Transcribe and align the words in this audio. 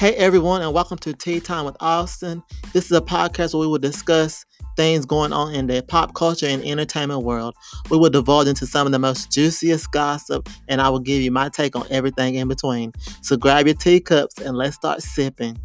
Hey 0.00 0.14
everyone, 0.14 0.62
and 0.62 0.72
welcome 0.72 0.96
to 0.96 1.12
Tea 1.12 1.40
Time 1.40 1.66
with 1.66 1.76
Austin. 1.78 2.42
This 2.72 2.86
is 2.86 2.92
a 2.92 3.02
podcast 3.02 3.52
where 3.52 3.60
we 3.60 3.66
will 3.66 3.76
discuss 3.76 4.46
things 4.74 5.04
going 5.04 5.30
on 5.30 5.52
in 5.52 5.66
the 5.66 5.82
pop 5.82 6.14
culture 6.14 6.46
and 6.46 6.64
entertainment 6.64 7.22
world. 7.22 7.54
We 7.90 7.98
will 7.98 8.08
divulge 8.08 8.48
into 8.48 8.66
some 8.66 8.86
of 8.86 8.92
the 8.92 8.98
most 8.98 9.30
juiciest 9.30 9.92
gossip, 9.92 10.48
and 10.68 10.80
I 10.80 10.88
will 10.88 11.00
give 11.00 11.20
you 11.20 11.30
my 11.30 11.50
take 11.50 11.76
on 11.76 11.86
everything 11.90 12.36
in 12.36 12.48
between. 12.48 12.94
So 13.20 13.36
grab 13.36 13.66
your 13.66 13.74
teacups 13.74 14.40
and 14.40 14.56
let's 14.56 14.74
start 14.74 15.02
sipping. 15.02 15.58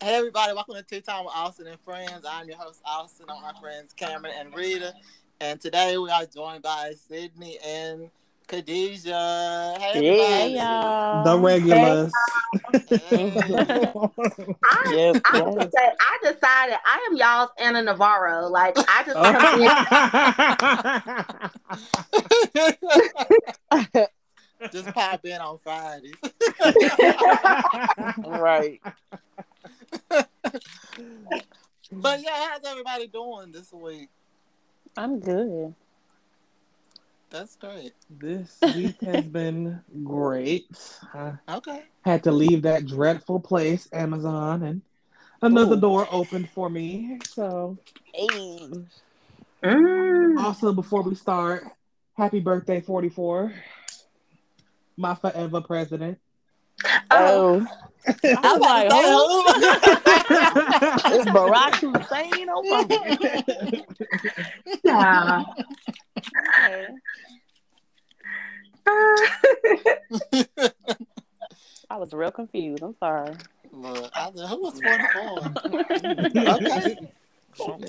Hey 0.00 0.14
everybody, 0.14 0.54
welcome 0.54 0.76
to 0.76 0.82
Tea 0.82 1.02
Time 1.02 1.26
with 1.26 1.34
Austin 1.36 1.66
and 1.66 1.80
Friends. 1.80 2.24
I'm 2.26 2.48
your 2.48 2.56
host 2.56 2.80
Austin, 2.86 3.26
on 3.28 3.42
my 3.42 3.52
friends 3.60 3.92
Cameron 3.92 4.32
and 4.38 4.54
Rita, 4.54 4.94
and 5.42 5.60
today 5.60 5.98
we 5.98 6.08
are 6.08 6.24
joined 6.24 6.62
by 6.62 6.94
Sydney 7.06 7.58
and 7.62 8.08
Khadijah. 8.46 9.76
Hey, 9.80 10.00
hey 10.00 10.54
y'all. 10.56 11.24
The 11.24 11.36
regulars. 11.38 12.12
I, 12.54 12.58
yes, 14.90 15.20
I, 15.24 15.38
yes. 15.38 15.70
Say, 15.74 15.90
I 16.00 16.18
decided 16.22 16.76
I 16.84 17.08
am 17.10 17.16
y'all's 17.16 17.50
Ana 17.58 17.82
Navarro. 17.82 18.46
Like 18.48 18.76
I 18.78 19.02
just 19.04 19.16
just 24.72 24.94
pop 24.94 25.24
in 25.24 25.40
on 25.40 25.58
Fridays. 25.58 26.14
right. 28.26 28.80
but 30.08 30.28
yeah, 32.22 32.48
how's 32.48 32.62
everybody 32.64 33.08
doing 33.08 33.50
this 33.50 33.72
week? 33.72 34.08
I'm 34.96 35.18
good. 35.18 35.74
That's 37.30 37.56
great. 37.56 37.92
This 38.08 38.56
week 38.74 39.00
has 39.02 39.24
been 39.24 39.80
great. 40.04 40.68
I 41.12 41.32
okay. 41.48 41.82
Had 42.04 42.22
to 42.24 42.32
leave 42.32 42.62
that 42.62 42.86
dreadful 42.86 43.40
place, 43.40 43.88
Amazon, 43.92 44.62
and 44.62 44.80
another 45.42 45.76
Ooh. 45.76 45.80
door 45.80 46.08
opened 46.10 46.48
for 46.50 46.70
me. 46.70 47.18
So, 47.26 47.76
hey. 48.14 48.60
Mm. 49.64 50.38
also 50.38 50.72
before 50.72 51.02
we 51.02 51.14
start, 51.16 51.64
happy 52.16 52.40
birthday, 52.40 52.80
44. 52.80 53.52
My 54.96 55.14
forever 55.14 55.60
president. 55.60 56.18
Oh. 57.10 57.66
I'm 58.06 58.60
like, 58.60 58.88
oh. 58.92 59.44
it's 61.06 61.30
Barack 61.30 61.74
Hussein 61.80 62.48
Obama. 64.84 65.44
yeah. 66.34 66.86
I 71.90 71.96
was 71.96 72.12
real 72.12 72.30
confused. 72.30 72.82
I'm 72.82 72.94
sorry. 72.98 73.34
Look, 73.72 74.10
I 74.14 74.30
who 74.30 74.62
was 74.62 74.80
44? 74.80 75.54
okay. 76.54 76.96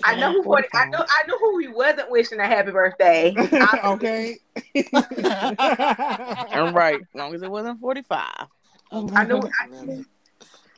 I 0.03 0.15
know 0.15 0.31
who 0.31 0.43
40, 0.43 0.67
I 0.73 0.85
know 0.85 0.99
I 0.99 1.27
know 1.27 1.37
who 1.39 1.59
he 1.59 1.67
wasn't 1.67 2.09
wishing 2.09 2.39
a 2.39 2.47
happy 2.47 2.71
birthday. 2.71 3.33
okay. 3.85 4.37
I'm 4.93 6.73
right. 6.73 6.99
As 7.01 7.15
long 7.15 7.35
as 7.35 7.41
it 7.41 7.51
wasn't 7.51 7.79
45. 7.79 8.27
I 8.91 9.25
know 9.25 9.41
I, 9.43 9.67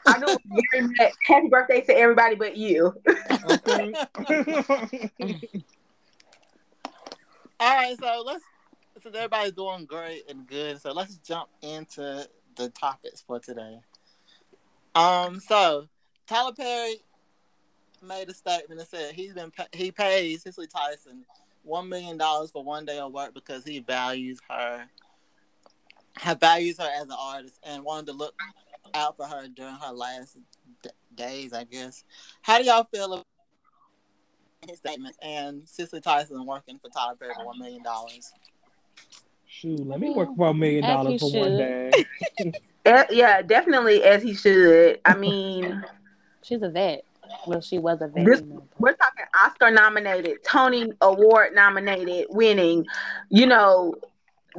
I 0.07 0.17
know 0.17 0.37
happy 1.27 1.47
birthday 1.49 1.81
to 1.81 1.97
everybody 1.97 2.35
but 2.35 2.57
you. 2.57 2.95
okay. 3.51 3.93
All 7.61 7.75
right, 7.75 7.97
so 7.99 8.23
let's 8.25 8.43
since 9.01 9.15
everybody's 9.15 9.51
doing 9.51 9.85
great 9.85 10.23
and 10.29 10.47
good, 10.47 10.81
so 10.81 10.93
let's 10.93 11.17
jump 11.17 11.49
into 11.61 12.27
the 12.55 12.69
topics 12.69 13.21
for 13.21 13.39
today. 13.39 13.79
Um, 14.95 15.39
so 15.39 15.87
Tyler 16.25 16.53
Perry 16.53 17.01
made 18.01 18.29
a 18.29 18.33
statement 18.33 18.79
and 18.79 18.89
said 18.89 19.13
he's 19.13 19.33
been 19.33 19.51
he 19.73 19.91
pays 19.91 20.43
Cicely 20.43 20.67
Tyson 20.67 21.25
one 21.63 21.89
million 21.89 22.17
dollars 22.17 22.49
for 22.49 22.63
one 22.63 22.85
day 22.85 22.97
of 22.97 23.11
work 23.11 23.33
because 23.33 23.65
he 23.65 23.79
values 23.79 24.39
her, 24.49 24.85
values 26.39 26.77
her 26.77 26.89
as 26.95 27.03
an 27.03 27.17
artist 27.19 27.59
and 27.63 27.83
wanted 27.83 28.07
to 28.07 28.13
look 28.13 28.35
out 28.93 29.17
for 29.17 29.25
her 29.25 29.47
during 29.49 29.75
her 29.75 29.91
last 29.91 30.37
d- 30.81 30.89
days, 31.13 31.51
I 31.51 31.65
guess. 31.65 32.05
How 32.41 32.57
do 32.57 32.63
y'all 32.63 32.85
feel 32.85 33.13
about 33.13 33.25
his 34.67 34.77
statements 34.79 35.17
and 35.21 35.67
Cicely 35.67 36.01
Tyson 36.01 36.45
working 36.45 36.79
for 36.79 36.89
Tyler 36.89 37.15
Perry 37.15 37.33
for 37.35 37.45
one 37.45 37.59
million 37.59 37.83
dollars? 37.83 38.31
Shoot, 39.47 39.85
let 39.87 39.99
me 39.99 40.11
work 40.11 40.29
for 40.35 40.47
a 40.47 40.53
million 40.53 40.83
dollars 40.83 41.19
for 41.19 41.31
one 41.31 41.57
day. 41.57 41.91
yeah, 43.09 43.41
definitely 43.41 44.03
as 44.03 44.21
he 44.21 44.33
should. 44.33 44.99
I 45.05 45.15
mean, 45.15 45.83
she's 46.43 46.61
a 46.61 46.69
vet. 46.69 47.03
Well, 47.45 47.61
she 47.61 47.77
was 47.79 48.01
a 48.01 48.07
vet. 48.07 48.25
This, 48.25 48.41
we're 48.79 48.93
talking 48.93 49.25
Oscar 49.43 49.71
nominated, 49.71 50.43
Tony 50.43 50.91
Award 51.01 51.55
nominated, 51.55 52.27
winning. 52.29 52.85
You 53.29 53.47
know, 53.47 53.95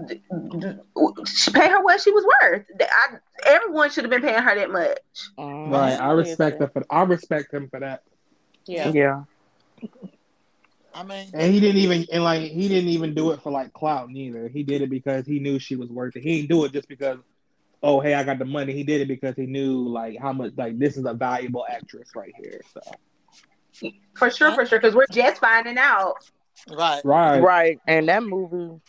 pay 0.09 1.69
her 1.69 1.83
what 1.83 2.01
she 2.01 2.11
was 2.11 2.25
worth. 2.43 2.65
I, 2.81 3.17
everyone 3.47 3.91
should 3.91 4.05
have 4.05 4.11
been 4.11 4.23
paying 4.23 4.43
her 4.43 4.55
that 4.55 4.71
much. 4.71 4.99
Mm, 5.39 5.71
right. 5.71 6.01
I 6.01 6.11
respect 6.13 6.61
her 6.61 6.69
for. 6.69 6.85
I 6.91 7.03
respect 7.03 7.53
him 7.55 7.69
for 7.69 7.81
that. 7.81 8.03
Yeah. 8.67 8.93
Yeah. 8.93 9.23
I 10.95 11.03
mean, 11.05 11.29
and 11.33 11.53
he 11.53 11.61
didn't 11.61 11.81
even 11.81 12.07
and 12.13 12.25
like 12.25 12.43
he 12.43 12.69
didn't 12.69 12.91
even 12.91 13.15
do 13.15 13.31
it 13.31 13.41
for 13.43 13.53
like 13.53 13.73
clout 13.73 14.11
neither. 14.11 14.49
He 14.49 14.63
did 14.63 14.83
it 14.83 14.91
because 14.91 15.25
he 15.27 15.39
knew 15.39 15.59
she 15.59 15.77
was 15.77 15.89
worth 15.89 16.17
it. 16.17 16.23
He 16.23 16.39
didn't 16.39 16.51
do 16.51 16.65
it 16.65 16.73
just 16.73 16.89
because, 16.89 17.19
oh 17.83 18.01
hey, 18.01 18.15
I 18.15 18.25
got 18.25 18.39
the 18.39 18.45
money. 18.45 18.73
He 18.73 18.83
did 18.83 19.01
it 19.01 19.09
because 19.09 19.37
he 19.37 19.47
knew 19.47 19.89
like 19.89 20.19
how 20.19 20.33
much 20.33 20.53
like 20.57 20.79
this 20.79 20.97
is 20.97 21.05
a 21.05 21.15
valuable 21.15 21.65
actress 21.69 22.11
right 22.15 22.33
here. 22.37 22.61
So 22.75 22.81
for 24.15 24.31
sure, 24.31 24.53
for 24.53 24.67
sure, 24.67 24.79
because 24.81 24.95
we're 24.95 25.07
just 25.13 25.41
finding 25.41 25.79
out. 25.79 26.15
Right, 26.69 27.05
right, 27.05 27.41
right. 27.41 27.79
And 27.87 28.09
that 28.09 28.23
movie, 28.23 28.81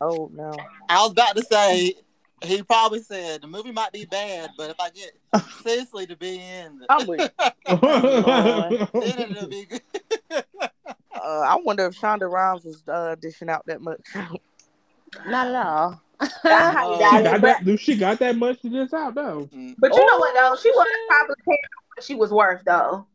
oh 0.00 0.30
no, 0.32 0.54
I 0.88 1.02
was 1.02 1.10
about 1.10 1.36
to 1.36 1.42
say 1.42 1.94
he 2.42 2.62
probably 2.62 3.02
said 3.02 3.42
the 3.42 3.46
movie 3.46 3.72
might 3.72 3.92
be 3.92 4.04
bad, 4.04 4.50
but 4.56 4.70
if 4.70 4.76
I 4.80 4.90
get 4.90 5.12
Cicely 5.62 6.06
to 6.06 6.16
be 6.16 6.36
in, 6.36 6.84
I'm 6.88 7.06
with. 7.06 7.30
then 7.38 9.30
it'll 9.30 9.48
be 9.48 9.66
good. 9.66 9.82
Uh, 11.22 11.44
I 11.46 11.56
wonder 11.62 11.84
if 11.84 12.00
Shonda 12.00 12.30
Rhimes 12.30 12.64
was 12.64 12.82
uh, 12.88 13.14
dishing 13.20 13.50
out 13.50 13.66
that 13.66 13.82
much. 13.82 14.00
Not 15.26 15.48
at 15.48 15.54
all. 15.54 16.00
uh, 16.18 16.26
she, 16.26 17.22
got 17.22 17.40
that, 17.42 17.78
she 17.78 17.96
got 17.96 18.18
that 18.20 18.36
much 18.36 18.62
to 18.62 18.70
dish 18.70 18.92
out 18.94 19.14
though. 19.14 19.48
Mm. 19.54 19.74
But 19.76 19.94
you 19.94 20.00
oh, 20.00 20.06
know 20.06 20.18
what 20.18 20.34
though? 20.34 20.56
She 20.62 20.70
was 20.70 20.86
probably 21.08 21.34
paying 21.46 21.58
what 21.94 22.04
she 22.04 22.14
was 22.14 22.30
worth 22.30 22.62
though. 22.64 23.06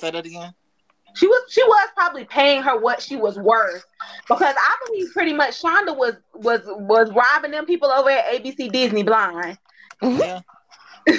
Say 0.00 0.10
that 0.10 0.26
again. 0.26 0.52
She 1.14 1.26
was 1.26 1.42
she 1.50 1.62
was 1.62 1.88
probably 1.94 2.24
paying 2.24 2.62
her 2.62 2.78
what 2.78 3.02
she 3.02 3.16
was 3.16 3.38
worth 3.38 3.84
because 4.28 4.54
I 4.56 4.76
believe 4.86 5.12
pretty 5.12 5.32
much 5.32 5.60
Shonda 5.60 5.96
was 5.96 6.14
was 6.34 6.60
was 6.66 7.10
robbing 7.12 7.50
them 7.50 7.66
people 7.66 7.90
over 7.90 8.10
at 8.10 8.26
ABC 8.26 8.70
Disney 8.70 9.02
blind. 9.02 9.58
Yeah. 10.02 10.40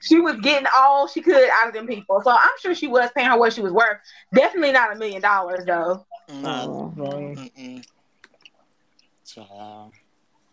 she 0.00 0.20
was 0.20 0.36
getting 0.40 0.66
all 0.76 1.06
she 1.06 1.20
could 1.20 1.48
out 1.60 1.68
of 1.68 1.74
them 1.74 1.86
people. 1.86 2.20
So 2.22 2.30
I'm 2.30 2.58
sure 2.60 2.74
she 2.74 2.88
was 2.88 3.10
paying 3.14 3.28
her 3.28 3.38
what 3.38 3.52
she 3.52 3.60
was 3.60 3.72
worth. 3.72 3.98
Definitely 4.34 4.72
not 4.72 4.94
a 4.94 4.98
million 4.98 5.22
dollars 5.22 5.64
though. 5.64 6.06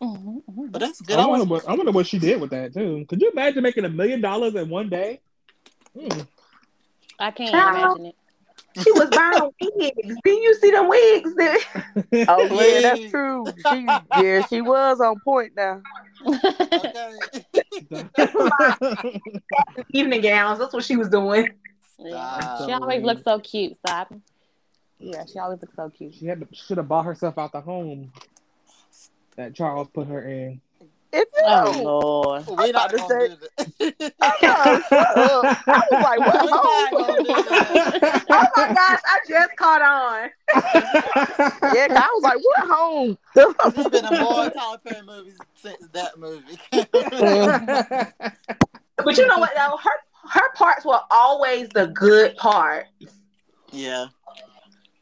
Mm-hmm. 0.01 0.67
But 0.69 0.79
that's 0.79 1.01
good. 1.01 1.17
I, 1.17 1.23
I 1.23 1.27
wonder 1.27 1.45
what 1.45 1.67
I 1.67 1.73
wonder 1.73 1.91
what 1.91 2.07
she 2.07 2.19
did 2.19 2.39
with 2.39 2.51
that 2.51 2.73
too. 2.73 3.05
Could 3.07 3.21
you 3.21 3.31
imagine 3.31 3.63
making 3.63 3.85
a 3.85 3.89
million 3.89 4.21
dollars 4.21 4.55
in 4.55 4.69
one 4.69 4.89
day? 4.89 5.21
Hmm. 5.97 6.21
I 7.19 7.31
can't 7.31 7.51
Child, 7.51 7.99
imagine 7.99 8.05
it. 8.07 8.15
She 8.83 8.91
was 8.91 9.09
buying 9.09 9.49
wigs. 9.61 10.17
Did 10.23 10.43
you 10.43 10.53
see 10.55 10.71
the 10.71 10.83
wigs? 10.83 11.31
oh 12.27 12.49
yeah, 12.61 12.81
that's 12.81 13.09
true. 13.09 13.45
She, 13.71 13.87
yeah, 14.21 14.45
she 14.47 14.59
was 14.61 14.99
on 14.99 15.17
point 15.21 15.53
now. 15.55 15.81
Evening 19.91 20.21
gowns. 20.21 20.59
That's 20.59 20.73
what 20.73 20.83
she 20.83 20.97
was 20.97 21.09
doing. 21.09 21.51
Yeah. 21.99 22.65
She 22.65 22.71
always 22.73 23.03
looks 23.03 23.23
so 23.23 23.39
cute. 23.39 23.77
Stop. 23.77 24.13
Yeah, 24.99 25.23
she 25.31 25.39
always 25.39 25.61
looks 25.61 25.75
so 25.75 25.89
cute. 25.89 26.15
She 26.15 26.25
had 26.25 26.41
to, 26.41 26.47
should 26.53 26.77
have 26.77 26.87
bought 26.87 27.05
herself 27.05 27.37
out 27.37 27.51
the 27.53 27.61
home 27.61 28.11
that 29.35 29.53
Charles 29.53 29.87
put 29.93 30.07
her 30.07 30.27
in. 30.27 30.59
If 31.15 31.29
you 31.33 31.43
oh 31.45 32.43
Lord, 32.45 32.59
we 32.59 32.71
not 32.73 32.89
to 32.89 32.99
say. 32.99 33.29
I, 34.21 34.81
I 35.65 35.81
was 35.89 36.03
like, 36.03 36.19
what? 36.19 36.39
home? 36.41 36.89
Oh, 36.91 37.81
oh 38.31 38.47
my 38.57 38.73
gosh, 38.73 38.99
I 39.05 39.19
just 39.29 39.55
caught 39.55 39.81
on. 39.81 40.29
yeah, 41.73 41.87
I 41.89 42.09
was 42.15 42.23
like, 42.23 42.39
what 42.43 42.59
home? 42.69 43.17
It's 43.35 43.89
been 43.89 44.03
a 44.03 44.19
more 44.19 44.49
Tyler 44.49 44.77
Perry 44.83 45.05
movies 45.05 45.37
since 45.55 45.87
that 45.93 46.19
movie. 46.19 46.59
but 48.97 49.17
you 49.17 49.27
know 49.27 49.39
what? 49.39 49.53
Though 49.55 49.77
her 49.77 49.91
her 50.31 50.51
parts 50.55 50.83
were 50.83 50.99
always 51.09 51.69
the 51.69 51.87
good 51.87 52.35
part. 52.35 52.87
Yeah. 53.71 54.07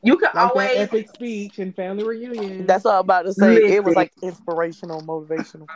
You 0.04 0.18
can 0.18 0.26
Like 0.26 0.34
that 0.34 0.52
always 0.52 0.78
epic 0.78 1.10
speech 1.10 1.60
and 1.60 1.74
family 1.76 2.04
reunion. 2.04 2.68
That's 2.68 2.86
all 2.86 3.00
I'm 3.00 3.00
about 3.00 3.24
to 3.24 3.34
say. 3.34 3.56
It 3.56 3.84
was 3.84 3.96
like 3.96 4.12
inspirational, 4.22 5.02
motivational. 5.02 5.68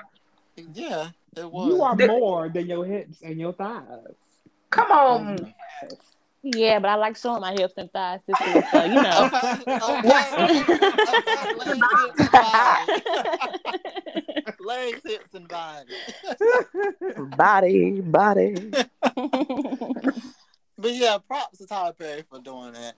Yeah, 0.74 1.10
it 1.36 1.50
was. 1.52 1.68
you 1.70 1.82
are 1.82 1.96
The- 1.96 2.08
more 2.08 2.50
than 2.50 2.68
your 2.68 2.86
hips 2.86 3.22
and 3.22 3.40
your 3.40 3.54
thighs. 3.54 4.16
come 4.70 4.92
on. 4.92 5.54
Yeah, 6.44 6.80
but 6.80 6.90
I 6.90 6.96
like 6.96 7.18
showing 7.18 7.42
my 7.42 7.52
hips 7.54 7.74
and 7.78 7.92
thighs, 7.92 8.22
sister. 8.26 8.64
So 8.72 8.84
you 8.86 9.02
know. 9.02 9.26
Okay, 9.26 9.52
okay, 9.68 9.80
okay. 14.48 14.54
Legs, 14.60 15.02
hips, 15.06 15.34
and 15.34 15.48
body. 15.48 15.94
Body, 17.38 18.02
body. 18.02 18.72
But 20.80 20.94
yeah, 20.94 21.18
props 21.28 21.58
to 21.60 21.68
Tyler 21.68 21.94
Perry 21.94 22.24
for 22.30 22.40
doing 22.40 22.74
that. 22.74 22.94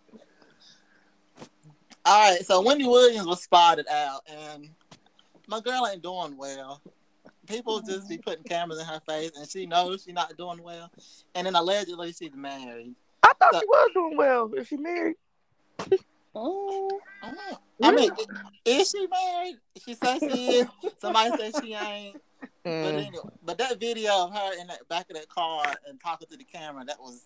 All 2.06 2.32
right, 2.32 2.46
so 2.46 2.62
Wendy 2.62 2.86
Williams 2.86 3.28
was 3.28 3.42
spotted 3.44 3.88
out, 3.88 4.22
and 4.28 4.70
my 5.48 5.60
girl 5.62 5.88
ain't 5.92 6.02
doing 6.02 6.36
well. 6.38 6.82
People 7.50 7.82
just 7.82 8.08
be 8.08 8.18
putting 8.20 8.44
cameras 8.44 8.80
in 8.80 8.86
her 8.86 9.00
face, 9.02 9.32
and 9.36 9.50
she 9.50 9.66
knows 9.66 10.04
she's 10.04 10.14
not 10.14 10.38
doing 10.38 10.62
well. 10.62 10.92
And 11.36 11.48
then 11.48 11.56
allegedly 11.56 12.14
she's 12.14 12.34
married. 12.36 12.94
I 13.24 13.34
thought 13.40 13.54
So- 13.56 13.60
she 13.60 13.66
was 13.66 13.90
doing 13.94 14.18
well. 14.18 14.54
Is 14.54 14.68
she 14.68 14.78
married? 14.78 15.16
Mm, 16.36 16.90
I 17.82 17.92
mean, 17.92 18.12
is 18.64 18.92
she 18.92 19.08
married? 19.08 19.56
She 19.84 19.96
says 19.96 20.20
she 20.20 20.52
is. 20.60 20.68
Somebody 21.00 21.36
says 21.38 21.60
she 21.64 21.74
ain't. 21.74 22.22
But 22.64 22.70
Mm. 22.72 23.08
anyway, 23.08 23.24
but 23.44 23.58
that 23.58 23.80
video 23.80 24.26
of 24.26 24.34
her 24.34 24.52
in 24.60 24.68
the 24.68 24.78
back 24.88 25.10
of 25.10 25.16
that 25.16 25.28
car 25.28 25.66
and 25.88 26.00
talking 26.00 26.28
to 26.30 26.38
the 26.38 26.44
camera, 26.44 26.86
that 26.86 27.00
was 27.00 27.24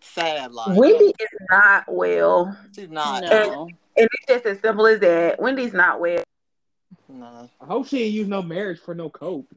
sad. 0.00 0.52
Like 0.52 0.76
Wendy 0.78 1.06
is 1.18 1.28
not 1.50 1.84
well. 1.86 2.56
she's 2.74 2.88
not. 2.88 3.24
No. 3.24 3.68
And 3.96 4.08
it's 4.12 4.26
just 4.26 4.46
as 4.46 4.60
simple 4.60 4.86
as 4.86 5.00
that. 5.00 5.38
Wendy's 5.40 5.74
not 5.74 6.00
well. 6.00 6.22
No. 7.08 7.48
I 7.60 7.66
hope 7.66 7.86
she 7.86 8.02
ain't 8.04 8.14
use 8.14 8.28
no 8.28 8.42
marriage 8.42 8.80
for 8.80 8.94
no 8.94 9.08
cope. 9.08 9.52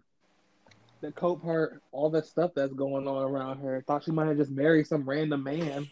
The 1.01 1.11
cope 1.11 1.43
her 1.45 1.81
all 1.91 2.09
that 2.11 2.25
stuff 2.25 2.51
that's 2.55 2.73
going 2.73 3.07
on 3.07 3.23
around 3.23 3.59
her. 3.61 3.81
Thought 3.87 4.03
she 4.03 4.11
might 4.11 4.27
have 4.27 4.37
just 4.37 4.51
married 4.51 4.87
some 4.87 5.07
random 5.07 5.43
man. 5.43 5.87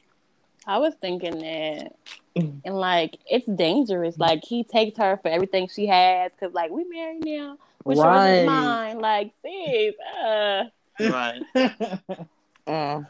I 0.66 0.80
was 0.80 0.96
thinking 1.00 1.40
that, 1.40 1.96
and 2.36 2.76
like 2.76 3.18
it's 3.26 3.46
dangerous. 3.46 4.18
Like 4.18 4.44
he 4.44 4.64
takes 4.64 4.98
her 4.98 5.18
for 5.22 5.30
everything 5.30 5.70
she 5.70 5.88
has, 5.88 6.32
cause 6.40 6.54
like 6.54 6.72
we 6.72 6.84
married 6.84 7.26
now. 7.26 7.58
Which 7.84 7.98
Right. 8.00 8.40
is 8.40 8.46
mine. 8.46 9.00
Like, 9.00 9.32
sis, 9.42 9.96
uh, 10.26 10.64
Right. 11.00 11.42
Mm. 12.68 13.08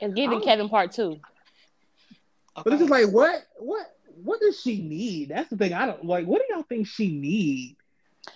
it's 0.00 0.14
giving. 0.14 0.40
Kevin 0.40 0.68
part 0.68 0.92
two. 0.92 1.18
But 2.54 2.72
it's 2.72 2.78
just 2.78 2.90
like 2.90 3.08
what 3.08 3.42
what 3.58 3.97
what 4.22 4.40
does 4.40 4.60
she 4.60 4.80
need? 4.82 5.28
That's 5.30 5.48
the 5.50 5.56
thing. 5.56 5.72
I 5.72 5.86
don't 5.86 6.04
like 6.04 6.26
what 6.26 6.40
do 6.40 6.54
y'all 6.54 6.64
think 6.64 6.86
she 6.86 7.08
need? 7.08 7.76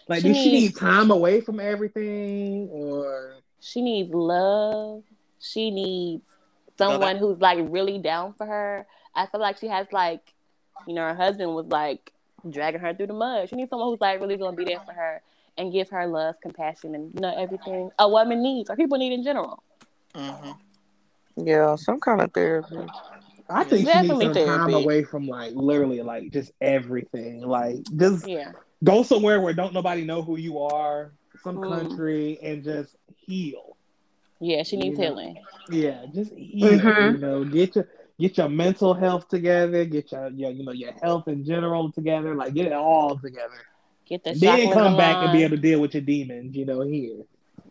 Like 0.08 0.22
She 0.22 0.28
does 0.28 0.42
she 0.42 0.50
need 0.50 0.76
time 0.76 1.10
away 1.10 1.40
from 1.40 1.60
everything 1.60 2.68
or 2.70 3.34
She 3.60 3.82
needs 3.82 4.12
love. 4.12 5.02
She 5.40 5.70
needs 5.70 6.22
someone 6.76 7.16
who's 7.16 7.38
like 7.40 7.58
really 7.60 7.98
down 7.98 8.34
for 8.34 8.46
her. 8.46 8.86
I 9.14 9.26
feel 9.26 9.40
like 9.40 9.58
she 9.58 9.68
has 9.68 9.86
like, 9.92 10.32
you 10.86 10.94
know, 10.94 11.02
her 11.02 11.14
husband 11.14 11.54
was 11.54 11.66
like 11.66 12.12
dragging 12.48 12.80
her 12.80 12.94
through 12.94 13.08
the 13.08 13.12
mud. 13.12 13.48
She 13.48 13.56
needs 13.56 13.70
someone 13.70 13.88
who's 13.88 14.00
like 14.00 14.20
really 14.20 14.36
gonna 14.36 14.56
be 14.56 14.64
there 14.64 14.80
for 14.80 14.92
her 14.92 15.22
and 15.58 15.72
give 15.72 15.90
her 15.90 16.06
love, 16.06 16.40
compassion, 16.40 16.94
and 16.94 17.12
you 17.14 17.20
know 17.20 17.34
everything 17.36 17.90
a 17.98 18.08
woman 18.08 18.42
needs 18.42 18.70
or 18.70 18.76
people 18.76 18.98
need 18.98 19.12
in 19.12 19.22
general. 19.22 19.62
hmm 20.14 20.52
Yeah, 21.36 21.76
some 21.76 22.00
kind 22.00 22.20
of 22.20 22.32
therapy. 22.32 22.76
I 23.48 23.64
think 23.64 23.88
she 23.88 24.00
needs 24.02 24.20
some 24.20 24.34
time 24.34 24.74
away 24.74 25.04
from 25.04 25.26
like 25.26 25.52
literally 25.54 26.02
like 26.02 26.30
just 26.32 26.52
everything. 26.60 27.40
Like 27.42 27.76
just 27.96 28.26
Yeah. 28.26 28.52
go 28.84 29.02
somewhere 29.02 29.40
where 29.40 29.52
don't 29.52 29.74
nobody 29.74 30.04
know 30.04 30.22
who 30.22 30.36
you 30.36 30.58
are, 30.60 31.12
some 31.42 31.58
Mm. 31.58 31.68
country, 31.68 32.38
and 32.42 32.62
just 32.64 32.96
heal. 33.16 33.76
Yeah, 34.40 34.62
she 34.62 34.76
needs 34.76 34.98
You 34.98 35.04
know. 35.04 35.10
healing. 35.10 35.38
Yeah, 35.70 36.06
just 36.12 36.32
heal. 36.32 36.78
Mhm. 36.78 37.12
You 37.12 37.18
know, 37.18 37.44
get 37.44 37.76
your 37.76 37.88
get 38.18 38.36
your 38.38 38.48
mental 38.48 38.94
health 38.94 39.28
together, 39.28 39.84
get 39.84 40.12
your, 40.12 40.28
your 40.30 40.50
you 40.50 40.64
know 40.64 40.72
your 40.72 40.92
health 40.92 41.28
in 41.28 41.44
general 41.44 41.90
together, 41.92 42.34
like 42.34 42.54
get 42.54 42.66
it 42.66 42.72
all 42.72 43.18
together. 43.18 43.54
Get 44.06 44.24
the 44.24 44.34
then 44.34 44.72
come 44.72 44.96
back 44.96 45.16
and 45.22 45.32
be 45.32 45.42
able 45.44 45.56
to 45.56 45.62
deal 45.62 45.80
with 45.80 45.94
your 45.94 46.02
demons. 46.02 46.54
You 46.54 46.66
know, 46.66 46.80
here. 46.82 47.22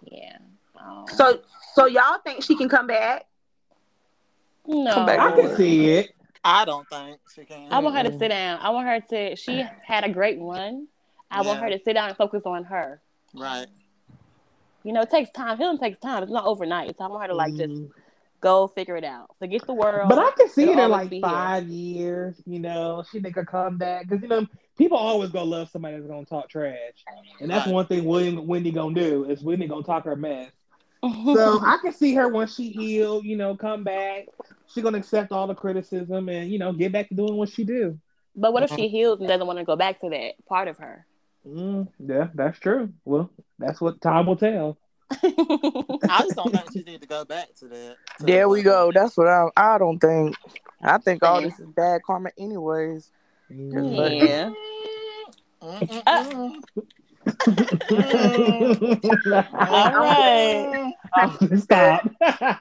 Yeah. 0.05 0.37
Oh. 0.79 1.05
So 1.13 1.39
so 1.73 1.85
y'all 1.85 2.19
think 2.23 2.43
she 2.43 2.55
can 2.55 2.69
come 2.69 2.87
back? 2.87 3.25
No. 4.67 4.93
Come 4.93 5.05
back 5.05 5.19
I 5.19 5.35
can 5.35 5.55
see 5.55 5.89
it. 5.89 6.11
I 6.43 6.65
don't 6.65 6.87
think 6.89 7.19
she 7.35 7.45
can. 7.45 7.71
I 7.71 7.79
want 7.79 7.95
her 7.97 8.03
to 8.03 8.17
sit 8.17 8.29
down. 8.29 8.59
I 8.61 8.69
want 8.71 8.87
her 8.87 8.99
to. 8.99 9.35
She 9.35 9.63
had 9.85 10.03
a 10.03 10.09
great 10.09 10.39
run. 10.39 10.87
I 11.29 11.41
want 11.43 11.59
her 11.59 11.69
to 11.69 11.79
sit 11.83 11.93
down 11.93 12.09
and 12.09 12.17
focus 12.17 12.41
on 12.45 12.63
her. 12.65 13.01
Right. 13.35 13.67
You 14.83 14.93
know, 14.93 15.01
it 15.01 15.09
takes 15.11 15.29
time. 15.31 15.57
Healing 15.57 15.77
takes 15.77 15.99
time. 15.99 16.23
It's 16.23 16.31
not 16.31 16.45
overnight. 16.45 16.97
So 16.97 17.05
I 17.05 17.07
want 17.07 17.21
her 17.23 17.27
to 17.29 17.35
like 17.35 17.53
just 17.55 17.69
Mhm. 17.71 17.91
go 18.41 18.67
figure 18.67 18.97
it 18.97 19.03
out. 19.03 19.29
Forget 19.37 19.65
the 19.67 19.73
world. 19.73 20.09
But 20.09 20.17
I 20.17 20.31
can 20.31 20.49
see 20.49 20.63
It'll 20.63 20.79
it 20.79 20.83
in 20.85 20.89
like 20.91 21.09
be 21.11 21.17
here. 21.17 21.21
five 21.21 21.67
years. 21.67 22.41
You 22.47 22.59
know, 22.59 23.03
she 23.11 23.19
make 23.19 23.37
a 23.37 23.45
comeback 23.45 24.07
because 24.07 24.23
you 24.23 24.27
know 24.27 24.47
people 24.79 24.97
always 24.97 25.29
gonna 25.29 25.45
love 25.45 25.69
somebody 25.69 25.97
that's 25.97 26.07
gonna 26.07 26.25
talk 26.25 26.49
trash, 26.49 27.05
and 27.39 27.49
that's 27.51 27.67
Right. 27.67 27.73
one 27.75 27.85
thing 27.85 28.05
William 28.05 28.47
Wendy 28.47 28.71
gonna 28.71 28.95
do 28.95 29.25
is 29.25 29.43
Wendy 29.43 29.67
gonna 29.67 29.83
talk 29.83 30.05
her 30.05 30.15
mess. 30.15 30.51
So 31.03 31.59
I 31.65 31.77
can 31.81 31.93
see 31.93 32.13
her 32.15 32.27
once 32.27 32.55
she 32.55 32.69
heal, 32.69 33.23
you 33.23 33.35
know, 33.37 33.55
come 33.55 33.83
back. 33.83 34.27
She 34.67 34.81
gonna 34.81 34.99
accept 34.99 35.31
all 35.31 35.47
the 35.47 35.55
criticism 35.55 36.29
and 36.29 36.49
you 36.51 36.59
know 36.59 36.71
get 36.73 36.91
back 36.91 37.09
to 37.09 37.15
doing 37.15 37.35
what 37.35 37.49
she 37.49 37.63
do. 37.63 37.99
but 38.35 38.53
what 38.53 38.63
if 38.63 38.71
she 38.71 38.87
heals 38.87 39.19
and 39.19 39.27
doesn't 39.27 39.45
want 39.47 39.59
to 39.59 39.65
go 39.65 39.75
back 39.75 39.99
to 40.01 40.09
that 40.09 40.33
part 40.47 40.67
of 40.67 40.77
her? 40.77 41.05
Mm, 41.47 41.87
yeah, 41.99 42.27
that's 42.35 42.59
true. 42.59 42.93
Well, 43.03 43.29
that's 43.59 43.81
what 43.81 43.99
time 43.99 44.27
will 44.27 44.35
tell. 44.35 44.77
I 45.11 46.21
just 46.23 46.35
don't 46.35 46.51
think 46.55 46.71
she 46.71 46.83
need 46.83 47.01
to 47.01 47.07
go 47.07 47.25
back 47.25 47.53
to 47.59 47.67
that. 47.67 47.97
to 48.19 48.25
There 48.25 48.47
we 48.47 48.59
what- 48.59 48.65
go. 48.65 48.91
That's 48.93 49.17
what 49.17 49.27
I. 49.27 49.47
I 49.57 49.77
don't 49.77 49.99
think. 49.99 50.35
I 50.81 50.97
think 50.99 51.23
all 51.23 51.41
this 51.41 51.59
is 51.59 51.67
bad 51.75 52.01
karma, 52.03 52.29
anyways. 52.37 53.09
Mm. 53.51 54.21
yeah. 54.21 54.51
Mm-mm-mm. 55.61 56.61
All 57.27 57.33
right. 59.99 60.93
Stop. 61.57 62.09
I 62.21 62.57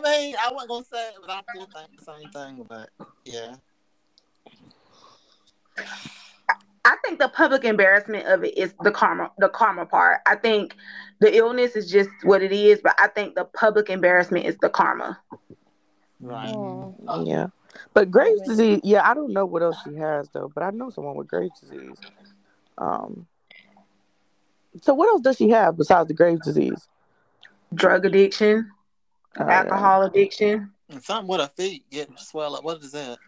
mean, 0.00 0.36
I 0.40 0.50
wasn't 0.52 0.68
gonna 0.68 0.84
say 0.84 1.08
it, 1.08 1.14
but 1.20 1.30
I 1.30 1.40
do 1.54 1.60
think 1.60 1.98
the 1.98 2.04
same 2.04 2.30
thing. 2.30 2.64
But 2.68 2.90
yeah, 3.24 3.56
I 6.84 6.96
think 7.04 7.18
the 7.18 7.28
public 7.28 7.64
embarrassment 7.64 8.26
of 8.26 8.44
it 8.44 8.56
is 8.56 8.74
the 8.82 8.90
karma 8.90 9.30
the 9.38 9.48
karma 9.48 9.86
part. 9.86 10.20
I 10.26 10.36
think 10.36 10.76
the 11.20 11.36
illness 11.36 11.76
is 11.76 11.90
just 11.90 12.10
what 12.22 12.42
it 12.42 12.52
is, 12.52 12.80
but 12.82 12.94
I 12.98 13.08
think 13.08 13.34
the 13.34 13.44
public 13.44 13.90
embarrassment 13.90 14.46
is 14.46 14.56
the 14.60 14.70
karma. 14.70 15.20
right. 16.20 16.54
Yeah, 17.24 17.48
but 17.94 18.10
Graves' 18.10 18.42
disease. 18.42 18.80
Yeah, 18.82 19.08
I 19.08 19.14
don't 19.14 19.32
know 19.32 19.46
what 19.46 19.62
else 19.62 19.76
she 19.84 19.94
has 19.96 20.28
though, 20.30 20.50
but 20.54 20.62
I 20.62 20.70
know 20.70 20.90
someone 20.90 21.16
with 21.16 21.28
Graves' 21.28 21.60
disease. 21.60 21.98
Um. 22.78 23.26
So 24.82 24.94
what 24.94 25.08
else 25.08 25.20
does 25.22 25.36
she 25.36 25.50
have 25.50 25.76
besides 25.76 26.08
the 26.08 26.14
Graves' 26.14 26.40
disease? 26.44 26.86
Drug 27.74 28.04
addiction, 28.06 28.70
Oh, 29.38 29.44
yeah. 29.46 29.58
alcohol 29.60 30.02
addiction. 30.02 30.70
And 30.88 31.02
something 31.02 31.28
with 31.28 31.40
her 31.40 31.50
feet 31.56 31.84
getting 31.90 32.16
swell 32.16 32.54
up. 32.56 32.64
What 32.64 32.80
is 32.82 32.92
that? 32.92 33.18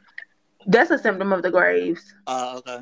That's 0.66 0.90
a 0.90 0.99
symptom 0.99 1.33
of 1.33 1.42
the 1.42 1.50
graves. 1.50 2.14
Uh, 2.26 2.54
okay. 2.59 2.78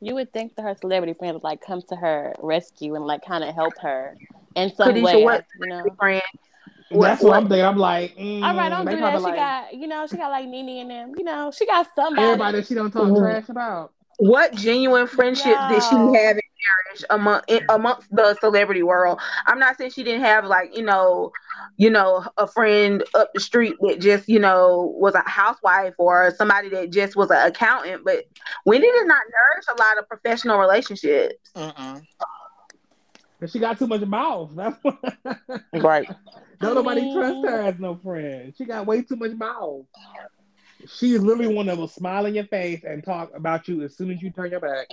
You 0.00 0.14
would 0.14 0.32
think 0.32 0.54
that 0.56 0.62
her 0.62 0.76
celebrity 0.80 1.14
friends 1.14 1.34
would 1.34 1.42
like 1.44 1.60
come 1.60 1.82
to 1.88 1.96
her 1.96 2.34
rescue 2.40 2.94
and 2.94 3.04
like 3.04 3.24
kind 3.24 3.42
of 3.42 3.54
help 3.54 3.74
her 3.80 4.14
in 4.54 4.72
some 4.74 4.88
Khadijah, 4.88 5.04
way. 5.04 5.24
what- 5.24 5.44
You 5.60 5.68
know. 5.68 5.84
Friend. 5.98 6.22
That's 6.90 7.22
what 7.22 7.36
I'm 7.36 7.48
thinking. 7.48 7.64
I'm 7.64 7.76
like, 7.76 8.16
mm, 8.16 8.42
All 8.42 8.56
right, 8.56 8.68
don't 8.70 8.86
they 8.86 8.92
do 8.94 9.00
that. 9.00 9.18
She 9.18 9.22
like, 9.24 9.36
got, 9.36 9.74
you 9.74 9.86
know, 9.88 10.06
she 10.06 10.16
got 10.16 10.30
like 10.30 10.46
Nene 10.48 10.80
and 10.80 10.90
them. 10.90 11.14
You 11.18 11.24
know, 11.24 11.50
she 11.50 11.66
got 11.66 11.86
somebody. 11.94 12.26
everybody 12.26 12.58
that 12.58 12.66
she 12.66 12.74
don't 12.74 12.90
talk 12.90 13.08
Mhm. 13.08 13.18
trash 13.18 13.48
about. 13.48 13.92
What 14.18 14.54
genuine 14.54 15.06
friendships 15.06 15.60
did 15.68 15.82
she 15.82 15.94
have 15.94 16.36
in 16.36 16.42
marriage 16.58 17.04
among 17.08 17.40
in, 17.46 17.64
amongst 17.68 18.08
the 18.10 18.34
celebrity 18.40 18.82
world? 18.82 19.20
I'm 19.46 19.60
not 19.60 19.78
saying 19.78 19.92
she 19.92 20.02
didn't 20.02 20.22
have 20.22 20.44
like 20.44 20.76
you 20.76 20.82
know, 20.82 21.30
you 21.76 21.88
know, 21.88 22.26
a 22.36 22.46
friend 22.46 23.04
up 23.14 23.30
the 23.32 23.40
street 23.40 23.76
that 23.80 24.00
just 24.00 24.28
you 24.28 24.40
know 24.40 24.92
was 24.96 25.14
a 25.14 25.22
housewife 25.28 25.94
or 25.98 26.34
somebody 26.36 26.68
that 26.70 26.90
just 26.90 27.14
was 27.14 27.30
an 27.30 27.46
accountant, 27.46 28.04
but 28.04 28.24
Wendy 28.64 28.90
did 28.90 29.06
not 29.06 29.22
nourish 29.30 29.64
a 29.68 29.80
lot 29.80 29.98
of 29.98 30.08
professional 30.08 30.58
relationships. 30.58 31.50
Mm-mm. 31.54 32.02
And 33.40 33.50
she 33.50 33.60
got 33.60 33.78
too 33.78 33.86
much 33.86 34.00
mouth. 34.00 34.50
That's 34.56 34.76
what. 34.82 34.98
Right. 35.72 36.08
Don't 36.60 36.74
nobody 36.74 37.12
trust 37.12 37.46
her 37.46 37.60
as 37.62 37.78
no 37.78 37.94
friend. 37.96 38.52
She 38.56 38.64
got 38.64 38.84
way 38.84 39.02
too 39.02 39.14
much 39.14 39.32
mouth. 39.32 39.86
She 40.86 41.14
is 41.14 41.22
literally 41.22 41.54
one 41.54 41.66
that 41.66 41.76
will 41.76 41.88
smile 41.88 42.26
in 42.26 42.34
your 42.34 42.44
face 42.46 42.84
and 42.84 43.02
talk 43.02 43.34
about 43.34 43.68
you 43.68 43.82
as 43.82 43.96
soon 43.96 44.10
as 44.10 44.22
you 44.22 44.30
turn 44.30 44.50
your 44.50 44.60
back. 44.60 44.88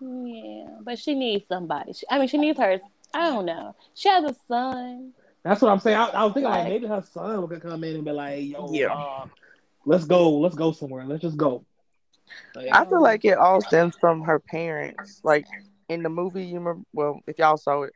Yeah, 0.00 0.78
but 0.82 0.98
she 0.98 1.14
needs 1.14 1.46
somebody. 1.48 1.92
She, 1.92 2.06
I 2.10 2.18
mean, 2.18 2.28
she 2.28 2.38
needs 2.38 2.58
her. 2.58 2.80
I 3.14 3.30
don't 3.30 3.46
know. 3.46 3.74
She 3.94 4.08
has 4.08 4.24
a 4.24 4.34
son. 4.48 5.12
That's 5.44 5.62
what 5.62 5.70
I'm 5.70 5.78
saying. 5.78 5.96
I, 5.96 6.06
I 6.08 6.24
was 6.24 6.32
thinking 6.34 6.50
like 6.50 6.64
Right. 6.64 6.68
maybe 6.68 6.86
her 6.86 7.02
son 7.02 7.46
could 7.48 7.62
come 7.62 7.84
in 7.84 7.96
and 7.96 8.04
be 8.04 8.10
like, 8.12 8.44
"Yo, 8.44 8.66
Yeah. 8.72 8.88
uh, 8.88 9.26
let's 9.84 10.04
go, 10.04 10.38
let's 10.38 10.54
go 10.56 10.72
somewhere. 10.72 11.04
Let's 11.04 11.22
just 11.22 11.36
go." 11.36 11.64
Like, 12.54 12.68
I 12.72 12.84
feel 12.84 13.02
like 13.02 13.24
it 13.24 13.38
all 13.38 13.60
stems 13.60 13.96
from 13.96 14.22
her 14.22 14.38
parents. 14.38 15.20
Like 15.24 15.46
in 15.88 16.02
the 16.02 16.08
movie, 16.10 16.44
you 16.46 16.58
remember? 16.58 16.82
Well, 16.92 17.20
if 17.26 17.38
y'all 17.38 17.56
saw 17.56 17.82
it, 17.82 17.92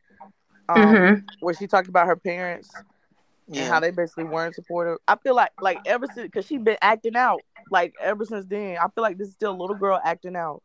um, 0.69 0.99
Mhm. 0.99 1.25
where 1.41 1.55
she 1.55 1.67
talked 1.67 1.89
about 1.89 2.07
her 2.07 2.17
parents 2.17 2.71
and 3.51 3.69
how 3.69 3.81
they 3.81 3.91
basically 3.91 4.25
weren't 4.25 4.55
supportive. 4.55 4.99
I 5.09 5.17
feel 5.17 5.35
like, 5.35 5.51
like 5.61 5.81
ever 5.87 6.07
since, 6.07 6.27
because 6.27 6.47
she's 6.47 6.61
been 6.61 6.79
acting 6.81 7.17
out, 7.17 7.41
like 7.71 7.95
ever 8.01 8.25
since 8.25 8.47
then. 8.47 8.79
I 8.79 8.87
feel 8.95 9.03
like 9.03 9.19
this 9.19 9.29
is 9.29 9.35
still 9.35 9.53
a 9.53 9.59
little 9.61 9.77
girl 9.77 10.01
acting 10.05 10.37
out. 10.37 10.63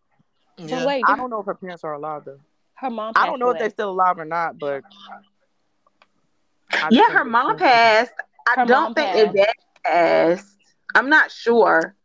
So 0.57 0.65
Yeah. 0.67 0.85
wait, 0.85 1.03
I 1.07 1.15
don't 1.15 1.29
know 1.29 1.39
if 1.39 1.45
her 1.45 1.55
parents 1.55 1.83
are 1.83 1.93
alive 1.93 2.23
though. 2.25 2.39
her 2.75 2.89
mom. 2.89 3.13
I 3.15 3.25
don't 3.25 3.39
know 3.39 3.49
if 3.51 3.59
they're 3.59 3.69
still 3.69 3.91
alive 3.91 4.17
or 4.19 4.25
not, 4.25 4.59
but 4.59 4.83
I 6.71 6.89
Yeah, 6.91 7.09
her 7.11 7.25
mom 7.25 7.57
passed. 7.57 8.13
I 8.47 8.55
Her 8.55 8.65
don't 8.65 8.83
mom 8.83 8.93
think 8.93 9.09
her 9.15 9.33
dad 9.33 9.53
passed. 9.83 10.57
I'm 10.93 11.09
not 11.09 11.31
sure. 11.31 11.95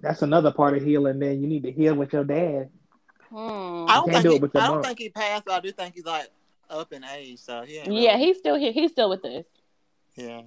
that's 0.00 0.22
another 0.22 0.52
part 0.52 0.76
of 0.76 0.82
healing. 0.82 1.18
Then 1.18 1.40
you 1.40 1.48
need 1.48 1.62
to 1.64 1.72
heal 1.72 1.94
with 1.94 2.12
your 2.12 2.24
dad. 2.24 2.70
Hmm. 3.30 3.86
I 3.88 3.94
don't 3.96 4.10
think 4.10 4.22
do 4.22 4.30
he, 4.30 4.60
I 4.60 4.66
don't 4.66 4.82
think 4.84 4.98
he 4.98 5.08
passed, 5.08 5.44
but 5.46 5.54
I 5.54 5.60
do 5.60 5.72
think 5.72 5.94
he's 5.94 6.04
like 6.04 6.28
up 6.68 6.92
in 6.92 7.04
age. 7.04 7.38
So 7.38 7.64
yeah. 7.66 7.88
Yeah, 7.88 8.16
he's 8.18 8.38
still 8.38 8.56
here. 8.56 8.72
He's 8.72 8.90
still 8.90 9.08
with 9.08 9.24
us, 9.24 9.44
yeah. 10.16 10.42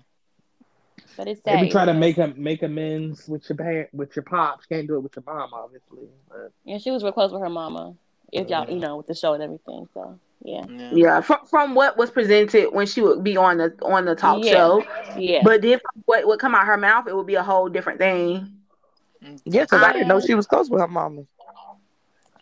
but 1.18 1.28
it's 1.28 1.44
sad. 1.44 1.56
Maybe 1.56 1.70
try 1.72 1.86
to 1.86 1.94
make 1.94 2.16
him 2.18 2.34
make 2.38 2.64
amends 2.64 3.28
with 3.28 3.48
your 3.50 3.58
parent, 3.58 3.90
with 3.94 4.16
your 4.16 4.24
pops. 4.24 4.66
Can't 4.66 4.88
do 4.88 4.96
it 4.96 5.00
with 5.02 5.16
your 5.16 5.24
mom, 5.26 5.50
obviously. 5.54 6.08
But 6.30 6.52
Yeah, 6.64 6.78
she 6.78 6.92
was 6.92 7.04
real 7.04 7.12
close 7.14 7.32
with 7.32 7.42
her 7.42 7.50
mama. 7.50 7.96
If 8.32 8.50
y'all, 8.50 8.66
Yeah. 8.68 8.74
you 8.74 8.80
know, 8.80 8.98
with 8.98 9.08
the 9.08 9.14
show 9.16 9.34
and 9.34 9.44
everything. 9.44 9.88
So 9.94 10.20
yeah, 10.44 10.66
Yeah. 10.70 10.92
Yeah, 10.94 11.22
from 11.22 11.46
from 11.46 11.76
what 11.76 11.98
was 11.98 12.12
presented 12.12 12.74
when 12.74 12.86
she 12.88 13.02
would 13.02 13.24
be 13.24 13.38
on 13.38 13.58
the 13.58 13.74
on 13.82 14.06
the 14.06 14.16
talk 14.16 14.44
Yeah. 14.44 14.52
show, 14.52 14.84
yeah. 15.18 15.42
but 15.44 15.62
then 15.62 15.80
what 16.06 16.26
would 16.28 16.40
come 16.40 16.54
out 16.56 16.66
her 16.66 16.78
mouth, 16.78 17.08
it 17.08 17.16
would 17.16 17.28
be 17.28 17.36
a 17.36 17.44
whole 17.44 17.70
different 17.70 18.00
thing. 18.00 18.52
Yeah, 19.46 19.64
because 19.64 19.82
I 19.82 19.92
didn't 19.94 20.08
know 20.08 20.20
she 20.20 20.36
was 20.36 20.46
close 20.48 20.70
with 20.70 20.82
her 20.82 20.88
mama. 20.88 21.24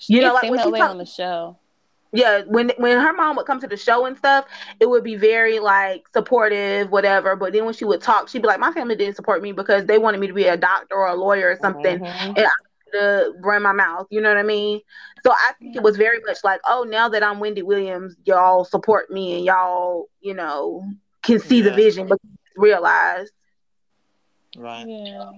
You 0.08 0.20
know, 0.22 0.32
it 0.32 0.34
like 0.34 0.42
seemed 0.42 0.52
when 0.58 0.64
she 0.66 0.72
way 0.72 0.80
talk- 0.80 0.90
on 0.90 0.98
the 0.98 1.06
show. 1.06 1.58
Yeah, 2.14 2.44
when 2.48 2.72
when 2.78 3.00
her 3.00 3.14
mom 3.14 3.36
would 3.38 3.46
come 3.46 3.60
to 3.62 3.68
the 3.68 3.78
show 3.78 4.06
and 4.06 4.18
stuff, 4.18 4.46
it 4.80 4.90
would 4.90 5.04
be 5.04 5.16
very 5.16 5.60
like 5.60 6.08
supportive, 6.14 6.92
whatever. 6.92 7.36
But 7.36 7.54
then 7.54 7.66
when 7.66 7.74
she 7.74 7.86
would 7.86 8.02
talk, 8.02 8.30
she'd 8.30 8.42
be 8.42 8.48
like, 8.48 8.60
"My 8.60 8.72
family 8.72 8.96
didn't 8.96 9.16
support 9.16 9.42
me 9.42 9.52
because 9.52 9.86
they 9.86 9.98
wanted 9.98 10.20
me 10.20 10.28
to 10.28 10.34
be 10.34 10.46
a 10.46 10.58
doctor 10.58 10.96
or 10.96 11.08
a 11.08 11.16
lawyer 11.16 11.50
or 11.52 11.58
something 11.62 12.00
Mhm. 12.00 12.38
And 12.38 12.46
I 12.46 12.50
to 12.94 13.34
run 13.42 13.64
my 13.64 13.74
mouth." 13.74 14.08
You 14.12 14.22
know 14.22 14.30
what 14.30 14.38
I 14.38 14.44
mean? 14.44 14.82
So 15.24 15.32
I 15.32 15.54
think 15.60 15.76
it 15.76 15.84
was 15.84 15.98
very 15.98 16.20
much 16.26 16.38
like, 16.44 16.62
"Oh, 16.68 16.84
now 16.88 17.10
that 17.10 17.24
I'm 17.24 17.40
Wendy 17.40 17.64
Williams, 17.64 18.16
y'all 18.26 18.64
support 18.66 19.10
me 19.12 19.36
and 19.38 19.46
y'all, 19.46 20.10
you 20.22 20.34
know, 20.34 20.84
can 21.24 21.40
see 21.40 21.62
the 21.62 21.72
vision, 21.72 22.08
but 22.08 22.20
realize." 22.56 23.30
Right. 24.56 24.86
Yeah. 24.88 25.32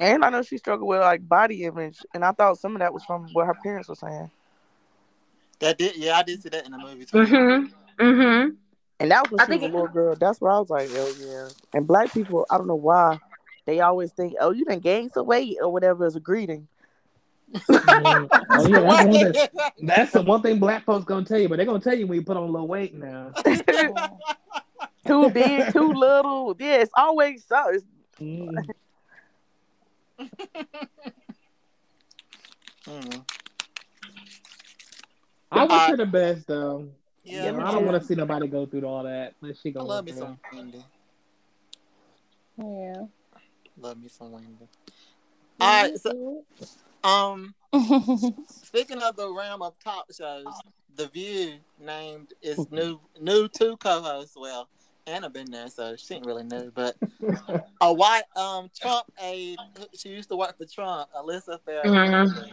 And 0.00 0.24
I 0.24 0.30
know 0.30 0.42
she 0.42 0.58
struggled 0.58 0.88
with 0.88 1.00
like 1.00 1.26
body 1.28 1.64
image, 1.64 1.98
and 2.14 2.24
I 2.24 2.32
thought 2.32 2.58
some 2.58 2.74
of 2.74 2.80
that 2.80 2.92
was 2.92 3.04
from 3.04 3.28
what 3.32 3.46
her 3.46 3.54
parents 3.54 3.88
were 3.88 3.94
saying. 3.94 4.30
That 5.60 5.78
did. 5.78 5.96
Yeah, 5.96 6.16
I 6.18 6.22
did 6.22 6.42
see 6.42 6.48
that 6.48 6.64
in 6.66 6.72
the 6.72 6.78
movie 6.78 7.04
too. 7.04 7.18
Mm-hmm. 7.18 8.02
Mm-hmm. 8.02 8.50
And 9.00 9.10
that 9.10 9.30
was 9.30 9.38
when 9.38 9.40
I 9.40 9.44
she 9.44 9.50
was 9.52 9.60
think 9.60 9.62
a 9.62 9.66
it- 9.66 9.72
little 9.72 9.88
girl. 9.88 10.14
That's 10.16 10.40
where 10.40 10.52
I 10.52 10.58
was 10.58 10.68
like, 10.70 10.88
oh 10.92 11.14
yeah. 11.20 11.48
And 11.74 11.86
black 11.86 12.12
people, 12.12 12.46
I 12.50 12.58
don't 12.58 12.66
know 12.66 12.74
why, 12.74 13.18
they 13.66 13.80
always 13.80 14.12
think, 14.12 14.34
oh, 14.40 14.50
you 14.50 14.64
done 14.64 14.80
gained 14.80 15.12
some 15.12 15.26
weight 15.26 15.56
or 15.62 15.70
whatever 15.72 16.04
as 16.06 16.16
a 16.16 16.20
greeting. 16.20 16.66
Oh 17.68 17.82
yeah, 17.88 18.26
that's 18.48 18.68
one 18.68 19.32
That's 19.86 20.12
the 20.12 20.22
one 20.22 20.40
thing 20.42 20.58
black 20.58 20.84
folks 20.84 21.04
gonna 21.04 21.24
tell 21.26 21.38
you, 21.38 21.48
but 21.48 21.56
they're 21.56 21.66
gonna 21.66 21.80
tell 21.80 21.94
you 21.96 22.06
when 22.06 22.16
you 22.18 22.24
put 22.24 22.36
on 22.36 22.44
a 22.44 22.46
little 22.52 22.68
weight 22.68 22.94
now. 22.94 23.32
too 25.06 25.30
big, 25.30 25.72
too 25.72 25.92
little. 25.92 26.54
Yeah, 26.58 26.76
it's 26.76 26.92
always 26.96 27.44
so. 27.44 27.68
It's, 27.70 27.84
Mm. 28.20 28.54
Mm. 32.86 33.22
I 35.52 35.64
wish 35.64 35.72
Uh, 35.72 35.90
her 35.90 35.96
the 35.96 36.06
best 36.06 36.46
though. 36.46 36.88
Yeah, 37.24 37.44
Yeah, 37.44 37.66
I 37.66 37.70
don't 37.72 37.84
want 37.84 38.00
to 38.00 38.06
see 38.06 38.14
nobody 38.14 38.46
go 38.48 38.66
through 38.66 38.84
all 38.84 39.02
that. 39.04 39.34
But 39.40 39.56
she 39.58 39.70
I 39.70 39.72
go. 39.72 39.84
love 39.84 40.04
me 40.04 40.12
some 40.12 40.38
Wendy. 40.52 40.84
Yeah. 42.56 43.04
Love 43.78 44.02
me 44.02 44.08
some 44.08 44.32
Wendy. 44.32 44.68
All 45.60 45.82
right. 45.82 45.98
So, 45.98 46.44
um, 47.04 47.54
speaking 48.48 49.02
of 49.02 49.16
the 49.16 49.30
realm 49.32 49.62
of 49.62 49.78
talk 49.78 50.06
shows, 50.12 50.46
The 50.96 51.08
View 51.08 51.54
named 51.78 52.32
its 52.42 52.70
new 52.70 53.00
new 53.20 53.48
two 53.48 53.76
co-hosts. 53.76 54.36
Well, 54.38 54.68
Ana 55.06 55.30
been 55.30 55.50
there, 55.50 55.68
so 55.68 55.96
she 55.96 56.14
ain't 56.14 56.26
really 56.26 56.44
new, 56.44 56.70
but 56.74 56.96
a 57.80 57.92
white 57.92 58.24
um 58.36 58.70
Trump 58.78 59.06
aide. 59.20 59.58
She 59.96 60.10
used 60.10 60.28
to 60.30 60.36
work 60.36 60.56
for 60.58 60.66
Trump, 60.66 61.08
Alyssa 61.16 61.58
Farah. 61.66 61.84
Mhm. 61.84 62.50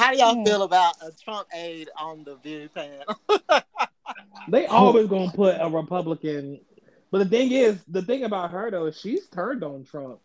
How 0.00 0.12
do 0.12 0.16
y'all 0.16 0.42
feel 0.46 0.62
about 0.62 0.94
a 1.02 1.12
Trump 1.12 1.46
aide 1.54 1.90
on 1.98 2.24
the 2.24 2.36
View 2.36 2.70
panel? 2.74 3.04
they 4.48 4.64
always 4.66 5.08
gonna 5.08 5.30
put 5.30 5.56
a 5.60 5.68
Republican. 5.68 6.58
But 7.10 7.18
the 7.18 7.24
thing 7.26 7.52
is, 7.52 7.84
the 7.86 8.00
thing 8.00 8.24
about 8.24 8.50
her 8.50 8.70
though, 8.70 8.86
is 8.86 8.98
she's 8.98 9.26
turned 9.28 9.62
on 9.62 9.84
Trump. 9.84 10.20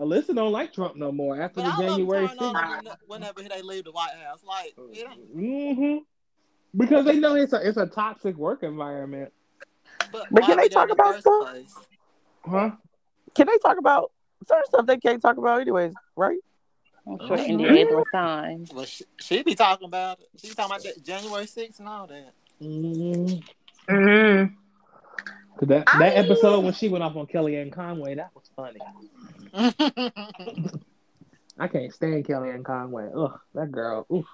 Alyssa 0.00 0.34
don't 0.34 0.52
like 0.52 0.72
Trump 0.72 0.96
no 0.96 1.12
more 1.12 1.38
after 1.38 1.60
But 1.60 1.66
the 1.66 1.82
I 1.82 1.86
January 1.86 2.28
turn 2.28 2.38
6th. 2.38 2.96
whenever 3.06 3.42
they 3.42 3.60
leave 3.60 3.84
the 3.84 3.92
White 3.92 4.14
House. 4.24 4.42
Like, 4.42 4.74
it 4.94 5.06
ain't, 5.06 5.74
hmm 5.74 5.96
Because 6.74 7.04
they 7.04 7.16
know 7.16 7.34
it's 7.34 7.52
a 7.52 7.68
it's 7.68 7.76
a 7.76 7.86
toxic 7.86 8.36
work 8.36 8.62
environment. 8.62 9.34
but, 10.12 10.28
But 10.30 10.46
can 10.46 10.56
they 10.56 10.68
talk 10.68 10.88
about 10.90 11.20
stuff? 11.20 11.42
place? 11.52 11.78
Huh? 12.46 12.70
can 13.34 13.48
they 13.48 13.58
talk 13.58 13.76
about 13.76 14.12
certain 14.48 14.64
stuff 14.64 14.86
they 14.86 14.96
can't 14.96 15.20
talk 15.20 15.36
about 15.36 15.60
anyways, 15.60 15.92
right? 16.16 16.38
I'm 17.06 17.18
sure 17.26 17.36
NDAs 17.36 17.90
were 17.90 18.04
signed. 18.10 18.70
Well, 18.74 18.84
she, 18.86 19.04
she 19.20 19.42
be 19.42 19.54
talking 19.54 19.86
about 19.86 20.20
it. 20.20 20.28
She 20.40 20.48
be 20.48 20.54
talking 20.54 20.72
about 20.72 20.82
that 20.84 21.04
January 21.04 21.44
6th 21.44 21.78
and 21.78 21.88
all 21.88 22.06
that. 22.06 22.32
Mm-hmm. 22.62 23.94
Mm-hmm. 23.94 24.54
Cause 25.58 25.68
that, 25.68 25.84
I 25.86 25.98
that 25.98 26.16
episode 26.16 26.64
when 26.64 26.72
she 26.72 26.88
went 26.88 27.04
off 27.04 27.14
on 27.14 27.26
Kellyanne 27.26 27.72
Conway, 27.72 28.16
that 28.16 28.30
was 28.34 28.50
funny. 28.56 28.80
I 31.58 31.68
can't 31.68 31.94
stand 31.94 32.24
Kellyanne 32.26 32.64
Conway. 32.64 33.10
Ugh, 33.14 33.38
that 33.54 33.70
girl. 33.70 34.06
Oof. 34.12 34.26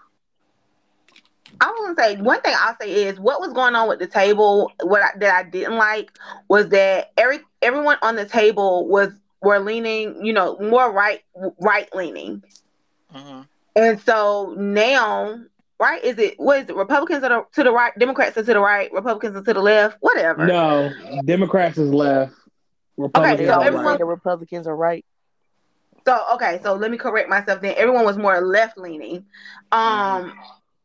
I 1.60 1.66
was 1.66 1.94
gonna 1.96 2.08
say 2.08 2.22
one 2.22 2.40
thing 2.40 2.54
I'll 2.58 2.76
say 2.80 3.08
is 3.08 3.18
what 3.18 3.40
was 3.40 3.52
going 3.52 3.74
on 3.74 3.88
with 3.88 3.98
the 3.98 4.06
table. 4.06 4.72
What 4.82 5.02
I, 5.02 5.18
that 5.18 5.34
I 5.34 5.42
didn't 5.42 5.76
like 5.76 6.16
was 6.48 6.68
that 6.68 7.12
every 7.16 7.40
everyone 7.60 7.98
on 8.02 8.16
the 8.16 8.24
table 8.24 8.86
was 8.88 9.12
were 9.42 9.58
leaning, 9.58 10.24
you 10.24 10.32
know, 10.32 10.58
more 10.58 10.90
right 10.92 11.20
right 11.60 11.88
leaning, 11.94 12.42
Mhm. 13.14 13.46
and 13.76 14.00
so 14.00 14.54
now, 14.56 15.38
right? 15.78 16.02
Is 16.04 16.18
it 16.18 16.38
what 16.38 16.62
is 16.62 16.68
it? 16.70 16.76
Republicans 16.76 17.24
are 17.24 17.46
to 17.52 17.64
the 17.64 17.72
right, 17.72 17.92
Democrats 17.98 18.36
are 18.36 18.42
to 18.42 18.52
the 18.52 18.60
right, 18.60 18.92
Republicans 18.92 19.36
are 19.36 19.42
to 19.42 19.54
the 19.54 19.60
left, 19.60 19.96
whatever. 20.00 20.46
No, 20.46 20.90
Democrats 21.24 21.78
is 21.78 21.92
left. 21.92 22.34
Republicans 22.96 23.38
They 23.38 23.46
so 23.46 23.52
are 23.60 23.64
everyone- 23.64 23.94
say 23.94 23.98
the 23.98 24.04
Republicans 24.04 24.66
are 24.66 24.76
right. 24.76 25.04
So 26.06 26.18
okay, 26.34 26.60
so 26.62 26.74
let 26.74 26.90
me 26.90 26.96
correct 26.96 27.28
myself. 27.28 27.60
Then 27.60 27.74
everyone 27.76 28.04
was 28.04 28.16
more 28.16 28.40
left 28.40 28.78
leaning, 28.78 29.24
um, 29.70 30.32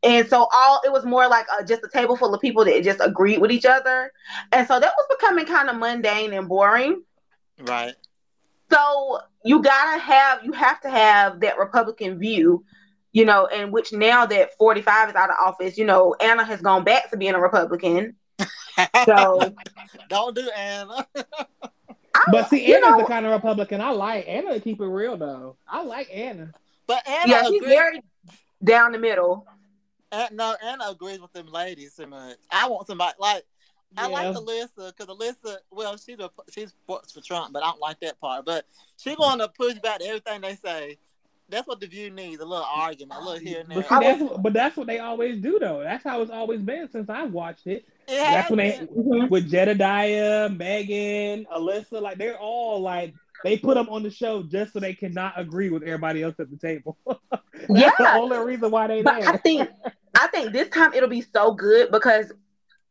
and 0.04 0.28
so 0.28 0.48
all 0.54 0.82
it 0.86 0.92
was 0.92 1.06
more 1.06 1.28
like 1.28 1.46
a, 1.60 1.64
just 1.64 1.84
a 1.84 1.90
table 1.90 2.16
full 2.18 2.34
of 2.34 2.42
people 2.42 2.66
that 2.66 2.84
just 2.84 3.00
agreed 3.02 3.40
with 3.40 3.52
each 3.52 3.66
other, 3.66 4.12
and 4.52 4.68
so 4.68 4.80
that 4.80 4.92
was 4.98 5.06
becoming 5.18 5.46
kind 5.46 5.70
of 5.70 5.78
mundane 5.78 6.34
and 6.34 6.48
boring. 6.50 7.02
Right. 7.62 7.96
So 8.72 9.20
you 9.44 9.62
gotta 9.62 10.00
have 10.00 10.44
you 10.44 10.52
have 10.54 10.82
to 10.82 10.90
have 10.90 11.40
that 11.42 11.58
Republican 11.58 12.18
view, 12.20 12.66
you 13.12 13.26
know, 13.26 13.46
in 13.46 13.72
which 13.72 13.94
now 13.94 14.26
that 14.26 14.58
forty 14.58 14.82
five 14.82 15.10
is 15.10 15.16
out 15.16 15.30
of 15.30 15.36
office, 15.40 15.78
you 15.78 15.86
know, 15.86 16.16
Ana 16.20 16.44
has 16.44 16.62
gone 16.62 16.84
back 16.84 17.10
to 17.12 17.18
being 17.18 17.34
a 17.36 17.40
Republican. 17.42 18.16
So 19.06 19.54
Don't 20.10 20.36
do 20.36 20.50
Ana. 20.52 21.08
I, 21.16 22.24
But 22.32 22.50
see, 22.50 22.74
Ana's 22.74 22.92
know, 22.92 22.98
the 23.00 23.06
kind 23.06 23.26
of 23.26 23.32
Republican 23.32 23.80
I 23.80 23.92
like. 23.92 24.28
Ana 24.28 24.54
to 24.56 24.60
keep 24.60 24.82
it 24.82 24.86
real 24.86 25.16
though. 25.16 25.56
I 25.68 25.82
like 25.84 26.10
Ana. 26.14 26.52
but 26.88 27.08
Ana 27.08 27.32
yeah, 27.32 27.44
she's 27.44 27.62
agrees. 27.62 27.74
very 27.74 28.02
down 28.64 28.92
the 28.92 29.00
middle. 29.00 29.48
An- 30.12 30.36
no, 30.36 30.56
Ana 30.62 30.90
agrees 30.90 31.22
with 31.22 31.32
them 31.32 31.48
ladies 31.48 31.94
so 31.96 32.06
much. 32.06 32.38
I 32.52 32.68
want 32.68 32.88
somebody 32.88 33.14
like 33.20 33.44
I 33.98 34.08
like 34.08 34.28
Alyssa 34.28 34.96
because 34.96 35.08
Alyssa, 35.08 35.58
well, 35.72 35.98
she's 35.98 36.20
a, 36.20 36.30
she's 36.52 36.74
works 36.88 37.12
for 37.12 37.22
Trump, 37.22 37.54
but 37.54 37.64
I 37.64 37.68
don't 37.72 37.80
like 37.80 38.00
that 38.02 38.20
part. 38.20 38.46
But 38.46 38.66
she's 38.98 39.16
going 39.16 39.40
to 39.40 39.48
push 39.48 39.76
back 39.76 40.02
everything 40.04 40.42
they 40.42 40.56
say. 40.56 40.98
That's 41.48 41.68
what 41.68 41.80
the 41.80 41.86
view 41.86 42.10
needs 42.10 42.42
a 42.42 42.46
little 42.46 42.66
argument, 42.66 43.22
a 43.22 43.24
little 43.24 43.40
here 43.40 43.60
and 43.60 43.70
there. 43.70 43.78
But 43.78 43.90
see, 43.90 44.00
that's 44.00 44.22
what, 44.22 44.42
but 44.42 44.54
that's 44.54 44.76
what 44.76 44.88
they 44.88 44.98
always 44.98 45.40
do 45.42 45.60
though. 45.60 45.82
That's 45.84 46.04
how 46.04 46.22
it's 46.22 46.32
always 46.32 46.60
been 46.62 46.90
since 46.92 47.08
I 47.08 47.24
watched 47.24 47.68
it. 47.68 47.86
It 48.08 48.16
That's 48.16 48.36
has 48.36 48.50
when 48.50 48.58
they 48.58 48.80
been. 48.80 48.88
Mhm. 48.88 49.30
with 49.30 49.52
Jedediah, 49.52 50.50
Meghan, 50.50 51.46
Alyssa, 51.48 52.02
like 52.02 52.18
they're 52.18 52.40
all 52.40 52.82
like 52.82 53.14
they 53.44 53.58
put 53.58 53.76
them 53.76 53.90
on 53.90 54.02
the 54.02 54.10
show 54.10 54.42
just 54.42 54.74
so 54.74 54.80
they 54.80 54.96
cannot 54.96 55.40
agree 55.40 55.70
with 55.70 55.84
everybody 55.84 56.24
else 56.24 56.36
at 56.40 56.50
the 56.50 56.58
table. 56.58 56.98
That's 57.70 57.98
the 57.98 58.14
only 58.14 58.40
reason 58.40 58.72
why 58.72 58.88
they 58.88 59.04
But 59.04 59.28
I 59.28 59.38
think 59.38 59.70
I 60.16 60.28
think 60.28 60.52
this 60.52 60.70
time 60.70 60.94
it'll 60.94 61.10
be 61.10 61.22
so 61.22 61.54
good 61.54 61.92
because 61.92 62.32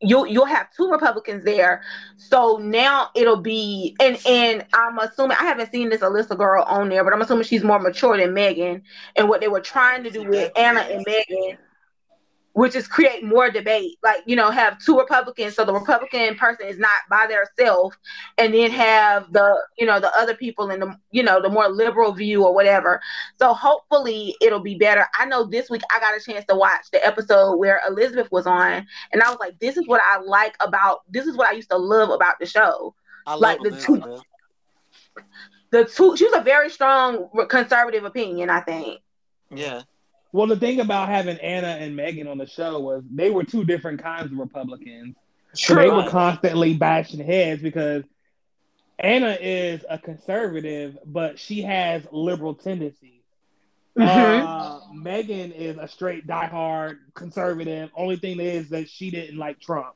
you'll 0.01 0.27
you'll 0.27 0.45
have 0.45 0.67
two 0.75 0.89
Republicans 0.89 1.43
there. 1.43 1.81
So 2.17 2.57
now 2.57 3.09
it'll 3.15 3.41
be 3.41 3.95
and 3.99 4.19
and 4.25 4.65
I'm 4.73 4.97
assuming 4.99 5.37
I 5.39 5.43
haven't 5.43 5.71
seen 5.71 5.89
this 5.89 6.01
Alyssa 6.01 6.37
girl 6.37 6.63
on 6.63 6.89
there, 6.89 7.03
but 7.03 7.13
I'm 7.13 7.21
assuming 7.21 7.45
she's 7.45 7.63
more 7.63 7.79
mature 7.79 8.17
than 8.17 8.35
Meghan. 8.35 8.81
And 9.15 9.29
what 9.29 9.41
they 9.41 9.47
were 9.47 9.61
trying 9.61 10.03
to 10.03 10.11
do 10.11 10.23
with 10.23 10.51
Ana 10.57 10.81
and 10.81 11.05
Meghan 11.05 11.57
which 12.55 12.73
is 12.73 12.87
create 12.87 13.21
more 13.21 13.51
debate. 13.51 13.97
Like, 14.01 14.23
you 14.25 14.37
know, 14.37 14.49
have 14.49 14.79
two 14.79 14.97
Republicans, 14.97 15.55
so 15.55 15.65
the 15.65 15.73
Republican 15.73 16.35
person 16.35 16.67
is 16.67 16.79
not 16.79 17.01
by 17.09 17.27
themselves, 17.27 17.97
and 18.37 18.53
then 18.53 18.71
have 18.71 19.31
the, 19.33 19.61
you 19.77 19.85
know, 19.85 19.99
the 19.99 20.09
other 20.17 20.33
people 20.33 20.69
in 20.69 20.79
the, 20.79 20.97
you 21.11 21.21
know, 21.21 21.41
the 21.41 21.49
more 21.49 21.67
liberal 21.67 22.13
view 22.13 22.45
or 22.45 22.55
whatever. 22.55 23.01
So 23.37 23.53
hopefully 23.53 24.37
it'll 24.39 24.61
be 24.61 24.75
better. 24.75 25.05
I 25.19 25.25
know 25.25 25.43
this 25.43 25.69
week 25.69 25.81
I 25.93 25.99
got 25.99 26.17
a 26.17 26.23
chance 26.23 26.45
to 26.45 26.55
watch 26.55 26.89
the 26.93 27.05
episode 27.05 27.57
where 27.57 27.81
Elizabeth 27.89 28.31
was 28.31 28.47
on, 28.47 28.87
and 29.11 29.21
I 29.21 29.29
was 29.29 29.39
like, 29.41 29.59
this 29.59 29.75
is 29.75 29.85
what 29.85 30.01
I 30.01 30.21
like 30.21 30.55
about 30.61 31.01
this 31.09 31.27
is 31.27 31.35
what 31.35 31.49
I 31.49 31.51
used 31.51 31.71
to 31.71 31.77
love 31.77 32.09
about 32.09 32.39
the 32.39 32.45
show. 32.45 32.95
I 33.27 33.35
like 33.35 33.59
the 33.63 33.71
two 33.71 34.21
the 35.71 35.83
two 35.83 36.15
she 36.15 36.23
was 36.23 36.37
a 36.37 36.41
very 36.41 36.69
strong 36.69 37.27
conservative 37.49 38.05
opinion, 38.05 38.49
I 38.49 38.61
think. 38.61 39.01
Yeah. 39.49 39.81
Well, 40.35 40.47
the 40.47 40.57
thing 40.57 40.81
about 40.81 41.07
having 41.07 41.37
Ana 41.39 41.77
and 41.79 41.97
Meghan 41.97 42.29
on 42.29 42.37
the 42.37 42.45
show 42.45 42.81
was 42.81 43.05
they 43.09 43.31
were 43.31 43.45
two 43.45 43.63
different 43.63 44.03
kinds 44.03 44.33
of 44.33 44.37
Republicans. 44.37 45.15
So 45.53 45.75
they 45.75 45.89
were 45.89 46.03
constantly 46.09 46.73
bashing 46.73 47.25
heads 47.25 47.61
because 47.61 48.03
Ana 48.99 49.37
is 49.39 49.85
a 49.89 49.97
conservative, 49.97 50.97
but 51.05 51.39
she 51.39 51.61
has 51.61 52.05
liberal 52.11 52.53
tendencies. 52.53 53.23
Mhm. 53.97 54.41
Uh, 54.41 54.81
Meghan 54.93 55.53
is 55.55 55.77
a 55.77 55.87
straight 55.87 56.27
diehard 56.27 56.97
conservative. 57.13 57.89
Only 57.95 58.17
thing 58.17 58.41
is 58.41 58.69
that 58.71 58.89
she 58.89 59.11
didn't 59.11 59.37
like 59.37 59.61
Trump, 59.61 59.95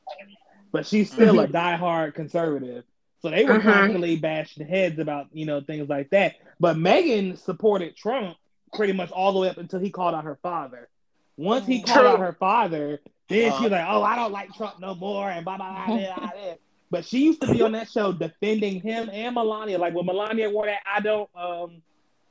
but 0.71 0.85
she's 0.87 1.11
still 1.11 1.41
a 1.41 1.47
diehard 1.49 2.13
conservative. 2.15 2.85
So 3.21 3.29
they 3.29 3.43
were 3.43 3.59
Mhm. 3.59 3.63
constantly 3.63 4.15
bashing 4.15 4.65
heads 4.65 4.99
about 4.99 5.27
you 5.33 5.45
know 5.45 5.59
things 5.59 5.89
like 5.89 6.11
that. 6.11 6.35
But 6.61 6.77
Meghan 6.77 7.37
supported 7.37 7.97
Trump 7.97 8.37
pretty 8.73 8.93
much 8.93 9.11
all 9.11 9.33
the 9.33 9.39
way 9.39 9.49
up 9.49 9.57
until 9.57 9.79
he 9.79 9.89
called 9.89 10.15
out 10.15 10.23
her 10.25 10.39
father. 10.41 10.89
Once 11.37 11.65
he 11.65 11.81
called 11.81 11.97
True. 11.99 12.07
out 12.07 12.19
her 12.19 12.33
father, 12.33 12.99
then 13.29 13.53
she 13.53 13.63
was 13.63 13.71
Uh. 13.71 13.75
like, 13.75 13.85
"Oh, 13.87 14.03
I 14.03 14.15
don't 14.15 14.31
like 14.31 14.53
Trump 14.53 14.79
no 14.79 14.95
more," 14.95 15.29
and 15.29 15.45
blah 15.45 15.57
blah 15.57 15.71
blah 15.73 15.87
blah 15.87 16.05
blah. 16.17 16.31
blah. 16.31 16.53
But 16.91 17.05
she 17.05 17.23
used 17.23 17.41
to 17.41 17.47
be 17.47 17.61
on 17.61 17.73
that 17.73 17.87
show 17.87 18.11
defending 18.11 18.81
him 18.81 19.11
and 19.13 19.35
Melania. 19.35 19.77
Like 19.77 19.93
when 19.93 20.07
Melania 20.07 20.49
wore 20.49 20.65
that 20.65 20.79
I 20.91 20.99
don't 21.01 21.29
um 21.35 21.83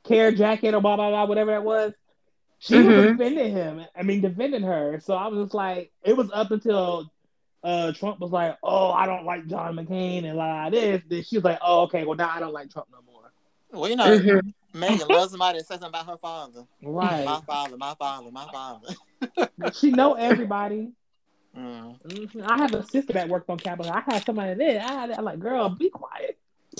care 0.03 0.31
jacket 0.33 0.73
or 0.73 0.81
blah 0.81 0.97
blah 0.97 1.09
blah, 1.09 1.25
whatever 1.25 1.51
that 1.51 1.63
was. 1.63 1.93
She 2.59 2.75
was 2.81 2.93
Mhm. 2.93 3.17
defending 3.17 3.51
him. 3.53 3.85
I 3.95 4.03
mean, 4.03 4.19
defending 4.19 4.63
her. 4.63 4.99
So 5.01 5.13
I 5.15 5.27
was 5.27 5.45
just 5.45 5.53
like, 5.53 5.93
it 6.03 6.17
was 6.17 6.29
up 6.33 6.51
until 6.51 7.09
uh 7.63 7.93
Trump 7.93 8.19
was 8.19 8.31
like, 8.31 8.57
"Oh, 8.61 8.91
I 8.91 9.05
don't 9.05 9.23
like 9.25 9.47
John 9.47 9.75
McCain 9.75 10.25
and 10.25 10.37
like 10.37 10.71
this." 10.73 11.01
Then 11.07 11.23
she 11.23 11.37
was 11.37 11.45
like, 11.45 11.59
"Oh, 11.61 11.83
okay, 11.83 12.03
well 12.05 12.17
now 12.17 12.29
I 12.29 12.41
don't 12.41 12.53
like 12.53 12.69
Trump 12.69 12.89
no 12.91 12.99
more." 13.09 13.31
Well, 13.71 13.89
you 13.89 13.95
know, 13.95 14.05
Mhm. 14.07 14.53
Meghan 14.73 15.09
loves 15.09 15.31
somebody 15.31 15.59
that 15.59 15.67
says 15.67 15.79
something 15.79 15.99
about 15.99 16.05
her 16.11 16.17
father. 16.17 16.63
Right. 16.83 17.25
My 17.25 17.41
father, 17.41 17.77
my 17.77 17.95
father, 17.95 18.31
my 18.31 18.47
father. 18.51 18.95
she 19.73 19.91
know 19.91 20.13
everybody. 20.13 20.91
Mm. 21.57 21.99
Mhm. 22.03 22.45
I 22.47 22.57
have 22.57 22.73
a 22.73 22.83
sister 22.87 23.13
that 23.13 23.27
worked 23.29 23.49
on 23.49 23.57
Capitol. 23.57 23.91
I 23.91 24.01
had 24.01 24.23
somebody 24.25 24.53
there. 24.53 24.81
I 24.81 24.91
had, 24.91 25.11
I'm 25.11 25.25
like, 25.25 25.39
girl, 25.39 25.69
be 25.69 25.89
quiet. 25.89 26.37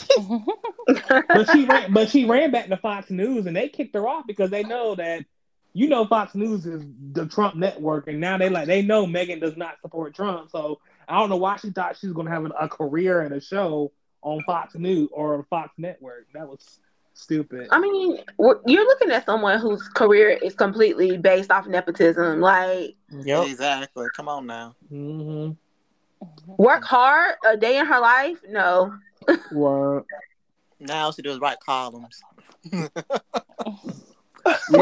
But 0.87 1.49
she 1.51 1.65
ran, 1.65 1.93
but 1.93 2.09
she 2.09 2.25
ran 2.25 2.51
back 2.51 2.67
to 2.67 2.77
Fox 2.77 3.09
News, 3.09 3.45
and 3.45 3.55
they 3.55 3.69
kicked 3.69 3.95
her 3.95 4.07
off 4.07 4.25
because 4.27 4.49
they 4.49 4.63
know 4.63 4.95
that, 4.95 5.25
you 5.73 5.87
know, 5.87 6.05
Fox 6.05 6.33
News 6.35 6.65
is 6.65 6.83
the 7.11 7.27
Trump 7.27 7.55
network, 7.55 8.07
and 8.07 8.19
now 8.19 8.37
they 8.37 8.49
like 8.49 8.67
they 8.67 8.81
know 8.81 9.05
Meghan 9.05 9.39
does 9.39 9.57
not 9.57 9.81
support 9.81 10.15
Trump. 10.15 10.49
So 10.49 10.79
I 11.07 11.19
don't 11.19 11.29
know 11.29 11.37
why 11.37 11.57
she 11.57 11.71
thought 11.71 11.97
she 11.97 12.07
was 12.07 12.15
gonna 12.15 12.31
have 12.31 12.45
a 12.59 12.67
career 12.69 13.21
and 13.21 13.33
a 13.33 13.41
show 13.41 13.91
on 14.21 14.41
Fox 14.43 14.75
News 14.75 15.09
or 15.11 15.45
Fox 15.49 15.71
Network. 15.77 16.27
That 16.33 16.47
was 16.47 16.79
stupid. 17.23 17.67
I 17.71 17.79
mean, 17.79 18.19
you're 18.39 18.85
looking 18.85 19.11
at 19.11 19.25
someone 19.25 19.59
whose 19.59 19.87
career 19.89 20.29
is 20.29 20.55
completely 20.55 21.17
based 21.17 21.51
off 21.51 21.67
nepotism. 21.67 22.41
Like, 22.41 22.95
Yep. 23.11 23.47
Exactly. 23.47 24.07
Come 24.15 24.27
on 24.27 24.45
now. 24.45 24.75
hmm 24.89 25.51
work 26.57 26.83
hard 26.83 27.35
a 27.47 27.55
day 27.55 27.77
in 27.77 27.85
her 27.85 27.99
life? 27.99 28.39
No. 28.49 28.93
Word. 29.53 30.03
Now 30.79 31.05
all 31.05 31.11
she 31.13 31.21
do 31.21 31.31
is 31.31 31.39
write 31.39 31.59
columns. 31.61 32.21
Which 32.71 32.89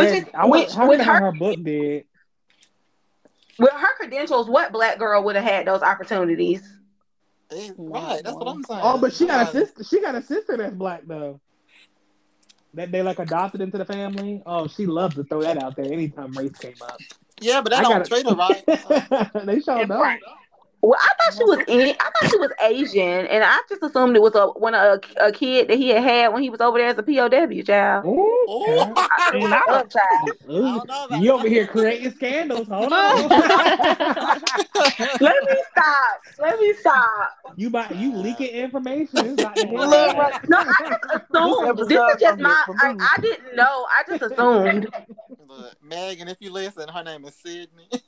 is- 0.09 0.25
I 0.33 0.45
which- 0.45 0.73
how 0.73 0.87
with 0.87 1.01
her- 1.01 1.19
her 1.19 1.31
book 1.31 1.61
did. 1.63 2.05
With 3.59 3.71
her 3.71 3.95
credentials, 3.97 4.47
what 4.49 4.71
black 4.71 4.99
girl 4.99 5.23
would 5.23 5.35
have 5.35 5.45
had 5.45 5.65
those 5.67 5.81
opportunities? 5.81 6.61
Right. 7.77 8.21
That's 8.23 8.35
what 8.35 8.47
I'm 8.47 8.63
saying. 8.63 8.81
Oh, 8.83 8.97
but 8.99 9.13
she 9.13 9.25
got 9.25 9.47
a 9.47 9.51
sister. 9.51 9.83
She 9.83 10.01
got 10.01 10.15
a 10.15 10.21
sister 10.21 10.57
that's 10.57 10.75
black 10.75 11.03
though. 11.07 11.39
That 12.77 12.91
they 12.91 13.01
like 13.01 13.17
adopted 13.19 13.59
into 13.61 13.77
the 13.79 13.85
family. 13.85 14.41
Oh, 14.45 14.67
she 14.67 14.85
loves 14.85 15.15
to 15.15 15.23
throw 15.23 15.41
that 15.41 15.61
out 15.61 15.75
there 15.75 15.91
anytime 15.91 16.31
race 16.33 16.51
came 16.53 16.75
up. 16.83 16.99
Yeah, 17.41 17.59
but 17.61 17.71
they 17.71 17.77
I 17.77 17.81
don't 17.81 17.91
gotta- 17.91 18.09
treat 18.09 18.27
her 18.29 18.35
right. 18.35 19.45
They 19.47 19.59
showed 19.59 19.89
up. 19.91 19.99
Right. 19.99 20.19
Well, 20.81 20.97
I 20.99 21.07
thought 21.17 21.33
she 21.37 21.43
was 21.43 21.59
in, 21.67 21.95
I 21.99 22.09
thought 22.21 22.29
she 22.29 22.37
was 22.37 22.51
Asian, 22.61 23.25
and 23.27 23.43
I 23.43 23.59
just 23.67 23.81
assumed 23.81 24.15
it 24.15 24.21
was 24.21 24.35
a 24.35 24.47
one 24.47 24.75
a, 24.75 24.99
a 25.19 25.31
kid 25.31 25.67
that 25.69 25.77
he 25.77 25.89
had 25.89 26.03
had 26.03 26.27
when 26.33 26.43
he 26.43 26.49
was 26.49 26.61
over 26.61 26.77
there 26.77 26.87
as 26.87 26.97
a 26.97 27.03
POW 27.03 27.29
child. 27.63 28.05
Ooh, 28.05 28.09
Ooh. 28.09 28.81
okay. 28.81 29.43
I 29.43 29.63
love 29.69 29.89
child. 29.89 30.31
Ooh, 30.49 30.61
don't 30.61 30.87
know 30.87 31.05
about 31.05 31.21
you 31.21 31.31
over 31.31 31.47
here 31.47 31.65
creating 31.67 32.11
scandals. 32.11 32.67
Hold 32.67 32.91
on. 32.93 33.29
Let 33.29 34.41
me 35.43 35.55
stop. 35.71 36.21
Let 36.39 36.59
me 36.59 36.73
stop. 36.73 37.29
you 37.55 37.67
about 37.67 37.95
you 37.95 38.15
leaking 38.15 38.47
information. 38.47 39.19
It's 39.25 39.41
about 39.41 39.55
to 39.55 39.65
hit. 39.67 39.75
Look, 39.75 40.17
right. 40.17 40.49
No, 40.49 40.57
I 40.59 40.89
just 40.89 41.03
assumed. 41.05 41.77
This, 41.77 41.87
episode 41.97 42.15
is 42.15 42.21
just 42.21 42.39
my. 42.39 42.63
I, 42.81 42.95
I 42.99 43.17
didn't 43.21 43.55
know. 43.55 43.85
I 43.89 44.03
just 44.07 44.21
assumed. 44.31 44.87
Look, 45.47 45.75
Meghan, 45.81 46.29
if 46.29 46.41
you 46.41 46.51
listen, 46.51 46.89
her 46.89 47.03
name 47.03 47.23
is 47.25 47.35
Sydney. 47.35 47.87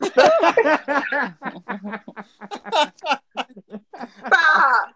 Stop. 4.20 4.94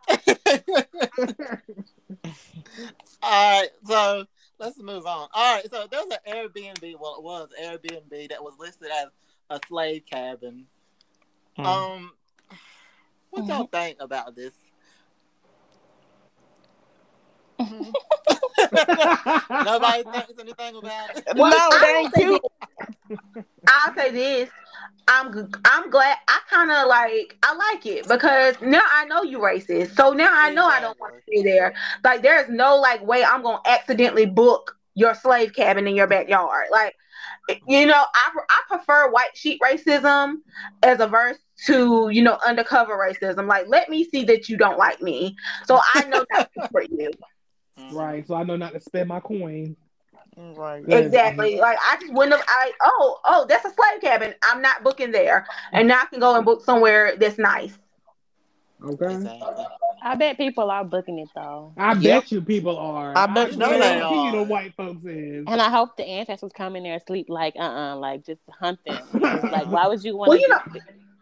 All 3.22 3.60
right, 3.62 3.70
so 3.88 4.26
let's 4.60 4.78
move 4.80 5.06
on. 5.06 5.30
All 5.34 5.56
right, 5.56 5.70
so 5.70 5.88
there's 5.90 6.06
an 6.06 6.18
Airbnb. 6.28 6.96
Well, 7.00 7.16
it 7.18 7.24
was 7.24 7.50
Airbnb 7.62 8.30
that 8.30 8.44
was 8.44 8.54
listed 8.60 8.90
as 8.92 9.08
a 9.50 9.60
slave 9.68 10.04
cabin. 10.10 10.66
Mm. 11.58 11.66
Um, 11.66 12.12
what 13.30 13.46
y'all 13.46 13.68
think 13.68 13.98
about 14.02 14.36
this? 14.36 14.54
Mm-hmm. 17.64 17.92
Nobody 19.66 20.04
thinks 20.04 20.40
anything 20.40 20.76
about 20.76 21.18
it. 21.18 21.24
Well, 21.36 21.52
no, 21.52 21.58
I 21.58 21.80
they 21.82 22.22
ain't 22.28 22.32
will 22.32 22.40
say 22.40 22.40
this. 23.10 23.20
I'll 23.68 23.96
say 23.96 24.12
this. 24.12 24.50
I'm 25.08 25.34
g- 25.34 25.60
I'm 25.66 25.90
glad. 25.90 26.18
I 26.28 26.40
kind 26.50 26.72
of 26.72 26.88
like 26.88 27.38
I 27.44 27.56
like 27.56 27.86
it 27.86 28.08
because 28.08 28.56
now 28.62 28.82
I 28.92 29.06
know 29.06 29.24
you 29.24 29.40
racist. 29.40 29.96
So 29.96 30.12
now 30.12 30.30
I 30.32 30.52
know 30.52 30.66
I 30.66 30.80
don't 30.80 31.00
want 31.00 31.14
to 31.16 31.22
be 31.30 31.42
there. 31.44 31.74
Like 32.04 32.22
there 32.22 32.42
is 32.42 32.50
no 32.50 32.78
like 32.78 33.06
way 33.06 33.24
I'm 33.24 33.42
gonna 33.44 33.60
accidentally 33.66 34.26
book 34.26 34.78
your 34.96 35.14
slave 35.14 35.54
cabin 35.54 35.88
in 35.88 35.96
your 35.96 36.08
backyard. 36.08 36.68
Like 36.72 36.96
you 37.68 37.86
know, 37.86 37.94
I 38.14 38.32
I 38.50 38.62
prefer 38.78 39.12
white 39.12 39.36
sheet 39.36 39.60
racism 39.62 40.36
as 40.84 41.00
a 41.00 41.08
verse 41.08 41.38
to 41.66 42.10
you 42.12 42.22
know 42.22 42.38
undercover 42.46 42.98
racism. 42.98 43.48
Like 43.48 43.68
let 43.68 43.90
me 43.90 44.06
see 44.06 44.24
that 44.26 44.48
you 44.48 44.58
don't 44.58 44.78
like 44.78 45.02
me, 45.02 45.36
so 45.66 45.80
I 45.94 46.06
know 46.06 46.26
not 46.32 46.50
for 46.72 46.84
you. 46.84 47.12
Mhm. 47.78 47.94
right, 47.96 48.26
so 48.26 48.36
I 48.36 48.44
know 48.44 48.56
not 48.56 48.74
to 48.74 48.80
spend 48.80 49.10
my 49.10 49.20
coin. 49.20 49.76
Right. 50.38 50.86
Exactly. 50.90 51.58
Like 51.60 51.78
I 51.82 51.98
just 52.00 52.14
wouldn't 52.14 52.36
have. 52.36 52.46
I 52.48 52.72
oh 52.84 53.20
oh 53.26 53.46
that's 53.48 53.66
a 53.66 53.70
slave 53.70 54.02
cabin. 54.02 54.34
I'm 54.44 54.62
not 54.62 54.84
booking 54.84 55.12
there, 55.12 55.46
and 55.74 55.88
now 55.88 56.02
I 56.02 56.06
can 56.06 56.20
go 56.20 56.36
and 56.36 56.46
book 56.46 56.64
somewhere 56.64 57.16
that's 57.18 57.38
nice. 57.38 57.78
Okay. 58.84 59.16
Exactly. 59.16 59.66
I 60.04 60.16
bet 60.16 60.38
people 60.38 60.70
are 60.70 60.84
booking 60.84 61.20
it 61.20 61.30
though. 61.36 61.74
I 61.78 61.94
Yep. 62.00 62.24
bet 62.24 62.32
you 62.32 62.42
people 62.42 62.78
are. 62.78 63.16
I 63.16 63.28
bet 63.28 63.58
you 63.58 63.58
know 63.58 63.78
they 63.78 64.00
guarantee 64.02 64.20
you 64.26 64.32
are. 64.32 64.38
the 64.38 64.44
white 64.44 64.74
folks 64.76 65.06
is. 65.06 65.48
And 65.48 65.62
I 65.62 65.70
hope 65.70 65.98
the 65.98 66.06
ancestors 66.06 66.52
come 66.54 66.76
in 66.76 66.84
there 66.84 66.96
asleep 66.96 67.28
like 67.30 67.56
uh 67.58 67.62
uh 67.64 67.96
like 67.98 68.26
just 68.26 68.42
hunt 68.60 68.80
them. 68.86 69.08
Like 69.52 69.68
why 69.68 69.88
would 69.88 70.04
you 70.04 70.16
want 70.18 70.32
Well, 70.32 70.38
to 70.38 70.40
you 70.40 70.48
know, 70.50 70.60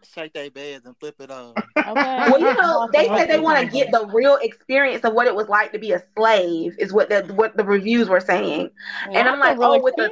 Shake 0.04 0.32
their 0.32 0.50
beds 0.50 0.84
and 0.86 0.96
flip 0.98 1.16
it 1.20 1.30
up. 1.30 1.56
okay. 1.76 1.92
well, 1.94 2.38
you 2.38 2.54
know, 2.54 2.88
they 2.92 3.06
said 3.08 3.26
they 3.28 3.38
want 3.38 3.58
to 3.60 3.66
get 3.66 3.90
the 3.92 4.06
real 4.06 4.36
experience 4.42 5.04
of 5.04 5.12
what 5.14 5.26
it 5.26 5.34
was 5.34 5.48
like 5.48 5.72
to 5.72 5.78
be 5.78 5.92
a 5.92 6.02
slave. 6.16 6.74
Is 6.78 6.92
what 6.92 7.08
the 7.08 7.22
what 7.34 7.56
the 7.56 7.64
reviews 7.64 8.08
were 8.08 8.20
saying. 8.20 8.70
and 9.12 9.28
I'm 9.28 9.38
like, 9.38 9.58
oh, 9.60 9.80
with 9.82 9.94
the- 9.96 10.10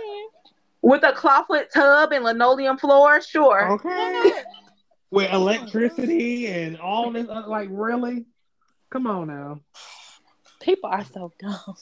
With 0.82 1.02
a 1.02 1.12
clawfoot 1.12 1.68
tub 1.74 2.12
and 2.12 2.24
linoleum 2.24 2.78
floor, 2.78 3.20
sure. 3.20 3.72
Okay. 3.72 4.32
With 5.10 5.30
electricity 5.32 6.46
and 6.46 6.78
all 6.78 7.10
this, 7.10 7.28
uh, 7.28 7.44
like 7.48 7.68
really? 7.70 8.24
Come 8.90 9.06
on 9.06 9.26
now. 9.28 9.60
people 10.60 10.88
are 10.90 11.04
so 11.04 11.32
dumb. 11.38 11.74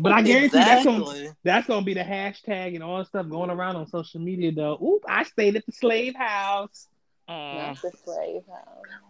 But 0.00 0.12
I 0.12 0.22
guarantee 0.22 0.48
that's 0.58 0.84
gonna 0.84 1.36
that's 1.44 1.66
gonna 1.66 1.84
be 1.84 1.94
the 1.94 2.00
hashtag 2.02 2.74
and 2.74 2.82
all 2.82 2.98
that 2.98 3.06
stuff 3.08 3.28
going 3.28 3.50
around 3.50 3.76
on 3.76 3.86
social 3.88 4.20
media 4.20 4.50
though. 4.52 4.78
Oop, 4.82 5.04
I 5.08 5.22
stayed 5.22 5.54
at 5.56 5.64
the 5.66 5.72
slave 5.72 6.14
house. 6.16 6.88
Mm. 7.28 7.66
Not 7.68 7.82
the 7.82 7.92
slave. 8.04 8.42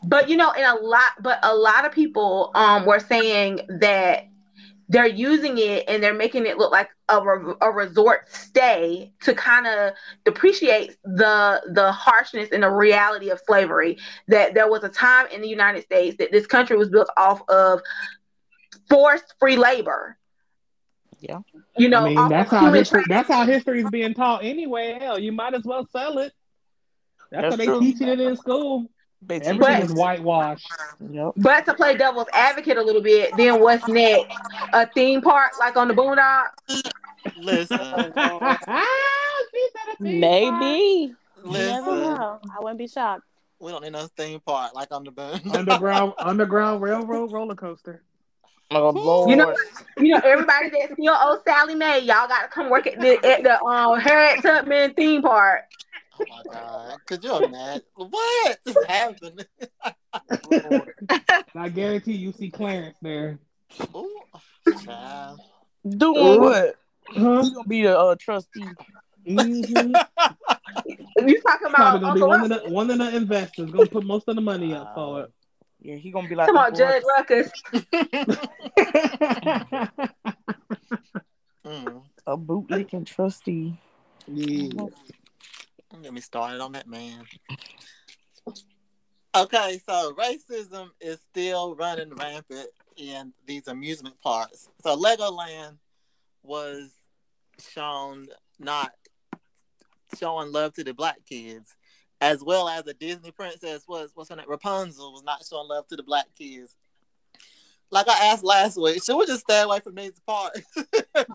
But 0.05 0.29
you 0.29 0.37
know, 0.37 0.53
in 0.53 0.65
a 0.65 0.75
lot, 0.75 1.13
but 1.21 1.39
a 1.43 1.55
lot 1.55 1.85
of 1.85 1.93
people 1.93 2.51
um 2.55 2.87
were 2.87 3.01
saying 3.01 3.61
that 3.81 4.29
they're 4.89 5.07
using 5.07 5.59
it 5.59 5.85
and 5.89 6.03
they're 6.03 6.15
making 6.15 6.47
it 6.47 6.59
look 6.59 6.71
like 6.71 6.89
a, 7.09 7.21
re- 7.21 7.55
a 7.61 7.71
resort 7.71 8.31
stay 8.31 9.13
to 9.21 9.35
kind 9.35 9.67
of 9.67 9.93
depreciate 10.25 10.97
the 11.05 11.61
the 11.73 11.91
harshness 11.93 12.51
and 12.53 12.63
the 12.63 12.71
reality 12.71 13.31
of 13.31 13.41
slavery. 13.47 13.99
That 14.29 14.55
there 14.55 14.71
was 14.71 14.85
a 14.85 14.89
time 14.89 15.27
in 15.33 15.43
the 15.43 15.49
United 15.49 15.83
States 15.83 16.17
that 16.19 16.33
this 16.33 16.47
country 16.47 16.77
was 16.77 16.89
built 16.89 17.09
off 17.17 17.43
of 17.49 17.81
forced 18.89 19.35
free 19.39 19.57
labor. 19.57 20.17
Yeah. 21.21 21.41
You 21.77 21.89
know, 21.89 22.05
I 22.07 22.15
mean, 22.15 22.29
that's 22.29 22.51
how 22.51 22.61
human 22.61 22.75
history. 22.81 23.05
That's 23.09 23.29
how 23.29 23.45
history 23.45 23.83
is 23.83 23.91
being 23.91 24.15
taught 24.15 24.45
anyway. 24.45 24.97
Hell, 25.01 25.19
you 25.19 25.33
might 25.33 25.55
as 25.55 25.65
well 25.65 25.87
sell 25.93 26.19
it. 26.19 26.33
That's, 27.43 27.43
That's 27.43 27.53
how 27.53 27.57
they 27.57 27.67
true. 27.67 27.81
teaching 27.81 28.09
it 28.09 28.21
in 28.21 28.37
school. 28.37 28.91
They 29.23 29.37
Everything 29.37 29.59
But- 29.61 29.83
is 29.83 29.93
whitewashed. 29.95 30.69
Yep. 31.11 31.33
But 31.37 31.65
to 31.67 31.75
play 31.75 31.97
devil's 31.97 32.29
advocate 32.33 32.77
a 32.77 32.83
little 32.83 33.03
bit, 33.03 33.37
then 33.37 33.61
what's 33.61 33.89
next? 33.89 34.35
A 34.73 34.87
theme 34.87 35.21
park 35.23 35.53
like 35.59 35.77
on 35.77 35.89
the 35.89 35.95
Boondock? 35.95 36.49
Listen, 37.37 37.79
She 37.79 39.69
said 39.73 39.95
a 39.95 39.97
theme 40.03 40.21
park. 40.21 40.61
Maybe. 40.61 41.15
You 41.45 41.53
never 41.53 41.91
listen. 41.91 42.15
know. 42.15 42.41
I 42.55 42.61
wouldn't 42.61 42.79
be 42.79 42.89
shocked. 42.89 43.23
We 43.59 43.73
don't 43.73 43.83
need 43.83 43.93
no 43.93 44.07
theme 44.17 44.41
park 44.41 44.75
like 44.75 44.93
on 44.93 45.05
the 45.05 45.11
boon. 45.11 45.41
underground 45.55 46.13
underground 46.19 46.83
railroad 46.83 47.33
roller 47.33 47.55
coaster. 47.55 48.03
Oh 48.71 48.91
Lord. 48.91 49.31
You 49.31 49.37
know, 49.37 49.55
you 49.97 50.09
know, 50.13 50.21
everybody 50.25 50.71
that 50.71 50.91
still 50.93 51.15
owes 51.17 51.39
Sallie 51.47 51.75
Mae, 51.77 52.01
y'all 52.01 52.27
got 52.29 52.43
to 52.43 52.49
come 52.49 52.69
work 52.69 52.87
at 52.87 53.01
the 53.01 53.15
at 53.27 53.43
the 53.45 53.63
um 53.63 53.99
Harriet 53.99 54.43
Tubman 54.43 54.93
theme 54.95 55.23
park. 55.23 55.63
Oh 56.19 56.25
my 56.29 56.43
god, 56.53 56.99
could 57.07 57.23
you 57.23 57.37
imagine 57.37 57.83
what 57.95 58.59
is 58.65 58.77
happening? 58.87 59.45
I 61.55 61.69
guarantee 61.69 62.15
you 62.15 62.33
see 62.33 62.51
Clarence 62.51 62.97
there. 63.03 63.39
Ooh, 63.95 64.21
child. 64.85 65.41
Doing 65.87 66.37
Ooh. 66.37 66.41
what? 66.41 66.77
Huh? 67.09 67.43
He 67.43 67.51
gonna 67.51 67.69
be 67.69 67.83
the 67.83 67.99
uh, 67.99 68.17
trustee. 68.19 68.65
Mm-hmm. 69.27 69.95
You 71.19 71.41
talking 71.41 71.71
Probably 71.71 71.99
about 71.99 72.01
gonna 72.01 72.15
be 72.15 72.23
Uncle 72.23 72.29
one 72.29 72.53
of 72.53 72.63
the 72.63 72.71
one 72.71 72.91
of 72.91 72.99
the 72.99 73.17
investors 73.17 73.71
gonna 73.71 73.87
put 73.87 74.05
most 74.05 74.29
of 74.29 74.37
the 74.37 74.43
money 74.43 74.75
up 74.75 74.93
for 74.95 75.23
it. 75.23 75.33
Yeah, 75.81 75.97
he 75.97 76.11
gonna 76.11 76.29
be 76.29 76.35
like 76.35 76.47
Come 76.47 76.59
on, 76.59 76.67
Uncle 76.67 76.79
Judge 76.79 77.03
Ruckus, 77.17 77.51
Ruckus. 77.73 78.39
Mm. 81.67 82.03
a 82.29 82.39
bootlicking 82.39 83.05
trustee. 83.05 83.77
yeah. 84.29 84.85
Don't 85.93 86.03
Get 86.03 86.13
me 86.13 86.21
started 86.21 86.61
on 86.61 86.73
that 86.73 86.89
man. 86.89 87.25
Okay, 89.35 89.81
so 89.87 90.15
racism 90.15 90.89
is 91.01 91.21
still 91.31 91.75
running 91.75 92.15
rampant 92.15 92.69
in 92.97 93.33
these 93.47 93.69
amusement 93.69 94.21
parks. 94.23 94.69
So 94.83 94.97
Legoland 94.97 95.77
was 96.43 96.91
shown 97.73 98.29
not 98.59 98.93
showing 100.19 100.53
love 100.53 100.73
to 100.75 100.85
the 100.85 100.95
black 100.95 101.19
kids, 101.29 101.77
as 102.21 102.43
well 102.43 102.69
as 102.69 102.87
a 102.87 102.95
Disney 102.95 103.31
princess 103.31 103.85
was 103.87 104.13
what's 104.15 104.31
her 104.31 104.37
name? 104.37 104.47
Rapunzel 104.49 105.13
was 105.13 105.23
not 105.23 105.45
showing 105.45 105.69
love 105.69 105.87
to 105.89 105.97
the 105.97 106.03
black 106.03 106.27
kids. 106.37 106.75
Like 107.91 108.09
I 108.09 108.27
asked 108.27 108.45
last 108.45 108.81
week, 108.81 109.03
should 109.05 109.17
we 109.17 109.27
just 109.27 109.43
stay 109.43 109.61
away 109.61 109.81
from 109.81 109.95
these 109.95 110.19
parks? 110.27 110.63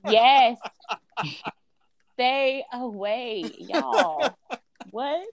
Yes. 0.09 0.57
Stay 2.25 2.63
away, 2.71 3.43
y'all. 3.57 4.29
What? 4.91 5.25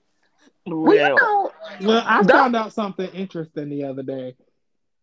Well, 0.65 0.81
Well, 1.15 1.53
Well, 1.81 2.03
I 2.03 2.23
That- 2.23 2.31
found 2.31 2.55
out 2.55 2.73
something 2.73 3.07
interesting 3.11 3.69
the 3.69 3.83
other 3.83 4.01
day. 4.01 4.35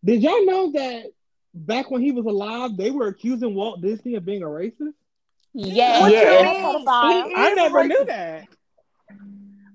Did 0.03 0.21
y'all 0.21 0.45
know 0.45 0.71
that 0.73 1.05
back 1.53 1.89
when 1.89 2.01
he 2.01 2.11
was 2.11 2.25
alive, 2.25 2.75
they 2.75 2.91
were 2.91 3.07
accusing 3.07 3.55
Walt 3.55 3.81
Disney 3.81 4.15
of 4.15 4.25
being 4.25 4.43
a 4.43 4.47
racist? 4.47 4.93
Yes. 5.53 6.11
Yeah. 6.11 6.39
and 6.39 6.47
a 6.47 6.79
pedophile. 6.89 7.27
He 7.27 7.33
I 7.37 7.53
never 7.53 7.79
racist. 7.79 7.87
knew 7.87 8.05
that. 8.05 8.47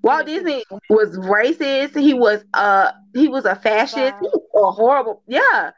Walt 0.02 0.26
Disney 0.26 0.64
was 0.90 1.16
racist. 1.16 1.98
He 1.98 2.12
was 2.12 2.44
uh 2.52 2.92
he 3.14 3.28
was 3.28 3.46
a 3.46 3.54
fascist. 3.56 4.14
He 4.20 4.28
was 4.28 4.42
a 4.54 4.70
horrible 4.72 5.22
yeah. 5.26 5.70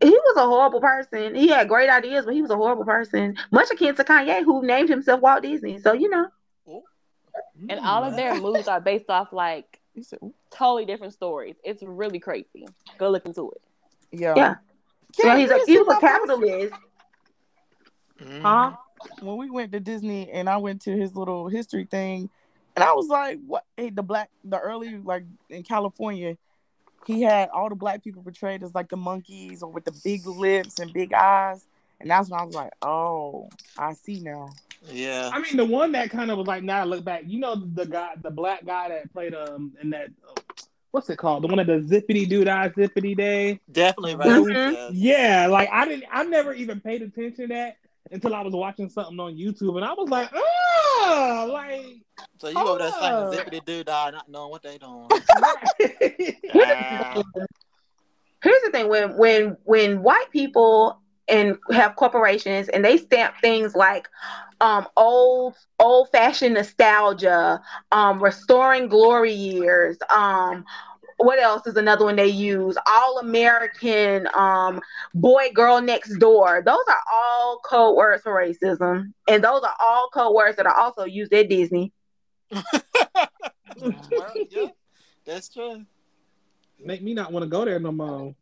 He 0.00 0.10
was 0.10 0.36
a 0.36 0.46
horrible 0.46 0.80
person. 0.80 1.34
He 1.34 1.48
had 1.48 1.68
great 1.68 1.88
ideas, 1.88 2.24
but 2.24 2.34
he 2.34 2.42
was 2.42 2.50
a 2.50 2.56
horrible 2.56 2.84
person. 2.84 3.36
Much 3.50 3.70
akin 3.70 3.94
to 3.94 4.04
Kanye, 4.04 4.44
who 4.44 4.64
named 4.66 4.88
himself 4.88 5.20
Walt 5.20 5.42
Disney. 5.42 5.78
So 5.78 5.92
you 5.92 6.08
know, 6.10 6.28
And 7.68 7.80
all 7.80 8.04
of 8.04 8.16
their 8.16 8.34
moves 8.34 8.68
are 8.68 8.80
based 8.80 9.08
off 9.10 9.32
like 9.32 9.80
He 9.94 10.02
said, 10.02 10.18
"Ooh." 10.22 10.34
totally 10.50 10.84
different 10.84 11.12
stories. 11.12 11.56
It's 11.64 11.82
really 11.82 12.18
crazy. 12.18 12.66
Go 12.98 13.10
look 13.10 13.26
into 13.26 13.50
it. 13.52 13.62
yeah. 14.12 14.34
Yeah. 14.36 14.54
Can 15.16 15.26
yeah, 15.26 15.32
I 15.34 15.38
he's 15.40 15.50
a 15.50 15.58
he 15.66 15.78
was 15.78 15.86
a 15.88 15.90
something? 15.92 16.08
capitalist. 16.08 16.74
Mhm. 18.20 18.42
Huh? 18.42 18.72
When 19.20 19.36
we 19.36 19.50
went 19.50 19.72
to 19.72 19.80
Disney 19.80 20.30
and 20.30 20.48
I 20.48 20.56
went 20.58 20.82
to 20.82 20.92
his 20.96 21.14
little 21.14 21.48
history 21.48 21.84
thing, 21.84 22.30
and 22.74 22.84
I 22.84 22.92
was 22.92 23.08
like, 23.08 23.38
"What? 23.46 23.64
Hey, 23.76 23.90
the 23.90 24.02
black, 24.02 24.30
the 24.44 24.58
early 24.58 24.98
like 24.98 25.24
in 25.50 25.62
California, 25.62 26.36
he 27.08 27.22
had 27.22 27.48
all 27.48 27.68
the 27.68 27.74
black 27.74 28.04
people 28.04 28.22
portrayed 28.22 28.62
as 28.62 28.74
like 28.74 28.88
the 28.88 28.96
monkeys 28.96 29.62
or 29.62 29.72
with 29.72 29.84
the 29.84 29.98
big 30.04 30.26
lips 30.26 30.78
and 30.78 30.92
big 30.92 31.12
eyes." 31.12 31.66
And 32.00 32.08
that's 32.08 32.30
when 32.30 32.38
I 32.38 32.44
was 32.44 32.54
like, 32.54 32.72
"Oh, 32.82 33.48
I 33.76 33.94
see 33.94 34.20
now." 34.20 34.50
Yeah. 34.92 35.30
I 35.32 35.40
mean, 35.40 35.56
the 35.56 35.64
one 35.64 35.92
that 35.92 36.10
kind 36.10 36.30
of 36.30 36.38
was 36.38 36.46
like, 36.46 36.62
now 36.62 36.80
I 36.80 36.84
look 36.84 37.04
back, 37.04 37.22
you 37.26 37.40
know, 37.40 37.56
the 37.56 37.84
guy, 37.84 38.12
the 38.22 38.30
black 38.30 38.64
guy 38.64 38.88
that 38.90 39.12
played 39.12 39.34
um 39.34 39.72
in 39.82 39.90
that, 39.90 40.10
uh, 40.28 40.40
what's 40.92 41.10
it 41.10 41.16
called? 41.16 41.42
The 41.44 41.48
one 41.48 41.58
of 41.58 41.66
the 41.66 41.80
zippity 41.80 42.28
doo 42.28 42.44
dah 42.44 42.68
zippity 42.68 43.16
day. 43.16 43.60
Definitely 43.70 44.14
racist. 44.14 44.72
yes. 44.72 44.92
Yeah, 44.92 45.46
like 45.48 45.68
I 45.72 45.86
didn't, 45.86 46.04
I 46.12 46.24
never 46.24 46.54
even 46.54 46.80
paid 46.80 47.02
attention 47.02 47.48
to 47.48 47.54
that 47.54 47.76
until 48.10 48.34
I 48.34 48.42
was 48.42 48.54
watching 48.54 48.88
something 48.88 49.18
on 49.18 49.36
YouTube, 49.36 49.76
and 49.76 49.84
I 49.84 49.92
was 49.92 50.08
like, 50.08 50.30
oh, 50.34 51.50
like. 51.52 52.02
So 52.38 52.48
you 52.48 52.58
over 52.58 52.78
there 52.78 52.92
saying 52.92 53.30
zippity 53.32 53.64
doo 53.64 53.84
dah, 53.84 54.10
not 54.10 54.28
knowing 54.28 54.50
what 54.50 54.62
they 54.62 54.78
doing. 54.78 55.08
Ah. 56.54 57.22
Here's 58.42 58.62
the 58.62 58.70
thing: 58.70 58.88
when 58.88 59.16
when 59.16 59.56
when 59.64 60.02
white 60.02 60.30
people 60.30 61.00
and 61.28 61.58
have 61.70 61.96
corporations 61.96 62.68
and 62.68 62.84
they 62.84 62.96
stamp 62.96 63.34
things 63.40 63.74
like 63.74 64.08
um 64.60 64.86
old 64.96 65.54
old 65.78 66.10
fashioned 66.10 66.54
nostalgia, 66.54 67.60
um 67.92 68.22
restoring 68.22 68.88
glory 68.88 69.32
years, 69.32 69.98
um 70.14 70.64
what 71.18 71.38
else 71.40 71.66
is 71.66 71.76
another 71.76 72.04
one 72.04 72.16
they 72.16 72.28
use? 72.28 72.76
All 72.86 73.18
American, 73.18 74.28
um, 74.34 74.80
boy, 75.14 75.50
girl 75.52 75.80
next 75.80 76.16
door. 76.18 76.62
Those 76.64 76.84
are 76.88 77.00
all 77.12 77.60
code 77.64 77.96
words 77.96 78.22
for 78.22 78.32
racism, 78.32 79.12
and 79.28 79.44
those 79.44 79.62
are 79.62 79.74
all 79.80 80.08
code 80.12 80.34
words 80.34 80.56
that 80.56 80.66
are 80.66 80.76
also 80.76 81.04
used 81.04 81.34
at 81.34 81.48
Disney. 81.48 81.92
well, 82.50 82.64
yeah, 84.48 84.68
that's 85.26 85.48
true. 85.48 85.84
Make 86.82 87.02
me 87.02 87.14
not 87.14 87.32
want 87.32 87.42
to 87.42 87.48
go 87.48 87.64
there 87.64 87.80
no 87.80 87.92
more. 87.92 88.34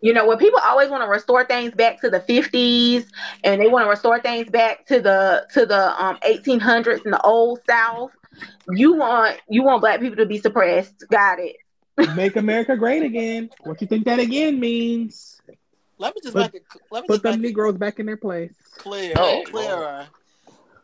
You 0.00 0.12
know, 0.12 0.26
when 0.26 0.38
people 0.38 0.60
always 0.60 0.90
want 0.90 1.02
to 1.02 1.08
restore 1.08 1.44
things 1.44 1.74
back 1.74 2.00
to 2.00 2.10
the 2.10 2.20
50s 2.20 3.06
and 3.42 3.60
they 3.60 3.66
want 3.66 3.84
to 3.84 3.90
restore 3.90 4.20
things 4.20 4.48
back 4.48 4.86
to 4.86 5.00
the 5.00 5.46
to 5.54 5.66
the 5.66 6.02
um 6.02 6.16
1800s 6.24 7.04
and 7.04 7.12
the 7.12 7.20
old 7.22 7.60
South, 7.68 8.12
you 8.70 8.94
want 8.94 9.38
you 9.48 9.62
want 9.62 9.80
black 9.80 10.00
people 10.00 10.16
to 10.16 10.26
be 10.26 10.38
suppressed. 10.38 11.04
Got 11.10 11.40
it. 11.40 11.56
Make 12.14 12.36
America 12.36 12.76
great 12.76 13.02
again. 13.02 13.50
What 13.62 13.80
you 13.80 13.86
think 13.86 14.04
that 14.04 14.18
again 14.20 14.58
means? 14.60 15.40
Let 15.98 16.14
me 16.14 16.20
just 16.22 16.34
Put- 16.34 16.52
make 16.52 16.62
it. 16.62 16.64
Let 16.90 17.02
me 17.02 17.06
Put 17.08 17.14
just 17.14 17.22
the 17.24 17.30
make 17.30 17.38
it 17.38 17.42
Negroes 17.42 17.76
back 17.76 17.98
in 17.98 18.06
their 18.06 18.16
place. 18.16 18.52
clear, 18.76 19.12
Oh. 19.16 19.42
clearer. 19.46 20.06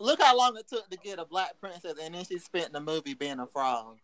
Look 0.00 0.20
how 0.20 0.36
long 0.36 0.56
it 0.56 0.66
took 0.68 0.88
to 0.90 0.96
get 0.98 1.18
a 1.20 1.24
black 1.24 1.58
princess, 1.60 1.94
and 2.02 2.14
then 2.14 2.24
she 2.24 2.38
spent 2.38 2.72
the 2.72 2.80
movie 2.80 3.14
being 3.14 3.38
a 3.38 3.46
frog. 3.46 3.98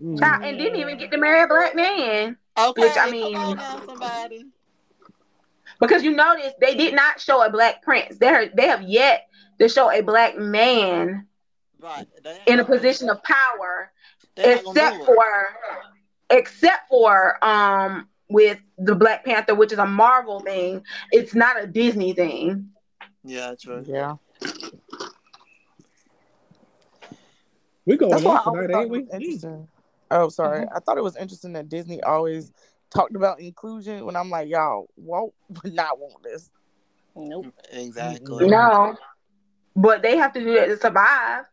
Mm. 0.00 0.18
Child, 0.18 0.44
and 0.44 0.58
didn't 0.58 0.78
even 0.78 0.98
get 0.98 1.10
to 1.10 1.16
marry 1.16 1.42
a 1.42 1.46
black 1.46 1.74
man. 1.74 2.36
Okay, 2.58 2.82
Which, 2.82 2.96
I 2.98 3.10
mean- 3.10 3.32
come 3.34 3.42
on 3.50 3.56
now, 3.56 3.82
somebody. 3.86 4.44
Because 5.80 6.02
you 6.02 6.12
notice 6.14 6.52
they 6.60 6.74
did 6.74 6.94
not 6.94 7.18
show 7.20 7.42
a 7.42 7.50
black 7.50 7.82
prince. 7.82 8.18
They 8.18 8.28
are, 8.28 8.46
they 8.54 8.66
have 8.66 8.82
yet 8.82 9.28
to 9.58 9.68
show 9.68 9.90
a 9.90 10.02
black 10.02 10.36
man 10.38 11.26
Right. 11.78 12.06
In 12.46 12.58
a 12.60 12.64
position 12.64 13.08
of 13.10 13.22
power 13.22 13.92
they 14.34 14.54
not 14.56 14.64
gonna 14.64 14.70
except 14.80 14.96
do 14.96 15.02
it. 15.02 15.06
for 15.06 15.56
except 16.30 16.88
for 16.88 17.44
um 17.44 18.08
with 18.28 18.58
the 18.78 18.94
Black 18.94 19.24
Panther, 19.24 19.54
which 19.54 19.72
is 19.72 19.78
a 19.78 19.86
Marvel 19.86 20.40
thing. 20.40 20.82
It's 21.12 21.34
not 21.34 21.62
a 21.62 21.66
Disney 21.66 22.12
thing. 22.12 22.70
Yeah, 23.24 23.48
that's 23.48 23.62
true. 23.62 23.84
Yeah. 23.86 24.14
We 27.84 27.96
going 27.96 28.10
That's 28.10 28.24
why 28.24 28.34
I 28.34 28.38
off 28.38 28.44
tonight, 28.44 28.72
thought 28.72 28.78
ain't 28.82 28.86
it 28.86 28.90
we? 28.90 28.98
was 29.02 29.14
interesting. 29.14 29.68
Oh, 30.10 30.28
sorry. 30.28 30.64
Mm-hmm. 30.66 30.76
I 30.76 30.80
thought 30.80 30.98
it 30.98 31.04
was 31.04 31.16
interesting 31.16 31.52
that 31.52 31.68
Disney 31.68 32.02
always 32.02 32.52
talked 32.90 33.14
about 33.14 33.40
inclusion 33.40 34.04
when 34.04 34.16
I'm 34.16 34.28
like, 34.30 34.48
y'all, 34.48 34.88
Walt 34.96 35.34
would 35.62 35.72
not 35.74 35.98
want 35.98 36.22
this. 36.22 36.50
Nope. 37.14 37.46
Exactly. 37.72 38.48
No. 38.48 38.96
But 39.76 40.02
they 40.02 40.16
have 40.16 40.32
to 40.32 40.40
do 40.40 40.54
that 40.54 40.66
to 40.66 40.76
survive. 40.78 41.44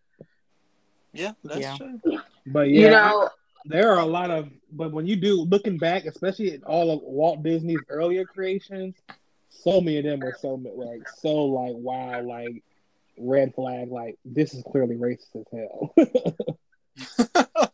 Yeah, 1.13 1.33
that's 1.43 1.59
Yeah. 1.61 1.77
true. 1.77 1.99
But 2.47 2.69
yeah, 2.69 2.81
you 2.81 2.89
know, 2.89 3.29
there 3.65 3.91
are 3.91 3.99
a 3.99 4.05
lot 4.05 4.31
of, 4.31 4.49
but 4.71 4.91
when 4.91 5.07
you 5.07 5.15
do 5.15 5.41
looking 5.41 5.77
back, 5.77 6.05
especially 6.05 6.53
at 6.53 6.63
all 6.63 6.91
of 6.91 7.01
Walt 7.03 7.43
Disney's 7.43 7.79
earlier 7.89 8.25
creations, 8.25 8.95
so 9.49 9.79
many 9.79 9.99
of 9.99 10.05
them 10.05 10.19
were 10.19 10.35
so 10.39 10.55
like 10.75 11.07
so 11.07 11.45
like 11.45 11.75
wow, 11.75 12.21
like 12.21 12.63
red 13.17 13.53
flag, 13.55 13.89
like 13.89 14.17
this 14.25 14.53
is 14.53 14.63
clearly 14.63 14.95
racist 14.95 15.35
as 15.35 15.45
hell. 15.51 15.93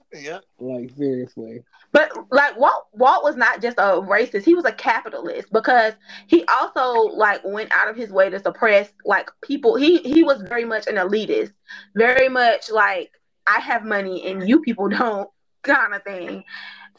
yeah. 0.13 0.39
Like 0.59 0.91
seriously. 0.95 1.63
But 1.91 2.11
like 2.31 2.57
Walt 2.57 2.87
Walt 2.93 3.23
was 3.23 3.35
not 3.35 3.61
just 3.61 3.77
a 3.77 4.01
racist, 4.01 4.43
he 4.43 4.53
was 4.53 4.65
a 4.65 4.71
capitalist 4.71 5.51
because 5.51 5.93
he 6.27 6.45
also 6.45 7.15
like 7.15 7.41
went 7.43 7.71
out 7.71 7.89
of 7.89 7.95
his 7.95 8.11
way 8.11 8.29
to 8.29 8.39
suppress 8.39 8.91
like 9.05 9.29
people. 9.41 9.75
He 9.75 9.97
he 9.99 10.23
was 10.23 10.41
very 10.41 10.65
much 10.65 10.87
an 10.87 10.95
elitist, 10.95 11.53
very 11.95 12.29
much 12.29 12.69
like 12.69 13.11
I 13.47 13.59
have 13.59 13.83
money 13.83 14.27
and 14.27 14.47
you 14.47 14.61
people 14.61 14.89
don't 14.89 15.29
kind 15.63 15.93
of 15.93 16.03
thing. 16.03 16.43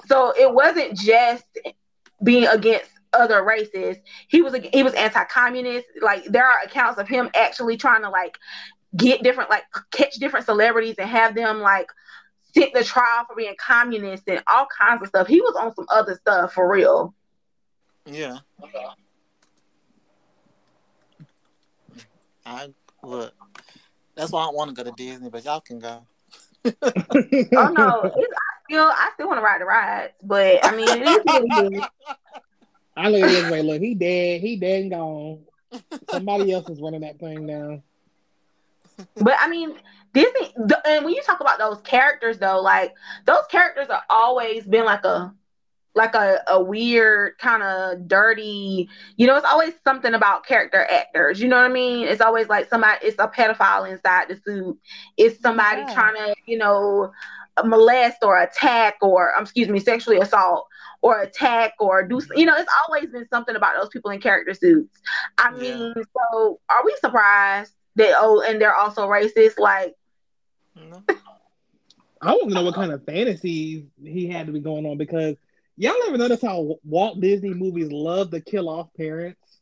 So 0.06 0.32
it 0.38 0.52
wasn't 0.52 0.96
just 0.96 1.44
being 2.22 2.46
against 2.46 2.90
other 3.12 3.44
races. 3.44 3.96
He 4.28 4.42
was 4.42 4.54
he 4.72 4.82
was 4.82 4.94
anti-communist. 4.94 5.86
Like 6.00 6.24
there 6.24 6.46
are 6.46 6.58
accounts 6.64 6.98
of 7.00 7.08
him 7.08 7.30
actually 7.34 7.76
trying 7.76 8.02
to 8.02 8.10
like 8.10 8.38
get 8.96 9.22
different 9.22 9.50
like 9.50 9.64
catch 9.90 10.14
different 10.16 10.46
celebrities 10.46 10.96
and 10.98 11.08
have 11.08 11.34
them 11.34 11.60
like 11.60 11.88
sit 12.54 12.72
the 12.74 12.82
trial 12.84 13.24
for 13.26 13.36
being 13.36 13.54
communist 13.58 14.24
and 14.26 14.42
all 14.46 14.66
kinds 14.78 15.02
of 15.02 15.08
stuff. 15.08 15.26
He 15.26 15.40
was 15.40 15.54
on 15.58 15.74
some 15.74 15.86
other 15.90 16.16
stuff 16.16 16.52
for 16.52 16.70
real. 16.70 17.14
Yeah. 18.06 18.38
I 22.44 22.68
look. 23.02 23.32
That's 24.14 24.32
why 24.32 24.44
I 24.44 24.50
want 24.50 24.74
to 24.74 24.74
go 24.74 24.90
to 24.90 24.96
Disney, 24.96 25.30
but 25.30 25.44
y'all 25.44 25.60
can 25.60 25.78
go. 25.78 26.06
oh 26.64 26.70
no, 26.72 28.02
it's, 28.04 28.34
I 28.36 28.39
still 28.70 28.86
I 28.88 29.10
still 29.14 29.28
want 29.28 29.38
to 29.38 29.44
ride 29.44 29.60
the 29.60 29.66
rides, 29.66 30.14
but 30.22 30.64
I 30.64 30.74
mean 30.74 31.02
it 31.02 31.02
is 31.02 31.24
what 31.26 31.44
it 31.44 31.52
is. 31.56 31.84
I 32.96 33.08
look 33.08 33.22
at 33.22 33.30
this 33.30 33.46
way. 33.46 33.62
Look, 33.62 33.80
he 33.80 33.94
dead. 33.94 34.40
He 34.40 34.56
dead 34.56 34.82
and 34.82 34.90
gone. 34.90 35.44
Somebody 36.10 36.52
else 36.52 36.68
is 36.68 36.80
running 36.80 37.00
that 37.02 37.18
thing 37.18 37.46
now. 37.46 37.82
But 39.20 39.34
I 39.40 39.48
mean, 39.48 39.74
Disney, 40.12 40.52
the, 40.56 40.80
and 40.86 41.04
when 41.04 41.14
you 41.14 41.22
talk 41.22 41.40
about 41.40 41.58
those 41.58 41.80
characters, 41.82 42.38
though, 42.38 42.60
like 42.60 42.94
those 43.26 43.46
characters 43.50 43.88
are 43.88 44.02
always 44.10 44.64
been 44.66 44.84
like 44.84 45.04
a 45.04 45.34
like 45.94 46.14
a, 46.14 46.40
a 46.48 46.62
weird 46.62 47.36
kind 47.38 47.62
of 47.62 48.06
dirty 48.06 48.88
you 49.16 49.26
know 49.26 49.36
it's 49.36 49.46
always 49.46 49.74
something 49.82 50.14
about 50.14 50.46
character 50.46 50.86
actors 50.90 51.40
you 51.40 51.48
know 51.48 51.56
what 51.56 51.64
i 51.64 51.68
mean 51.68 52.06
it's 52.06 52.20
always 52.20 52.48
like 52.48 52.68
somebody 52.68 52.98
it's 53.06 53.18
a 53.18 53.26
pedophile 53.26 53.90
inside 53.90 54.28
the 54.28 54.36
suit 54.46 54.78
it's 55.16 55.40
somebody 55.40 55.82
Yeah. 55.82 55.92
trying 55.92 56.14
to 56.14 56.34
you 56.46 56.58
know 56.58 57.10
molest 57.64 58.18
or 58.22 58.38
attack 58.40 58.94
or 59.02 59.34
um, 59.36 59.42
excuse 59.42 59.68
me 59.68 59.78
sexually 59.78 60.18
assault 60.18 60.66
or 61.02 61.20
attack 61.20 61.72
or 61.80 62.06
do 62.06 62.20
you 62.34 62.44
know 62.46 62.54
it's 62.56 62.70
always 62.88 63.10
been 63.10 63.26
something 63.28 63.56
about 63.56 63.74
those 63.78 63.88
people 63.88 64.10
in 64.10 64.20
character 64.20 64.54
suits 64.54 65.00
i 65.38 65.50
Yeah. 65.50 65.58
mean 65.58 65.92
so 66.32 66.60
are 66.70 66.84
we 66.84 66.94
surprised 67.00 67.72
that 67.96 68.14
oh 68.18 68.42
and 68.46 68.60
they're 68.60 68.74
also 68.76 69.06
racist 69.08 69.58
like 69.58 69.94
No. 70.74 71.02
I 72.22 72.32
don't 72.32 72.50
know 72.50 72.62
what 72.62 72.74
kind 72.74 72.92
of 72.92 73.04
fantasies 73.04 73.84
he 74.02 74.26
had 74.28 74.46
to 74.46 74.52
be 74.52 74.60
going 74.60 74.86
on 74.86 74.96
because 74.98 75.36
y'all 75.76 75.94
ever 76.06 76.18
notice 76.18 76.42
how 76.42 76.76
Walt 76.84 77.20
Disney 77.20 77.54
movies 77.54 77.90
love 77.92 78.30
to 78.30 78.40
kill 78.40 78.68
off 78.68 78.92
parents? 78.94 79.60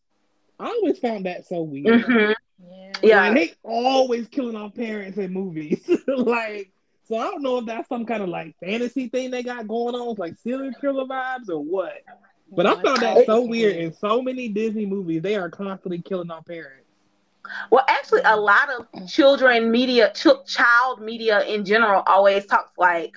I 0.59 0.67
always 0.67 0.99
found 0.99 1.27
that 1.27 1.47
so 1.47 1.63
weird. 1.63 2.09
mhm. 2.09 2.35
Yeah. 2.59 2.93
yeah 3.03 3.29
Like, 3.29 3.35
they 3.35 3.53
always 3.63 4.29
killing 4.29 4.57
off 4.57 4.75
parents 4.75 5.19
in 5.19 5.33
movies. 5.33 5.89
like, 6.09 6.73
so 7.09 7.17
I 7.17 7.31
don't 7.31 7.43
know 7.43 7.59
if 7.59 7.67
that's 7.67 7.89
some 7.89 8.05
kind 8.05 8.23
of 8.23 8.29
like 8.29 8.55
fantasy 8.61 9.09
thing 9.09 9.31
they 9.31 9.43
got 9.43 9.67
going 9.67 9.95
on, 9.95 10.15
like 10.19 10.37
serial 10.37 10.73
killer 10.81 11.07
vibes 11.07 11.49
or 11.49 11.59
what. 11.59 12.03
But 12.51 12.67
I 12.67 12.75
found 12.83 12.99
that 12.99 13.27
so 13.27 13.43
weird 13.43 13.77
in 13.77 13.93
so 13.93 14.23
many 14.23 14.49
Disney 14.49 14.87
movies. 14.87 15.23
They 15.23 15.37
are 15.37 15.51
constantly 15.51 16.01
killing 16.01 16.31
off 16.31 16.47
parents. 16.47 16.85
Well, 17.71 17.85
actually, 17.89 18.23
a 18.25 18.37
lot 18.37 18.69
of 18.71 19.09
children 19.09 19.71
media, 19.71 20.13
ch- 20.15 20.47
child 20.47 21.01
media 21.01 21.43
in 21.45 21.65
general, 21.65 22.03
always 22.07 22.45
talks 22.47 22.73
like, 22.77 23.17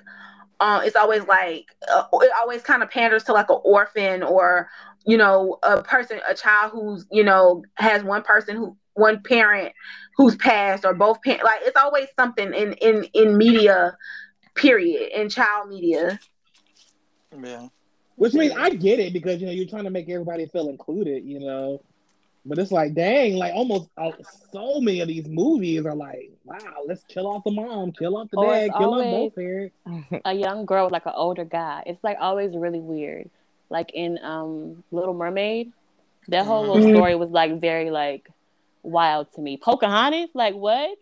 uh, 0.59 0.81
it's 0.85 0.95
always 0.95 1.25
like, 1.27 1.65
uh, 1.91 2.03
it 2.13 2.31
always 2.39 2.61
kind 2.61 2.83
of 2.83 2.89
panders 2.89 3.23
to 3.25 3.33
like 3.33 3.49
an 3.49 3.59
orphan 3.63 4.23
or, 4.23 4.69
you 5.05 5.17
know, 5.17 5.59
a 5.63 5.81
person, 5.81 6.19
a 6.29 6.33
child 6.33 6.71
who's, 6.71 7.05
you 7.11 7.23
know, 7.23 7.63
has 7.75 8.03
one 8.03 8.21
person 8.21 8.55
who, 8.55 8.77
one 8.93 9.21
parent 9.23 9.73
who's 10.17 10.35
passed 10.35 10.85
or 10.85 10.93
both 10.93 11.21
parents. 11.21 11.43
Like, 11.43 11.61
it's 11.63 11.77
always 11.77 12.07
something 12.17 12.53
in 12.53 12.73
in 12.73 13.03
in 13.13 13.37
media, 13.37 13.97
period, 14.55 15.11
in 15.13 15.29
child 15.29 15.69
media. 15.69 16.19
Yeah. 17.41 17.67
Which 18.15 18.33
means 18.33 18.53
I 18.57 18.69
get 18.69 18.99
it 18.99 19.13
because 19.13 19.39
you 19.39 19.47
know 19.47 19.53
you're 19.53 19.67
trying 19.67 19.85
to 19.85 19.89
make 19.91 20.09
everybody 20.09 20.45
feel 20.47 20.69
included, 20.69 21.23
you 21.25 21.39
know. 21.39 21.81
But 22.45 22.59
it's 22.59 22.71
like, 22.71 22.93
dang, 22.93 23.35
like 23.35 23.53
almost 23.53 23.89
uh, 23.97 24.11
so 24.51 24.79
many 24.81 24.99
of 25.01 25.07
these 25.07 25.27
movies 25.27 25.85
are 25.85 25.95
like, 25.95 26.31
wow, 26.43 26.83
let's 26.87 27.03
kill 27.05 27.27
off 27.27 27.43
the 27.43 27.51
mom, 27.51 27.91
kill 27.91 28.17
off 28.17 28.29
the 28.31 28.37
Or 28.37 28.61
dad, 28.61 28.75
kill 28.75 28.93
off 28.93 29.05
both 29.07 29.35
parents. 29.35 29.75
a 30.25 30.33
young 30.33 30.65
girl 30.65 30.85
with 30.85 30.93
like 30.93 31.05
an 31.05 31.13
older 31.15 31.45
guy. 31.45 31.83
It's 31.85 32.03
like 32.03 32.17
always 32.19 32.55
really 32.55 32.79
weird. 32.79 33.29
Like 33.69 33.91
in 33.93 34.17
um 34.23 34.83
Little 34.91 35.13
Mermaid, 35.13 35.71
that 36.27 36.45
whole 36.45 36.65
little 36.65 36.81
Mhm. 36.81 36.81
story 36.81 37.15
was 37.15 37.29
like 37.29 37.59
very 37.59 37.89
like 37.91 38.27
wild 38.83 39.27
to 39.35 39.41
me. 39.41 39.57
Pocahontas, 39.57 40.29
like 40.33 40.55
what? 40.55 40.97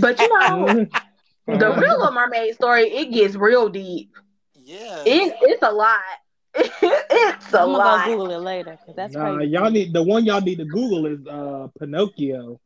But 0.00 0.18
you 0.18 0.28
know, 0.38 0.66
the 1.46 1.74
real 1.78 1.98
Little 1.98 2.12
Mermaid 2.12 2.54
story, 2.54 2.84
it 2.84 3.12
gets 3.12 3.34
real 3.34 3.68
deep. 3.68 4.10
Yeah. 4.54 5.02
It, 5.04 5.36
it's 5.40 5.62
a 5.62 5.72
lot. 5.72 6.00
it's 6.54 7.54
a 7.54 7.60
I'm 7.60 7.66
gonna 7.66 7.78
lot. 7.78 8.06
Google 8.06 8.30
it 8.30 8.38
later 8.38 8.78
because 8.78 8.94
that's 8.94 9.14
nah, 9.14 9.36
crazy. 9.36 9.52
y'all 9.52 9.70
need 9.70 9.92
the 9.92 10.02
one 10.02 10.24
y'all 10.26 10.40
need 10.42 10.58
to 10.58 10.66
Google 10.66 11.06
is 11.06 11.26
uh 11.26 11.68
Pinocchio. 11.78 12.60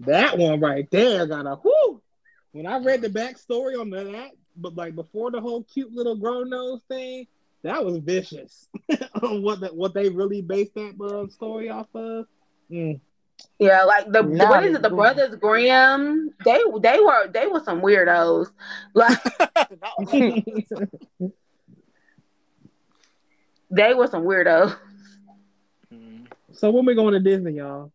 That 0.00 0.36
one 0.36 0.58
right 0.60 0.90
there 0.90 1.26
got 1.26 1.46
a 1.46 1.56
whoo. 1.62 2.02
When 2.52 2.66
I 2.66 2.78
read 2.78 3.02
the 3.02 3.08
backstory 3.08 3.80
on 3.80 3.90
that, 3.90 4.30
but 4.56 4.74
like 4.74 4.96
before 4.96 5.30
the 5.30 5.40
whole 5.40 5.62
cute 5.62 5.92
little 5.92 6.16
grown 6.16 6.50
nose 6.50 6.80
thing, 6.88 7.28
that 7.62 7.84
was 7.84 7.98
vicious. 7.98 8.68
on 9.22 9.42
what 9.42 9.60
that 9.60 9.76
what 9.76 9.94
they 9.94 10.08
really 10.08 10.42
based 10.42 10.74
that 10.74 11.00
uh, 11.00 11.30
story 11.30 11.70
off 11.70 11.88
of. 11.94 12.26
Mm. 12.70 13.00
Yeah, 13.58 13.84
like 13.84 14.10
the 14.10 14.22
Nah, 14.22 14.48
what 14.48 14.64
is 14.64 14.74
it? 14.74 14.82
The 14.82 14.90
brothers 14.90 15.36
Grimm. 15.36 16.30
They 16.44 16.58
they 16.80 16.98
were 17.00 17.28
they 17.28 17.46
were 17.46 17.60
some 17.60 17.82
weirdos. 17.82 18.50
Like 18.94 19.18
they 23.70 23.94
were 23.94 24.06
some 24.06 24.24
weirdos. 24.24 24.76
Mm. 25.92 26.26
so 26.52 26.70
when 26.70 26.84
we 26.86 26.94
going 26.94 27.14
to 27.14 27.20
Disney, 27.20 27.52
y'all? 27.52 27.92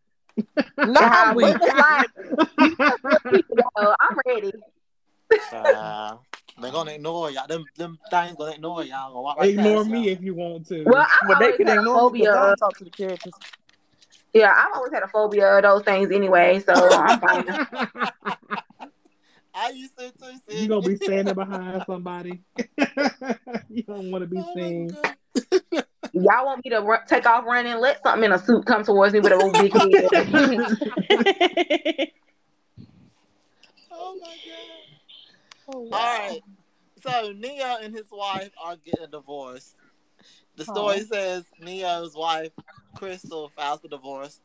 Nah, 0.78 1.32
we. 1.34 1.44
Like, 1.44 2.06
I'm 4.00 4.16
ready. 4.26 4.52
Child. 5.50 6.20
They're 6.60 6.72
gonna 6.72 6.92
ignore 6.92 7.30
y'all. 7.30 7.46
Them 7.46 7.64
them 7.76 7.98
things 8.10 8.36
gonna 8.36 8.52
ignore 8.52 8.82
y'all. 8.84 9.10
Gonna 9.10 9.20
walk 9.20 9.38
right 9.38 9.50
Ignore 9.50 9.78
past 9.82 9.88
me 9.90 10.04
y'all. 10.04 10.12
if 10.12 10.22
you 10.22 10.34
want 10.34 10.66
to. 10.68 10.84
Well, 10.84 11.06
I've 11.22 11.28
But 11.28 11.38
they 11.38 11.52
can 11.52 11.68
ignore 11.68 12.10
me 12.10 12.20
phobia. 12.20 12.32
because 12.32 12.58
talk 12.58 12.76
to 12.78 12.84
the 12.84 12.90
characters. 12.90 13.32
Yeah, 14.36 14.52
I've 14.54 14.74
always 14.74 14.92
had 14.92 15.02
a 15.02 15.08
phobia 15.08 15.56
of 15.56 15.62
those 15.62 15.82
things 15.82 16.10
anyway. 16.12 16.60
So 16.60 16.74
I'm 16.74 17.18
fine. 17.18 17.46
I 19.54 19.70
used 19.70 19.98
to 19.98 20.12
too. 20.12 20.38
You 20.50 20.68
gonna 20.68 20.82
be 20.82 20.96
standing 20.96 21.34
behind 21.34 21.82
somebody. 21.86 22.42
you 22.58 23.82
don't 23.84 24.10
want 24.10 24.22
to 24.22 24.26
be 24.28 24.36
Oh 24.38 24.52
seen. 24.54 24.90
God. 24.90 25.84
Y'all 26.12 26.44
want 26.46 26.62
me 26.64 26.70
to 26.70 26.80
run, 26.80 27.00
take 27.06 27.24
off 27.26 27.46
running? 27.46 27.78
Let 27.78 28.02
something 28.02 28.24
in 28.24 28.32
a 28.32 28.38
suit 28.38 28.66
come 28.66 28.84
towards 28.84 29.14
me 29.14 29.20
with 29.20 29.32
a 29.32 29.54
big 29.56 29.72
head. 29.72 30.08
Oh 33.90 34.18
my 34.20 34.36
god. 34.44 34.76
Oh, 35.68 35.72
All 35.72 35.90
right. 35.90 36.40
So 37.02 37.32
Ne-Yo 37.32 37.76
and 37.82 37.94
his 37.94 38.06
wife 38.10 38.50
are 38.62 38.76
getting 38.76 39.10
divorced. 39.10 39.74
The 40.56 40.64
story 40.64 41.00
says 41.00 41.44
Ne-Yo's 41.60 42.14
wife, 42.14 42.52
Crystal, 42.94 43.48
files 43.50 43.80
for 43.80 43.88
divorce. 43.88 44.40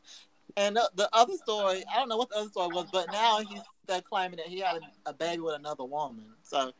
And 0.56 0.76
the, 0.76 0.90
the 0.94 1.08
other 1.12 1.34
story, 1.34 1.82
I 1.90 1.98
don't 1.98 2.08
know 2.08 2.18
what 2.18 2.28
the 2.28 2.36
other 2.36 2.50
story 2.50 2.68
was, 2.74 2.86
but 2.92 3.10
now 3.10 3.38
he's 3.40 3.62
they're 3.86 4.02
claiming 4.02 4.36
that 4.36 4.46
he 4.46 4.60
had 4.60 4.76
a, 4.76 5.10
a 5.10 5.12
baby 5.12 5.40
with 5.40 5.56
another 5.56 5.84
woman. 5.84 6.24
So 6.42 6.72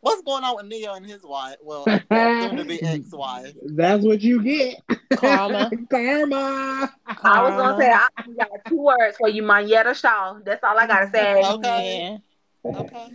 what's 0.00 0.22
going 0.22 0.44
on 0.44 0.56
with 0.56 0.66
Ne-Yo 0.66 0.94
and 0.94 1.06
his 1.06 1.22
wife? 1.22 1.56
Well, 1.62 1.84
soon 2.12 2.56
to 2.56 2.64
be 2.64 2.82
ex-wife. 2.82 3.54
That's 3.62 4.04
what 4.04 4.20
you 4.20 4.42
get. 4.42 4.82
Karma. 5.16 5.70
Karma. 5.90 6.96
I 7.06 7.42
was 7.42 7.52
gonna 7.52 7.78
say 7.78 7.92
I 7.92 8.08
got 8.36 8.48
two 8.66 8.82
words 8.82 9.16
for 9.16 9.28
you, 9.28 9.42
Monyetta 9.42 9.94
Shaw. 9.94 10.38
That's 10.44 10.64
all 10.64 10.78
I 10.78 10.86
gotta 10.86 11.10
say. 11.10 11.42
Okay. 11.42 12.18
Yeah. 12.64 12.78
Okay. 12.78 13.08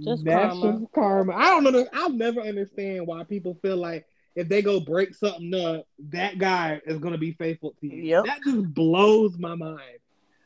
Just 0.00 0.24
That's 0.24 0.54
karma. 0.54 0.78
just 0.78 0.92
karma. 0.92 1.34
I 1.34 1.50
don't 1.50 1.72
know. 1.72 1.86
I'll 1.92 2.10
never 2.10 2.40
understand 2.40 3.06
why 3.06 3.24
people 3.24 3.58
feel 3.62 3.76
like 3.76 4.06
if 4.36 4.48
they 4.48 4.62
go 4.62 4.78
break 4.78 5.14
something 5.14 5.52
up, 5.54 5.86
that 6.10 6.38
guy 6.38 6.80
is 6.86 6.98
gonna 6.98 7.18
be 7.18 7.32
faithful 7.32 7.74
to 7.80 7.86
you. 7.86 8.04
Yep. 8.04 8.24
That 8.26 8.42
just 8.44 8.72
blows 8.72 9.36
my 9.38 9.56
mind. 9.56 9.98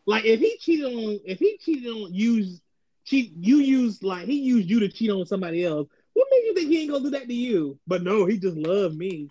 Like 0.06 0.24
if 0.24 0.40
he 0.40 0.56
cheated 0.58 0.86
on, 0.86 1.20
if 1.26 1.38
he 1.38 1.58
cheated 1.58 1.90
on 1.90 2.14
use, 2.14 2.62
cheat 3.04 3.32
you 3.36 3.58
used 3.58 4.02
like 4.02 4.26
he 4.26 4.38
used 4.40 4.70
you 4.70 4.80
to 4.80 4.88
cheat 4.88 5.10
on 5.10 5.26
somebody 5.26 5.64
else. 5.64 5.88
What 6.14 6.20
what 6.30 6.38
made 6.38 6.46
you 6.46 6.54
think 6.54 6.68
he 6.68 6.82
ain't 6.82 6.90
gonna 6.90 7.04
do 7.04 7.10
that 7.10 7.26
to 7.26 7.34
you? 7.34 7.78
But 7.86 8.02
no, 8.02 8.26
he 8.26 8.38
just 8.38 8.56
loved 8.56 8.96
me. 8.96 9.28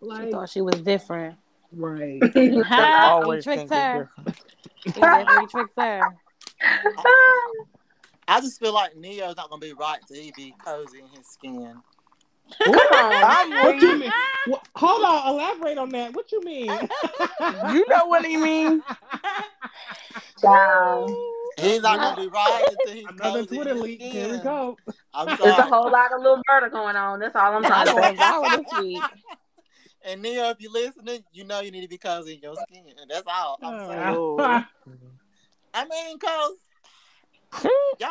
She 0.00 0.30
thought 0.30 0.48
she 0.48 0.60
was 0.60 0.80
different. 0.80 1.36
right. 1.72 2.20
Ha, 2.64 2.86
he 2.86 2.94
always 2.94 3.44
tricked 3.44 3.58
think 3.58 3.70
they're 3.70 4.10
her. 4.24 4.34
He 4.84 4.90
definitely 4.92 5.46
tricked 5.46 5.78
her. 5.78 6.16
I 8.28 8.40
just 8.40 8.58
feel 8.58 8.72
like 8.72 8.96
Ne-Yo's 8.96 9.36
not 9.36 9.50
gonna 9.50 9.60
be 9.60 9.72
right 9.72 10.00
till 10.06 10.20
he 10.20 10.32
be 10.36 10.54
cozy 10.64 10.98
in 10.98 11.06
his 11.08 11.26
skin. 11.26 11.76
Come 12.58 12.74
What 13.52 13.80
you 13.82 13.98
mean? 13.98 14.12
What, 14.46 14.68
hold 14.76 15.04
on, 15.04 15.34
elaborate 15.34 15.78
on 15.78 15.88
that. 15.90 16.14
What 16.14 16.30
you 16.32 16.42
mean? 16.42 16.70
You 17.70 17.84
know 17.88 18.06
what 18.06 18.24
he 18.24 18.36
mean? 18.36 18.82
Wow. 20.42 21.06
He's 21.58 21.80
not 21.82 21.98
gonna 21.98 22.16
be 22.16 22.28
right 22.28 22.64
until 22.68 22.92
he's 22.92 23.06
Another 23.08 23.44
Twitter 23.46 23.74
leak. 23.74 24.00
skin. 24.00 24.12
Here 24.12 24.30
we 24.30 24.38
go. 24.38 24.76
There's 25.26 25.40
a 25.40 25.62
whole 25.62 25.90
lot 25.90 26.12
of 26.12 26.20
little 26.20 26.42
murder 26.48 26.68
going 26.68 26.94
on. 26.94 27.20
That's 27.20 27.34
all 27.34 27.54
I'm 27.54 27.64
I 27.64 27.68
talking 27.68 27.92
going 27.94 28.14
about. 28.14 28.44
viral 28.44 28.64
this 28.64 28.78
week. 28.78 29.02
And 30.04 30.22
Ne-Yo, 30.22 30.50
if 30.50 30.60
you're 30.60 30.70
listening, 30.70 31.24
you 31.32 31.44
know 31.44 31.60
you 31.60 31.70
need 31.70 31.80
to 31.80 31.88
be 31.88 31.98
cozy 31.98 32.34
in 32.34 32.40
your 32.40 32.56
skin. 32.56 32.84
And 33.00 33.10
that's 33.10 33.26
all 33.26 33.58
I'm 33.62 33.88
saying. 33.88 34.14
Oh. 34.14 34.38
I 35.74 35.84
mean, 35.86 36.18
cause 36.18 36.52
y'all 37.98 38.10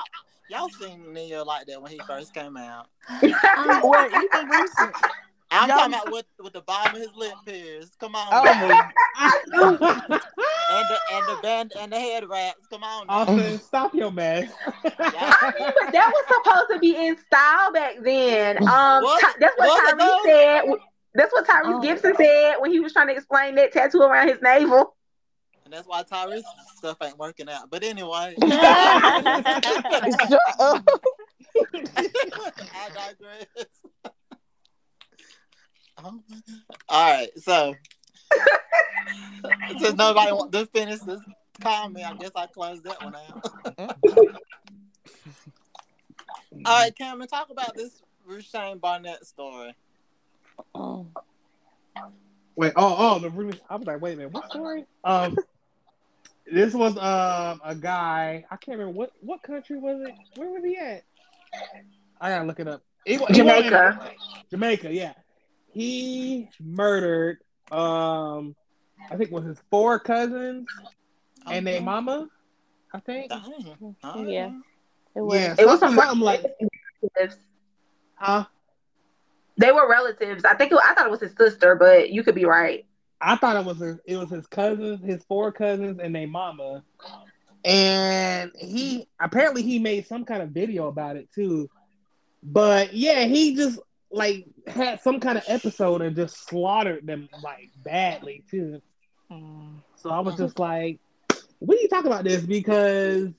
y'all 0.49 0.69
seen 0.69 1.13
Neil 1.13 1.45
like 1.45 1.67
that 1.67 1.81
when 1.81 1.91
he 1.91 1.99
first 2.07 2.33
came 2.33 2.57
out. 2.57 2.87
Wait, 3.21 3.31
even 3.31 4.49
recent. 4.49 4.95
I'm 5.51 5.69
Y'all- 5.69 5.77
talking 5.77 5.93
about 5.93 6.11
with 6.11 6.25
with 6.39 6.53
the 6.53 6.61
bottom 6.61 6.95
of 6.95 7.01
his 7.01 7.15
lip 7.15 7.33
pierced. 7.45 7.97
Come 7.99 8.15
on, 8.15 8.27
Oh, 8.31 8.43
man. 8.43 8.71
and 9.53 10.19
the 10.89 10.97
and 11.13 11.25
the 11.27 11.39
band 11.41 11.73
and 11.79 11.91
the 11.91 11.99
head 11.99 12.27
wraps. 12.27 12.65
Come 12.69 12.83
on, 12.83 13.07
now. 13.07 13.13
Austin, 13.13 13.59
stop 13.59 13.93
your 13.93 14.11
mess. 14.11 14.51
I 14.83 15.53
mean, 15.59 15.71
but 15.79 15.91
that 15.93 16.11
was 16.11 16.25
supposed 16.27 16.71
to 16.71 16.79
be 16.79 16.95
in 16.95 17.15
style 17.17 17.71
back 17.71 17.95
then. 18.03 18.57
Um, 18.67 19.03
Was- 19.03 19.21
Ty- 19.21 19.33
that's 19.39 19.53
what 19.57 19.69
was 19.69 19.91
it 19.93 19.97
Tyrese 19.99 20.23
said. 20.25 20.77
That's 21.13 21.31
what 21.33 21.47
Tyrese 21.47 21.75
Oh. 21.77 21.81
Gibson 21.81 22.15
said 22.17 22.55
when 22.59 22.71
he 22.71 22.79
was 22.79 22.91
trying 22.91 23.07
to 23.07 23.13
explain 23.13 23.55
that 23.55 23.71
tattoo 23.71 24.01
around 24.01 24.27
his 24.29 24.41
navel. 24.41 24.95
And 25.65 25.73
that's 25.73 25.87
why 25.87 26.03
Tyrese 26.03 26.43
stuff 26.75 26.97
ain't 27.03 27.17
working 27.17 27.49
out. 27.49 27.71
But 27.71 27.83
anyway, 27.83 28.35
Shut 28.41 28.49
up. 30.59 30.87
I 31.55 32.89
digress. 32.93 33.45
Oh 35.97 36.21
my 36.29 36.37
god! 36.47 36.77
All 36.87 37.11
right, 37.11 37.29
so 37.37 37.73
since 39.79 39.95
nobody 39.95 40.31
want 40.33 40.51
to 40.51 40.67
finish 40.67 40.99
this 40.99 41.21
comment, 41.61 42.05
I 42.05 42.13
guess 42.13 42.31
I 42.35 42.45
close 42.45 42.83
that 42.83 43.03
one 43.03 43.15
out. 43.15 43.97
All 46.65 46.79
right, 46.79 46.95
Cameron, 46.95 47.27
talk 47.27 47.49
about 47.49 47.75
this 47.75 48.01
Rushane 48.29 48.79
Barnett 48.79 49.25
story. 49.25 49.73
Oh. 50.75 51.07
Wait, 52.55 52.71
oh, 52.75 52.95
oh, 52.97 53.19
the 53.19 53.29
Ruby. 53.29 53.59
I 53.69 53.75
was 53.75 53.85
like, 53.85 54.01
wait 54.01 54.13
a 54.13 54.17
minute, 54.17 54.31
what 54.31 54.49
story? 54.49 54.85
Um, 55.03 55.35
this 56.51 56.73
was 56.73 56.97
um 56.97 57.61
a 57.63 57.75
guy. 57.79 58.45
I 58.49 58.55
can't 58.57 58.77
remember 58.77 58.97
what 58.97 59.11
what 59.21 59.41
country 59.43 59.77
was 59.77 60.01
it. 60.07 60.13
Where 60.35 60.49
was 60.49 60.63
he 60.63 60.77
at? 60.77 61.03
I 62.21 62.29
gotta 62.29 62.45
look 62.45 62.59
it 62.59 62.67
up. 62.67 62.81
He 63.05 63.17
wa- 63.17 63.27
he 63.27 63.41
wasn't- 63.41 63.65
Jamaica. 63.69 64.11
Jamaica, 64.51 64.93
yeah. 64.93 65.13
He 65.71 66.49
murdered 66.61 67.37
um, 67.71 68.55
I 69.11 69.15
think 69.17 69.29
it 69.29 69.31
was 69.31 69.45
his 69.45 69.57
four 69.69 69.99
cousins 69.99 70.67
and 71.47 71.65
their 71.67 71.81
mama. 71.81 72.27
I 72.93 72.99
think. 72.99 73.29
Dang. 73.29 73.75
All 74.03 74.15
right. 74.23 74.27
Yeah. 74.27 74.51
It 75.15 75.21
was. 75.21 75.39
Yeah, 75.39 75.55
It 75.57 75.65
was 75.65 75.79
some 75.79 75.95
something 75.95 76.19
like, 76.21 76.43
relatives. 77.13 77.37
huh? 78.15 78.45
They 79.57 79.71
were 79.71 79.89
relatives. 79.89 80.43
I 80.45 80.55
think 80.55 80.71
it, 80.71 80.79
I 80.83 80.93
thought 80.93 81.07
it 81.07 81.11
was 81.11 81.21
his 81.21 81.33
sister, 81.37 81.75
but 81.75 82.09
you 82.11 82.23
could 82.23 82.35
be 82.35 82.45
right. 82.45 82.85
I 83.21 83.35
thought 83.37 83.55
it 83.55 83.65
was 83.65 83.79
his, 83.79 83.97
it 84.05 84.17
was 84.17 84.29
his 84.29 84.45
cousins, 84.47 85.03
his 85.03 85.23
four 85.25 85.51
cousins, 85.51 85.99
and 86.01 86.13
their 86.13 86.27
mama. 86.27 86.83
And 87.63 88.51
he 88.59 89.07
apparently 89.19 89.63
he 89.63 89.79
made 89.79 90.05
some 90.05 90.25
kind 90.25 90.43
of 90.43 90.49
video 90.49 90.87
about 90.87 91.15
it 91.15 91.29
too. 91.33 91.69
But 92.43 92.93
yeah, 92.93 93.25
he 93.25 93.55
just 93.55 93.79
like 94.11 94.45
had 94.67 95.01
some 95.01 95.19
kind 95.19 95.37
of 95.37 95.43
episode 95.47 96.01
and 96.01 96.15
just 96.15 96.47
slaughtered 96.47 97.07
them 97.07 97.27
like 97.43 97.71
badly 97.83 98.43
too. 98.49 98.81
So 99.95 100.09
I 100.09 100.19
was 100.19 100.35
just 100.35 100.59
like, 100.59 100.99
we 101.59 101.75
need 101.75 101.83
to 101.83 101.87
talk 101.87 102.05
about 102.05 102.23
this 102.23 102.43
because 102.43 103.29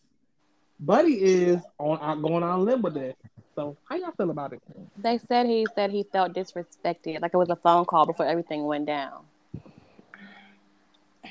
Buddy 0.80 1.22
is 1.22 1.60
on 1.78 2.20
going 2.22 2.42
on 2.42 2.64
limb 2.64 2.82
with 2.82 2.94
this. 2.94 3.14
So 3.54 3.76
how 3.88 3.96
y'all 3.96 4.10
feel 4.16 4.30
about 4.30 4.52
it? 4.52 4.62
They 4.98 5.18
said 5.18 5.46
he 5.46 5.66
said 5.74 5.90
he 5.90 6.04
felt 6.12 6.34
disrespected, 6.34 7.20
like 7.22 7.32
it 7.32 7.38
was 7.38 7.50
a 7.50 7.56
phone 7.56 7.84
call 7.84 8.04
before 8.06 8.26
everything 8.26 8.64
went 8.64 8.86
down. 8.86 9.24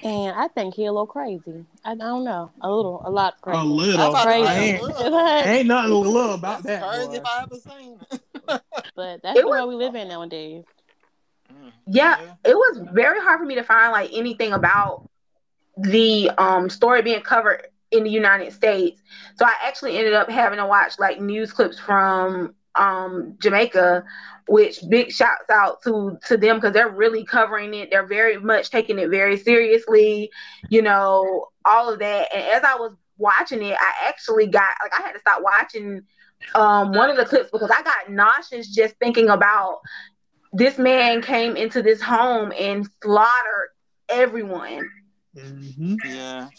And 0.03 0.36
I 0.36 0.47
think 0.49 0.73
he 0.75 0.86
a 0.86 0.91
little 0.91 1.08
crazy. 1.08 1.65
I, 1.84 1.91
I 1.91 1.95
don't 1.95 2.23
know, 2.23 2.51
a 2.62 2.69
little, 2.71 3.01
a 3.05 3.10
lot 3.10 3.39
crazy. 3.41 3.58
A 3.58 3.62
I'm 3.62 3.71
little. 3.71 3.95
about 4.10 4.23
Crazy. 4.25 4.47
I 4.47 4.55
ain't, 4.60 4.79
a 4.81 4.86
little. 4.86 5.19
ain't 5.19 5.67
nothing 5.67 5.91
little 5.91 6.34
about 6.34 6.63
That's 6.63 6.81
that. 6.81 6.89
crazy 6.89 7.08
boy. 7.08 7.13
if 7.15 7.25
I 7.25 7.43
ever 7.43 7.55
seen 7.55 7.99
it. 8.12 8.21
but 8.95 9.21
that's 9.23 9.38
It 9.38 9.41
the 9.41 9.47
was- 9.47 9.51
world 9.51 9.69
we 9.69 9.75
live 9.75 9.95
in 9.95 10.08
nowadays. 10.08 10.63
Mm. 11.51 11.71
Yeah, 11.88 12.17
it 12.43 12.55
was 12.55 12.81
very 12.91 13.19
hard 13.21 13.39
for 13.39 13.45
me 13.45 13.55
to 13.55 13.63
find 13.63 13.91
like 13.91 14.10
anything 14.13 14.51
about 14.53 15.10
the 15.77 16.31
um 16.38 16.69
story 16.69 17.01
being 17.01 17.21
covered 17.21 17.67
in 17.91 18.03
the 18.03 18.10
United 18.10 18.51
States. 18.53 19.01
So 19.38 19.45
I 19.45 19.53
actually 19.63 19.97
ended 19.97 20.13
up 20.13 20.29
having 20.29 20.58
to 20.58 20.65
watch 20.65 20.97
like 20.99 21.19
news 21.21 21.51
clips 21.51 21.77
from 21.79 22.55
um 22.78 23.36
Jamaica, 23.40 24.04
which 24.48 24.80
big 24.90 25.12
shouts 25.12 25.50
out 25.50 25.82
to 25.84 26.18
to 26.28 26.38
them 26.38 26.58
because 26.58 26.74
they're 26.74 26.90
really 26.90 27.26
covering 27.26 27.74
it. 27.74 27.90
They're 27.92 28.06
very 28.08 28.38
much 28.38 28.70
taking 28.70 29.00
it 29.00 29.10
very 29.10 29.38
seriously, 29.38 30.30
you 30.70 30.82
know, 30.82 31.48
all 31.66 31.92
of 31.92 32.00
that. 32.00 32.34
And 32.34 32.44
as 32.44 32.64
I 32.64 32.76
was 32.76 32.94
watching 33.18 33.64
it, 33.64 33.78
I 33.80 34.08
actually 34.08 34.48
got 34.48 34.70
like 34.82 34.94
I 34.98 35.02
had 35.02 35.14
to 35.14 35.20
stop 35.20 35.42
watching 35.42 36.02
um 36.56 36.92
one 36.94 37.10
of 37.10 37.18
the 37.18 37.26
clips 37.26 37.50
because 37.52 37.72
I 37.72 37.82
got 37.82 38.10
nauseous 38.10 38.68
just 38.74 38.96
thinking 39.00 39.30
about 39.30 39.80
this 40.54 40.78
man 40.78 41.22
came 41.22 41.56
into 41.56 41.82
this 41.82 42.02
home 42.02 42.52
and 42.58 42.88
slaughtered 43.02 43.70
everyone. 44.10 44.90
Mhm. 45.36 45.98
Yeah. 46.04 46.50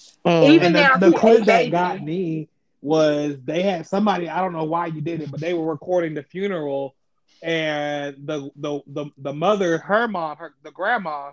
Even 0.40 0.74
And 0.74 0.74
now, 0.74 0.96
the, 0.98 1.10
the 1.10 1.18
clip 1.18 1.44
that 1.46 1.70
got 1.70 2.02
me 2.02 2.48
was 2.86 3.36
they 3.44 3.62
had 3.62 3.86
somebody 3.86 4.28
I 4.28 4.40
don't 4.40 4.52
know 4.52 4.64
why 4.64 4.86
you 4.86 5.00
did 5.02 5.20
it, 5.20 5.30
but 5.30 5.40
they 5.40 5.54
were 5.54 5.66
recording 5.70 6.14
the 6.14 6.22
funeral, 6.22 6.94
and 7.42 8.16
the 8.26 8.50
the 8.56 8.80
the, 8.86 9.06
the 9.18 9.32
mother, 9.34 9.78
her 9.78 10.08
mom, 10.08 10.36
her 10.38 10.54
the 10.62 10.70
grandma. 10.72 11.32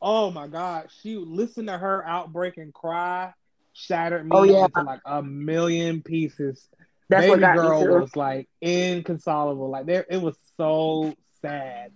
Oh 0.00 0.30
my 0.30 0.48
God, 0.48 0.88
she 1.02 1.16
listened 1.16 1.68
to 1.68 1.78
her 1.78 2.06
outbreak 2.06 2.58
and 2.58 2.72
cry, 2.72 3.32
shattered 3.72 4.26
me 4.26 4.36
Oh, 4.36 4.42
yeah. 4.44 4.66
into 4.66 4.82
like 4.82 5.00
a 5.06 5.22
million 5.22 6.02
pieces. 6.02 6.68
that's 7.08 7.26
Baby 7.26 7.40
got 7.40 7.56
girl 7.56 7.86
was 7.88 8.16
like 8.16 8.48
inconsolable. 8.60 9.70
Like 9.70 9.86
there, 9.86 10.06
it 10.10 10.20
was 10.20 10.36
so 10.56 11.14
sad. 11.42 11.92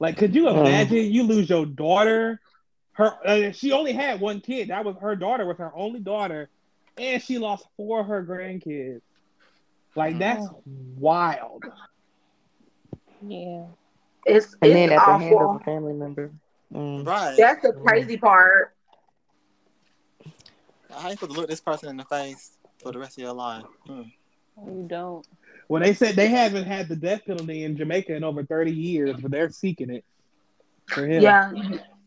Like, 0.00 0.16
could 0.18 0.34
you 0.34 0.48
Mm. 0.50 0.60
imagine 0.60 1.12
you 1.12 1.24
lose 1.24 1.48
your 1.48 1.66
daughter? 1.66 2.40
Her, 2.92 3.12
uh, 3.26 3.52
she 3.52 3.72
only 3.72 3.92
had 3.92 4.20
one 4.20 4.40
kid. 4.40 4.68
That 4.68 4.84
was 4.84 4.96
her 5.00 5.16
daughter 5.16 5.46
was 5.46 5.58
her 5.58 5.72
only 5.74 6.00
daughter, 6.00 6.50
and 6.98 7.22
she 7.22 7.38
lost 7.38 7.66
four 7.76 8.00
of 8.00 8.06
her 8.06 8.24
grandkids. 8.24 9.00
Like 9.96 10.18
that's 10.18 10.46
wild. 10.96 11.64
Yeah. 13.26 13.64
It's 14.26 14.54
And 14.62 14.70
it's 14.70 14.74
then 14.74 14.92
at 14.92 15.04
the 15.06 15.18
hand 15.18 15.34
awful. 15.34 15.54
of 15.56 15.60
a 15.60 15.64
family 15.64 15.92
member. 15.94 16.30
Mm. 16.72 17.06
Right. 17.06 17.36
That's 17.36 17.62
the 17.62 17.72
crazy 17.72 18.16
part. 18.16 18.74
I 20.96 21.02
hate 21.08 21.18
to 21.20 21.26
look 21.26 21.48
this 21.48 21.60
person 21.60 21.88
in 21.88 21.96
the 21.96 22.04
face 22.04 22.52
for 22.82 22.92
the 22.92 22.98
rest 22.98 23.18
of 23.18 23.24
your 23.24 23.32
life. 23.32 23.64
Mm. 23.88 24.12
You 24.66 24.86
don't. 24.88 25.26
Well, 25.68 25.82
they 25.82 25.94
said 25.94 26.16
they 26.16 26.28
haven't 26.28 26.64
had 26.64 26.88
the 26.88 26.96
death 26.96 27.24
penalty 27.26 27.64
in 27.64 27.76
Jamaica 27.76 28.14
in 28.14 28.24
over 28.24 28.44
thirty 28.44 28.72
years, 28.72 29.16
but 29.20 29.30
they're 29.30 29.50
seeking 29.50 29.90
it 29.90 30.04
for 30.86 31.06
him. 31.06 31.22
Yeah. 31.22 31.52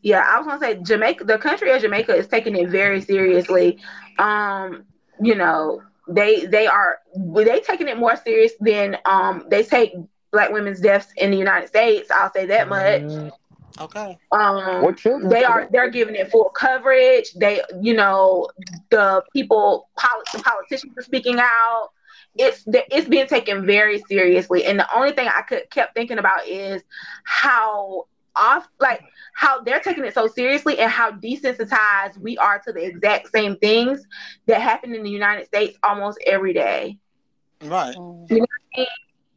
Yeah, 0.04 0.24
I 0.28 0.38
was 0.40 0.48
gonna 0.48 0.60
say 0.60 0.82
Jamaica 0.84 1.26
the 1.26 1.40
country 1.40 1.72
of 1.72 1.82
Jamaica 1.82 2.16
is 2.16 2.28
taking 2.28 2.56
it 2.56 2.70
very 2.70 3.02
seriously. 3.02 3.80
Um, 4.20 4.86
you 5.22 5.36
know, 5.36 5.82
they 6.08 6.46
they 6.46 6.68
are 6.68 7.00
they 7.36 7.62
taking 7.62 7.88
it 7.90 7.98
more 7.98 8.16
serious 8.18 8.54
than 8.62 8.98
um 9.06 9.46
they 9.50 9.64
take 9.64 9.94
black 10.32 10.52
women's 10.52 10.82
deaths 10.82 11.14
in 11.18 11.32
the 11.32 11.38
United 11.38 11.68
States. 11.70 12.12
I'll 12.12 12.32
say 12.32 12.46
that 12.48 12.70
much. 12.70 13.14
Okay. 13.82 14.20
Um 14.32 14.84
Or 14.84 14.94
children. 14.94 15.30
they 15.30 15.44
are 15.44 15.68
they're 15.72 15.90
giving 15.90 16.16
it 16.16 16.32
full 16.32 16.50
coverage. 16.50 17.34
They 17.34 17.62
you 17.82 17.96
know, 17.96 18.50
the 18.90 19.24
people 19.34 19.90
poli- 19.98 20.26
the 20.34 20.40
politicians 20.40 20.98
are 20.98 21.04
speaking 21.04 21.38
out. 21.40 21.90
It's 22.36 22.64
it's 22.68 23.08
being 23.08 23.28
taken 23.28 23.66
very 23.66 24.00
seriously. 24.00 24.66
And 24.66 24.80
the 24.80 24.96
only 24.96 25.12
thing 25.14 25.28
I 25.28 25.42
could 25.44 25.70
kept 25.72 25.96
thinking 25.96 26.20
about 26.20 26.48
is 26.48 26.84
how 27.24 28.06
off 28.36 28.68
like 28.80 29.04
how 29.34 29.62
they're 29.62 29.80
taking 29.80 30.06
it 30.06 30.14
so 30.14 30.28
seriously 30.28 30.80
and 30.80 30.92
how 30.92 31.12
desensitized 31.12 32.18
we 32.20 32.38
are 32.38 32.60
to 32.60 32.72
the 32.72 32.86
exact 32.86 33.30
same 33.32 33.58
things 33.58 34.06
that 34.46 34.62
happen 34.62 34.96
in 34.96 35.04
the 35.04 35.10
United 35.10 35.46
States 35.46 35.78
almost 35.84 36.20
every 36.26 36.54
day. 36.54 36.98
Right. 37.62 37.96
Mm. 37.96 38.46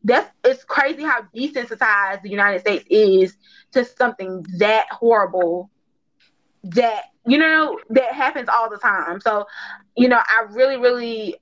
that's 0.05 0.31
it's 0.45 0.65
crazy 0.65 1.03
how 1.03 1.23
desensitized 1.35 2.23
the 2.23 2.31
United 2.31 2.61
States 2.61 2.85
is 2.91 3.37
to 3.73 3.85
something 3.85 4.45
that 4.59 4.87
horrible 4.91 5.71
that 6.65 7.05
you 7.27 7.39
know 7.39 7.79
that 7.91 8.13
happens 8.13 8.49
all 8.49 8.71
the 8.71 8.79
time. 8.79 9.21
So, 9.21 9.47
you 9.97 10.09
know, 10.09 10.19
I 10.19 10.47
really, 10.51 10.77
really 10.77 11.37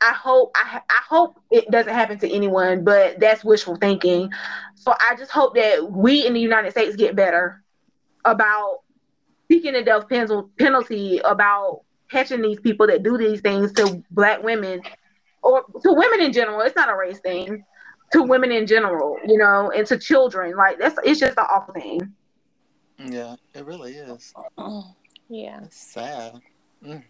I 0.00 0.12
hope 0.12 0.52
I, 0.54 0.80
I 0.88 1.00
hope 1.08 1.38
it 1.50 1.70
doesn't 1.70 1.92
happen 1.92 2.18
to 2.20 2.30
anyone, 2.30 2.84
but 2.84 3.20
that's 3.20 3.44
wishful 3.44 3.76
thinking. 3.76 4.30
So 4.74 4.92
I 4.92 5.14
just 5.16 5.30
hope 5.30 5.54
that 5.54 5.90
we 5.90 6.26
in 6.26 6.32
the 6.32 6.40
United 6.40 6.70
States 6.72 6.96
get 6.96 7.14
better 7.14 7.62
about 8.24 8.80
seeking 9.50 9.72
the 9.72 9.82
death 9.82 10.08
penalty, 10.58 11.18
about 11.24 11.82
catching 12.10 12.42
these 12.42 12.60
people 12.60 12.86
that 12.86 13.02
do 13.02 13.16
these 13.16 13.40
things 13.40 13.72
to 13.72 14.02
black 14.10 14.42
women 14.42 14.82
or 15.42 15.64
to 15.82 15.92
women 15.92 16.20
in 16.20 16.32
general. 16.32 16.60
It's 16.60 16.76
not 16.76 16.88
a 16.88 16.96
race 16.96 17.20
thing. 17.20 17.64
To 18.12 18.24
women 18.24 18.50
in 18.50 18.66
general, 18.66 19.18
you 19.24 19.38
know, 19.38 19.70
and 19.70 19.86
to 19.86 19.96
children. 19.96 20.56
Like 20.56 20.78
that's 20.80 20.98
it's 21.04 21.20
just 21.20 21.38
an 21.38 21.46
awful 21.48 21.74
thing. 21.74 22.12
Yeah, 22.98 23.36
it 23.54 23.64
really 23.64 23.92
is. 23.92 24.34
yeah. 25.28 25.60
It's 25.62 25.76
sad. 25.76 26.40
Mm. 26.84 27.04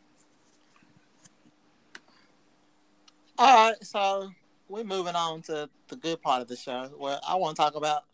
All 3.39 3.71
right, 3.71 3.83
so 3.83 4.31
we're 4.69 4.85
moving 4.85 5.15
on 5.15 5.41
to 5.43 5.71
the 5.89 5.97
good 5.97 6.21
part 6.21 6.43
of 6.43 6.49
the 6.49 6.57
show 6.57 6.91
where 6.99 7.19
I 7.27 7.37
want 7.37 7.57
to 7.57 7.63
talk 7.63 7.75
about 7.75 8.05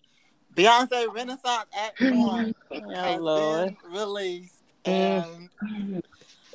Beyonce 0.57 1.13
Renaissance 1.15 1.67
Act 1.79 2.01
One 2.01 2.55
Oh 2.71 2.91
has 2.95 3.21
Lord. 3.21 3.77
been 3.83 3.93
released, 3.93 4.53
Mm. 4.85 5.51
and 5.65 6.03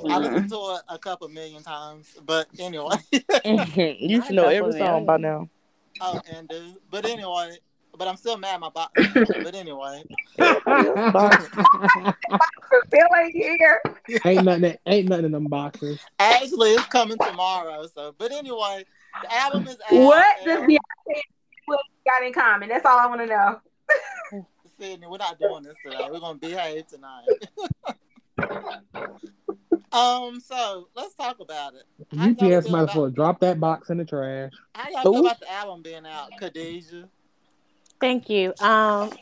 I 0.09 0.17
listened 0.17 0.49
to 0.49 0.55
it 0.75 0.81
a 0.89 0.97
couple 0.97 1.27
million 1.29 1.61
times. 1.63 2.15
But 2.25 2.47
anyway, 2.59 2.95
you 3.99 4.21
should 4.23 4.35
know 4.35 4.47
every 4.47 4.71
song 4.73 5.05
by 5.05 5.17
now. 5.17 5.49
oh, 5.99 6.19
and 6.33 6.47
dude, 6.47 6.75
but 6.89 7.05
anyway, 7.05 7.57
but 7.97 8.07
I'm 8.07 8.15
still 8.15 8.37
mad 8.37 8.59
my 8.61 8.69
box. 8.69 8.93
but 9.13 9.53
anyway, 9.53 10.03
box 10.37 11.45
Still 12.87 13.07
ain't 13.21 13.33
here. 13.33 13.81
ain't 14.25 14.45
nothing. 14.45 14.77
Ain't 14.85 15.09
nothing 15.09 15.25
in 15.25 15.31
them 15.33 15.45
boxes. 15.45 15.99
actually, 16.19 16.71
it's 16.71 16.85
coming 16.85 17.17
tomorrow. 17.17 17.85
So, 17.93 18.15
but 18.17 18.31
anyway, 18.31 18.85
the 19.21 19.35
album 19.35 19.67
is 19.67 19.75
out. 19.91 19.91
What 19.91 20.25
and- 20.37 20.45
does 20.45 20.59
Beyonce 20.61 21.21
what 21.65 21.79
got 22.07 22.23
in 22.25 22.33
common? 22.33 22.69
That's 22.69 22.85
all 22.85 22.97
I 22.97 23.07
want 23.07 23.21
to 23.21 23.27
know. 23.27 23.59
Sydney, 24.81 25.05
we're 25.05 25.17
not 25.17 25.39
doing 25.39 25.61
this 25.61 25.75
today. 25.85 26.09
We're 26.11 26.19
gonna 26.19 26.39
behave 26.39 26.87
tonight. 26.87 27.27
um, 29.91 30.39
so 30.39 30.87
let's 30.95 31.13
talk 31.13 31.39
about 31.39 31.75
it. 31.75 31.83
Y'all 32.09 32.31
UPS 32.31 32.65
feel 32.65 32.71
might 32.71 32.89
as 32.89 32.95
well 32.95 33.11
drop 33.11 33.39
that 33.41 33.59
box 33.59 33.91
in 33.91 33.99
the 33.99 34.05
trash. 34.05 34.51
How 34.73 34.89
y'all 34.89 35.03
feel 35.03 35.19
about 35.19 35.39
the 35.39 35.51
album 35.51 35.83
being 35.83 36.07
out, 36.07 36.31
Khadijah? 36.39 37.07
Thank 37.99 38.27
you. 38.27 38.55
Um 38.59 39.11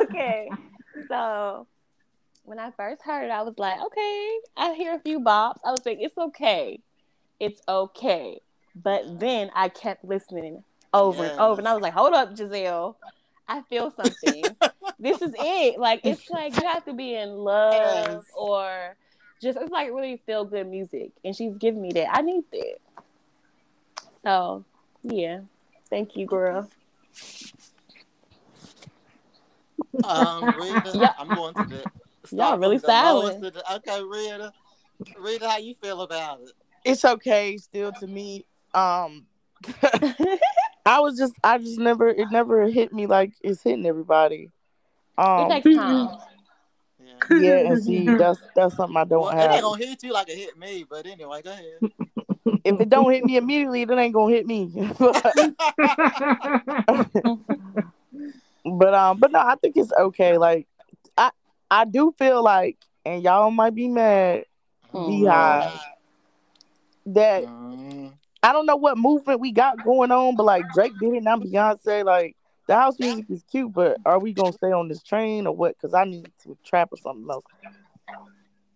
okay. 0.00 0.48
So 1.08 1.66
when 2.44 2.58
I 2.58 2.70
first 2.70 3.02
heard 3.02 3.26
it, 3.26 3.30
I 3.30 3.42
was 3.42 3.58
like, 3.58 3.78
okay, 3.84 4.38
I 4.56 4.72
hear 4.72 4.94
a 4.94 5.00
few 5.00 5.20
bops. 5.20 5.58
I 5.62 5.72
was 5.72 5.84
like, 5.84 5.98
it's 6.00 6.16
okay. 6.16 6.80
It's 7.38 7.60
okay. 7.68 8.40
But 8.74 9.20
then 9.20 9.50
I 9.54 9.68
kept 9.68 10.06
listening 10.06 10.64
over 10.94 11.24
and 11.24 11.38
over. 11.38 11.60
And 11.60 11.68
I 11.68 11.74
was 11.74 11.82
like, 11.82 11.92
hold 11.92 12.14
up, 12.14 12.34
Giselle. 12.34 12.96
I 13.48 13.62
feel 13.62 13.90
something. 13.92 14.44
this 14.98 15.22
is 15.22 15.32
it. 15.38 15.78
Like 15.78 16.00
it's 16.04 16.28
like 16.30 16.56
you 16.56 16.66
have 16.66 16.84
to 16.86 16.92
be 16.92 17.14
in 17.14 17.30
love 17.30 17.72
Yes. 17.74 18.24
or 18.36 18.96
just 19.40 19.58
it's 19.60 19.70
like 19.70 19.88
really 19.88 20.20
feel 20.26 20.44
good 20.44 20.66
music. 20.68 21.12
And 21.24 21.34
she's 21.36 21.54
giving 21.56 21.80
me 21.82 21.92
that. 21.92 22.08
I 22.16 22.22
need 22.22 22.44
that. 22.52 22.76
So 24.24 24.64
yeah. 25.02 25.40
Thank 25.90 26.16
you, 26.16 26.26
girl. 26.26 26.68
Um, 30.04 30.44
Rita, 30.60 30.92
Yeah. 30.94 31.12
I'm 31.18 31.28
going 31.28 31.54
to 31.54 31.64
the. 31.64 31.84
Y'all 32.36 32.58
really 32.58 32.78
from 32.78 32.88
silent. 32.90 33.40
the- 33.54 33.74
okay, 33.76 34.02
Rita. 34.02 34.52
Rita, 35.18 35.48
how 35.48 35.58
you 35.58 35.74
feel 35.74 36.00
about 36.02 36.40
it? 36.40 36.50
It's 36.84 37.04
okay 37.04 37.56
still 37.58 37.92
to 37.92 38.06
me. 38.06 38.44
Um 38.74 39.26
I 40.86 41.00
was 41.00 41.18
just 41.18 41.34
I 41.42 41.58
just 41.58 41.78
never 41.78 42.08
it 42.08 42.30
never 42.30 42.66
hit 42.68 42.92
me 42.92 43.06
like 43.06 43.32
it's 43.42 43.62
hitting 43.62 43.86
everybody. 43.86 44.50
it 45.18 45.22
Um 45.22 45.48
takes 45.48 45.74
time. 45.74 46.08
Yeah. 46.98 47.12
yeah, 47.30 47.56
and 47.70 47.82
see 47.82 48.14
that's 48.18 48.40
that's 48.54 48.76
something 48.76 48.96
I 48.96 49.04
don't 49.04 49.22
Well, 49.22 49.30
it 49.38 49.42
ain't 49.42 49.52
have. 49.52 49.62
gonna 49.62 49.84
hit 49.84 50.02
you 50.02 50.12
like 50.12 50.28
it 50.28 50.38
hit 50.38 50.56
me, 50.58 50.84
but 50.88 51.06
anyway, 51.06 51.42
go 51.42 51.50
ahead. 51.52 51.80
If 52.64 52.80
it 52.80 52.88
don't 52.88 53.12
hit 53.12 53.24
me 53.24 53.36
immediately, 53.36 53.82
it 53.82 53.90
ain't 53.90 54.14
gonna 54.14 54.34
hit 54.34 54.46
me. 54.46 54.70
but 58.64 58.94
um 58.94 59.18
but 59.18 59.32
no, 59.32 59.38
I 59.40 59.56
think 59.56 59.76
it's 59.76 59.92
okay. 59.92 60.38
Like 60.38 60.66
I 61.16 61.30
I 61.70 61.84
do 61.84 62.14
feel 62.18 62.42
like 62.42 62.78
and 63.04 63.22
y'all 63.22 63.50
might 63.50 63.74
be 63.74 63.88
mad 63.88 64.44
Hmm. 64.92 65.06
Beehive 65.06 65.80
that 67.06 67.44
Mm. 67.44 68.12
I 68.42 68.52
don't 68.52 68.66
know 68.66 68.76
what 68.76 68.98
movement 68.98 69.40
we 69.40 69.52
got 69.52 69.82
going 69.82 70.12
on, 70.12 70.36
but 70.36 70.44
like 70.44 70.64
Drake 70.72 70.92
did 71.00 71.14
it 71.14 71.22
now 71.22 71.36
Beyonce 71.36 72.04
like 72.04 72.36
the 72.66 72.74
house 72.74 72.98
music 72.98 73.26
is 73.30 73.42
cute, 73.50 73.72
but 73.72 73.98
are 74.04 74.18
we 74.18 74.32
gonna 74.32 74.52
stay 74.52 74.72
on 74.72 74.88
this 74.88 75.02
train 75.02 75.46
or 75.46 75.54
what? 75.54 75.76
Because 75.76 75.94
I 75.94 76.04
need 76.04 76.30
to 76.44 76.56
trap 76.64 76.88
or 76.92 76.96
something 76.98 77.26
else. 77.30 77.44
Uh, 78.08 78.12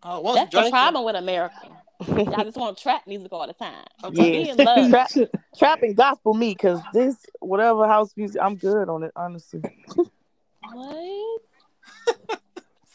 oh, 0.05 0.21
what's 0.21 0.37
That's 0.39 0.51
Drake? 0.51 0.65
the 0.67 0.71
problem 0.71 1.05
with 1.05 1.17
America. 1.17 1.69
I 2.01 2.45
just 2.45 2.57
want 2.57 2.79
trap 2.79 3.07
music 3.07 3.33
all 3.33 3.47
the 3.47 3.53
time. 3.53 3.85
Okay. 4.03 4.45
Be 4.45 4.49
in 4.49 4.57
love. 4.57 4.91
Trap, 4.91 5.11
trap 5.59 5.83
and 5.83 5.97
gospel 5.97 6.35
me, 6.35 6.55
cause 6.55 6.81
this 6.95 7.17
whatever 7.41 7.87
house 7.87 8.13
music, 8.17 8.41
I'm 8.41 8.57
good 8.57 8.89
on 8.89 9.03
it. 9.03 9.13
Honestly, 9.15 9.61
What? 10.73 11.41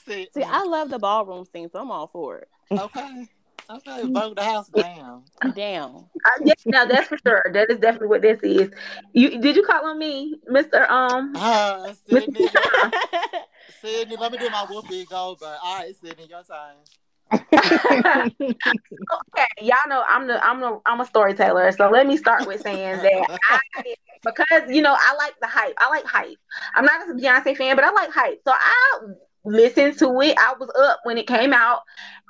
See, 0.06 0.28
See, 0.34 0.44
I 0.44 0.64
love 0.64 0.90
the 0.90 1.00
ballroom 1.00 1.46
scene, 1.52 1.70
so 1.70 1.80
I'm 1.80 1.90
all 1.92 2.08
for 2.08 2.38
it. 2.38 2.48
okay, 2.72 3.28
okay, 3.70 4.04
vote 4.12 4.36
the 4.36 4.44
house 4.44 4.68
down. 4.70 5.24
Down. 5.54 6.06
Uh, 6.26 6.44
yeah, 6.46 6.54
no, 6.66 6.88
that's 6.88 7.08
for 7.08 7.18
sure. 7.26 7.46
That 7.54 7.70
is 7.70 7.80
definitely 7.80 8.08
what 8.08 8.22
this 8.22 8.40
is. 8.42 8.72
You 9.14 9.40
did 9.40 9.56
you 9.56 9.64
call 9.64 9.86
on 9.86 10.00
me, 10.00 10.36
Mister? 10.48 10.90
Um, 10.92 11.34
Ah, 11.36 11.94
Sydney, 12.08 12.48
Sydney, 13.82 14.16
let 14.18 14.32
me 14.32 14.38
do 14.38 14.50
my 14.50 14.66
Whoopi 14.66 15.08
Goldberg. 15.08 15.58
All 15.64 15.78
right, 15.78 15.96
Sydney, 15.96 16.28
your 16.30 16.44
time. 16.44 16.78
okay, 17.32 18.30
y'all 19.62 19.78
know 19.88 20.04
I'm 20.08 20.28
the 20.28 20.44
I'm 20.46 20.60
the 20.62 20.80
I'm 20.86 21.02
a 21.02 21.06
storyteller. 21.06 21.72
So 21.72 21.90
let 21.90 22.06
me 22.08 22.18
start 22.18 22.48
with 22.48 22.62
saying 22.62 22.98
that 22.98 23.40
I 23.52 23.60
because 24.24 24.70
you 24.70 24.82
know 24.82 24.96
I 24.98 25.16
like 25.18 25.34
the 25.42 25.48
hype. 25.48 25.74
I 25.78 25.90
like 25.90 26.06
hype. 26.06 26.38
I'm 26.76 26.86
not 26.86 27.10
a 27.10 27.14
Beyonce 27.14 27.58
fan, 27.58 27.76
but 27.76 27.84
I 27.84 27.92
like 27.92 28.12
hype. 28.12 28.42
So 28.48 28.54
I 28.54 29.00
listened 29.46 29.98
to 30.00 30.22
it. 30.22 30.38
I 30.38 30.54
was 30.60 30.70
up 30.80 31.00
when 31.04 31.18
it 31.18 31.28
came 31.28 31.54
out, 31.54 31.82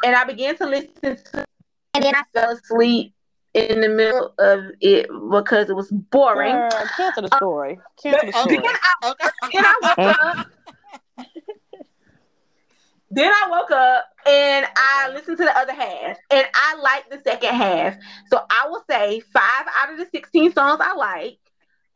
and 0.04 0.16
I 0.16 0.24
began 0.24 0.56
to 0.58 0.66
listen 0.66 0.92
to, 1.02 1.12
it, 1.12 1.46
and 1.94 2.04
then 2.04 2.16
I 2.16 2.24
fell 2.34 2.52
asleep 2.52 3.14
in 3.54 3.82
the 3.82 3.90
middle 3.90 4.34
of 4.38 4.66
it 4.82 5.08
because 5.32 5.70
it 5.70 5.76
was 5.76 5.90
boring. 5.92 6.56
Girl, 6.56 6.70
cancel 6.98 7.24
the 7.24 7.36
story. 7.38 7.80
Cancel 8.02 8.28
the 8.28 8.34
story. 8.34 8.58
Then 8.58 8.66
I, 8.66 9.10
Okay. 9.12 9.30
then 9.54 9.66
I 9.66 9.76
woke 9.82 10.08
up. 10.08 10.48
Then 13.12 13.32
I 13.32 13.48
woke 13.50 13.72
up 13.72 14.06
and 14.26 14.66
I 14.76 15.12
listened 15.14 15.38
to 15.38 15.46
the 15.46 15.58
other 15.58 15.74
half, 15.74 16.18
and 16.32 16.46
I 16.54 16.76
like 16.82 17.10
the 17.10 17.22
second 17.24 17.54
half. 17.56 17.96
So 18.30 18.44
I 18.50 18.68
will 18.68 18.84
say 18.90 19.22
five 19.22 19.66
out 19.80 19.94
of 19.94 20.00
the 20.00 20.08
sixteen 20.12 20.52
songs 20.52 20.82
I 20.84 20.96
like. 20.96 21.38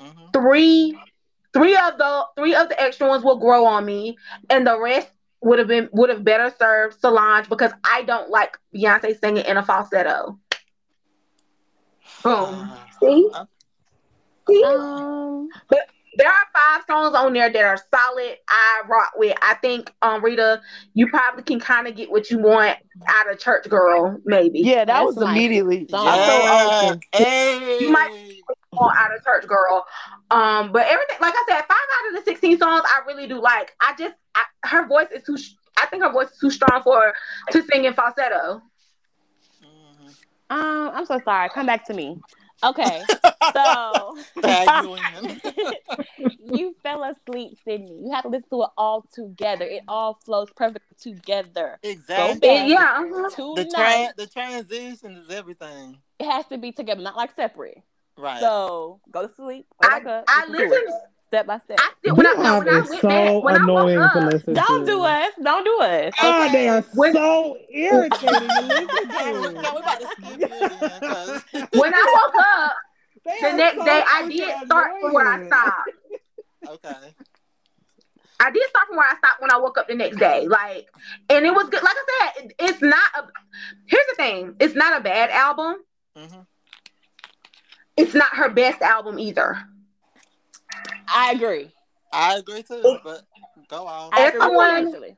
Mhm. 0.01 0.31
Three, 0.31 0.97
three 1.53 1.75
of 1.75 1.97
the 1.97 2.25
three 2.37 2.55
of 2.55 2.69
the 2.69 2.81
extra 2.81 3.07
ones 3.07 3.23
will 3.23 3.37
grow 3.39 3.65
on 3.65 3.85
me, 3.85 4.17
and 4.49 4.65
the 4.67 4.79
rest 4.79 5.09
would 5.41 5.59
have 5.59 5.67
been 5.67 5.89
would 5.93 6.09
have 6.09 6.23
better 6.23 6.53
served 6.59 6.99
Solange 6.99 7.47
because 7.49 7.71
I 7.83 8.03
don't 8.03 8.29
like 8.29 8.57
Beyonce 8.75 9.19
singing 9.19 9.45
in 9.45 9.57
a 9.57 9.63
falsetto. 9.63 10.37
Boom. 12.23 12.33
Ah, 12.33 12.85
See, 12.99 13.29
okay. 13.33 13.47
see. 14.49 14.63
Um, 14.63 15.47
there 16.15 16.27
are 16.27 16.45
five 16.53 16.83
songs 16.85 17.15
on 17.15 17.31
there 17.33 17.49
that 17.49 17.63
are 17.63 17.77
solid. 17.93 18.35
I 18.49 18.81
rock 18.89 19.11
with. 19.15 19.37
I 19.41 19.53
think, 19.61 19.93
um, 20.01 20.21
Rita, 20.23 20.61
you 20.93 21.07
probably 21.07 21.43
can 21.43 21.59
kind 21.61 21.87
of 21.87 21.95
get 21.95 22.11
what 22.11 22.29
you 22.29 22.39
want 22.39 22.77
out 23.07 23.31
of 23.31 23.39
Church 23.39 23.69
Girl, 23.69 24.19
maybe. 24.25 24.59
yeah, 24.59 24.79
that 24.79 24.87
That's 24.87 25.05
was 25.05 25.17
my 25.17 25.31
immediately. 25.31 25.87
song. 25.87 26.05
I 26.07 26.17
told 26.17 26.43
Yeah. 26.43 26.51
Austin, 26.51 26.99
Hey. 27.13 27.77
You 27.79 27.89
might- 27.91 28.28
Or 28.77 28.91
out 28.95 29.15
of 29.15 29.23
Church 29.23 29.47
Girl. 29.47 29.83
Um, 30.29 30.71
but 30.71 30.85
everything, 30.87 31.17
like 31.19 31.33
I 31.35 31.43
said, 31.49 31.61
five 31.61 31.71
out 31.71 32.09
of 32.09 32.15
the 32.15 32.21
sixteen 32.29 32.57
songs 32.59 32.83
I 32.85 33.01
really 33.07 33.27
do 33.27 33.41
like. 33.41 33.75
I 33.81 33.95
just, 33.97 34.13
I, 34.35 34.67
her 34.67 34.87
voice 34.87 35.07
is 35.13 35.23
too. 35.23 35.37
sh- 35.37 35.53
I 35.81 35.87
think 35.87 36.03
her 36.03 36.11
voice 36.11 36.29
is 36.31 36.37
too 36.39 36.51
strong 36.51 36.81
for 36.83 37.01
her 37.01 37.13
to 37.51 37.63
sing 37.63 37.85
in 37.85 37.93
falsetto. 37.95 38.61
Mhm. 39.63 40.15
um, 40.51 40.91
I'm 40.93 41.05
so 41.05 41.19
sorry. 41.25 41.49
Come 41.49 41.65
back 41.65 41.85
to 41.87 41.93
me. 41.93 42.19
Okay, 42.63 43.03
so 43.53 44.17
you 46.53 46.75
fell 46.83 47.03
asleep, 47.03 47.57
Sydney. 47.65 48.01
You 48.05 48.11
have 48.13 48.23
to 48.23 48.29
listen 48.29 48.49
to 48.51 48.63
it 48.63 48.69
all 48.77 49.05
together. 49.13 49.65
It 49.65 49.83
all 49.87 50.13
flows 50.25 50.49
perfectly 50.55 50.95
together. 51.01 51.79
Exactly. 51.81 52.47
back. 52.47 52.67
Yeah, 52.69 52.77
uh-huh. 52.97 53.55
The, 53.55 53.65
Tonight, 53.65 54.11
tra- 54.15 54.25
the 54.25 54.27
transition 54.31 55.17
is 55.17 55.29
everything. 55.31 55.97
it 56.19 56.25
has 56.29 56.45
to 56.47 56.57
be 56.57 56.71
together, 56.71 57.01
not 57.01 57.15
like 57.17 57.35
separate. 57.35 57.81
Right. 58.19 58.39
So 58.41 58.99
go 59.11 59.25
to 59.27 59.33
sleep. 59.33 59.65
wake 59.81 60.05
I, 60.05 60.11
up, 60.11 60.25
I 60.27 60.45
listen 60.49 60.53
to 60.67 60.69
listen. 60.73 60.83
it, 60.89 61.01
step 61.29 61.47
by 61.47 61.59
step. 61.59 61.77
I 61.79 61.91
still 61.99 62.15
when 62.17 62.27
I, 62.27 62.33
no, 62.33 62.59
when 62.59 62.67
I 62.69 62.79
went 62.81 63.01
so 63.01 63.07
back, 63.07 63.43
when 63.43 63.55
I 63.55 63.63
annoying 63.63 63.99
woke 63.99 64.11
to 64.11 64.19
up, 64.19 64.33
listen 64.33 64.53
Don't 64.55 64.79
to. 64.81 64.85
do 64.85 65.01
us. 65.03 65.31
Don't 65.41 65.63
do 65.63 65.79
us. 65.79 66.13
Oh, 66.21 66.51
they 66.51 66.67
are 66.67 66.81
When- 66.95 67.13
so 67.13 67.57
irritating 67.69 68.49
to 68.49 68.61
listen 68.61 68.89
to. 69.09 69.13
Cam, 69.15 69.41
we 69.41 69.55
about 69.79 69.99
to 70.01 70.07
skip 70.07 70.37
you 70.37 71.69
when 71.79 71.93
I 71.93 72.23
woke 72.25 72.35
up 72.45 72.75
They 73.25 73.37
the 73.51 73.53
next 73.57 73.77
so 73.79 73.85
day, 73.85 74.01
I 74.05 74.21
fucking 74.21 74.37
did 74.37 74.65
start 74.65 74.91
from 75.01 75.13
where 75.13 75.27
I 75.27 75.35
annoying. 75.35 75.47
stopped. 75.51 75.89
okay. 76.67 77.15
I 78.41 78.51
did 78.51 78.69
start 78.69 78.87
from 78.87 78.97
where 78.97 79.07
I 79.07 79.17
stopped 79.17 79.41
when 79.41 79.51
I 79.51 79.57
woke 79.57 79.77
up 79.77 79.87
the 79.89 79.95
next 79.95 80.17
day. 80.17 80.47
Like, 80.47 80.87
and 81.29 81.45
it 81.45 81.53
was 81.53 81.67
good. 81.69 81.83
Like 81.83 81.95
I 81.97 82.31
said, 82.37 82.53
it's 82.59 82.81
not 82.81 83.03
a. 83.17 83.23
Here's 83.85 84.05
the 84.07 84.15
thing: 84.15 84.55
it's 84.59 84.75
not 84.75 84.97
a 84.99 85.03
bad 85.03 85.29
album. 85.29 85.75
hmm 86.17 86.39
It's 87.99 88.13
not 88.13 88.33
her 88.35 88.49
best 88.49 88.81
album 88.81 89.19
either. 89.19 89.57
I 91.07 91.33
agree. 91.33 91.69
I 92.13 92.37
agree 92.37 92.63
too, 92.63 92.81
oh. 92.83 92.99
but 93.03 93.23
go 93.67 93.85
on. 93.85 94.11
I 94.13 94.21
As 94.21 94.29
agree 94.29 94.39
with 94.39 94.41
someone- 94.47 94.81
you, 94.83 94.93
actually. 94.93 95.17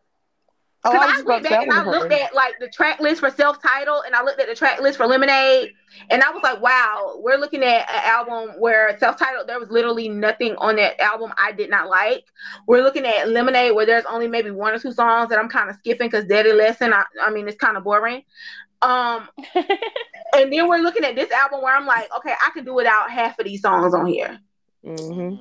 Oh, 0.84 0.92
Because 0.94 1.10
I 1.12 1.20
I 1.20 1.22
went 1.22 1.44
back 1.44 1.62
and 1.62 1.72
I 1.72 1.84
looked 1.84 2.12
at 2.12 2.34
like 2.34 2.56
the 2.60 2.68
track 2.68 3.00
list 3.00 3.20
for 3.20 3.30
self-titled, 3.30 4.06
and 4.08 4.16
I 4.16 4.24
looked 4.24 4.40
at 4.40 4.48
the 4.48 4.56
track 4.56 4.82
list 4.82 4.98
for 4.98 5.06
Lemonade, 5.06 5.74
and 6.10 6.24
I 6.24 6.32
was 6.32 6.42
like, 6.42 6.60
"Wow, 6.60 7.18
we're 7.20 7.38
looking 7.38 7.62
at 7.62 7.88
an 7.88 8.02
album 8.04 8.56
where 8.60 8.98
self-titled 8.98 9.48
there 9.48 9.60
was 9.60 9.70
literally 9.70 10.10
nothing 10.10 10.56
on 10.56 10.78
that 10.78 11.00
album 11.00 11.34
I 11.38 11.52
did 11.52 11.70
not 11.70 11.88
like. 11.88 12.26
We're 12.66 12.82
looking 12.82 13.06
at 13.06 13.30
Lemonade 13.30 13.76
where 13.76 13.86
there's 13.86 14.06
only 14.06 14.28
maybe 14.28 14.50
one 14.50 14.74
or 14.74 14.80
two 14.80 14.92
songs 14.92 15.30
that 15.30 15.38
I'm 15.38 15.50
kind 15.50 15.70
of 15.70 15.76
skipping 15.76 16.08
because 16.08 16.26
Daddy 16.26 16.52
Lesson, 16.52 16.94
I, 16.94 17.04
I 17.22 17.30
mean, 17.30 17.48
it's 17.48 17.58
kind 17.58 17.78
of 17.78 17.84
boring. 17.84 18.24
Um, 18.82 19.30
and 20.36 20.52
then 20.52 20.68
we're 20.68 20.78
looking 20.80 21.04
at 21.04 21.16
this 21.16 21.32
album 21.32 21.62
where 21.62 21.76
I'm 21.76 21.86
like, 21.86 22.10
okay, 22.18 22.32
I 22.34 22.50
can 22.54 22.66
do 22.66 22.74
without 22.74 23.10
half 23.12 23.38
of 23.40 23.46
these 23.46 23.62
songs 23.62 23.94
on 23.94 24.06
here. 24.08 24.40
Mm-hmm. 24.86 25.36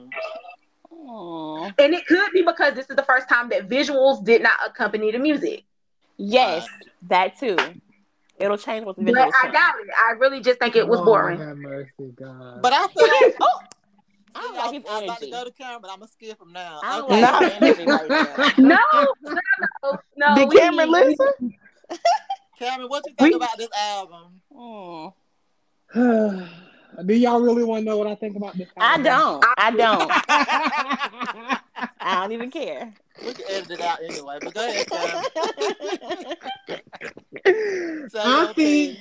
Aw. 1.09 1.71
And 1.79 1.95
it 1.95 2.07
could 2.07 2.31
be 2.33 2.43
because 2.43 2.75
this 2.75 2.89
is 2.91 2.97
the 2.97 3.03
first 3.05 3.29
time 3.29 3.49
that 3.51 3.69
visuals 3.69 4.25
did 4.25 4.43
not 4.43 4.59
accompany 4.67 5.11
the 5.11 5.19
music. 5.19 5.65
Yes, 6.17 6.67
that 7.09 7.39
too. 7.39 7.57
It'll 8.37 8.59
change 8.59 8.85
with 8.87 8.97
the 8.97 9.05
But 9.05 9.15
visuals 9.15 9.33
I 9.35 9.43
come. 9.43 9.53
doubt 9.53 9.75
it. 9.83 9.89
I 9.97 10.13
really 10.13 10.41
just 10.41 10.59
think 10.59 10.77
it 10.77 10.87
was 10.87 10.99
Lord 11.01 11.37
boring. 11.37 11.39
have 11.41 11.57
mercy, 11.57 12.13
God. 12.15 12.61
But 12.63 12.73
I 12.73 12.87
feel 12.89 13.07
like 13.07 13.37
Oh, 13.41 13.61
I 14.35 14.41
See, 14.41 14.47
don't 14.47 14.57
like 14.57 14.75
I'm, 14.75 14.97
I'm 14.97 15.05
about 15.05 15.21
to 15.21 15.31
go 15.31 15.45
to 15.45 15.51
Cameron, 15.51 15.79
but 15.83 15.91
I'm 15.91 15.99
gonna 15.99 16.11
skip 16.11 16.41
him 16.41 16.53
now. 16.53 16.81
I 16.85 16.99
don't 16.99 17.11
Okay. 17.11 17.23
like 17.23 17.43
his 17.43 17.53
energy 17.63 17.87
like 17.87 18.09
that. 18.09 18.55
No, 18.59 18.77
no, 19.23 19.41
no, 19.83 19.99
no. 20.17 20.35
Did 20.37 20.59
Cameron 20.59 20.91
listen? 20.91 21.55
Cameron, 22.61 22.89
what 22.89 23.03
you 23.07 23.15
think 23.19 23.31
We- 23.31 23.37
about 23.37 23.57
this 23.59 23.69
album? 23.77 24.41
Mm. 25.95 26.49
Do 27.07 27.15
y'all 27.15 27.41
really 27.41 27.65
want 27.65 27.81
to 27.83 27.85
know 27.87 27.97
what 27.97 28.07
I 28.07 28.15
think 28.17 28.37
about 28.37 28.57
this? 28.59 28.69
Album? 28.77 29.01
I 29.01 29.03
don't. 29.03 29.45
I 29.57 29.71
don't. 29.71 30.11
I 32.01 32.21
don't 32.21 32.33
even 32.33 32.51
care. 32.51 32.93
We 33.25 33.33
can 33.33 33.45
edit 33.49 33.71
it 33.71 33.81
out 33.81 34.03
anyway, 34.03 34.39
but 34.43 34.53
go 34.53 34.69
ahead, 34.69 34.87
Cameron. 34.91 35.25
Say 38.11 38.21
I 38.23 38.53
think. 38.55 38.99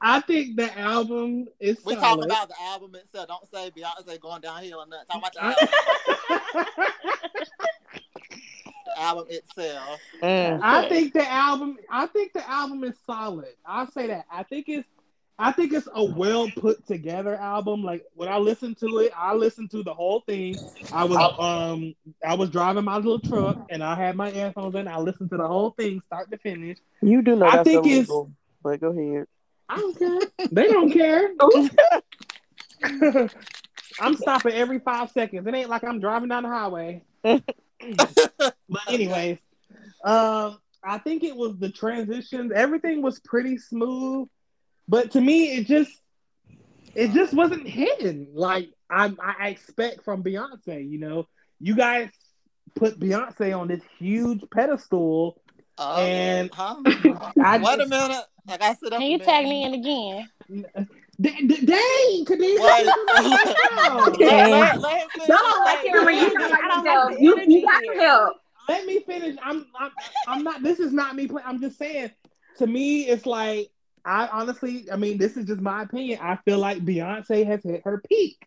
I 0.00 0.20
think 0.20 0.56
the 0.56 0.78
album 0.78 1.48
is. 1.58 1.76
We 1.84 1.92
solid. 1.94 2.06
talking 2.06 2.24
about 2.24 2.48
the 2.48 2.54
album 2.62 2.94
itself. 2.94 3.28
Don't 3.28 3.46
say 3.52 3.70
Beyonce 3.70 4.18
going 4.18 4.40
downhill 4.40 4.78
or 4.78 4.86
nothing. 4.86 5.06
Talk 5.10 5.18
about 5.18 5.34
the 5.34 5.42
album, 5.44 6.66
the 8.94 9.00
album 9.02 9.26
itself. 9.28 10.00
Mm. 10.22 10.60
I 10.62 10.88
think 10.88 11.12
the 11.12 11.28
album. 11.30 11.78
I 11.90 12.06
think 12.06 12.32
the 12.32 12.48
album 12.50 12.84
is 12.84 12.94
solid. 13.06 13.54
I'll 13.64 13.90
say 13.90 14.08
that. 14.08 14.26
I 14.30 14.42
think 14.42 14.68
it's. 14.68 14.88
I 15.42 15.52
think 15.52 15.72
it's 15.72 15.88
a 15.94 16.04
well 16.04 16.50
put 16.50 16.86
together 16.86 17.34
album. 17.34 17.82
Like 17.82 18.04
when 18.14 18.28
I 18.28 18.36
listened 18.36 18.76
to 18.80 18.98
it, 18.98 19.10
I 19.16 19.32
listened 19.34 19.70
to 19.70 19.82
the 19.82 19.94
whole 19.94 20.20
thing. 20.20 20.54
I 20.92 21.04
was 21.04 21.16
um 21.38 21.94
I 22.22 22.34
was 22.34 22.50
driving 22.50 22.84
my 22.84 22.96
little 22.96 23.18
truck 23.20 23.56
and 23.70 23.82
I 23.82 23.94
had 23.94 24.16
my 24.16 24.30
earphones 24.32 24.74
in. 24.74 24.86
I 24.86 24.98
listened 24.98 25.30
to 25.30 25.38
the 25.38 25.46
whole 25.48 25.70
thing, 25.70 26.02
start 26.06 26.30
to 26.30 26.36
finish. 26.36 26.76
You 27.00 27.22
do 27.22 27.36
know 27.36 27.46
I 27.46 27.56
that's 27.56 27.68
think 27.70 27.86
it's- 27.86 27.96
illegal, 27.96 28.30
but 28.62 28.80
go 28.82 28.88
ahead. 28.90 29.26
I 29.66 29.76
don't 29.78 29.98
care. 29.98 30.48
they 30.52 30.68
don't 30.68 30.90
care. 30.92 31.30
I'm 34.00 34.16
stopping 34.16 34.52
every 34.52 34.78
five 34.78 35.10
seconds. 35.10 35.46
It 35.46 35.54
ain't 35.54 35.70
like 35.70 35.84
I'm 35.84 36.00
driving 36.00 36.28
down 36.28 36.42
the 36.42 36.48
highway. 36.50 37.02
but 38.68 38.82
anyways, 38.88 39.38
um, 40.04 40.58
I 40.82 40.98
think 40.98 41.24
it 41.24 41.36
was 41.36 41.58
the 41.58 41.70
transitions. 41.70 42.52
Everything 42.54 43.02
was 43.02 43.20
pretty 43.20 43.58
smooth, 43.58 44.28
but 44.88 45.10
to 45.12 45.20
me, 45.20 45.56
it 45.56 45.66
just 45.66 45.90
it 46.94 47.12
just 47.12 47.32
wasn't 47.34 47.66
hitting 47.68 48.28
like 48.34 48.70
I 48.90 49.12
I 49.22 49.48
expect 49.48 50.04
from 50.04 50.22
Beyonce. 50.22 50.88
You 50.88 50.98
know, 50.98 51.28
you 51.60 51.74
guys 51.76 52.08
put 52.76 52.98
Beyonce 53.00 53.58
on 53.58 53.68
this 53.68 53.82
huge 53.98 54.42
pedestal, 54.52 55.40
Uh, 55.78 55.96
And- 55.98 56.54
huh? 56.54 56.76
I 57.42 57.58
Wait 57.58 57.74
a 57.74 57.76
just- 57.78 57.90
minute. 57.90 58.24
I 58.48 58.56
gotta 58.56 58.78
sit 58.78 58.92
up. 58.92 58.98
Can 58.98 59.10
you 59.10 59.18
minute. 59.18 59.26
tag 59.26 59.44
me 59.44 59.64
in 59.64 59.74
again? 59.74 60.88
D- 61.20 61.46
d- 61.46 61.66
dang, 61.66 62.24
Khadijah, 62.24 62.62
Wait. 62.62 62.86
let, 62.86 64.18
Let, 64.18 64.50
let, 64.50 64.80
let 64.80 65.02
him 65.02 65.08
finish. 65.12 65.26
Don't 65.28 65.64
let 65.64 65.84
Cameron. 65.84 66.16
You 66.16 66.22
I 66.22 66.34
got 66.38 66.50
like 66.50 66.60
don't 66.70 66.86
help. 66.86 67.20
You, 67.20 67.40
you 67.46 67.66
got 67.66 67.82
here. 67.82 67.92
some 67.94 68.00
help. 68.00 68.36
let 68.68 68.86
me 68.86 69.00
finish. 69.00 69.36
I'm, 69.42 69.66
I'm, 69.78 69.90
I'm 70.26 70.44
not. 70.44 70.62
This 70.62 70.80
is 70.80 70.92
not 70.92 71.16
me. 71.16 71.26
Play, 71.28 71.42
I'm 71.44 71.60
just 71.60 71.78
saying. 71.78 72.10
To 72.58 72.66
me, 72.66 73.02
it's 73.02 73.26
like 73.26 73.70
I 74.04 74.28
honestly. 74.28 74.90
I 74.90 74.96
mean, 74.96 75.18
this 75.18 75.36
is 75.36 75.44
just 75.46 75.60
my 75.60 75.82
opinion. 75.82 76.20
I 76.22 76.36
feel 76.44 76.58
like 76.58 76.84
Beyonce 76.84 77.44
has 77.46 77.62
hit 77.62 77.82
her 77.84 78.02
peak, 78.08 78.46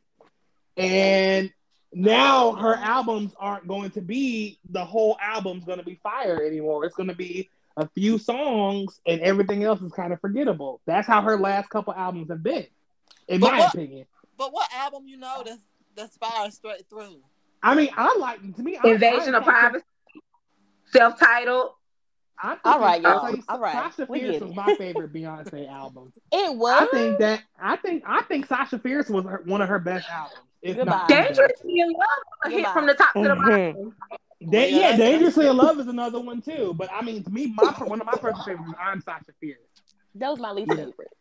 and 0.78 1.52
now 1.94 2.54
her 2.54 2.76
albums 2.76 3.34
aren't 3.40 3.68
going 3.68 3.92
to 3.92 4.02
be 4.02 4.60
the 4.70 4.84
whole 4.84 5.18
album's 5.22 5.64
going 5.66 5.80
to 5.80 5.86
be 5.86 6.00
fire 6.02 6.44
anymore. 6.44 6.86
It's 6.86 6.96
going 6.96 7.10
to 7.10 7.16
be 7.16 7.50
a 7.78 7.88
few 7.90 8.18
songs, 8.18 9.00
and 9.08 9.22
everything 9.22 9.64
else 9.64 9.82
is 9.82 9.92
kind 9.92 10.14
of 10.14 10.20
forgettable. 10.22 10.80
That's 10.86 11.08
how 11.08 11.22
her 11.22 11.38
last 11.38 11.70
couple 11.70 11.94
albums 11.94 12.30
have 12.30 12.44
been, 12.44 12.66
in 13.28 13.40
But 13.40 13.52
my 13.52 13.60
what- 13.60 13.74
opinion. 13.74 14.06
But 14.38 14.52
what 14.54 14.68
album 14.74 15.08
you 15.08 15.18
know 15.18 15.44
that's 15.46 15.62
that's 15.96 16.18
fire 16.18 16.50
straight 16.52 16.88
through? 16.90 17.22
I 17.62 17.76
mean, 17.76 17.90
I 17.96 18.16
like 18.18 18.42
to 18.56 18.62
me. 18.64 18.78
Invasion 18.84 19.36
I, 19.36 19.38
of 19.40 19.44
Privacy. 19.44 19.84
Self-titled. 20.92 21.72
I 22.42 22.50
think 22.56 22.60
All 22.66 22.80
right, 22.80 23.00
it's- 23.00 23.14
y'all. 23.14 23.26
I 23.26 23.32
think 23.32 23.46
All 23.48 23.60
right. 23.60 23.74
Sasha 23.74 24.06
Fierce 24.08 24.42
was 24.42 24.54
my 24.56 24.76
favorite 24.78 25.14
Beyonce 25.14 25.70
album. 25.70 26.12
It 26.32 26.56
was. 26.58 26.82
I 26.82 26.86
think 26.98 27.20
that 27.20 27.42
I 27.62 27.76
think 27.78 28.04
I 28.06 28.22
think 28.24 28.48
Sasha 28.48 28.80
Fierce 28.80 29.10
was 29.10 29.24
her, 29.26 29.42
one 29.46 29.62
of 29.62 29.70
her 29.70 29.80
best 29.80 30.10
albums. 30.10 30.40
If 30.62 30.78
Goodbye. 30.78 30.92
not, 30.92 31.08
the 31.08 31.14
best. 31.16 31.28
Dangerously 31.38 31.80
in 31.80 31.88
Love 31.90 32.00
was 32.44 32.54
a 32.54 32.56
hit 32.58 32.68
from 32.70 32.86
the 32.88 32.94
top 32.96 33.14
to 33.14 33.22
the 33.22 33.30
Mhm. 33.30 33.74
bottom. 33.74 33.96
Da- 34.50 34.70
Yeah, 34.70 34.90
yeah, 34.92 34.98
Dangerously 34.98 35.48
in 35.48 35.56
Love 35.58 35.80
is 35.80 35.88
another 35.88 36.20
one 36.20 36.42
too. 36.42 36.74
But 36.78 36.90
I 36.92 37.02
mean, 37.02 37.24
to 37.24 37.30
me, 37.30 37.48
my 37.48 37.72
one 37.80 38.00
of 38.02 38.06
my 38.06 38.16
personal 38.18 38.44
favorites. 38.44 38.74
I'm 38.80 39.02
Sasha 39.02 39.32
Fierce. 39.40 39.58
That 40.16 40.30
was 40.30 40.40
my 40.40 40.52
least 40.52 40.70
Yeah. 40.70 40.78
favorite. 40.86 41.12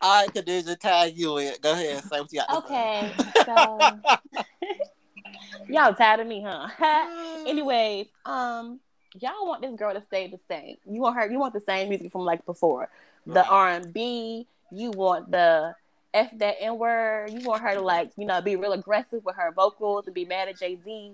All 0.00 0.22
right, 0.22 0.32
Khadijah, 0.34 0.76
tag 0.76 1.16
you 1.16 1.38
in. 1.38 1.54
Go 1.60 1.72
ahead, 1.72 2.02
say 2.04 2.20
what 2.20 2.32
you 2.32 2.40
got. 2.40 2.64
Okay, 2.64 3.12
so 3.44 3.98
y'all 5.68 5.94
tired 5.94 6.20
of 6.20 6.26
me, 6.26 6.44
huh? 6.46 6.68
Anyways, 7.46 8.06
um, 8.24 8.80
y'all 9.20 9.46
want 9.46 9.62
this 9.62 9.74
girl 9.76 9.94
to 9.94 10.02
stay 10.06 10.26
the 10.28 10.40
same. 10.48 10.76
You 10.84 11.00
want 11.00 11.16
her. 11.16 11.30
You 11.30 11.38
want 11.38 11.54
the 11.54 11.60
same 11.60 11.88
music 11.88 12.10
from 12.10 12.22
like 12.22 12.44
before. 12.46 12.88
The 13.26 13.46
R 13.46 13.68
and 13.68 13.92
B. 13.92 14.46
You 14.72 14.90
want 14.90 15.30
the 15.30 15.74
f 16.14 16.30
that 16.38 16.56
n 16.60 16.78
word. 16.78 17.30
You 17.32 17.40
want 17.46 17.62
her 17.62 17.74
to 17.74 17.80
like 17.80 18.10
you 18.16 18.26
know 18.26 18.40
be 18.40 18.56
real 18.56 18.72
aggressive 18.72 19.24
with 19.24 19.36
her 19.36 19.52
vocals 19.52 20.06
and 20.06 20.14
be 20.14 20.24
mad 20.24 20.48
at 20.48 20.58
Jay 20.58 20.78
Z. 20.84 21.12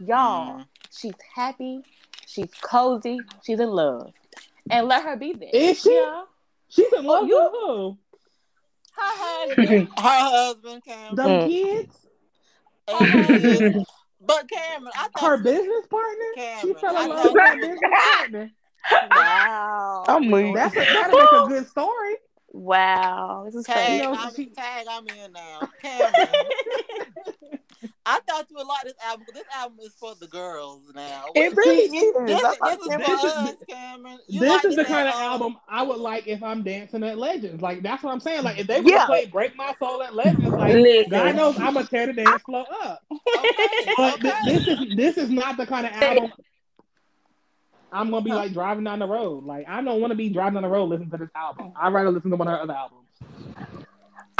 Y'all, 0.00 0.58
Mhm. 0.60 0.66
she's 0.90 1.14
happy. 1.34 1.82
She's 2.26 2.50
cozy. 2.62 3.18
She's 3.44 3.60
in 3.60 3.68
love, 3.70 4.12
and 4.70 4.86
let 4.88 5.02
her 5.04 5.16
be 5.16 5.32
there. 5.34 5.50
Is 5.52 5.80
she? 5.80 5.92
Yeah. 5.94 6.24
She's 6.68 6.92
in 6.92 7.04
love 7.04 7.24
oh, 7.24 7.26
you- 7.26 7.42
with 7.42 7.52
who? 7.52 7.98
Her 8.96 9.02
husband. 9.56 9.88
Her 9.88 10.02
husband, 10.02 10.84
Cameron. 10.84 11.16
Them 11.16 11.26
Mm. 11.28 11.48
kids? 11.48 11.96
and 12.88 13.86
but 14.20 14.48
Cameron, 14.48 14.92
I 14.96 15.08
thought 15.08 15.20
Her 15.30 15.36
business 15.38 15.86
partner? 15.86 16.58
She 16.60 16.74
fell 16.74 16.96
in 17.02 17.08
love 17.10 17.24
with 17.32 17.42
her 17.42 17.54
you- 17.54 17.60
business 17.60 17.80
partner. 17.92 18.50
wow. 19.10 20.04
I'm 20.08 20.30
weak. 20.30 20.54
That's 20.54 20.74
a, 20.76 20.78
that'll 20.80 21.18
make 21.18 21.32
a 21.32 21.48
good 21.48 21.68
story. 21.68 22.14
Wow. 22.52 23.42
This 23.46 23.54
is 23.56 23.64
tag. 23.66 24.02
crazy. 24.02 24.48
I'm, 24.48 24.54
tag. 24.54 24.86
I'm 24.90 25.06
in 25.08 25.32
now, 25.32 25.68
Cameron. 25.82 26.28
I 28.10 28.18
thought 28.26 28.46
you 28.50 28.56
would 28.56 28.66
like 28.66 28.82
this 28.84 28.94
album, 29.06 29.26
this 29.32 29.44
album 29.56 29.78
is 29.82 29.94
for 29.94 30.14
the 30.20 30.26
girls 30.26 30.82
now. 30.94 31.26
It 31.36 31.54
really 31.56 31.84
is. 31.96 32.14
This, 32.26 32.42
That's 32.42 32.58
this 32.58 32.78
is 32.80 32.88
what 32.88 32.92
I'm 32.92 33.00
for 33.00 33.10
This 33.22 33.24
us, 33.24 33.54
Cameron. 33.68 34.18
You 34.26 34.40
this 34.40 34.50
like 34.50 34.64
is 34.64 34.76
the 34.76 34.84
kind 34.84 35.08
of 35.08 35.14
album 35.14 35.56
I 35.68 35.82
would 35.82 35.98
like 35.98 36.26
if 36.26 36.42
I'm 36.42 36.62
dancing 36.64 37.04
at 37.04 37.18
Legends. 37.18 37.62
Like 37.62 37.82
that's 37.82 38.02
what 38.02 38.12
I'm 38.12 38.18
saying. 38.20 38.42
Like 38.42 38.58
if 38.58 38.66
they 38.66 38.80
would 38.80 38.90
Yeah. 38.90 39.06
play 39.06 39.26
"Break 39.26 39.54
My 39.56 39.74
Soul" 39.78 40.02
at 40.02 40.14
Legends, 40.14 40.48
like 40.48 40.74
Listen. 40.74 41.10
God 41.10 41.36
knows 41.36 41.58
I'm 41.58 41.74
gonna 41.74 41.86
tear 41.86 42.06
the 42.06 42.14
dance 42.14 42.42
floor 42.42 42.66
up. 42.82 43.00
Okay, 43.12 43.92
But 43.96 44.20
th- 44.20 44.34
okay. 44.34 44.54
this 44.54 44.66
is 44.66 44.96
this 44.96 45.16
is 45.18 45.30
not 45.30 45.56
the 45.56 45.66
kind 45.66 45.86
of 45.86 45.92
album 45.92 46.32
I'm 47.92 48.10
gonna 48.10 48.24
be 48.24 48.32
like 48.32 48.52
driving 48.52 48.84
down 48.84 48.98
the 48.98 49.06
road. 49.08 49.44
Like 49.44 49.68
I 49.68 49.82
don't 49.82 50.00
want 50.00 50.10
to 50.10 50.16
be 50.16 50.28
driving 50.30 50.54
down 50.54 50.62
the 50.62 50.68
road 50.68 50.86
listening 50.86 51.10
to 51.10 51.16
this 51.16 51.30
album. 51.34 51.72
I'd 51.80 51.92
rather 51.92 52.10
listen 52.10 52.30
to 52.30 52.36
one 52.36 52.48
of 52.48 52.54
her 52.54 52.60
other 52.62 52.74
albums. 52.74 52.96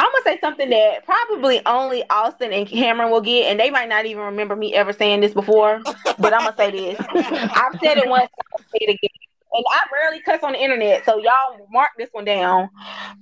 I'm 0.01 0.11
gonna 0.13 0.25
say 0.25 0.41
something 0.41 0.71
that 0.71 1.05
probably 1.05 1.61
only 1.67 2.03
Austin 2.09 2.55
and 2.55 2.67
Cameron 2.67 3.11
will 3.11 3.21
get, 3.21 3.51
and 3.51 3.61
they 3.61 3.69
might 3.69 3.89
not 3.91 4.07
even 4.07 4.23
remember 4.23 4.57
me 4.57 4.75
ever 4.75 4.95
saying 4.95 5.21
this 5.21 5.35
before. 5.35 5.83
But 6.19 6.33
I'm 6.33 6.41
gonna 6.41 6.57
say 6.57 6.71
this. 6.71 6.99
I've 7.11 7.79
said 7.83 7.99
it 7.99 8.09
once, 8.09 8.31
I'll 8.53 8.65
say 8.65 8.79
it 8.81 8.89
again. 8.89 9.11
And 9.53 9.65
I 9.69 9.81
rarely 9.93 10.23
cuss 10.23 10.43
on 10.43 10.53
the 10.53 10.63
internet, 10.63 11.05
so 11.05 11.19
y'all 11.19 11.67
mark 11.71 11.91
this 11.99 12.09
one 12.13 12.25
down. 12.25 12.71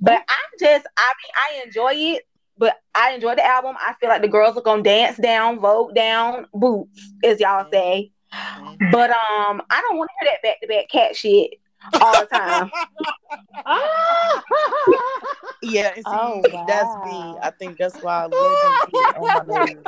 But 0.01 0.23
I 0.29 0.39
just, 0.61 0.87
I 0.97 1.13
mean, 1.19 1.33
I 1.35 1.65
enjoy 1.67 1.93
it, 2.15 2.29
but 2.57 2.77
I 2.95 3.11
enjoy 3.13 3.35
the 3.35 3.45
album. 3.45 3.75
I 3.81 3.95
feel 3.99 4.09
like 4.09 4.23
the 4.23 4.29
girls 4.29 4.57
are 4.57 4.63
gonna 4.63 4.85
dance 4.85 5.17
down, 5.17 5.59
vote 5.59 5.97
down, 5.97 6.47
boots, 6.55 7.11
as 7.25 7.41
y'all 7.41 7.69
say. 7.73 8.13
But 8.93 9.11
um, 9.11 9.63
I 9.69 9.81
don't 9.81 9.97
want 9.99 10.11
to 10.11 10.25
hear 10.25 10.33
that 10.33 10.47
back 10.47 10.61
to 10.61 10.69
back 10.69 10.89
cat 10.91 11.17
shit 11.17 11.55
all 12.01 12.21
the 12.21 12.27
time. 12.31 12.71
Yeah, 15.61 15.89
and 15.89 15.97
see, 15.97 16.03
Oh, 16.07 16.41
that's 16.67 16.95
me. 17.05 17.37
I 17.43 17.51
think 17.59 17.79
that's 17.79 17.97
why 18.01 18.27
legends 18.27 18.87
get 18.93 19.17
on 19.17 19.47
my 19.47 19.67
nerves. 19.67 19.83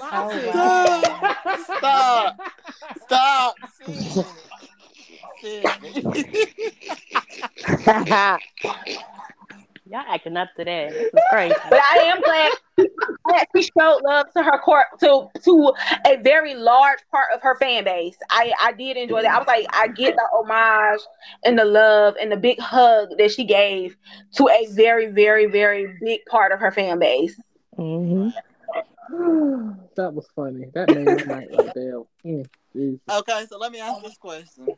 Oh, 0.00 0.30
Stop. 1.64 2.36
Stop. 3.02 3.54
Sid. 5.40 5.66
Sid. 9.92 10.06
Y'all 10.06 10.14
acting 10.14 10.36
up 10.36 10.48
to 10.56 10.64
that. 10.64 10.90
This 10.90 11.12
is 11.14 11.20
crazy. 11.30 11.54
But 11.70 11.80
I 11.80 11.98
am 12.04 12.20
glad 12.20 12.52
that 13.28 13.46
she 13.54 13.62
showed 13.62 14.00
love 14.04 14.26
to 14.36 14.42
her 14.42 14.58
court 14.58 14.86
to 15.00 15.28
to 15.44 15.72
a 16.06 16.16
very 16.22 16.54
large 16.54 17.00
part 17.10 17.26
of 17.34 17.42
her 17.42 17.56
fan 17.56 17.84
base. 17.84 18.16
I 18.30 18.52
I 18.62 18.72
did 18.72 18.96
enjoy 18.96 19.22
that. 19.22 19.34
I 19.34 19.38
was 19.38 19.46
like, 19.46 19.66
I 19.72 19.88
get 19.88 20.16
the 20.16 20.28
homage 20.32 21.00
and 21.44 21.58
the 21.58 21.64
love 21.64 22.14
and 22.20 22.32
the 22.32 22.36
big 22.36 22.58
hug 22.60 23.10
that 23.18 23.30
she 23.30 23.44
gave 23.44 23.96
to 24.36 24.48
a 24.48 24.66
very 24.70 25.06
very 25.06 25.46
very 25.46 25.96
big 26.00 26.20
part 26.26 26.52
of 26.52 26.60
her 26.60 26.70
fan 26.70 26.98
base. 26.98 27.40
hmm 27.76 28.28
that 29.96 30.12
was 30.14 30.26
funny. 30.34 30.66
That 30.74 30.88
made 30.88 31.06
my 31.06 31.34
night 31.34 31.48
right 31.52 31.74
there. 31.74 32.02
Mm. 32.24 32.48
Okay, 33.10 33.44
so 33.50 33.58
let 33.58 33.70
me 33.70 33.80
ask 33.80 34.02
this 34.02 34.16
question. 34.16 34.68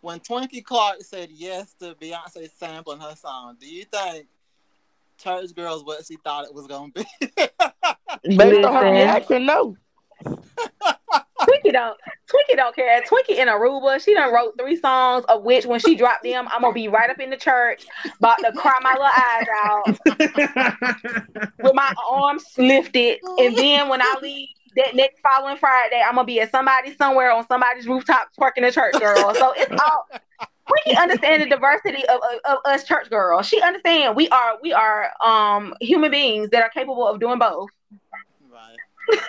When 0.00 0.20
Twinkie 0.20 0.64
Clark 0.64 1.02
said 1.02 1.28
yes 1.32 1.74
to 1.80 1.94
Beyonce 2.00 2.48
sampling 2.56 3.00
her 3.00 3.16
song, 3.16 3.56
do 3.60 3.66
you 3.66 3.84
think 3.84 4.28
Church 5.18 5.52
Girls 5.54 5.84
what 5.84 6.06
she 6.06 6.16
thought 6.22 6.44
it 6.44 6.54
was 6.54 6.66
gonna 6.68 6.92
be? 6.92 7.04
Based 8.36 8.64
on 8.64 8.74
her 8.74 8.80
Listen. 8.80 8.92
reaction, 8.92 9.46
no. 9.46 9.76
Twinkie 11.40 11.72
don't 11.72 11.96
Twinkie 12.28 12.56
don't 12.56 12.74
care. 12.74 13.02
Twinkie 13.02 13.38
in 13.38 13.48
Aruba, 13.48 14.02
she 14.04 14.14
done 14.14 14.32
wrote 14.32 14.54
three 14.58 14.76
songs 14.76 15.24
of 15.28 15.42
which 15.42 15.66
when 15.66 15.80
she 15.80 15.96
dropped 15.96 16.22
them, 16.22 16.46
I'm 16.52 16.62
gonna 16.62 16.72
be 16.72 16.88
right 16.88 17.10
up 17.10 17.18
in 17.18 17.30
the 17.30 17.36
church, 17.36 17.86
about 18.18 18.38
to 18.38 18.52
cry 18.52 18.78
my 18.80 18.92
little 18.92 19.06
eyes 19.16 19.46
out. 19.64 21.48
with 21.62 21.74
my 21.74 21.92
arms 22.08 22.44
lifted. 22.56 23.18
And 23.38 23.56
then 23.56 23.88
when 23.88 24.00
I 24.02 24.16
leave 24.22 24.48
that 24.76 24.94
next 24.94 25.20
following 25.20 25.56
Friday, 25.56 26.02
I'm 26.04 26.14
gonna 26.14 26.26
be 26.26 26.40
at 26.40 26.50
somebody 26.50 26.94
somewhere 26.96 27.32
on 27.32 27.46
somebody's 27.46 27.86
rooftop 27.86 28.28
twerking 28.38 28.66
a 28.66 28.72
church 28.72 28.98
girl. 28.98 29.34
So 29.34 29.52
it's 29.56 29.82
all 29.82 30.06
we 30.70 30.92
can 30.92 31.02
understand 31.02 31.42
the 31.42 31.46
diversity 31.46 32.06
of, 32.08 32.16
of, 32.16 32.40
of 32.44 32.58
us 32.64 32.84
church 32.84 33.10
girls. 33.10 33.46
She 33.46 33.60
understand 33.60 34.16
we 34.16 34.28
are 34.28 34.58
we 34.62 34.72
are 34.72 35.10
um 35.24 35.74
human 35.80 36.10
beings 36.10 36.50
that 36.50 36.62
are 36.62 36.70
capable 36.70 37.06
of 37.06 37.20
doing 37.20 37.38
both. 37.38 37.70
right. 38.50 39.20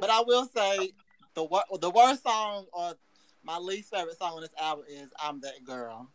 But 0.00 0.10
I 0.10 0.20
will 0.20 0.46
say 0.46 0.92
the 1.34 1.44
wor- 1.44 1.64
the 1.80 1.90
worst 1.90 2.22
song 2.22 2.66
or 2.72 2.94
my 3.44 3.58
least 3.58 3.90
favorite 3.90 4.18
song 4.18 4.34
on 4.34 4.40
this 4.42 4.54
album 4.60 4.84
is 4.88 5.10
"I'm 5.22 5.40
That 5.40 5.64
Girl." 5.64 6.08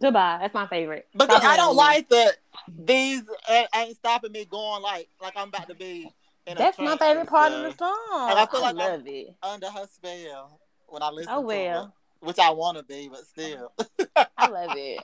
Goodbye. 0.00 0.38
That's 0.40 0.54
my 0.54 0.66
favorite. 0.68 1.06
Because 1.12 1.40
Stop 1.40 1.44
I 1.44 1.56
don't 1.56 1.76
playing 1.76 1.90
like 1.96 2.08
that 2.08 2.36
these 2.68 3.22
ain't, 3.48 3.68
ain't 3.74 3.96
stopping 3.96 4.32
me 4.32 4.44
going 4.44 4.82
like 4.82 5.08
like 5.20 5.34
I'm 5.36 5.48
about 5.48 5.68
to 5.68 5.74
be. 5.74 6.12
In 6.46 6.52
a 6.52 6.54
with 6.54 6.58
me. 6.58 6.64
That's 6.64 6.78
my 6.78 6.96
favorite 6.96 7.20
and 7.20 7.28
part 7.28 7.52
of 7.52 7.62
the 7.62 7.72
song. 7.78 8.30
And 8.30 8.38
I 8.38 8.46
feel 8.46 8.60
I 8.60 8.72
like 8.72 8.76
I'm- 8.76 8.76
love 8.76 9.06
it. 9.06 9.34
under 9.42 9.70
her 9.70 9.86
spell 9.92 10.60
when 10.88 11.02
I 11.02 11.10
listen 11.10 11.32
Oh, 11.32 11.40
to 11.40 11.46
well. 11.46 11.94
it, 12.20 12.26
which 12.26 12.38
I 12.38 12.50
want 12.50 12.76
to 12.78 12.82
be, 12.84 13.08
but 13.08 13.26
still. 13.26 13.72
I 14.36 14.48
love 14.48 14.76
it. 14.76 15.02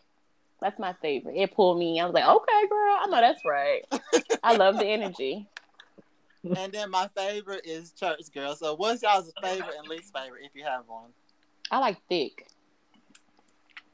That's 0.60 0.78
my 0.78 0.92
favorite. 1.00 1.36
It 1.36 1.54
pulled 1.54 1.78
me. 1.78 2.00
I 2.00 2.04
was 2.04 2.14
like, 2.14 2.26
okay, 2.26 2.68
girl. 2.68 2.96
I 3.00 3.06
know 3.08 3.20
that's 3.20 3.44
right. 3.44 3.82
I 4.42 4.56
love 4.56 4.76
the 4.78 4.86
energy. 4.86 5.46
and 6.56 6.72
then 6.72 6.90
my 6.90 7.08
favorite 7.16 7.64
is 7.64 7.92
Church 7.92 8.32
Girl. 8.34 8.56
So 8.56 8.74
what's 8.74 9.02
y'all's 9.02 9.32
favorite 9.42 9.74
and 9.78 9.86
least 9.88 10.12
favorite 10.12 10.42
if 10.44 10.50
you 10.54 10.64
have 10.64 10.82
one? 10.88 11.10
I 11.70 11.78
like 11.78 11.98
thick. 12.08 12.48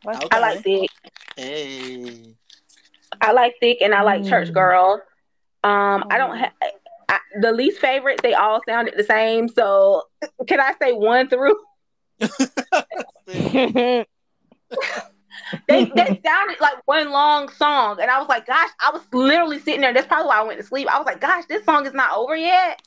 Okay. 0.07 0.29
I 0.31 0.39
like 0.39 0.63
thick. 0.63 0.91
Hey. 1.37 2.35
I 3.21 3.33
like 3.33 3.55
thick 3.61 3.79
and 3.83 3.95
I 3.95 4.03
like 4.03 4.25
church 4.25 4.49
Mm. 4.49 4.55
girl. 4.55 5.03
Um, 5.63 6.05
I 6.11 6.19
don't 6.19 6.37
have 6.37 6.53
the 7.41 7.53
least 7.53 7.81
favorite. 7.81 8.23
They 8.23 8.35
all 8.35 8.61
sounded 8.67 8.95
the 8.97 9.05
same. 9.05 9.49
So 9.49 10.03
can 10.47 10.61
I 10.61 10.75
say 10.81 10.93
one 10.93 11.29
through? 11.29 11.57
They 15.69 15.85
they 15.95 16.21
sounded 16.25 16.61
like 16.61 16.87
one 16.87 17.11
long 17.11 17.49
song, 17.51 17.99
and 18.01 18.11
I 18.11 18.19
was 18.19 18.29
like, 18.29 18.47
gosh, 18.47 18.71
I 18.81 18.91
was 18.93 19.03
literally 19.13 19.59
sitting 19.59 19.81
there. 19.83 19.93
That's 19.93 20.07
probably 20.07 20.29
why 20.29 20.41
I 20.41 20.43
went 20.45 20.61
to 20.61 20.67
sleep. 20.67 20.89
I 20.89 20.99
was 20.99 21.07
like, 21.07 21.21
gosh, 21.21 21.45
this 21.49 21.65
song 21.65 21.87
is 21.87 21.93
not 21.93 22.17
over 22.17 22.37
yet. 22.37 22.81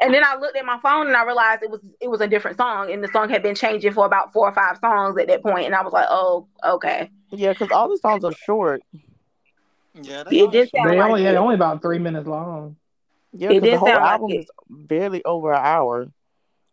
And 0.00 0.14
then 0.14 0.22
I 0.24 0.36
looked 0.36 0.56
at 0.56 0.64
my 0.64 0.78
phone 0.80 1.08
and 1.08 1.16
I 1.16 1.24
realized 1.24 1.62
it 1.62 1.70
was 1.70 1.80
it 2.00 2.08
was 2.08 2.20
a 2.20 2.28
different 2.28 2.56
song, 2.56 2.92
and 2.92 3.02
the 3.02 3.08
song 3.08 3.28
had 3.30 3.42
been 3.42 3.54
changing 3.54 3.92
for 3.92 4.06
about 4.06 4.32
four 4.32 4.48
or 4.48 4.54
five 4.54 4.78
songs 4.78 5.18
at 5.18 5.28
that 5.28 5.42
point, 5.42 5.66
and 5.66 5.74
I 5.74 5.82
was 5.82 5.92
like, 5.92 6.06
oh, 6.08 6.48
okay. 6.64 7.10
yeah, 7.30 7.52
because 7.52 7.70
all 7.72 7.88
the 7.88 7.98
songs 7.98 8.24
are 8.24 8.32
short. 8.32 8.82
yeah, 9.94 10.22
they 10.24 10.36
It 10.40 10.50
did 10.52 10.70
sound 10.70 10.90
They 10.90 10.96
like 10.98 11.00
only 11.00 11.22
it. 11.22 11.24
they're 11.24 11.38
only 11.38 11.54
about 11.56 11.82
three 11.82 11.98
minutes 11.98 12.26
long. 12.28 12.76
Yeah, 13.36 13.50
It 13.50 13.62
because 13.62 13.72
the 13.74 13.78
whole 13.78 13.88
sound 13.88 14.02
like 14.02 14.12
album 14.12 14.30
it. 14.30 14.36
is 14.40 14.46
barely 14.70 15.24
over 15.24 15.52
an 15.52 15.60
hour, 15.64 16.06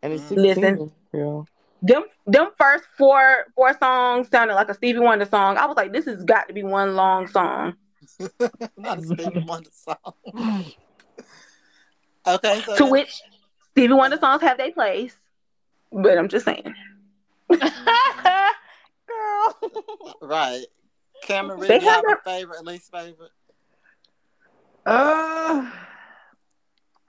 and 0.02 0.12
it's 0.12 0.22
Mhm. 0.24 0.28
sixteen. 0.28 0.44
Listen. 0.78 0.92
Yeah. 1.12 1.42
them 1.82 2.04
them 2.26 2.50
first 2.56 2.84
four 2.96 3.46
four 3.56 3.76
songs 3.78 4.28
sounded 4.30 4.54
like 4.54 4.68
a 4.68 4.74
Stevie 4.74 5.00
Wonder 5.00 5.24
song. 5.26 5.56
I 5.58 5.66
was 5.66 5.76
like, 5.76 5.92
this 5.92 6.04
has 6.04 6.22
got 6.24 6.46
to 6.48 6.54
be 6.54 6.62
one 6.62 6.94
long 6.94 7.26
song. 7.26 7.74
Not 8.76 8.98
a 8.98 9.02
Stevie 9.02 9.44
Wonder 9.46 9.70
song. 9.72 10.14
Okay, 12.24 12.60
so 12.64 12.76
To 12.76 12.82
then- 12.84 12.90
which 12.92 13.20
Stevie 13.72 13.94
Wonder 13.94 14.16
songs 14.16 14.42
have 14.42 14.56
their 14.56 14.70
place. 14.70 15.16
But 15.90 16.16
I'm 16.16 16.28
just 16.28 16.44
saying. 16.44 16.72
Girl. 17.50 17.60
right. 20.22 20.64
Cameron, 21.24 21.60
They 21.60 21.66
Ridley, 21.68 21.84
you 21.86 21.92
have 21.92 22.04
have 22.08 22.18
a 22.18 22.30
favorite 22.30 22.64
least 22.64 22.90
favorite? 22.92 23.30
Uh, 24.86 25.68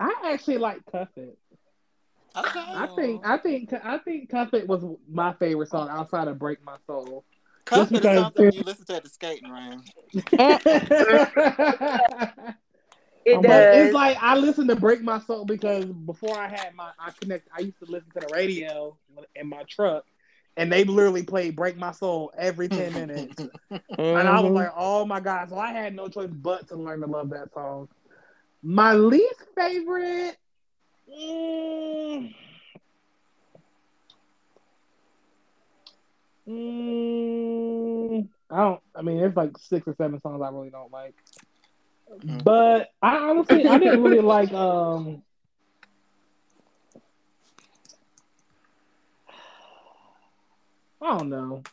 I 0.03 0.31
actually 0.33 0.57
like 0.57 0.79
Cuff 0.91 1.09
It. 1.15 1.37
Okay. 2.35 2.65
I 2.75 2.87
think 2.95 3.25
I 3.25 3.37
think 3.37 3.73
I 3.73 3.97
think 3.99 4.29
Cuff 4.29 4.53
It 4.53 4.67
was 4.67 4.83
my 5.09 5.33
favorite 5.33 5.69
song 5.69 5.87
outside 5.89 6.27
of 6.27 6.39
Break 6.39 6.63
My 6.65 6.77
Soul. 6.87 7.23
Cuff 7.65 7.91
It 7.91 7.95
is 7.95 8.01
because- 8.01 8.19
something 8.19 8.51
you 8.53 8.63
listen 8.63 8.85
to 8.87 8.95
at 8.95 9.03
the 9.03 9.09
skating 9.09 9.49
range. 9.49 9.91
It 13.25 13.35
But 13.41 13.47
does. 13.47 13.85
it's 13.85 13.93
like 13.93 14.17
I 14.21 14.35
listened 14.35 14.67
to 14.69 14.75
Break 14.75 15.01
My 15.01 15.17
Soul 15.21 15.45
because 15.45 15.85
before 15.85 16.37
I 16.37 16.49
had 16.49 16.75
my 16.75 16.89
I 16.99 17.11
connect 17.21 17.47
I 17.57 17.61
used 17.61 17.79
to 17.79 17.85
listen 17.89 18.09
to 18.15 18.19
the 18.19 18.27
radio 18.33 18.97
in 19.33 19.47
my 19.47 19.63
truck 19.69 20.03
and 20.57 20.69
they 20.69 20.83
literally 20.83 21.23
played 21.23 21.55
Break 21.55 21.77
My 21.77 21.93
Soul 21.93 22.33
every 22.37 22.67
10 22.67 22.93
minutes. 22.93 23.35
And 23.97 24.27
I 24.27 24.41
was 24.41 24.51
Mhm. 24.51 24.55
like, 24.55 24.71
oh 24.75 25.05
my 25.05 25.21
god. 25.21 25.49
So 25.49 25.57
I 25.57 25.71
had 25.71 25.95
no 25.95 26.09
choice 26.09 26.31
but 26.33 26.67
to 26.67 26.75
learn 26.75 26.99
to 26.99 27.07
love 27.07 27.29
that 27.29 27.53
song. 27.53 27.87
My 28.63 28.93
least 28.93 29.43
favorite 29.55 30.37
mm, 31.09 32.33
mm, 36.47 38.29
I 38.49 38.57
don't 38.57 38.81
I 38.95 39.01
mean 39.01 39.17
there's 39.17 39.35
like 39.35 39.57
six 39.57 39.87
or 39.87 39.95
seven 39.95 40.19
songs 40.21 40.41
I 40.41 40.49
really 40.49 40.69
don't 40.69 40.91
like. 40.91 41.15
Mhm. 42.25 42.43
But 42.43 42.89
I 43.01 43.17
honestly 43.17 43.65
I 43.67 43.77
didn't 43.79 44.01
really 44.03 44.21
like 44.21 44.53
um 44.53 45.23
I 51.01 51.17
don't 51.17 51.29
know. 51.29 51.63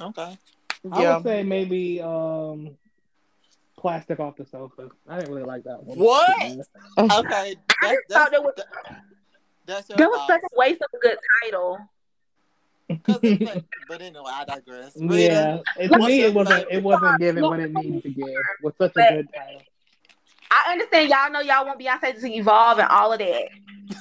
Okay. 0.00 0.38
I 0.90 1.02
yeah. 1.02 1.16
would 1.16 1.22
say 1.22 1.42
maybe 1.42 2.00
um 2.00 2.76
plastic 3.80 4.20
off 4.20 4.36
the 4.36 4.44
sofa. 4.46 4.88
I 5.08 5.18
didn't 5.18 5.34
really 5.34 5.46
like 5.46 5.64
that 5.64 5.82
one. 5.82 5.98
What? 5.98 6.38
Yeah. 6.38 6.62
Okay. 6.98 7.56
That's, 7.82 7.94
just 7.94 8.08
thought 8.08 8.08
that's, 8.08 8.30
that 8.30 8.42
was- 8.42 8.54
that's 9.66 9.88
That 9.88 10.08
was 10.10 10.26
such 10.26 10.42
a 10.42 10.58
waste 10.58 10.82
of 10.82 10.88
a 10.94 10.98
good 10.98 11.18
title. 11.42 11.78
like- 13.46 13.64
but 13.88 14.02
anyway, 14.02 14.24
I 14.26 14.44
digress. 14.44 14.96
Rita, 14.96 15.62
Yeah, 15.76 15.84
it, 15.84 15.88
to 15.88 15.98
me 15.98 16.22
it 16.22 16.34
wasn't 16.34 16.66
it 16.70 16.82
wasn't 16.82 17.18
given 17.20 17.42
what 17.44 17.60
it 17.60 17.72
needed 17.72 18.02
to 18.02 18.10
give. 18.10 18.26
With 18.62 18.74
such 18.76 18.92
a 18.96 19.00
good 19.14 19.28
title. 19.34 19.62
I 20.50 20.72
understand 20.72 21.08
y'all 21.08 21.30
know 21.30 21.40
y'all 21.40 21.64
want 21.64 21.78
Beyonce 21.80 22.20
to 22.20 22.32
evolve 22.32 22.80
and 22.80 22.88
all 22.88 23.12
of 23.12 23.20
that. 23.20 23.44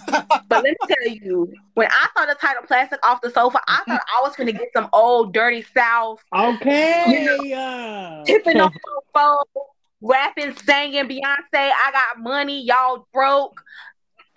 But 0.07 0.63
let 0.63 0.63
me 0.63 0.75
tell 0.87 1.13
you, 1.23 1.53
when 1.75 1.87
I 1.91 2.07
saw 2.17 2.25
the 2.25 2.35
title 2.35 2.63
"Plastic 2.63 3.05
Off 3.05 3.21
the 3.21 3.29
Sofa," 3.29 3.59
I 3.67 3.83
thought 3.87 4.01
I 4.17 4.21
was 4.21 4.35
gonna 4.35 4.51
get 4.51 4.69
some 4.73 4.89
old 4.93 5.33
dirty 5.33 5.63
South 5.75 6.23
Okay. 6.33 7.53
uh, 7.53 8.23
tipping 8.25 8.59
off 8.59 8.73
the 8.83 9.01
phone, 9.13 9.63
rapping, 10.01 10.55
singing 10.57 11.07
Beyonce. 11.07 11.53
I 11.53 11.91
got 11.91 12.19
money, 12.23 12.61
y'all 12.63 13.07
broke. 13.13 13.61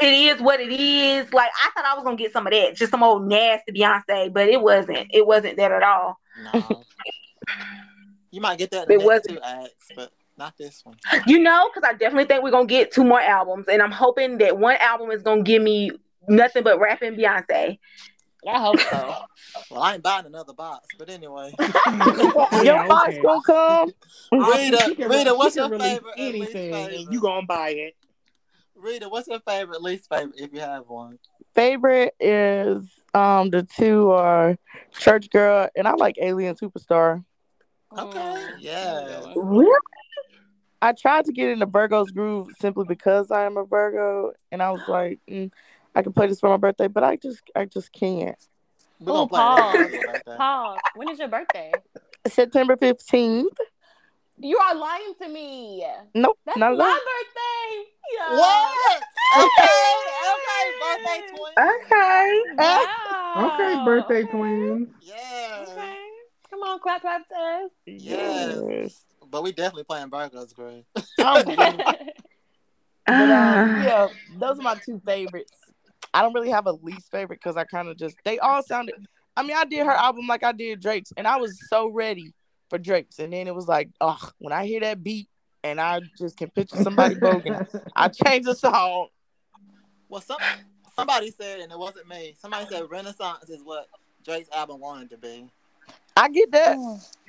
It 0.00 0.12
is 0.12 0.40
what 0.42 0.60
it 0.60 0.72
is. 0.72 1.32
Like 1.32 1.50
I 1.64 1.70
thought 1.70 1.84
I 1.84 1.94
was 1.94 2.04
gonna 2.04 2.16
get 2.16 2.32
some 2.32 2.46
of 2.46 2.52
that, 2.52 2.76
just 2.76 2.90
some 2.90 3.02
old 3.02 3.26
nasty 3.26 3.72
Beyonce, 3.72 4.32
but 4.32 4.48
it 4.48 4.60
wasn't. 4.60 5.08
It 5.10 5.26
wasn't 5.26 5.56
that 5.56 5.72
at 5.72 5.82
all. 5.82 6.18
No. 6.42 6.82
You 8.30 8.40
might 8.40 8.58
get 8.58 8.70
that 8.70 8.88
in 8.88 8.94
It 8.94 8.98
the 8.98 9.04
next 9.04 9.06
wasn't. 9.06 9.38
two 9.38 9.42
acts, 9.44 9.90
but 9.94 10.10
not 10.36 10.56
this 10.58 10.80
one. 10.84 10.96
You 11.26 11.38
know, 11.38 11.68
because 11.72 11.88
I 11.88 11.92
definitely 11.92 12.24
think 12.26 12.42
we're 12.42 12.50
gonna 12.50 12.66
get 12.66 12.90
two 12.92 13.04
more 13.04 13.20
albums, 13.20 13.66
and 13.68 13.80
I'm 13.82 13.90
hoping 13.92 14.38
that 14.38 14.58
one 14.58 14.76
album 14.80 15.10
is 15.10 15.22
gonna 15.22 15.42
give 15.42 15.62
me 15.62 15.92
nothing 16.28 16.62
but 16.62 16.78
rapping 16.80 17.14
Beyonce. 17.16 17.78
I 18.48 18.58
hope 18.60 18.80
so. 18.80 19.14
Well, 19.70 19.82
I 19.82 19.94
ain't 19.94 20.02
buying 20.02 20.26
another 20.26 20.52
box, 20.54 20.88
but 20.98 21.08
anyway. 21.10 21.54
yeah, 21.58 21.74
Your 22.62 22.88
box 22.88 23.08
okay. 23.08 23.20
gonna 23.22 23.40
come. 23.44 23.92
Rita, 24.32 24.84
She 24.86 24.94
can- 24.94 25.08
Rita, 25.10 25.34
what's 25.34 25.56
your 25.56 25.68
release 25.68 25.88
favorite 25.88 26.14
and 26.18 26.32
least 26.38 26.54
Anything, 26.56 26.72
favorite? 26.90 27.12
you 27.12 27.20
gonna 27.20 27.46
buy 27.46 27.70
it? 27.70 27.94
Rita, 28.74 29.08
what's 29.08 29.28
your 29.28 29.40
favorite, 29.40 29.82
least 29.82 30.08
favorite, 30.08 30.34
if 30.40 30.52
you 30.52 30.60
have 30.60 30.88
one? 30.88 31.18
Favorite 31.54 32.14
is 32.20 32.84
um 33.14 33.50
the 33.50 33.62
two 33.62 34.10
are 34.10 34.56
Church 34.98 35.28
Girl 35.30 35.68
and 35.76 35.86
I 35.86 35.92
like 35.92 36.16
Alien 36.20 36.56
Superstar. 36.56 37.22
Okay, 37.96 38.18
Mm, 38.18 38.48
yeah. 38.58 39.32
Really? 39.36 39.74
I 40.82 40.92
tried 40.92 41.26
to 41.26 41.32
get 41.32 41.48
into 41.48 41.64
Virgo's 41.64 42.10
groove 42.10 42.48
simply 42.60 42.84
because 42.86 43.30
I 43.30 43.44
am 43.44 43.56
a 43.56 43.64
Virgo, 43.64 44.32
and 44.50 44.60
I 44.60 44.72
was 44.72 44.82
like, 44.88 45.20
mm, 45.30 45.50
I 45.94 46.02
can 46.02 46.12
play 46.12 46.26
this 46.26 46.40
for 46.40 46.48
my 46.48 46.56
birthday, 46.56 46.88
but 46.88 47.04
I 47.04 47.14
just, 47.16 47.40
I 47.54 47.66
just 47.66 47.92
can't. 47.92 48.36
We're 48.98 49.12
Oh, 49.12 49.26
gonna 49.26 49.28
pause. 49.28 49.92
like. 50.04 50.24
Pause. 50.36 50.80
When 50.96 51.08
is 51.08 51.18
your 51.20 51.28
birthday? 51.28 51.72
September 52.26 52.76
fifteenth. 52.76 53.56
You 54.38 54.58
are 54.58 54.74
lying 54.74 55.14
to 55.22 55.28
me. 55.28 55.86
Nope, 56.14 56.36
That's 56.44 56.58
not 56.58 56.76
my 56.76 56.84
at 56.84 56.90
all. 56.90 56.98
birthday. 56.98 57.90
Yeah. 58.14 58.38
What? 58.38 59.02
Okay, 59.34 59.48
okay, 60.28 60.64
birthday 60.78 61.22
twin. 61.30 61.68
Okay. 61.86 62.42
Wow. 62.58 63.50
Okay, 63.54 63.84
birthday 63.84 64.24
twins. 64.24 64.88
Yeah. 65.00 65.64
Okay. 65.68 65.96
Come 66.50 66.60
on, 66.60 66.80
clap, 66.80 67.00
clap, 67.00 67.22
test. 67.28 67.72
Yes. 67.86 69.06
But 69.32 69.42
we 69.42 69.50
definitely 69.50 69.84
playing 69.84 70.10
Virgo's 70.10 70.52
great. 70.52 70.84
But 71.16 71.58
um, 71.58 71.80
Ah. 73.08 73.82
yeah, 73.84 74.08
those 74.38 74.58
are 74.58 74.62
my 74.62 74.76
two 74.76 75.00
favorites. 75.04 75.52
I 76.14 76.22
don't 76.22 76.34
really 76.34 76.50
have 76.50 76.66
a 76.66 76.72
least 76.72 77.10
favorite 77.10 77.40
because 77.42 77.56
I 77.56 77.64
kind 77.64 77.88
of 77.88 77.96
just 77.96 78.16
they 78.24 78.38
all 78.38 78.62
sounded. 78.62 78.94
I 79.36 79.42
mean, 79.42 79.56
I 79.56 79.64
did 79.64 79.84
her 79.86 79.92
album 79.92 80.26
like 80.28 80.44
I 80.44 80.52
did 80.52 80.80
Drake's, 80.80 81.12
and 81.16 81.26
I 81.26 81.36
was 81.36 81.58
so 81.68 81.88
ready 81.88 82.32
for 82.68 82.78
Drake's, 82.78 83.18
and 83.18 83.32
then 83.32 83.48
it 83.48 83.54
was 83.54 83.66
like, 83.66 83.88
oh, 84.00 84.30
when 84.38 84.52
I 84.52 84.66
hear 84.66 84.80
that 84.80 85.02
beat, 85.02 85.28
and 85.64 85.80
I 85.80 86.02
just 86.18 86.36
can 86.36 86.50
picture 86.50 86.76
somebody 86.76 87.14
broken, 87.14 87.66
I 87.96 88.08
change 88.08 88.44
the 88.44 88.54
song. 88.54 89.08
Well, 90.08 90.20
some 90.20 90.38
somebody 90.94 91.30
said, 91.30 91.60
and 91.60 91.72
it 91.72 91.78
wasn't 91.78 92.08
me. 92.08 92.36
Somebody 92.38 92.66
said 92.70 92.84
Renaissance 92.90 93.48
is 93.48 93.62
what 93.64 93.88
Drake's 94.24 94.50
album 94.54 94.80
wanted 94.80 95.10
to 95.10 95.16
be. 95.16 95.50
I 96.16 96.28
get 96.28 96.52
that. 96.52 96.76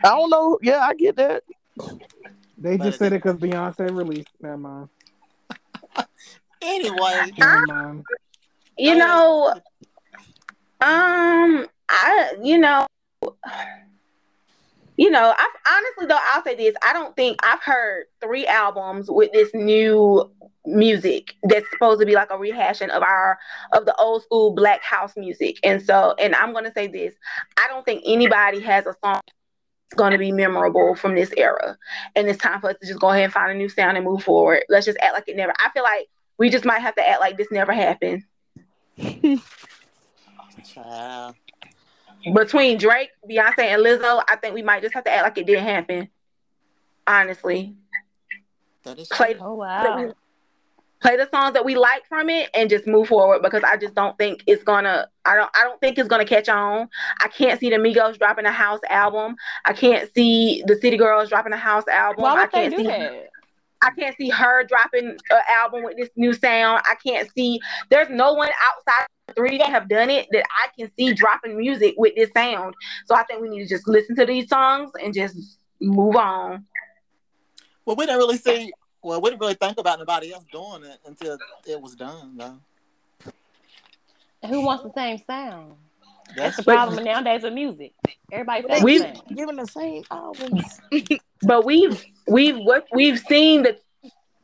I 0.03 0.09
don't 0.09 0.29
know. 0.29 0.59
Yeah, 0.61 0.79
I 0.79 0.93
get 0.93 1.15
that. 1.15 1.43
They 2.57 2.77
just 2.77 2.99
said 2.99 3.13
it 3.13 3.23
because 3.23 3.39
Beyonce 3.39 3.95
released. 3.95 4.29
Never 4.41 4.57
mind. 4.57 4.89
Anyway, 6.65 7.33
Never 7.37 7.65
mind. 7.65 8.05
You 8.77 8.95
know, 8.95 9.53
um, 10.79 11.67
I, 11.89 12.35
you 12.41 12.57
know, 12.57 12.87
you 14.95 15.09
know, 15.09 15.33
I 15.37 15.47
honestly 15.71 16.05
though 16.07 16.19
I'll 16.33 16.43
say 16.43 16.55
this: 16.55 16.75
I 16.83 16.93
don't 16.93 17.15
think 17.15 17.37
I've 17.43 17.61
heard 17.61 18.05
three 18.21 18.45
albums 18.47 19.09
with 19.09 19.31
this 19.31 19.49
new 19.53 20.31
music 20.65 21.33
that's 21.43 21.69
supposed 21.71 21.99
to 21.99 22.05
be 22.05 22.15
like 22.15 22.31
a 22.31 22.37
rehashing 22.37 22.89
of 22.89 23.03
our 23.03 23.39
of 23.73 23.85
the 23.85 23.95
old 23.95 24.23
school 24.23 24.53
black 24.53 24.81
house 24.83 25.13
music. 25.17 25.57
And 25.63 25.81
so, 25.81 26.15
and 26.19 26.35
I'm 26.35 26.53
gonna 26.53 26.73
say 26.73 26.87
this: 26.87 27.15
I 27.57 27.67
don't 27.67 27.83
think 27.85 28.03
anybody 28.05 28.59
has 28.61 28.85
a 28.85 28.95
song 29.03 29.19
that's 29.25 29.42
going 29.95 30.11
to 30.11 30.17
be 30.17 30.31
memorable 30.31 30.95
from 30.95 31.15
this 31.15 31.31
era. 31.37 31.77
And 32.15 32.27
it's 32.27 32.39
time 32.39 32.61
for 32.61 32.71
us 32.71 32.77
to 32.81 32.87
just 32.87 32.99
go 32.99 33.09
ahead 33.09 33.25
and 33.25 33.33
find 33.33 33.51
a 33.51 33.55
new 33.55 33.69
sound 33.69 33.97
and 33.97 34.05
move 34.05 34.23
forward. 34.23 34.63
Let's 34.69 34.85
just 34.85 34.97
act 35.01 35.13
like 35.13 35.27
it 35.27 35.35
never. 35.35 35.53
I 35.59 35.69
feel 35.71 35.83
like 35.83 36.07
we 36.37 36.49
just 36.49 36.65
might 36.65 36.79
have 36.79 36.95
to 36.95 37.07
act 37.07 37.19
like 37.19 37.37
this 37.37 37.51
never 37.51 37.73
happened. 37.73 38.23
child. 38.97 39.41
between 42.33 42.77
Drake, 42.77 43.09
Beyonce, 43.29 43.59
and 43.59 43.83
Lizzo, 43.83 44.23
I 44.29 44.37
think 44.37 44.53
we 44.53 44.61
might 44.61 44.81
just 44.81 44.93
have 44.93 45.03
to 45.03 45.11
act 45.11 45.23
like 45.23 45.37
it 45.37 45.45
didn't 45.45 45.65
happen. 45.65 46.07
Honestly, 47.05 47.75
That 48.83 48.97
is 48.97 49.09
play 49.09 49.33
true. 49.33 49.43
Oh 49.43 49.55
wow. 49.55 50.13
Play 51.03 51.17
the 51.17 51.29
songs 51.29 51.53
that 51.53 51.65
we 51.65 51.75
like 51.75 52.07
from 52.07 52.29
it 52.29 52.49
and 52.53 52.69
just 52.69 52.87
move 52.87 53.09
forward 53.09 53.41
because 53.41 53.61
I 53.63 53.75
just 53.75 53.93
don't 53.93 54.17
think 54.17 54.43
it's 54.47 54.63
gonna. 54.63 55.07
I 55.25 55.35
don't. 55.35 55.51
I 55.53 55.63
don't 55.65 55.79
think 55.81 55.99
it's 55.99 56.07
gonna 56.07 56.25
catch 56.25 56.49
on. 56.49 56.87
I 57.21 57.27
can't 57.27 57.59
see 57.59 57.69
the 57.69 57.75
Migos 57.75 58.17
dropping 58.17 58.45
a 58.45 58.51
house 58.51 58.79
album. 58.89 59.35
I 59.65 59.73
can't 59.73 60.11
see 60.15 60.63
the 60.65 60.75
City 60.75 60.97
Girls 60.97 61.29
dropping 61.29 61.53
a 61.53 61.57
house 61.57 61.87
album. 61.87 62.23
Why 62.23 62.31
I 62.31 62.41
would 62.41 62.51
they 62.51 62.57
can't 62.57 62.71
do 62.71 62.77
see. 62.77 62.83
that? 62.83 63.29
I 63.83 63.91
can't 63.99 64.15
see 64.15 64.29
her 64.29 64.63
dropping 64.63 65.17
an 65.29 65.41
album 65.53 65.83
with 65.83 65.97
this 65.97 66.09
new 66.15 66.31
sound. 66.31 66.81
I 66.85 66.95
can't 67.05 67.29
see. 67.33 67.59
There's 67.89 68.09
no 68.09 68.33
one 68.33 68.49
outside 68.63 69.05
the 69.27 69.33
three 69.33 69.57
that 69.57 69.67
have 69.67 69.89
done 69.89 70.09
it 70.09 70.27
that 70.31 70.45
I 70.63 70.69
can 70.77 70.89
see 70.97 71.13
dropping 71.13 71.57
music 71.57 71.95
with 71.97 72.15
this 72.15 72.29
sound. 72.33 72.75
So 73.07 73.15
I 73.15 73.23
think 73.23 73.41
we 73.41 73.49
need 73.49 73.63
to 73.63 73.67
just 73.67 73.85
listen 73.87 74.15
to 74.15 74.25
these 74.25 74.47
songs 74.47 74.91
and 75.03 75.13
just 75.13 75.59
move 75.81 76.15
on. 76.15 76.65
Well, 77.85 77.97
we 77.97 78.05
didn't 78.05 78.19
really 78.19 78.37
see. 78.37 78.71
Well, 79.03 79.19
we 79.21 79.29
didn't 79.29 79.41
really 79.41 79.53
think 79.55 79.77
about 79.77 79.99
nobody 79.99 80.33
else 80.33 80.45
doing 80.51 80.83
it 80.83 80.99
until 81.05 81.37
it 81.65 81.79
was 81.81 81.95
done, 81.95 82.37
though. 82.37 82.57
Who 84.47 84.61
wants 84.61 84.83
the 84.83 84.91
same 84.93 85.17
sound? 85.27 85.73
That's 86.35 86.37
That's 86.37 86.57
the 86.57 86.63
problem 86.63 87.03
nowadays 87.03 87.43
with 87.43 87.53
music. 87.53 87.93
Everybody 88.31 88.61
They 88.61 88.67
sounds 88.75 88.83
We- 88.83 88.97
the 88.99 89.05
keep 89.05 89.15
same. 89.27 89.35
giving 89.35 89.55
the 89.57 89.67
same 89.67 90.03
albums. 90.09 90.79
But 91.45 91.65
we've 91.65 92.01
we've 92.25 92.57
what 92.57 92.87
we've 92.93 93.19
seen 93.19 93.63
that 93.63 93.81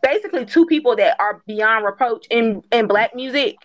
basically 0.03 0.45
two 0.45 0.65
people 0.65 0.97
that 0.97 1.15
are 1.17 1.41
beyond 1.47 1.85
reproach 1.85 2.27
in 2.29 2.61
in 2.73 2.87
black 2.87 3.15
music 3.15 3.55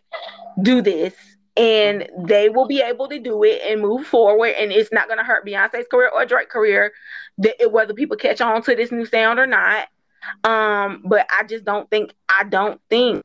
do 0.63 0.81
this. 0.81 1.13
And 1.57 2.09
they 2.19 2.49
will 2.49 2.67
be 2.67 2.81
able 2.81 3.09
to 3.09 3.19
do 3.21 3.43
it 3.45 3.61
and 3.65 3.81
move 3.81 4.07
forward, 4.07 4.55
and 4.59 4.73
it's 4.73 4.91
not 4.93 5.07
going 5.07 5.19
to 5.19 5.25
hurt 5.25 5.47
Beyonce's 5.47 5.87
career 5.89 6.11
or 6.13 6.25
Drake's 6.25 6.53
career, 6.53 6.93
that 7.39 7.71
whether 7.71 7.95
people 7.95 8.17
catch 8.17 8.41
on 8.41 8.61
to 8.63 8.75
this 8.75 8.91
new 8.91 9.07
sound 9.07 9.39
or 9.39 9.47
not. 9.47 9.87
Um, 10.45 11.03
but 11.05 11.27
I 11.31 11.45
just 11.45 11.65
don't 11.65 11.89
think 11.91 12.15
I 12.29 12.45
don't 12.45 12.81
think 12.89 13.23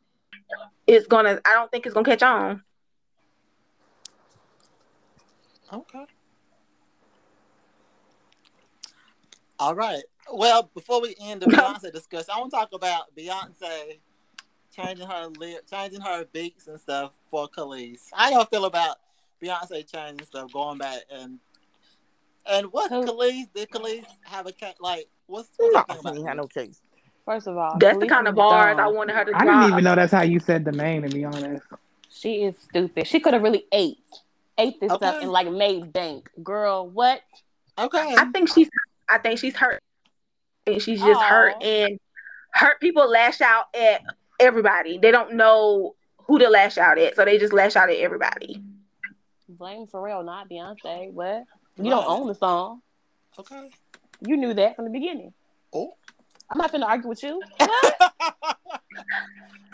it's 0.88 1.08
gonna. 1.08 1.40
I 1.46 1.54
don't 1.54 1.70
think 1.72 1.86
it's 1.86 1.94
gonna 1.94 2.06
catch 2.06 2.24
on. 2.24 2.64
Okay. 5.72 6.06
All 9.60 9.76
right. 9.76 10.04
Well, 10.32 10.70
before 10.74 11.02
we 11.02 11.16
end 11.22 11.42
the 11.42 11.48
Beyonce 11.48 11.92
discussion, 11.92 12.28
I 12.34 12.40
want 12.40 12.52
to 12.52 12.58
talk 12.58 12.70
about 12.74 13.14
Beyonce 13.16 14.00
changing 14.76 15.08
her 15.08 15.28
lip, 15.38 15.66
changing 15.70 16.02
her 16.02 16.26
beats 16.32 16.68
and 16.68 16.80
stuff 16.80 17.12
for 17.30 17.48
Kelis. 17.50 18.00
How 18.14 18.30
y'all 18.30 18.46
feel 18.46 18.66
about 18.66 18.98
Beyonce 19.42 19.86
changing 19.92 20.26
stuff, 20.26 20.52
going 20.54 20.78
back 20.78 21.02
and 21.12 21.40
and 22.46 22.68
what's 22.72 22.90
Who- 22.90 23.04
Kelis? 23.04 23.48
Did 23.54 23.70
Kelis 23.70 24.06
have 24.24 24.48
a 24.48 24.52
cat? 24.52 24.76
Like, 24.80 25.08
what's 25.28 25.50
No, 25.60 25.68
what's 25.68 25.88
the 25.88 25.94
she 25.96 26.00
thing 26.02 26.18
ain't 26.18 26.20
about 26.24 26.28
had 26.28 26.38
no 26.38 26.44
Kelis? 26.44 26.54
case. 26.54 26.82
First 27.30 27.46
of 27.46 27.58
all, 27.58 27.78
That's 27.78 28.00
the 28.00 28.08
kind 28.08 28.28
of 28.28 28.34
bars 28.34 28.78
dumb. 28.78 28.88
I 28.88 28.88
wanted 28.90 29.16
her 29.16 29.24
to 29.24 29.38
I 29.38 29.46
didn't 29.46 29.70
even 29.70 29.84
know 29.84 29.94
that's 29.94 30.12
how 30.12 30.24
you 30.24 30.40
said 30.40 30.66
the 30.66 30.72
name. 30.72 31.04
To 31.04 31.10
be 31.10 31.24
honest, 31.24 31.64
She 32.10 32.42
is 32.42 32.56
stupid. 32.58 33.06
She 33.06 33.20
could 33.20 33.34
have 33.36 33.44
really 33.44 33.66
ate, 33.72 34.00
ate 34.58 34.80
this 34.80 34.92
Okay. 34.92 35.06
stuff 35.06 35.22
and 35.22 35.32
like 35.32 35.48
made 35.52 35.94
bank. 35.94 36.28
Girl, 36.42 36.90
what? 36.90 37.22
Okay. 37.78 38.16
I 38.18 38.26
think 38.32 38.50
she's 38.52 38.68
I 39.08 39.20
think 39.20 39.38
she's 39.38 39.56
hurt. 39.56 39.80
I 40.66 40.72
think 40.72 40.82
she's 40.82 41.00
just 41.00 41.22
Aw. 41.22 41.30
hurt 41.30 41.62
and 41.62 42.00
hurt 42.52 42.82
people 42.82 43.08
lash 43.08 43.42
out 43.42 43.66
at 43.80 44.02
everybody. 44.40 44.98
They 44.98 45.12
don't 45.12 45.36
know 45.36 45.94
who 46.26 46.40
to 46.40 46.50
lash 46.50 46.80
out 46.80 46.98
at, 46.98 47.16
so 47.16 47.26
they 47.26 47.38
just 47.38 47.54
lash 47.54 47.76
out 47.76 47.92
at 47.92 47.98
everybody. 47.98 48.60
Blame 49.48 49.86
Pharrell, 49.86 50.26
not 50.26 50.50
Beyonce. 50.50 51.12
What? 51.14 51.44
You 51.78 51.92
don't 51.92 52.08
own 52.08 52.28
the 52.28 52.34
song. 52.34 52.82
Okay. 53.38 53.70
You 54.26 54.36
knew 54.36 54.56
that 54.56 54.76
from 54.76 54.86
the 54.86 54.92
beginning. 54.92 55.32
Oh. 55.72 55.94
I'm 56.52 56.58
not 56.58 56.72
gonna 56.72 56.86
argue 56.86 57.10
with 57.10 57.24
you. 57.24 57.42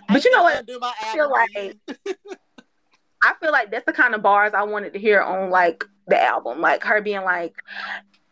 But 0.07 0.23
you 0.23 0.29
know 0.31 0.43
what? 0.43 0.65
Do 0.67 0.77
my 0.79 0.93
I 1.01 1.13
feel 1.13 1.31
like- 1.31 1.77
I 3.23 3.33
feel 3.41 3.51
like 3.51 3.71
that's 3.71 3.85
the 3.85 3.93
kind 3.93 4.13
of 4.13 4.21
bars 4.21 4.53
I 4.53 4.61
wanted 4.63 4.93
to 4.93 4.99
hear 4.99 5.19
on 5.19 5.49
like 5.49 5.83
the 6.07 6.21
album, 6.21 6.61
like 6.61 6.83
her 6.83 7.01
being 7.01 7.23
like, 7.23 7.55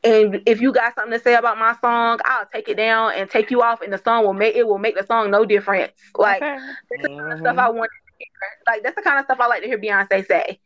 and 0.03 0.43
if 0.45 0.61
you 0.61 0.71
got 0.71 0.93
something 0.93 1.17
to 1.17 1.19
say 1.23 1.33
about 1.33 1.57
my 1.57 1.75
song, 1.81 2.19
I'll 2.25 2.45
take 2.53 2.69
it 2.69 2.77
down 2.77 3.13
and 3.15 3.27
take 3.27 3.49
you 3.49 3.63
off, 3.63 3.81
and 3.81 3.91
the 3.91 3.97
song 3.97 4.23
will 4.23 4.33
make 4.33 4.55
it 4.55 4.67
will 4.67 4.77
make 4.77 4.95
the 4.95 5.05
song 5.05 5.31
no 5.31 5.45
difference. 5.45 5.93
Like 6.15 6.43
Okay. 6.43 6.57
this 6.91 6.99
is 6.99 7.17
the 7.17 7.37
stuff 7.39 7.55
mm-hmm. 7.55 7.59
I 7.59 7.69
wanted 7.69 7.89
to 7.89 8.17
hear. 8.19 8.27
like 8.67 8.83
that's 8.83 8.95
the 8.95 9.01
kind 9.01 9.17
of 9.17 9.25
stuff 9.25 9.39
I 9.39 9.47
like 9.47 9.61
to 9.63 9.67
hear 9.67 9.79
Beyonce 9.79 10.27
say. 10.27 10.59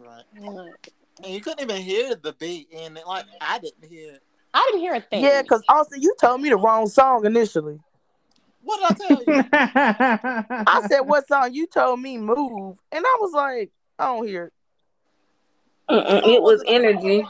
Right. 0.00 0.24
And 1.24 1.32
you 1.32 1.40
couldn't 1.40 1.62
even 1.62 1.80
hear 1.80 2.14
the 2.14 2.34
beat 2.34 2.68
and. 2.76 3.00
Like 3.06 3.24
I 3.40 3.58
didn't 3.58 3.86
hear 3.88 4.12
it. 4.14 4.22
I 4.54 4.68
didn't 4.70 4.80
hear 4.80 4.94
a 4.94 5.00
thing. 5.00 5.22
Yeah, 5.22 5.42
because 5.42 5.62
Austin, 5.68 6.02
you 6.02 6.14
told 6.20 6.40
me 6.40 6.48
the 6.48 6.56
wrong 6.56 6.86
song 6.86 7.24
initially. 7.26 7.78
What 8.62 8.98
did 8.98 9.06
I 9.06 9.08
tell 9.08 9.22
you? 9.22 9.44
I 10.66 10.86
said, 10.88 11.00
"What 11.00 11.28
song?" 11.28 11.54
You 11.54 11.66
told 11.66 12.00
me 12.00 12.18
"Move," 12.18 12.78
and 12.90 13.04
I 13.04 13.16
was 13.20 13.32
like, 13.32 13.70
"I 13.98 14.06
don't 14.06 14.26
hear 14.26 14.46
it." 14.46 14.52
Mm-mm, 15.88 16.34
it 16.34 16.42
was 16.42 16.62
energy. 16.66 17.24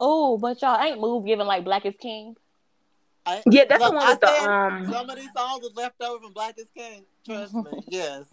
Oh, 0.00 0.36
but 0.38 0.60
y'all 0.60 0.82
ain't 0.82 1.00
move 1.00 1.24
giving 1.24 1.46
like 1.46 1.64
Black 1.64 1.86
is 1.86 1.94
King. 1.96 2.34
I, 3.24 3.42
Yeah, 3.48 3.64
that's 3.68 3.84
the 3.84 3.90
look, 3.90 3.94
one 3.94 4.04
I 4.04 4.10
with 4.10 4.20
the 4.20 4.28
um. 4.28 4.92
Some 4.92 5.10
of 5.10 5.16
these 5.16 5.32
songs 5.36 5.62
was 5.62 5.72
left 5.76 6.02
over 6.02 6.24
from 6.24 6.32
Black 6.32 6.58
is 6.58 6.68
King. 6.76 7.04
Trust 7.24 7.54
me. 7.54 7.62
Yes. 7.88 8.24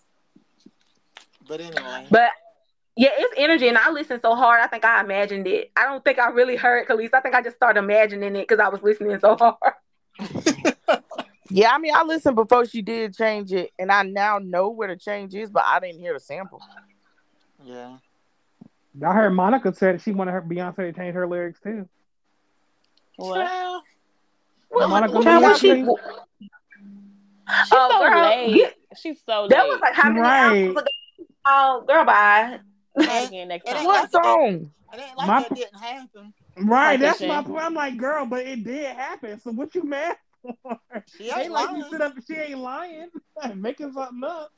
But 1.48 1.62
anyway. 1.62 2.08
But 2.10 2.32
yeah, 3.00 3.10
it's 3.18 3.34
energy, 3.38 3.68
and 3.70 3.78
I 3.78 3.90
listened 3.92 4.20
so 4.22 4.36
hard. 4.36 4.62
I 4.62 4.68
think 4.68 4.84
I 4.86 5.02
imagined 5.02 5.48
it. 5.48 5.72
I 5.78 5.86
don't 5.86 6.04
think 6.04 6.20
I 6.20 6.30
really 6.30 6.56
heard 6.58 6.88
Kelis. 6.88 7.10
I 7.14 7.22
think 7.22 7.34
I 7.34 7.42
just 7.42 7.56
started 7.56 7.80
imagining 7.80 8.36
it 8.36 8.48
because 8.48 8.60
I 8.60 8.68
was 8.70 8.82
listening 8.84 9.18
so 9.20 9.36
hard. 9.36 9.74
Yeah, 11.52 11.72
I 11.72 11.80
mean, 11.80 11.96
I 11.96 12.04
listened 12.04 12.36
before 12.36 12.64
she 12.68 12.84
did 12.84 13.16
change 13.18 13.52
it, 13.54 13.72
and 13.80 13.92
I 13.92 14.04
now 14.04 14.38
know 14.38 14.70
where 14.70 14.88
the 14.88 14.96
change 14.96 15.34
is, 15.34 15.50
but 15.50 15.64
I 15.66 15.80
didn't 15.80 16.00
hear 16.00 16.14
the 16.14 16.20
sample. 16.20 16.62
yeah. 17.64 17.98
I 19.04 19.14
heard 19.14 19.32
Monica 19.32 19.74
said 19.74 20.00
she 20.00 20.12
wanted 20.12 20.34
her 20.34 20.44
Beyonce 20.44 20.76
to 20.76 20.94
change 20.94 21.16
her 21.16 21.26
lyrics 21.28 21.60
too. 21.60 21.90
What? 23.16 23.48
Child. 23.48 23.84
Well, 24.70 24.90
Monica 24.90 25.14
like, 25.14 25.24
Child, 25.24 25.42
what 25.44 25.58
she- 25.58 25.70
Lewinsky? 25.70 25.96
She's 26.40 26.50
Oh, 27.72 27.90
so 27.90 28.10
girl, 28.10 28.22
late. 28.30 28.54
get- 28.56 28.76
She's 29.02 29.20
so 29.26 29.42
late. 29.42 29.50
That 29.50 29.68
was 29.68 29.80
like 29.82 29.96
how 29.96 30.10
many 30.10 30.20
Right. 30.22 30.66
hours 30.68 30.70
ago? 30.78 30.82
Oh, 31.48 31.84
girl, 31.88 32.06
bye. 32.06 32.60
Try 33.02 33.20
again 33.22 33.48
next 33.50 33.66
time. 33.70 33.84
What 33.86 34.12
song? 34.12 34.72
It 34.94 35.00
ain't 35.00 35.18
like 35.18 35.28
My- 35.28 35.42
that 35.42 35.56
didn't 35.56 35.76
happen. 35.80 36.34
Right, 36.58 37.00
that's 37.00 37.22
my 37.22 37.42
point. 37.44 37.64
I'm 37.64 37.74
like, 37.74 37.96
girl, 37.98 38.26
but 38.26 38.46
it 38.46 38.64
did 38.64 38.96
happen. 38.96 39.40
So 39.40 39.52
what 39.52 39.74
you 39.76 39.84
mad 39.84 40.18
for? 40.42 40.80
She 41.18 41.26
ain't 41.30 41.38
ain't 41.38 41.52
like 41.52 41.68
lying. 41.70 41.78
you 41.78 41.90
sit 41.90 42.02
up 42.02 42.14
she 42.28 42.36
ain't 42.36 42.60
lying, 42.60 43.10
making 43.56 43.94
something 43.94 44.24
up. 44.24 44.52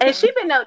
And 0.00 0.14
she 0.14 0.30
been 0.32 0.50
a, 0.50 0.64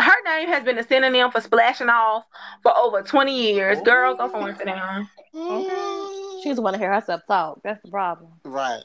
her 0.00 0.12
name 0.24 0.48
has 0.48 0.64
been 0.64 0.76
a 0.78 0.82
synonym 0.86 1.30
for 1.30 1.40
splashing 1.40 1.88
off 1.88 2.24
for 2.62 2.76
over 2.76 3.00
20 3.02 3.52
years. 3.52 3.80
Girl, 3.82 4.14
go 4.16 4.28
for 4.28 4.50
it, 4.50 4.58
sit 4.58 4.66
down. 4.66 5.08
Mm. 5.34 6.42
She 6.42 6.48
just 6.50 6.60
want 6.62 6.74
to 6.74 6.78
hear 6.80 6.92
herself 6.92 7.22
talk. 7.28 7.60
That's 7.62 7.80
the 7.82 7.90
problem. 7.90 8.32
Right. 8.44 8.82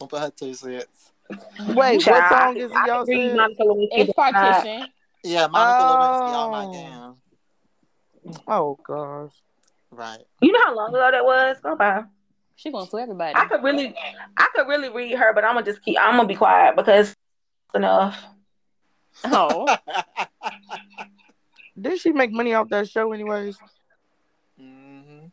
Don't 0.00 0.10
put 0.10 0.20
her 0.20 0.30
two 0.30 0.54
cents. 0.54 1.12
Wait, 1.68 2.06
what 2.06 2.28
song 2.30 2.56
is 2.56 2.70
it 2.70 2.76
y'all 2.86 3.02
agree, 3.02 3.28
said? 3.28 3.36
Monica 3.36 3.62
Lewinsky 3.62 3.88
It's 3.92 4.08
was 4.16 4.32
not- 4.32 4.34
partition. 4.34 4.86
Yeah, 5.22 5.46
Monica 5.46 5.82
Lewinsky, 5.82 6.34
all 6.34 6.50
my 6.50 7.14
Oh. 8.26 8.32
Oh 8.46 8.78
gosh. 8.86 9.32
Right. 9.90 10.20
You 10.40 10.52
know 10.52 10.60
how 10.64 10.74
long 10.76 10.88
ago 10.90 11.08
that 11.10 11.24
was? 11.24 11.56
Go 11.62 11.76
by. 11.76 12.04
She 12.56 12.70
gonna 12.70 12.86
sue 12.86 12.98
everybody. 12.98 13.34
I 13.36 13.46
could 13.46 13.62
really, 13.62 13.94
I 14.36 14.48
could 14.54 14.68
really 14.68 14.88
read 14.88 15.16
her, 15.18 15.32
but 15.34 15.44
I'm 15.44 15.54
gonna 15.54 15.66
just 15.66 15.82
keep. 15.82 15.96
I'm 16.00 16.16
gonna 16.16 16.28
be 16.28 16.34
quiet 16.34 16.76
because 16.76 17.10
it's 17.10 17.74
enough. 17.74 18.22
Oh, 19.24 19.66
Did 21.80 22.00
she 22.00 22.12
make 22.12 22.32
money 22.32 22.54
off 22.54 22.68
that 22.70 22.88
show 22.88 23.12
anyways? 23.12 23.58
Mm-hmm. 24.60 25.26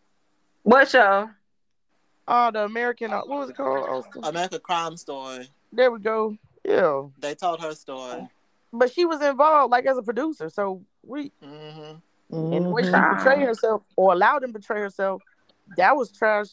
What 0.63 0.89
show? 0.89 1.29
Oh, 2.27 2.51
the 2.51 2.65
American. 2.65 3.11
uh, 3.11 3.21
What 3.21 3.39
was 3.39 3.49
it 3.49 3.57
called? 3.57 3.87
Austin? 3.89 4.23
American 4.23 4.59
Crime 4.61 4.97
Story. 4.97 5.49
There 5.71 5.91
we 5.91 5.99
go. 5.99 6.35
Yeah, 6.65 7.03
They 7.19 7.35
told 7.35 7.61
her 7.61 7.73
story. 7.73 8.27
But 8.74 8.91
she 8.91 9.05
was 9.05 9.22
involved, 9.22 9.72
like 9.72 9.86
as 9.86 9.97
a 9.97 10.01
producer. 10.03 10.49
So 10.49 10.82
we, 11.03 11.32
hmm 11.43 11.93
and 12.32 12.65
the 12.65 12.70
way 12.70 12.84
she 12.84 12.91
betrayed 12.91 13.39
herself 13.47 13.84
or 13.95 14.13
allowed 14.13 14.43
him 14.43 14.53
to 14.53 14.59
portray 14.59 14.82
herself, 14.82 15.22
that 15.78 15.95
was 15.95 16.11
trash, 16.11 16.47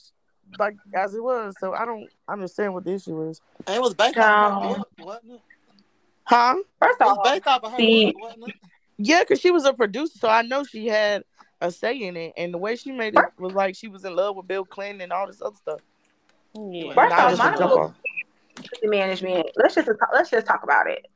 like 0.59 0.75
as 0.95 1.15
it 1.15 1.23
was. 1.23 1.55
So 1.61 1.75
I 1.75 1.85
don't 1.85 2.09
understand 2.29 2.73
what 2.73 2.85
the 2.85 2.93
issue 2.95 3.29
is. 3.29 3.43
And 3.67 3.77
it 3.77 3.83
was 3.83 3.93
based 3.93 4.17
off 4.17 4.63
her 4.63 4.69
No. 4.71 4.75
book, 4.77 4.89
wasn't 4.99 5.33
it? 5.33 5.41
Huh? 6.25 6.55
First 6.81 7.01
It 7.01 7.07
off, 7.07 7.19
was 7.19 7.31
based 7.31 7.47
off 7.47 7.63
of 7.63 7.73
her 7.73 7.77
see- 7.77 8.13
book, 8.13 8.23
wasn't 8.23 8.49
it? 8.49 8.55
Yeah, 8.99 9.21
because 9.21 9.39
she 9.41 9.51
was 9.51 9.67
a 9.67 9.75
producer, 9.75 10.19
so 10.19 10.29
I 10.29 10.41
know 10.41 10.65
she 10.65 10.87
had 10.87 11.25
a 11.61 11.71
say 11.71 11.95
in 11.95 12.17
it. 12.17 12.33
And 12.39 12.55
the 12.55 12.59
way 12.59 12.77
she 12.77 12.91
made 12.93 13.15
it 13.15 13.25
was 13.39 13.53
like 13.53 13.77
she 13.77 13.89
was 13.89 14.07
in 14.07 14.17
love 14.17 14.37
with 14.37 14.49
Bill 14.49 14.65
Clinton 14.65 15.03
and 15.03 15.13
all 15.13 15.27
this 15.27 15.43
other 15.43 15.57
stuff. 15.57 15.81
yeah. 16.55 16.95
First 16.95 17.13
off, 17.15 17.31
just 17.31 17.41
a 17.41 17.45
Monica 17.45 17.59
jump 17.59 17.71
was- 17.73 17.91
off. 17.91 17.95
the 18.81 18.89
management. 18.89 19.47
Let's 19.57 19.75
just 19.75 19.91
let's 20.15 20.31
just 20.31 20.47
talk 20.47 20.63
about 20.63 20.89
it. 20.89 21.07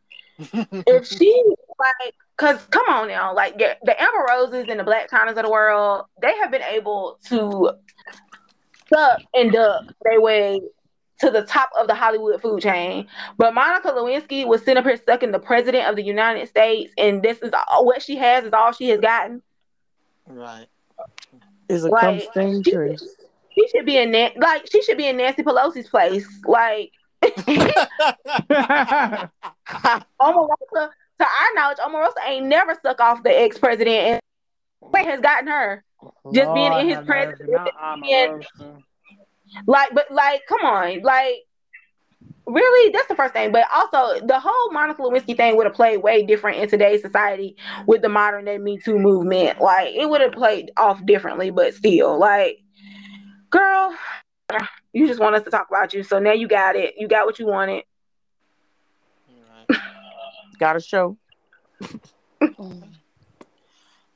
If 0.87 1.07
she 1.19 1.45
like, 1.79 2.15
cause 2.37 2.65
come 2.71 2.85
on 2.89 3.09
now, 3.09 3.35
like 3.35 3.55
yeah, 3.59 3.75
the 3.83 4.01
Amber 4.01 4.25
Roses 4.29 4.67
and 4.69 4.81
the 4.81 4.85
Black 4.85 5.09
Connors 5.11 5.37
of 5.37 5.45
the 5.45 5.51
world, 5.51 6.05
they 6.23 6.37
have 6.39 6.51
been 6.51 6.63
able 6.63 7.19
to 7.27 7.71
suck 8.93 9.21
and 9.35 9.53
duck 9.53 9.85
their 10.05 10.21
way 10.21 10.61
to 11.21 11.31
the 11.31 11.43
top 11.43 11.71
of 11.79 11.87
the 11.87 11.95
Hollywood 11.95 12.41
food 12.41 12.63
chain. 12.63 13.07
But 13.37 13.53
Monica 13.55 13.89
Lewinsky 13.93 14.47
was 14.47 14.61
sitting 14.63 14.79
up 14.79 14.85
here 14.85 14.99
sucking 15.07 15.33
the 15.33 15.39
president 15.39 15.87
of 15.87 15.97
the 15.97 16.03
United 16.03 16.49
States, 16.49 16.93
and 16.97 17.23
this 17.23 17.39
is 17.39 17.53
all, 17.71 17.85
what 17.85 18.03
she 18.03 18.17
has 18.17 18.45
is 18.45 18.53
all 18.53 18.73
she 18.73 18.89
has 18.89 19.01
gotten. 19.01 19.43
right. 20.27 20.67
Is 21.69 21.85
a 21.85 21.89
Like, 21.89 22.01
cum 22.01 22.21
stain 22.33 22.63
she- 22.63 22.73
trace. 22.73 23.17
She 23.55 23.69
should 23.69 23.85
be 23.85 23.97
in 23.99 24.11
Na- 24.13 24.31
like 24.37 24.69
she 24.71 24.81
should 24.83 24.97
be 24.97 25.07
in 25.09 25.17
Nancy 25.19 25.43
Pelosi's 25.43 25.89
place. 25.89 26.27
Like 26.47 26.93
Omarosa, 30.21 30.91
to 31.19 31.27
our 31.27 31.55
knowledge, 31.55 31.79
Omarosa 31.79 32.27
ain't 32.27 32.47
never 32.47 32.77
suck 32.83 33.01
off 33.01 33.23
the 33.23 33.39
ex 33.39 33.59
president, 33.59 34.23
and 34.95 35.07
has 35.07 35.21
gotten 35.21 35.49
her 35.49 35.85
Just 36.33 36.55
being 36.55 36.73
in 36.73 36.89
his 36.89 36.99
presence, 37.05 37.41
like, 39.67 39.91
but 39.95 40.11
like, 40.11 40.43
come 40.49 40.61
on, 40.63 41.03
like, 41.03 41.35
really, 42.47 42.91
that's 42.93 43.09
the 43.09 43.15
first 43.15 43.33
thing. 43.35 43.53
But 43.53 43.67
also, 43.75 44.25
the 44.27 44.41
whole 44.41 44.73
Monica 44.73 45.03
Lewinsky 45.03 45.37
thing 45.37 45.57
would 45.57 45.67
have 45.67 45.75
played 45.75 45.99
way 45.99 46.25
different 46.25 46.59
in 46.59 46.69
today's 46.69 47.03
society 47.03 47.57
with 47.87 48.03
the 48.03 48.09
modern 48.09 48.45
day 48.45 48.59
Me 48.59 48.79
Too 48.79 48.99
movement. 48.99 49.61
Like, 49.61 49.95
it 49.95 50.09
would 50.09 50.21
have 50.21 50.33
played 50.33 50.71
off 50.77 51.05
differently, 51.05 51.51
but 51.51 51.75
still, 51.75 52.19
like, 52.19 52.59
girl, 53.51 53.95
you 54.93 55.07
just 55.07 55.21
want 55.21 55.37
us 55.37 55.43
to 55.43 55.51
talk 55.51 55.69
about 55.69 55.95
you, 55.95 56.03
so 56.03 56.19
now 56.19 56.33
you 56.33 56.49
got 56.49 56.77
it. 56.77 56.95
You 56.97 57.09
got 57.09 57.27
what 57.27 57.39
you 57.39 57.47
wanted. 57.47 57.85
right. 59.69 59.79
Got 60.59 60.77
a 60.77 60.81
show. 60.81 61.17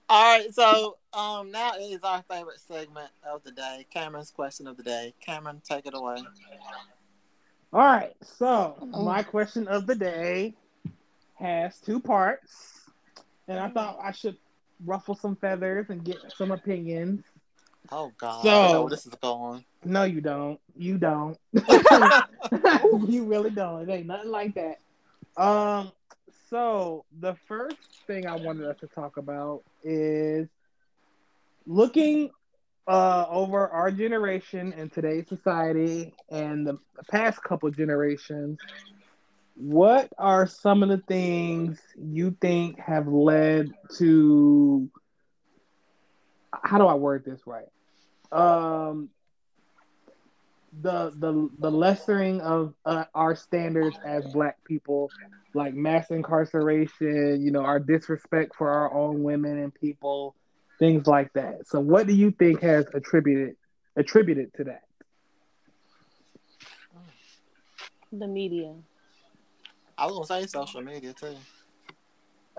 All 0.06 0.38
right, 0.38 0.52
so 0.52 0.98
um, 1.14 1.50
now 1.50 1.72
is 1.80 2.02
our 2.02 2.22
favorite 2.22 2.60
segment 2.60 3.10
of 3.26 3.42
the 3.42 3.52
day, 3.52 3.86
Cameron's 3.90 4.30
question 4.30 4.66
of 4.66 4.76
the 4.76 4.82
day. 4.82 5.14
Cameron, 5.24 5.62
take 5.68 5.86
it 5.86 5.94
away. 5.94 6.16
All 7.72 7.80
right, 7.80 8.14
so 8.22 8.76
my 8.90 9.22
question 9.22 9.66
of 9.66 9.86
the 9.86 9.94
day 9.94 10.54
has 11.34 11.80
two 11.80 12.00
parts, 12.00 12.82
and 13.48 13.58
I 13.58 13.68
thought 13.70 13.98
I 14.00 14.12
should 14.12 14.36
ruffle 14.84 15.14
some 15.14 15.36
feathers 15.36 15.86
and 15.88 16.04
get 16.04 16.18
some 16.36 16.50
opinions. 16.50 17.24
Oh 17.92 18.12
God, 18.18 18.42
So- 18.42 18.48
I 18.50 18.72
know 18.72 18.82
where 18.82 18.90
this 18.90 19.06
is 19.06 19.14
going. 19.16 19.64
No, 19.84 20.04
you 20.04 20.20
don't. 20.20 20.58
You 20.76 20.96
don't. 20.98 21.38
you 21.52 23.24
really 23.26 23.50
don't. 23.50 23.88
It 23.88 23.92
ain't 23.92 24.06
nothing 24.06 24.30
like 24.30 24.54
that. 24.54 24.80
Um. 25.42 25.92
So 26.50 27.04
the 27.20 27.34
first 27.48 27.76
thing 28.06 28.26
I 28.26 28.36
wanted 28.36 28.66
us 28.66 28.76
to 28.80 28.86
talk 28.86 29.16
about 29.16 29.62
is 29.82 30.46
looking 31.66 32.30
uh, 32.86 33.26
over 33.28 33.68
our 33.68 33.90
generation 33.90 34.72
and 34.76 34.92
today's 34.92 35.26
society 35.28 36.14
and 36.30 36.66
the 36.66 36.78
past 37.10 37.42
couple 37.42 37.70
generations. 37.70 38.58
What 39.56 40.12
are 40.18 40.46
some 40.46 40.82
of 40.82 40.88
the 40.88 40.98
things 40.98 41.80
you 41.96 42.36
think 42.40 42.78
have 42.78 43.08
led 43.08 43.72
to? 43.98 44.88
How 46.62 46.78
do 46.78 46.86
I 46.86 46.94
word 46.94 47.24
this 47.24 47.40
right? 47.46 47.66
Um, 48.32 49.10
the 50.82 51.12
the 51.18 51.48
the 51.58 51.70
lessering 51.70 52.40
of 52.40 52.74
uh, 52.84 53.04
our 53.14 53.34
standards 53.34 53.96
as 54.04 54.26
black 54.26 54.56
people 54.64 55.10
like 55.54 55.74
mass 55.74 56.10
incarceration 56.10 57.40
you 57.42 57.50
know 57.50 57.60
our 57.62 57.78
disrespect 57.78 58.54
for 58.56 58.68
our 58.70 58.92
own 58.92 59.22
women 59.22 59.58
and 59.58 59.72
people 59.74 60.34
things 60.78 61.06
like 61.06 61.32
that 61.34 61.66
so 61.66 61.78
what 61.78 62.06
do 62.06 62.14
you 62.14 62.30
think 62.32 62.60
has 62.60 62.86
attributed 62.94 63.54
attributed 63.96 64.52
to 64.54 64.64
that 64.64 64.82
The 68.12 68.26
media. 68.26 68.74
I 69.98 70.06
was 70.06 70.14
gonna 70.14 70.42
say 70.42 70.46
social 70.46 70.82
media 70.82 71.12
too. 71.12 71.36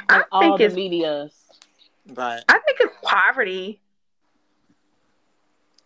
I 0.10 0.18
Like 0.18 0.26
all 0.32 0.58
think 0.58 0.60
the 0.60 0.68
it's 0.68 0.76
medias. 0.76 1.50
Right? 2.14 2.44
I 2.48 2.60
think 2.60 2.78
it's 2.82 2.96
poverty. 3.04 3.82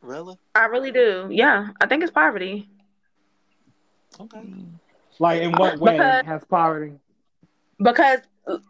Really? 0.01 0.37
I 0.55 0.65
really 0.65 0.91
do. 0.91 1.27
Yeah, 1.31 1.69
I 1.81 1.87
think 1.87 2.03
it's 2.03 2.11
poverty. 2.11 2.69
Okay. 4.19 4.41
like 5.19 5.41
in 5.41 5.51
what 5.53 5.79
way 5.79 5.93
Because- 5.93 6.25
has 6.25 6.43
poverty 6.45 6.93
because 7.81 8.19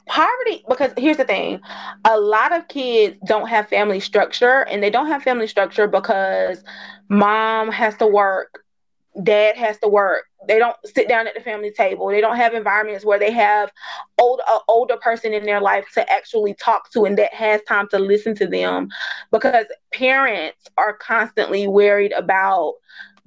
poverty 0.06 0.64
because 0.68 0.92
here's 0.98 1.18
the 1.18 1.24
thing 1.24 1.60
a 2.06 2.20
lot 2.20 2.52
of 2.52 2.68
kids 2.68 3.18
don't 3.26 3.48
have 3.48 3.68
family 3.70 4.00
structure 4.00 4.62
and 4.70 4.84
they 4.84 4.90
don't 4.90 5.08
have 5.08 5.24
family 5.24 5.48
structure 5.48 5.88
because 5.88 6.64
mom 7.08 7.72
has 7.72 7.96
to 7.98 8.06
work 8.06 8.64
dad 9.24 9.58
has 9.58 9.78
to 9.80 9.88
work. 9.88 10.26
They 10.48 10.58
don't 10.60 10.76
sit 10.86 11.08
down 11.08 11.28
at 11.28 11.34
the 11.34 11.42
family 11.42 11.72
table. 11.72 12.08
They 12.08 12.22
don't 12.22 12.38
have 12.38 12.54
environments 12.54 13.06
where 13.06 13.20
they 13.20 13.32
have 13.32 13.72
old 14.20 14.42
an 14.50 14.60
older 14.68 14.98
person 14.98 15.34
in 15.34 15.44
their 15.44 15.62
life 15.62 15.86
to 15.96 16.10
actually 16.12 16.54
talk 16.56 16.92
to 16.92 17.06
and 17.06 17.18
that 17.18 17.34
has 17.34 17.62
time 17.64 17.88
to 17.92 18.00
listen 18.00 18.36
to 18.36 18.48
them 18.48 18.88
because 19.32 19.66
parents 19.94 20.68
are 20.78 20.94
constantly 20.94 21.68
worried 21.68 22.14
about 22.14 22.76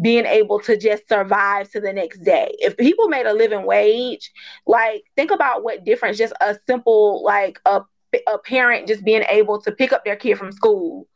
being 0.01 0.25
able 0.27 0.59
to 0.61 0.77
just 0.77 1.09
survive 1.09 1.71
to 1.71 1.81
the 1.81 1.93
next 1.93 2.21
day. 2.25 2.55
If 2.59 2.77
people 2.77 3.09
made 3.09 3.27
a 3.27 3.35
living 3.35 3.65
wage, 3.67 4.31
like 4.67 5.05
think 5.17 5.31
about 5.31 5.63
what 5.65 5.85
difference 5.85 6.19
just 6.19 6.35
a 6.41 6.57
simple 6.67 7.23
like 7.25 7.61
a 7.67 7.83
a 8.29 8.39
parent 8.39 8.89
just 8.89 9.05
being 9.05 9.25
able 9.29 9.61
to 9.63 9.73
pick 9.73 9.93
up 9.93 10.05
their 10.05 10.17
kid 10.17 10.37
from 10.39 10.53
school 10.53 11.07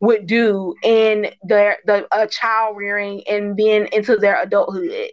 would 0.00 0.26
do 0.26 0.74
in 0.82 1.30
their 1.42 1.78
the 1.86 2.06
a 2.12 2.26
child 2.26 2.76
rearing 2.76 3.22
and 3.28 3.56
being 3.56 3.88
into 3.92 4.16
their 4.16 4.40
adulthood. 4.42 5.10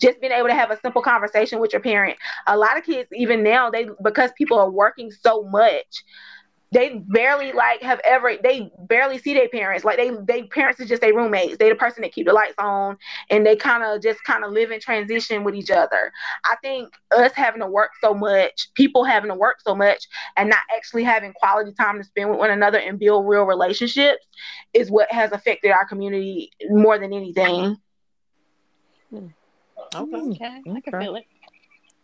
Just 0.00 0.20
being 0.20 0.32
able 0.32 0.48
to 0.48 0.54
have 0.54 0.70
a 0.70 0.80
simple 0.80 1.02
conversation 1.02 1.60
with 1.60 1.72
your 1.72 1.80
parent. 1.80 2.18
A 2.46 2.56
lot 2.56 2.76
of 2.76 2.84
kids 2.84 3.08
even 3.12 3.42
now 3.42 3.70
they 3.70 3.86
because 4.02 4.32
people 4.36 4.58
are 4.58 4.70
working 4.70 5.10
so 5.10 5.44
much 5.44 6.04
they 6.74 6.98
barely 7.06 7.52
like 7.52 7.80
have 7.82 8.00
ever 8.04 8.36
they 8.42 8.70
barely 8.88 9.16
see 9.16 9.32
their 9.32 9.48
parents 9.48 9.84
like 9.84 9.96
they 9.96 10.10
they 10.26 10.42
parents 10.42 10.80
is 10.80 10.88
just 10.88 11.00
their 11.00 11.14
roommates 11.14 11.56
they 11.56 11.68
the 11.68 11.74
person 11.76 12.02
that 12.02 12.12
keep 12.12 12.26
the 12.26 12.32
lights 12.32 12.56
on 12.58 12.98
and 13.30 13.46
they 13.46 13.54
kind 13.54 13.84
of 13.84 14.02
just 14.02 14.22
kind 14.24 14.44
of 14.44 14.50
live 14.50 14.72
in 14.72 14.80
transition 14.80 15.44
with 15.44 15.54
each 15.54 15.70
other 15.70 16.12
i 16.44 16.56
think 16.62 16.92
us 17.16 17.32
having 17.32 17.60
to 17.60 17.66
work 17.66 17.92
so 18.00 18.12
much 18.12 18.68
people 18.74 19.04
having 19.04 19.30
to 19.30 19.36
work 19.36 19.56
so 19.64 19.74
much 19.74 20.06
and 20.36 20.50
not 20.50 20.58
actually 20.76 21.04
having 21.04 21.32
quality 21.34 21.72
time 21.72 21.96
to 21.96 22.04
spend 22.04 22.28
with 22.28 22.38
one 22.38 22.50
another 22.50 22.78
and 22.78 22.98
build 22.98 23.26
real 23.26 23.44
relationships 23.44 24.26
is 24.74 24.90
what 24.90 25.10
has 25.10 25.30
affected 25.32 25.70
our 25.70 25.86
community 25.86 26.50
more 26.70 26.98
than 26.98 27.12
anything 27.12 27.76
hmm. 29.10 29.26
Okay. 29.94 30.16
Okay, 30.16 30.62
I 30.74 30.80
can 30.80 31.00
feel 31.00 31.14
it. 31.14 31.24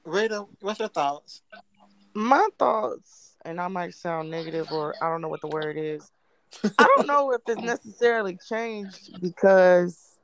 Rita, 0.04 0.44
what's 0.60 0.78
your 0.78 0.88
thoughts? 0.88 1.42
My 2.14 2.46
thoughts 2.56 3.29
and 3.44 3.60
I 3.60 3.68
might 3.68 3.94
sound 3.94 4.30
negative 4.30 4.70
or 4.72 4.94
I 5.02 5.08
don't 5.08 5.20
know 5.20 5.28
what 5.28 5.40
the 5.40 5.48
word 5.48 5.76
is. 5.78 6.10
I 6.78 6.84
don't 6.96 7.06
know 7.08 7.32
if 7.32 7.42
it's 7.46 7.62
necessarily 7.62 8.38
changed 8.48 9.20
because, 9.20 10.18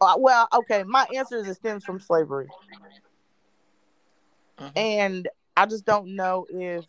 uh, 0.00 0.14
well, 0.18 0.48
okay, 0.52 0.82
my 0.84 1.06
answer 1.14 1.38
is 1.38 1.48
it 1.48 1.54
stems 1.54 1.84
from 1.84 2.00
slavery. 2.00 2.48
Mhm. 4.58 4.72
And 4.76 5.28
I 5.56 5.66
just 5.66 5.84
don't 5.84 6.14
know 6.16 6.46
if 6.50 6.84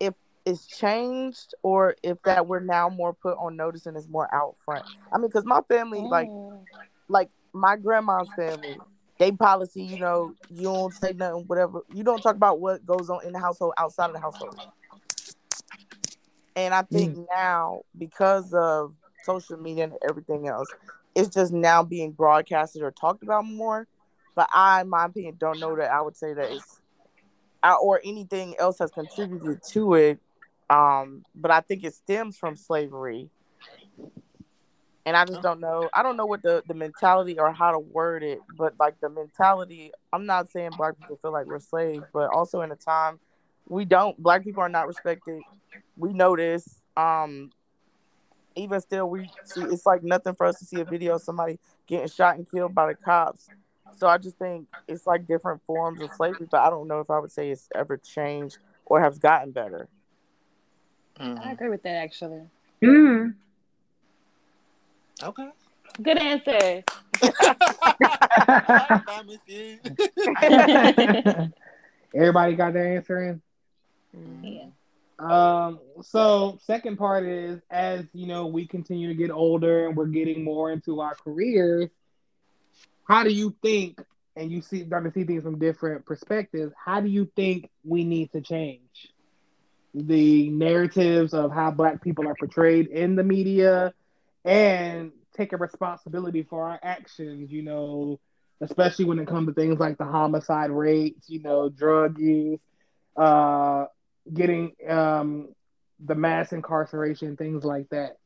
if 0.00 0.14
it's 0.44 0.66
changed 0.66 1.54
or 1.62 1.94
if 2.02 2.20
that 2.24 2.46
we're 2.46 2.60
now 2.60 2.88
more 2.88 3.14
put 3.14 3.36
on 3.38 3.56
notice 3.56 3.86
and 3.86 3.96
is 3.96 4.08
more 4.08 4.32
out 4.34 4.56
front. 4.64 4.84
I 5.12 5.18
mean, 5.18 5.28
because 5.28 5.44
my 5.44 5.60
family, 5.68 6.00
like, 6.02 6.28
Mm. 6.28 6.66
like 7.08 7.30
my 7.52 7.76
grandma's 7.76 8.28
family, 8.36 8.78
they 9.18 9.32
policy, 9.32 9.82
you 9.82 9.98
know, 9.98 10.34
you 10.50 10.64
don't 10.64 10.92
say 10.92 11.12
nothing, 11.12 11.44
whatever. 11.46 11.80
You 11.92 12.02
don't 12.02 12.20
talk 12.20 12.36
about 12.36 12.60
what 12.60 12.84
goes 12.84 13.08
on 13.10 13.24
in 13.24 13.32
the 13.32 13.38
household 13.38 13.74
outside 13.78 14.06
of 14.06 14.12
the 14.12 14.20
household. 14.20 14.58
And 16.56 16.74
I 16.74 16.82
think 16.82 17.18
now, 17.34 17.82
because 17.98 18.52
of 18.52 18.94
social 19.24 19.56
media 19.56 19.84
and 19.84 19.94
everything 20.08 20.48
else, 20.48 20.68
it's 21.14 21.34
just 21.34 21.52
now 21.52 21.82
being 21.82 22.12
broadcasted 22.12 22.82
or 22.82 22.90
talked 22.90 23.22
about 23.22 23.44
more. 23.44 23.86
But 24.34 24.48
I, 24.52 24.80
in 24.80 24.88
my 24.88 25.06
opinion, 25.06 25.36
don't 25.38 25.60
know 25.60 25.76
that 25.76 25.90
I 25.90 26.00
would 26.00 26.16
say 26.16 26.34
that 26.34 26.50
it's 26.50 26.80
or 27.82 28.00
anything 28.04 28.54
else 28.58 28.78
has 28.78 28.90
contributed 28.90 29.62
to 29.70 29.94
it. 29.94 30.18
Um, 30.68 31.24
but 31.34 31.50
I 31.50 31.60
think 31.60 31.84
it 31.84 31.94
stems 31.94 32.36
from 32.36 32.56
slavery. 32.56 33.30
And 35.06 35.16
I 35.16 35.24
just 35.26 35.42
don't 35.42 35.60
know. 35.60 35.90
I 35.92 36.02
don't 36.02 36.16
know 36.16 36.24
what 36.26 36.42
the, 36.42 36.62
the 36.66 36.74
mentality 36.74 37.38
or 37.38 37.52
how 37.52 37.72
to 37.72 37.78
word 37.78 38.22
it, 38.22 38.42
but 38.56 38.74
like 38.78 38.98
the 39.00 39.10
mentality, 39.10 39.92
I'm 40.12 40.24
not 40.26 40.50
saying 40.50 40.70
black 40.78 40.96
people 40.96 41.16
feel 41.16 41.32
like 41.32 41.46
we're 41.46 41.60
slaves, 41.60 42.04
but 42.12 42.30
also 42.30 42.62
in 42.62 42.72
a 42.72 42.76
time 42.76 43.20
we 43.68 43.84
don't 43.84 44.16
black 44.22 44.44
people 44.44 44.62
are 44.62 44.68
not 44.68 44.86
respected. 44.86 45.42
We 45.96 46.12
know 46.12 46.36
this. 46.36 46.80
Um 46.96 47.50
even 48.56 48.80
still 48.80 49.10
we 49.10 49.28
see 49.42 49.62
it's 49.62 49.84
like 49.84 50.02
nothing 50.02 50.34
for 50.34 50.46
us 50.46 50.58
to 50.60 50.64
see 50.64 50.80
a 50.80 50.84
video 50.84 51.16
of 51.16 51.22
somebody 51.22 51.58
getting 51.86 52.08
shot 52.08 52.36
and 52.36 52.48
killed 52.50 52.74
by 52.74 52.86
the 52.86 52.94
cops. 52.94 53.50
So 53.96 54.06
I 54.06 54.18
just 54.18 54.38
think 54.38 54.66
it's 54.88 55.06
like 55.06 55.26
different 55.26 55.62
forms 55.66 56.00
of 56.00 56.10
slavery, 56.12 56.46
but 56.50 56.60
I 56.60 56.70
don't 56.70 56.88
know 56.88 57.00
if 57.00 57.10
I 57.10 57.18
would 57.18 57.32
say 57.32 57.50
it's 57.50 57.68
ever 57.74 57.96
changed 57.96 58.58
or 58.86 59.00
has 59.00 59.18
gotten 59.18 59.50
better. 59.50 59.88
I 61.18 61.22
Mhm. 61.24 61.52
agree 61.52 61.68
with 61.68 61.82
that 61.82 61.96
actually. 61.96 62.42
Mm. 62.82 63.34
Okay. 65.24 65.48
Good 66.02 66.18
answer. 66.18 66.84
Family 69.06 69.38
feud. 69.46 69.98
Everybody 72.14 72.56
got 72.56 72.74
their 72.74 72.96
answer 72.96 73.22
in. 73.22 73.42
yeah. 74.42 74.66
Um, 75.18 75.78
so 76.02 76.58
second 76.66 76.98
part 76.98 77.24
is 77.24 77.60
as 77.70 78.04
you 78.12 78.26
know, 78.26 78.46
we 78.46 78.66
continue 78.66 79.08
to 79.08 79.14
get 79.14 79.30
older 79.30 79.86
and 79.86 79.96
we're 79.96 80.06
getting 80.06 80.44
more 80.44 80.70
into 80.70 81.00
our 81.00 81.14
careers, 81.14 81.88
how 83.08 83.24
do 83.24 83.30
you 83.30 83.54
think 83.62 84.02
and 84.36 84.50
you 84.50 84.60
see 84.60 84.84
start 84.84 85.04
to 85.04 85.12
see 85.12 85.24
things 85.24 85.44
from 85.44 85.58
different 85.58 86.04
perspectives, 86.04 86.74
how 86.84 87.00
do 87.00 87.08
you 87.08 87.30
think 87.36 87.70
we 87.84 88.04
need 88.04 88.30
to 88.32 88.42
change 88.42 89.12
the 89.94 90.50
narratives 90.50 91.32
of 91.32 91.52
how 91.52 91.70
black 91.70 92.02
people 92.02 92.26
are 92.26 92.34
portrayed 92.34 92.88
in 92.88 93.14
the 93.14 93.22
media 93.22 93.94
and 94.44 95.12
take 95.36 95.52
a 95.52 95.56
responsibility 95.56 96.42
for 96.42 96.68
our 96.68 96.78
actions, 96.82 97.50
you 97.50 97.62
know, 97.62 98.18
especially 98.60 99.04
when 99.04 99.18
it 99.18 99.26
comes 99.26 99.48
to 99.48 99.54
things 99.54 99.78
like 99.78 99.98
the 99.98 100.04
homicide 100.04 100.70
rates, 100.70 101.28
you 101.28 101.40
know, 101.42 101.68
drug 101.68 102.18
use, 102.18 102.60
uh 103.16 103.84
getting 104.32 104.72
um, 104.88 105.48
the 106.04 106.14
mass 106.14 106.52
incarceration, 106.52 107.36
things 107.36 107.64
like 107.64 107.88
that. 107.90 108.16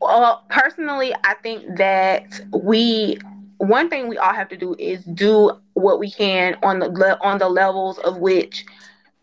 Well, 0.00 0.44
personally, 0.50 1.14
I 1.24 1.34
think 1.42 1.76
that 1.78 2.40
we 2.52 3.18
one 3.58 3.88
thing 3.88 4.08
we 4.08 4.18
all 4.18 4.32
have 4.34 4.48
to 4.50 4.56
do 4.56 4.74
is 4.78 5.04
do 5.04 5.52
what 5.74 5.98
we 5.98 6.10
can 6.10 6.56
on 6.62 6.78
the 6.80 7.18
on 7.22 7.38
the 7.38 7.48
levels 7.48 7.98
of 7.98 8.18
which 8.18 8.64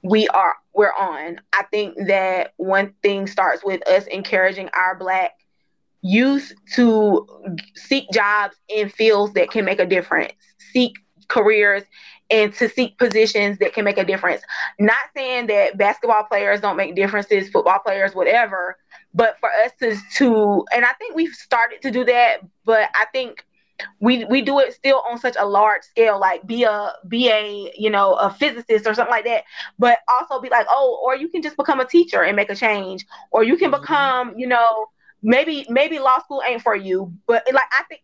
we 0.04 0.28
are 0.30 0.56
we're 0.74 0.94
on. 0.94 1.40
I 1.54 1.64
think 1.72 1.96
that 2.08 2.54
one 2.58 2.94
thing 3.02 3.28
starts 3.28 3.64
with 3.64 3.88
us 3.88 4.06
encouraging 4.08 4.70
our 4.74 4.98
black 4.98 5.34
youth 6.02 6.52
to 6.74 7.26
seek 7.76 8.06
jobs 8.12 8.56
in 8.68 8.90
fields 8.90 9.34
that 9.34 9.50
can 9.50 9.64
make 9.64 9.80
a 9.80 9.86
difference, 9.86 10.34
seek 10.72 10.94
careers 11.30 11.84
and 12.30 12.54
to 12.56 12.68
seek 12.68 12.98
positions 12.98 13.60
that 13.60 13.74
can 13.74 13.86
make 13.86 13.98
a 13.98 14.04
difference. 14.04 14.42
Not 14.80 14.98
saying 15.16 15.48
that 15.48 15.78
basketball 15.78 16.24
players 16.24 16.60
don't 16.60 16.78
make 16.78 16.96
differences, 16.96 17.50
football 17.50 17.80
players, 17.80 18.14
whatever, 18.14 18.76
but 19.14 19.38
for 19.40 19.50
us 19.64 19.72
to 19.80 19.96
to 20.18 20.66
and 20.74 20.84
I 20.84 20.94
think 20.94 21.16
we've 21.16 21.34
started 21.34 21.82
to 21.84 21.92
do 21.92 22.04
that, 22.06 22.38
but 22.66 22.90
I 22.96 23.06
think 23.14 23.46
we 24.00 24.24
we 24.26 24.42
do 24.42 24.60
it 24.60 24.74
still 24.74 25.02
on 25.10 25.18
such 25.18 25.36
a 25.40 25.46
large 25.46 25.84
scale 25.84 26.20
like 26.20 26.46
be 26.46 26.64
a 26.64 26.92
be 27.08 27.30
a 27.30 27.72
you 27.78 27.90
know 27.90 28.14
a 28.14 28.30
physicist 28.30 28.88
or 28.88 28.94
something 28.94 29.12
like 29.12 29.26
that 29.26 29.44
but 29.78 30.00
also 30.20 30.42
be 30.42 30.50
like 30.50 30.66
oh 30.70 31.02
or 31.04 31.16
you 31.16 31.30
can 31.30 31.42
just 31.42 31.58
become 31.58 31.80
a 31.80 31.86
teacher 31.86 32.22
and 32.24 32.36
make 32.36 32.50
a 32.50 32.56
change 32.56 33.06
or 33.32 33.44
you 33.44 33.58
can 33.58 33.72
Mhm. 33.72 33.80
become 33.80 34.34
you 34.38 34.48
know 34.48 34.86
maybe 35.22 35.66
maybe 35.70 36.00
law 36.00 36.20
school 36.20 36.42
ain't 36.48 36.62
for 36.62 36.76
you 36.76 37.12
but 37.28 37.44
like 37.54 37.64
i 37.80 37.84
think 37.90 38.02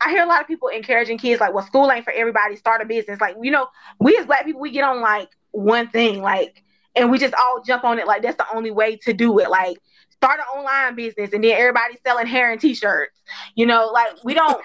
I 0.00 0.10
hear 0.10 0.22
a 0.22 0.26
lot 0.26 0.40
of 0.40 0.46
people 0.46 0.68
encouraging 0.68 1.18
kids 1.18 1.40
like, 1.40 1.52
well, 1.54 1.64
school 1.64 1.90
ain't 1.90 2.04
for 2.04 2.12
everybody. 2.12 2.56
Start 2.56 2.82
a 2.82 2.86
business. 2.86 3.20
Like, 3.20 3.36
you 3.40 3.50
know, 3.50 3.68
we 3.98 4.16
as 4.16 4.26
black 4.26 4.44
people, 4.44 4.60
we 4.60 4.70
get 4.70 4.84
on 4.84 5.00
like 5.00 5.28
one 5.50 5.88
thing, 5.88 6.22
like, 6.22 6.62
and 6.94 7.10
we 7.10 7.18
just 7.18 7.34
all 7.34 7.62
jump 7.66 7.84
on 7.84 7.98
it. 7.98 8.06
Like, 8.06 8.22
that's 8.22 8.36
the 8.36 8.46
only 8.54 8.70
way 8.70 8.96
to 9.02 9.12
do 9.12 9.38
it. 9.38 9.50
Like, 9.50 9.78
start 10.18 10.40
an 10.40 10.58
online 10.58 10.94
business, 10.94 11.32
and 11.32 11.42
then 11.42 11.52
everybody's 11.52 11.98
selling 12.06 12.26
hair 12.26 12.52
and 12.52 12.60
t-shirts. 12.60 13.20
You 13.54 13.66
know, 13.66 13.90
like 13.92 14.22
we 14.24 14.34
don't 14.34 14.60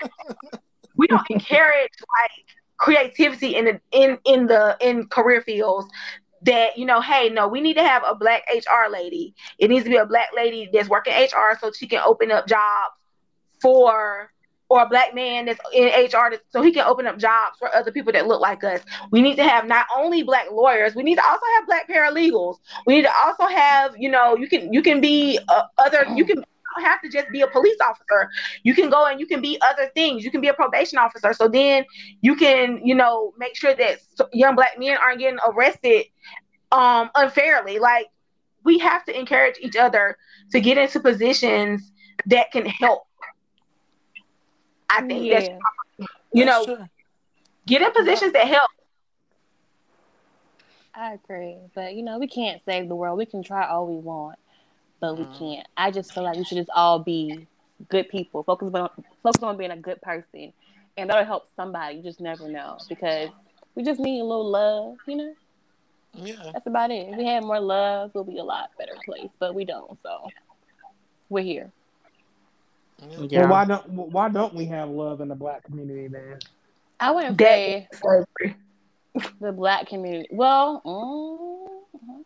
we 0.98 1.08
don't 1.08 1.30
encourage 1.30 1.92
like 2.22 2.46
creativity 2.78 3.56
in 3.56 3.66
the 3.66 3.82
in 3.92 4.18
in 4.26 4.48
the 4.48 4.76
in 4.82 5.08
career 5.08 5.42
fields 5.42 5.88
that 6.42 6.78
you 6.78 6.86
know 6.86 7.00
hey 7.00 7.30
no 7.30 7.48
we 7.48 7.62
need 7.62 7.76
to 7.76 7.84
have 7.84 8.04
a 8.06 8.14
black 8.14 8.44
hr 8.52 8.92
lady 8.92 9.34
it 9.60 9.70
needs 9.70 9.86
to 9.86 9.90
be 9.90 9.96
a 9.96 10.06
black 10.06 10.28
lady 10.36 10.70
that's 10.74 10.90
working 10.90 11.14
hr 11.14 11.58
so 11.62 11.72
she 11.72 11.88
can 11.88 12.02
open 12.06 12.32
up 12.32 12.46
jobs 12.46 12.96
for 13.62 14.33
or 14.74 14.84
a 14.84 14.90
black 14.90 15.14
man 15.14 15.46
that's 15.46 15.60
in 15.74 15.88
hr 15.88 16.36
so 16.50 16.62
he 16.62 16.72
can 16.72 16.86
open 16.86 17.06
up 17.06 17.18
jobs 17.18 17.58
for 17.60 17.74
other 17.76 17.92
people 17.92 18.12
that 18.12 18.28
look 18.28 18.42
like 18.42 18.64
us 18.64 18.82
we 19.12 19.22
need 19.22 19.36
to 19.36 19.44
have 19.44 19.68
not 19.68 19.86
only 19.96 20.24
black 20.24 20.48
lawyers 20.52 20.96
we 20.96 21.04
need 21.04 21.16
to 21.16 21.26
also 21.26 21.46
have 21.56 21.66
black 21.68 21.88
paralegals 21.88 22.58
we 22.86 22.96
need 22.96 23.04
to 23.04 23.14
also 23.26 23.46
have 23.46 23.96
you 23.98 24.10
know 24.10 24.36
you 24.36 24.48
can 24.48 24.74
you 24.74 24.82
can 24.82 25.00
be 25.00 25.40
uh, 25.50 25.64
other 25.78 26.06
you 26.16 26.26
can 26.26 26.44
have 26.82 27.02
to 27.02 27.10
just 27.10 27.30
be 27.30 27.42
a 27.42 27.48
police 27.48 27.78
officer. 27.82 28.30
You 28.64 28.74
can 28.74 28.90
go 28.90 29.06
and 29.06 29.20
you 29.20 29.28
can 29.28 29.42
be 29.42 29.60
other 29.62 29.92
things. 29.94 30.24
You 30.24 30.32
can 30.32 30.42
be 30.42 30.48
a 30.48 30.54
probation 30.54 30.98
officer. 30.98 31.34
So 31.34 31.48
then 31.48 31.86
you 32.22 32.36
can, 32.36 32.82
you 32.84 32.96
know, 32.96 33.34
make 33.38 33.56
sure 33.56 33.76
that 33.76 34.00
young 34.34 34.56
black 34.56 34.80
men 34.80 34.98
aren't 34.98 35.20
getting 35.20 35.40
arrested 35.48 36.06
um 36.72 37.12
unfairly. 37.16 37.80
Like 37.80 38.08
we 38.64 38.80
have 38.80 39.06
to 39.06 39.18
encourage 39.18 39.56
each 39.62 39.76
other 39.76 40.18
to 40.52 40.60
get 40.60 40.78
into 40.78 41.00
positions 41.00 41.92
that 42.28 42.52
can 42.52 42.66
help. 42.66 43.04
I 44.94 45.02
think 45.08 45.26
yeah. 45.26 45.40
that's 45.40 46.10
you 46.32 46.46
that's 46.46 46.68
know, 46.68 46.76
true. 46.76 46.86
get 47.66 47.82
in 47.82 47.92
positions 47.92 48.34
that 48.34 48.48
help. 48.48 48.70
I 50.96 51.14
agree, 51.14 51.58
but 51.74 51.96
you 51.96 52.04
know, 52.04 52.20
we 52.20 52.28
can't 52.28 52.62
save 52.66 52.88
the 52.88 52.96
world. 52.96 53.18
We 53.18 53.26
can 53.26 53.42
try 53.44 53.68
all 53.68 53.88
we 53.88 54.00
want, 54.00 54.38
but 55.00 55.18
we 55.18 55.26
mm. 55.26 55.40
can't. 55.40 55.68
I 55.76 55.90
just 55.90 56.14
feel 56.14 56.24
like 56.24 56.38
we 56.38 56.44
should 56.44 56.58
just 56.58 56.70
all 56.76 57.00
be 57.00 57.48
good 57.90 58.10
people. 58.10 58.44
Focus 58.44 58.72
on 58.74 58.90
focus 59.24 59.42
on 59.42 59.58
being 59.58 59.72
a 59.72 59.78
good 59.78 60.02
person, 60.02 60.54
and 60.98 61.10
that'll 61.10 61.26
help 61.26 61.50
somebody. 61.56 61.98
You 61.98 62.04
just 62.04 62.22
never 62.22 62.48
know 62.48 62.78
because 62.88 63.30
we 63.74 63.84
just 63.84 64.00
need 64.00 64.20
a 64.20 64.24
little 64.24 64.50
love, 64.50 64.98
you 65.08 65.16
know. 65.16 65.34
Yeah, 66.14 66.52
that's 66.54 66.68
about 66.68 66.92
it. 66.92 67.10
If 67.10 67.18
we 67.18 67.26
had 67.26 67.44
more 67.44 67.60
love, 67.60 68.12
we'll 68.14 68.24
be 68.24 68.38
a 68.38 68.44
lot 68.44 68.70
better 68.78 68.94
place. 69.04 69.30
But 69.40 69.56
we 69.56 69.66
don't, 69.66 69.98
so 70.04 70.30
we're 71.30 71.44
here. 71.44 71.72
Yeah. 73.30 73.42
Well, 73.42 73.50
why 73.50 73.66
don't 73.66 73.90
why 73.90 74.30
don't 74.30 74.54
we 74.54 74.66
have 74.66 74.90
love 74.90 75.22
in 75.22 75.28
the 75.28 75.36
black 75.36 75.64
community 75.64 76.08
man? 76.08 76.40
I 77.00 77.12
wouldn't 77.12 77.40
say 77.40 77.88
the 79.40 79.52
black 79.52 79.88
community. 79.88 80.30
Well, 80.32 80.82
mm, 80.86 82.24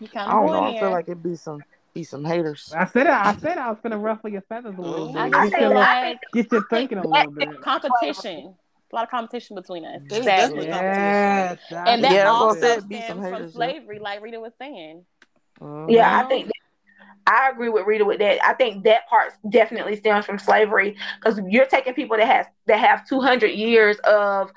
you 0.00 0.08
kind 0.08 0.30
of 0.30 0.34
I 0.34 0.46
don't 0.46 0.46
know. 0.46 0.62
I 0.64 0.80
feel 0.80 0.90
like 0.90 1.08
it'd 1.08 1.22
be 1.22 1.36
some 1.36 1.62
be 1.94 2.04
some 2.04 2.24
haters. 2.24 2.72
I 2.76 2.86
said 2.86 3.06
I 3.06 3.36
said 3.36 3.58
I 3.58 3.70
was 3.70 3.78
gonna 3.82 3.98
ruffle 3.98 4.30
your 4.30 4.42
feathers 4.42 4.74
a 4.76 4.80
little 4.80 5.12
bit. 5.12 5.20
I 5.20 5.30
just 5.30 5.56
feel 5.56 5.74
like 5.74 6.18
get 6.32 6.52
you 6.52 6.64
thinking 6.68 6.98
a 6.98 7.06
little 7.06 7.32
bit. 7.32 7.60
Competition. 7.62 8.54
A 8.90 8.94
lot 8.94 9.04
of 9.04 9.10
competition 9.10 9.54
between 9.54 9.84
us. 9.84 10.00
Exactly. 10.10 10.66
Yes, 10.66 11.58
and 11.70 12.02
that 12.02 12.12
yeah, 12.12 12.26
also 12.26 12.80
stems 12.80 13.28
from 13.28 13.50
slavery, 13.50 13.98
like 13.98 14.22
Rita 14.22 14.40
was 14.40 14.52
saying. 14.58 15.04
Mm-hmm. 15.60 15.90
Yeah, 15.90 16.20
I 16.20 16.28
think 16.28 16.50
I 17.26 17.50
agree 17.50 17.68
with 17.68 17.86
Rita 17.86 18.04
with 18.04 18.18
that. 18.20 18.44
I 18.46 18.54
think 18.54 18.84
that 18.84 19.08
part 19.08 19.32
definitely 19.48 19.96
stems 19.96 20.24
from 20.24 20.38
slavery 20.38 20.96
because 21.20 21.40
you're 21.48 21.66
taking 21.66 21.94
people 21.94 22.16
that 22.16 22.26
has 22.26 22.46
that 22.66 22.78
have 22.78 23.06
200 23.08 23.48
years 23.48 23.98
of 24.04 24.50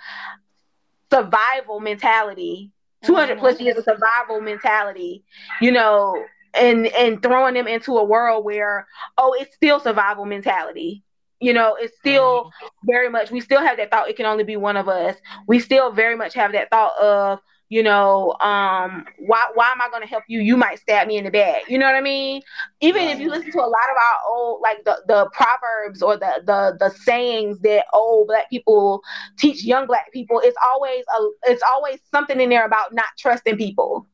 survival 1.11 1.79
mentality, 1.79 2.71
200 3.05 3.37
plus 3.39 3.55
mm-hmm. 3.55 3.65
years 3.65 3.77
of 3.77 3.83
survival 3.83 4.41
mentality, 4.41 5.23
you 5.59 5.71
know, 5.71 6.23
and 6.53 6.87
and 6.87 7.21
throwing 7.21 7.53
them 7.53 7.67
into 7.67 7.97
a 7.97 8.03
world 8.03 8.45
where 8.45 8.87
oh, 9.17 9.35
it's 9.39 9.55
still 9.55 9.79
survival 9.79 10.25
mentality. 10.25 11.03
You 11.39 11.53
know, 11.53 11.75
it's 11.79 11.97
still 11.97 12.45
mm-hmm. 12.45 12.67
very 12.85 13.09
much. 13.09 13.31
We 13.31 13.41
still 13.41 13.61
have 13.61 13.77
that 13.77 13.89
thought. 13.91 14.09
It 14.09 14.15
can 14.15 14.25
only 14.25 14.43
be 14.43 14.57
one 14.57 14.77
of 14.77 14.87
us. 14.87 15.15
We 15.47 15.59
still 15.59 15.91
very 15.91 16.15
much 16.15 16.33
have 16.35 16.51
that 16.53 16.69
thought 16.69 16.97
of 16.99 17.39
you 17.71 17.83
know, 17.83 18.35
um, 18.41 19.05
why 19.17 19.47
why 19.53 19.71
am 19.71 19.81
I 19.81 19.87
gonna 19.89 20.05
help 20.05 20.25
you? 20.27 20.41
You 20.41 20.57
might 20.57 20.77
stab 20.79 21.07
me 21.07 21.15
in 21.15 21.23
the 21.23 21.31
back. 21.31 21.69
You 21.69 21.79
know 21.79 21.85
what 21.85 21.95
I 21.95 22.01
mean? 22.01 22.41
Even 22.81 23.03
if 23.03 23.17
you 23.17 23.29
listen 23.29 23.49
to 23.49 23.59
a 23.59 23.61
lot 23.61 23.89
of 23.89 23.95
our 23.95 24.29
old 24.29 24.59
like 24.61 24.83
the, 24.83 25.01
the 25.07 25.29
proverbs 25.31 26.01
or 26.01 26.17
the, 26.17 26.43
the 26.45 26.75
the 26.77 26.89
sayings 26.89 27.59
that 27.59 27.85
old 27.93 28.27
black 28.27 28.49
people 28.49 29.01
teach 29.37 29.63
young 29.63 29.87
black 29.87 30.11
people, 30.11 30.41
it's 30.43 30.57
always 30.61 31.05
a 31.17 31.29
it's 31.49 31.63
always 31.73 31.99
something 32.13 32.41
in 32.41 32.49
there 32.49 32.65
about 32.65 32.93
not 32.93 33.05
trusting 33.17 33.55
people. 33.55 34.05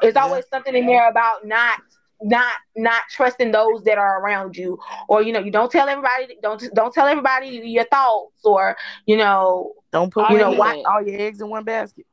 It's 0.00 0.16
always 0.16 0.44
yeah. 0.46 0.56
something 0.56 0.74
in 0.74 0.86
there 0.86 1.06
about 1.06 1.46
not 1.46 1.80
not 2.22 2.54
not 2.74 3.02
trusting 3.10 3.52
those 3.52 3.84
that 3.84 3.98
are 3.98 4.22
around 4.22 4.56
you 4.56 4.78
or 5.10 5.20
you 5.20 5.30
know 5.30 5.40
you 5.40 5.50
don't 5.50 5.70
tell 5.70 5.90
everybody 5.90 6.38
don't 6.42 6.64
don't 6.72 6.94
tell 6.94 7.06
everybody 7.06 7.48
your 7.48 7.84
thoughts 7.84 8.40
or 8.44 8.78
you 9.04 9.18
know 9.18 9.74
don't 9.92 10.10
put 10.10 10.30
you 10.30 10.38
know 10.38 10.52
why, 10.52 10.82
all 10.86 11.02
your 11.02 11.20
eggs 11.20 11.42
in 11.42 11.50
one 11.50 11.64
basket 11.64 12.06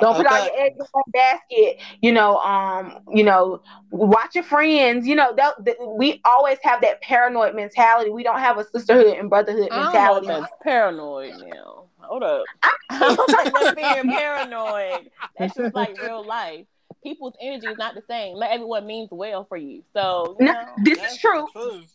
don't 0.00 0.16
put 0.16 0.26
all 0.26 0.44
your 0.44 0.60
eggs 0.60 0.76
in 0.78 0.86
one 0.92 1.04
basket. 1.12 1.80
You 2.00 2.12
know, 2.12 2.38
um, 2.38 3.00
you 3.12 3.24
know, 3.24 3.62
watch 3.90 4.34
your 4.34 4.44
friends. 4.44 5.06
You 5.06 5.14
know, 5.14 5.34
that, 5.36 5.64
that, 5.64 5.76
we 5.80 6.20
always 6.24 6.58
have 6.62 6.80
that 6.82 7.00
paranoid 7.02 7.54
mentality. 7.54 8.10
We 8.10 8.22
don't 8.22 8.40
have 8.40 8.58
a 8.58 8.64
sisterhood 8.64 9.18
and 9.18 9.30
brotherhood 9.30 9.70
mentality. 9.70 10.26
that's 10.26 10.52
paranoid 10.62 11.34
now. 11.38 11.84
Hold 12.00 12.22
up. 12.22 12.44
I'm 12.90 13.16
like 13.52 13.76
being 13.76 14.14
paranoid. 14.14 15.10
That's 15.38 15.54
just 15.54 15.74
like 15.74 16.00
real 16.00 16.24
life. 16.24 16.66
People's 17.02 17.34
energy 17.40 17.66
is 17.66 17.76
not 17.76 17.94
the 17.94 18.02
same. 18.08 18.38
Not 18.38 18.50
everyone 18.50 18.86
means 18.86 19.10
well 19.10 19.44
for 19.44 19.58
you. 19.58 19.82
So 19.92 20.36
you 20.40 20.46
know, 20.46 20.64
this 20.84 20.98
is 21.02 21.18
true. 21.18 21.46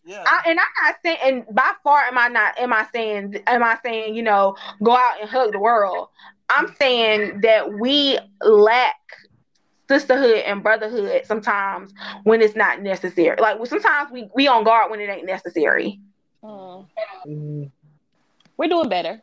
Yeah. 0.05 0.23
I, 0.25 0.43
and 0.45 0.59
I'm 0.59 0.85
not 0.85 0.95
saying, 1.03 1.17
and 1.23 1.55
by 1.55 1.71
far 1.83 2.01
am 2.01 2.17
I 2.17 2.27
not? 2.27 2.59
Am 2.59 2.71
I 2.71 2.85
saying? 2.93 3.41
Am 3.47 3.63
I 3.63 3.77
saying? 3.83 4.15
You 4.15 4.21
know, 4.21 4.55
go 4.83 4.95
out 4.95 5.19
and 5.19 5.29
hug 5.29 5.53
the 5.53 5.59
world. 5.59 6.09
I'm 6.49 6.75
saying 6.75 7.41
that 7.41 7.71
we 7.71 8.19
lack 8.41 8.95
sisterhood 9.87 10.43
and 10.45 10.61
brotherhood 10.61 11.25
sometimes 11.25 11.93
when 12.23 12.41
it's 12.41 12.55
not 12.55 12.81
necessary. 12.81 13.35
Like 13.39 13.65
sometimes 13.65 14.11
we 14.11 14.29
we 14.33 14.47
on 14.47 14.63
guard 14.63 14.91
when 14.91 14.99
it 14.99 15.09
ain't 15.09 15.25
necessary. 15.25 15.99
Mm. 16.43 16.85
We're 18.57 18.69
doing 18.69 18.89
better. 18.89 19.19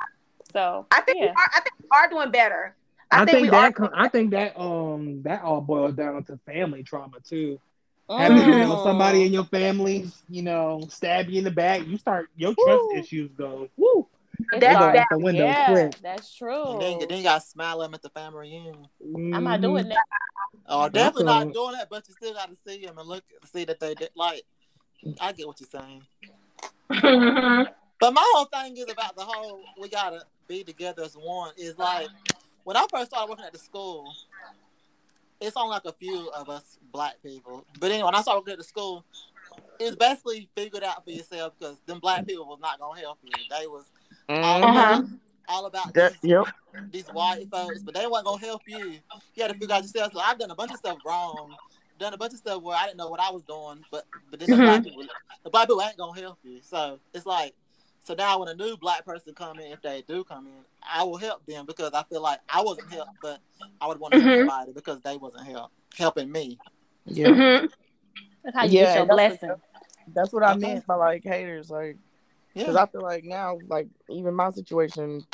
So 0.53 0.87
I 0.91 1.01
think 1.03 1.19
yeah. 1.19 1.27
we 1.27 1.29
are, 1.29 1.51
I 1.55 1.61
think 1.61 1.75
we 1.81 1.89
are 1.93 2.09
doing 2.11 2.31
better. 2.31 2.75
I, 3.11 3.23
I 3.23 3.25
think, 3.25 3.39
think 3.39 3.51
that 3.53 3.79
are- 3.79 3.93
I 3.95 4.09
think 4.09 4.31
that 4.33 4.59
um 4.59 5.23
that 5.23 5.43
all 5.43 5.61
boils 5.61 5.95
down 5.95 6.25
to 6.25 6.39
family 6.47 6.83
trauma 6.83 7.19
too. 7.25 7.61
Mm. 8.11 8.19
Having 8.19 8.39
you 8.39 8.59
know 8.61 8.83
somebody 8.85 9.25
in 9.25 9.33
your 9.33 9.45
family, 9.45 10.07
you 10.29 10.43
know, 10.43 10.87
stab 10.89 11.29
you 11.29 11.39
in 11.39 11.45
the 11.45 11.51
back, 11.51 11.87
you 11.87 11.97
start 11.97 12.29
your 12.37 12.55
trust 12.55 12.83
Woo. 12.91 12.97
issues 12.97 13.31
go. 13.33 13.69
Woo. 13.77 14.07
That's 14.53 14.63
that, 14.63 15.07
window 15.13 15.45
yeah, 15.45 15.67
quick. 15.71 15.95
that's 16.03 16.35
true. 16.35 16.73
And 16.73 16.83
then, 16.83 17.09
then 17.09 17.19
you 17.19 17.25
got 17.25 17.41
to 17.41 17.47
smile 17.47 17.83
at 17.83 17.89
him 17.89 17.95
at 17.95 18.03
the 18.03 18.11
family 18.11 18.49
reunion. 18.51 18.87
Mm-hmm. 19.05 19.35
I'm 19.35 19.45
not 19.45 19.61
doing 19.61 19.89
that. 19.89 20.05
Oh, 20.69 20.89
definitely 20.89 21.25
not 21.25 21.53
doing 21.53 21.73
that, 21.73 21.89
but 21.89 22.07
you 22.09 22.15
still 22.15 22.35
got 22.35 22.51
to 22.51 22.57
see 22.67 22.81
him 22.81 22.99
and 22.99 23.09
look, 23.09 23.25
see 23.53 23.65
that 23.65 23.81
they 23.81 23.95
did. 23.95 24.11
Like, 24.17 24.43
I 25.21 25.33
get 25.33 25.47
what 25.47 25.61
you're 25.61 25.69
saying. 25.69 26.03
but 28.01 28.15
my 28.15 28.33
whole 28.35 28.47
thing 28.47 28.77
is 28.77 28.91
about 28.91 29.17
the 29.17 29.23
whole 29.23 29.61
we 29.81 29.89
gotta 29.89 30.23
be 30.49 30.65
together 30.65 31.03
as 31.03 31.15
one. 31.15 31.53
Is 31.57 31.79
like 31.79 32.09
when 32.65 32.77
I 32.77 32.87
first 32.91 33.11
started 33.11 33.29
working 33.29 33.45
at 33.45 33.53
the 33.53 33.59
school, 33.59 34.13
it's 35.41 35.57
only 35.57 35.71
like 35.71 35.85
a 35.85 35.93
few 35.93 36.31
of 36.31 36.49
us 36.49 36.79
black 36.93 37.15
people. 37.23 37.65
But 37.81 37.91
anyway, 37.91 38.07
when 38.07 38.15
I 38.15 38.23
started 38.23 38.41
working 38.41 38.53
at 38.53 38.59
the 38.59 38.65
school, 38.65 39.05
it's 39.79 39.97
basically 39.97 40.49
figured 40.55 40.83
out 40.83 41.05
for 41.05 41.11
yourself 41.11 41.55
because 41.59 41.79
them 41.87 42.01
black 42.01 42.27
people 42.27 42.47
was 42.47 42.61
not 42.61 42.79
gonna 42.79 43.01
help 43.01 43.19
you. 43.23 43.33
They 43.51 43.67
was 43.67 43.85
Mm-hmm. 44.29 44.45
All, 44.45 44.71
about, 44.71 45.05
all 45.49 45.67
about 45.67 45.95
that, 45.95 46.13
these, 46.21 46.31
yep. 46.31 46.47
these 46.91 47.07
white 47.09 47.49
folks, 47.51 47.83
but 47.83 47.95
they 47.95 48.07
weren't 48.07 48.25
gonna 48.25 48.45
help 48.45 48.63
you. 48.67 48.99
You 49.35 49.43
had 49.43 49.53
to 49.53 49.59
figure 49.59 49.75
out 49.75 49.83
yourself. 49.83 50.13
So 50.13 50.21
I've 50.21 50.39
done 50.39 50.51
a 50.51 50.55
bunch 50.55 50.73
of 50.73 50.79
stuff 50.79 50.99
wrong, 51.07 51.55
done 51.99 52.13
a 52.13 52.17
bunch 52.17 52.33
of 52.33 52.39
stuff 52.39 52.63
where 52.63 52.77
I 52.77 52.87
didn't 52.87 52.99
know 52.99 53.09
what 53.09 53.21
I 53.21 53.31
was 53.31 53.43
doing, 53.43 53.85
but 53.91 54.05
but 54.31 54.41
then 54.41 54.49
mm-hmm. 54.49 54.61
the 54.61 54.67
black 54.67 54.85
people, 54.85 55.05
the 55.45 55.51
black 55.51 55.69
people 55.69 55.83
ain't 55.83 55.97
gonna 55.97 56.21
help 56.21 56.39
you. 56.43 56.61
So 56.63 56.99
it's 57.15 57.27
like, 57.27 57.55
so 58.03 58.15
now 58.15 58.41
when 58.41 58.49
a 58.49 58.55
new 58.55 58.77
black 58.77 59.05
person 59.05 59.35
come 59.35 59.59
in, 59.59 59.73
if 59.73 59.83
they 59.83 60.03
do 60.09 60.25
come 60.25 60.47
in, 60.47 60.65
I 60.83 61.05
will 61.05 61.19
help 61.19 61.47
them 61.47 61.67
because 61.67 61.93
I 61.93 62.03
feel 62.05 62.23
like 62.23 62.41
I 62.49 62.63
wasn't 62.63 62.93
helped, 62.93 63.19
but 63.23 63.41
I 63.81 63.87
would 63.87 64.01
want 64.01 64.15
to 64.15 64.19
mm-hmm. 64.19 64.29
help 64.29 64.39
somebody 64.41 64.73
because 64.73 65.01
they 65.03 65.17
wasn't 65.17 65.47
help 65.47 65.71
helping 65.97 66.31
me. 66.31 66.59
Yeah. 67.05 67.29
Mm-hmm. 67.29 67.67
That's 68.45 68.57
how 68.57 68.65
you 68.65 68.81
yeah, 68.81 68.85
get 68.85 68.97
your 68.97 69.07
blessing. 69.07 69.51
That's 70.15 70.33
what 70.33 70.43
I 70.43 70.53
okay. 70.53 70.61
meant 70.61 70.87
by 70.87 70.95
like 70.95 71.25
haters, 71.25 71.71
like 71.71 71.97
because 72.57 72.75
yeah. 72.75 72.83
I 72.83 72.87
feel 72.87 73.03
like 73.03 73.25
now, 73.25 73.59
like 73.69 73.89
even 74.09 74.35
my 74.35 74.51
situation, 74.51 75.27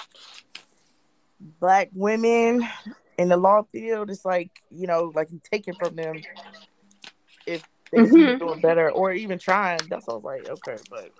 black 1.61 1.91
women 1.95 2.67
in 3.17 3.29
the 3.29 3.37
law 3.37 3.63
field, 3.63 4.11
it's 4.11 4.25
like 4.25 4.51
you 4.73 4.89
know, 4.89 5.13
like 5.15 5.31
you 5.31 5.41
take 5.51 5.69
it 5.69 5.77
from 5.79 5.95
them 5.95 6.21
if 7.47 7.63
they're 7.93 8.07
mm-hmm. 8.07 8.39
doing 8.39 8.61
better 8.61 8.91
or 8.91 9.13
even 9.13 9.39
trying. 9.39 9.79
That's 9.89 10.09
what 10.09 10.15
I 10.15 10.17
was 10.17 10.25
like, 10.25 10.49
okay, 10.49 10.77
but 10.91 11.13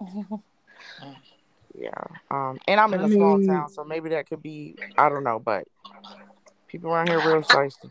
yeah. 1.74 1.90
Um, 2.30 2.58
and 2.68 2.78
I'm 2.78 2.92
in 2.92 3.00
a 3.00 3.08
small 3.08 3.42
town, 3.42 3.70
so 3.70 3.82
maybe 3.82 4.10
that 4.10 4.28
could 4.28 4.42
be 4.42 4.76
I 4.98 5.08
don't 5.08 5.24
know, 5.24 5.38
but 5.38 5.66
people 6.68 6.90
around 6.90 7.08
here 7.08 7.18
real 7.18 7.40
shiesty. 7.40 7.90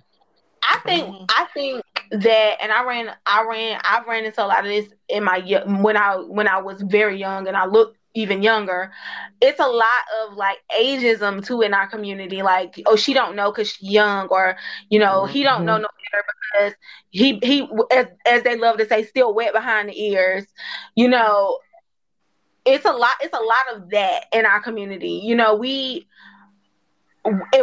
I 0.61 0.79
think 0.85 1.07
mm-hmm. 1.07 1.25
I 1.29 1.47
think 1.51 1.83
that 2.11 2.57
and 2.61 2.71
I 2.71 2.83
ran 2.85 3.09
I 3.25 3.45
ran 3.47 3.79
I 3.83 4.01
ran 4.07 4.25
into 4.25 4.43
a 4.43 4.47
lot 4.47 4.59
of 4.59 4.65
this 4.65 4.87
in 5.07 5.23
my 5.23 5.39
when 5.65 5.95
I 5.95 6.15
when 6.15 6.47
I 6.47 6.61
was 6.61 6.81
very 6.81 7.19
young 7.19 7.47
and 7.47 7.55
I 7.55 7.65
looked 7.65 7.97
even 8.15 8.41
younger 8.41 8.91
it's 9.39 9.59
a 9.59 9.67
lot 9.67 9.85
of 10.23 10.35
like 10.35 10.57
ageism 10.75 11.45
too 11.45 11.61
in 11.61 11.73
our 11.75 11.87
community 11.87 12.41
like 12.41 12.81
oh 12.87 12.95
she 12.95 13.13
don't 13.13 13.35
know 13.35 13.51
because 13.51 13.69
she's 13.71 13.91
young 13.91 14.27
or 14.29 14.57
you 14.89 14.97
know 14.97 15.21
mm-hmm. 15.21 15.33
he 15.33 15.43
don't 15.43 15.65
know 15.65 15.73
mm-hmm. 15.73 15.83
no 15.83 15.89
better 16.11 16.25
because 16.53 16.73
he 17.11 17.39
he 17.43 17.69
as, 17.91 18.07
as 18.25 18.41
they 18.43 18.57
love 18.57 18.77
to 18.77 18.87
say 18.87 19.03
still 19.03 19.33
wet 19.35 19.53
behind 19.53 19.89
the 19.89 20.01
ears 20.01 20.45
you 20.95 21.07
know 21.07 21.59
it's 22.65 22.85
a 22.85 22.91
lot 22.91 23.13
it's 23.21 23.37
a 23.37 23.41
lot 23.41 23.75
of 23.75 23.89
that 23.91 24.25
in 24.33 24.45
our 24.45 24.59
community 24.59 25.21
you 25.23 25.35
know 25.35 25.55
we 25.55 26.07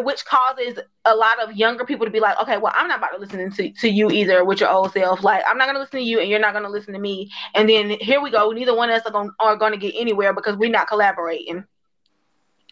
which 0.02 0.24
causes 0.24 0.78
a 1.04 1.14
lot 1.14 1.40
of 1.42 1.54
younger 1.56 1.84
people 1.84 2.06
to 2.06 2.10
be 2.10 2.20
like, 2.20 2.38
okay, 2.40 2.56
well, 2.58 2.72
I'm 2.74 2.88
not 2.88 2.98
about 2.98 3.12
to 3.12 3.18
listen 3.18 3.50
to, 3.50 3.70
to 3.70 3.88
you 3.88 4.10
either 4.10 4.44
with 4.44 4.60
your 4.60 4.70
old 4.70 4.92
self. 4.92 5.22
Like, 5.22 5.42
I'm 5.48 5.56
not 5.58 5.66
gonna 5.66 5.78
listen 5.78 6.00
to 6.00 6.04
you, 6.04 6.20
and 6.20 6.28
you're 6.28 6.38
not 6.40 6.52
gonna 6.52 6.68
listen 6.68 6.92
to 6.94 6.98
me. 7.00 7.30
And 7.54 7.68
then 7.68 7.90
here 7.90 8.20
we 8.20 8.30
go. 8.30 8.50
Neither 8.50 8.74
one 8.74 8.90
of 8.90 8.96
us 9.00 9.06
are 9.06 9.12
gonna 9.12 9.30
are 9.40 9.56
gonna 9.56 9.76
get 9.76 9.94
anywhere 9.96 10.32
because 10.32 10.56
we're 10.56 10.70
not 10.70 10.88
collaborating. 10.88 11.64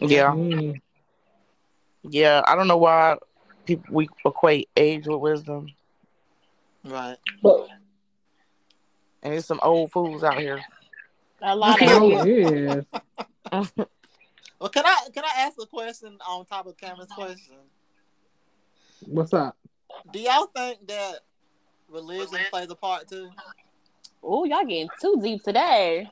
Yeah, 0.01 0.33
Mm. 0.33 0.81
yeah. 2.03 2.43
I 2.47 2.55
don't 2.57 2.69
know 2.69 2.77
why 2.77 3.17
people 3.65 3.87
we 3.91 4.09
equate 4.25 4.69
age 4.77 5.07
with 5.07 5.21
wisdom, 5.21 5.69
Right. 6.85 7.17
But 7.43 7.69
and 9.23 9.33
there's 9.33 9.47
some 9.47 9.61
old 9.63 9.91
fools 9.91 10.23
out 10.23 10.39
here. 10.39 10.61
A 11.41 11.57
lot 11.57 11.79
Oh, 11.81 12.19
of 12.19 12.27
it 12.27 12.29
is. 12.29 12.85
Well, 14.65 14.71
can 14.71 14.87
I 14.87 14.97
can 15.13 15.25
I 15.27 15.43
ask 15.43 15.59
a 15.61 15.67
question 15.67 16.17
on 16.27 16.47
top 16.47 16.67
of 16.67 16.75
Cameron's 16.79 17.13
question? 17.13 17.57
What's 19.05 19.35
up? 19.35 19.59
Do 20.11 20.19
y'all 20.19 20.47
think 20.47 20.89
that 20.89 21.17
religion 21.87 22.39
plays 22.49 22.71
a 22.71 22.75
part 22.75 23.07
too? 23.07 23.29
Oh, 24.23 24.47
y'all 24.47 24.65
getting 24.65 24.89
too 25.03 25.21
deep 25.23 25.43
today. 25.43 26.09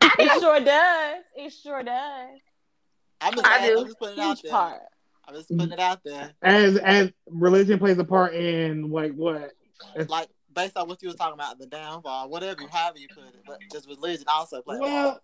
It 0.00 0.40
sure 0.40 0.60
does. 0.60 1.24
It 1.36 1.50
sure 1.52 1.82
does. 1.82 2.30
I'm 3.20 3.34
just, 3.34 3.46
I 3.46 3.66
do. 3.68 3.80
I'm 3.80 3.84
just 3.84 3.98
putting 3.98 4.16
it 4.16 4.20
out 4.20 4.42
there. 4.42 4.50
part. 4.50 4.80
I'm 5.28 5.34
just 5.34 5.48
putting 5.50 5.72
it 5.72 5.78
out 5.78 6.02
there. 6.02 6.32
As 6.40 6.78
as 6.78 7.12
religion 7.28 7.78
plays 7.78 7.98
a 7.98 8.04
part 8.04 8.32
in 8.32 8.90
like 8.90 9.12
what? 9.12 9.52
Like 10.08 10.30
based 10.54 10.78
on 10.78 10.88
what 10.88 11.02
you 11.02 11.10
were 11.10 11.14
talking 11.16 11.34
about, 11.34 11.58
the 11.58 11.66
downfall, 11.66 12.30
whatever, 12.30 12.62
you 12.62 12.68
however 12.68 12.96
you 12.96 13.08
put 13.14 13.24
it, 13.24 13.42
but 13.46 13.58
just 13.70 13.86
religion 13.86 14.24
also 14.26 14.62
plays 14.62 14.78
a 14.78 14.80
Well, 14.80 15.10
part. 15.10 15.22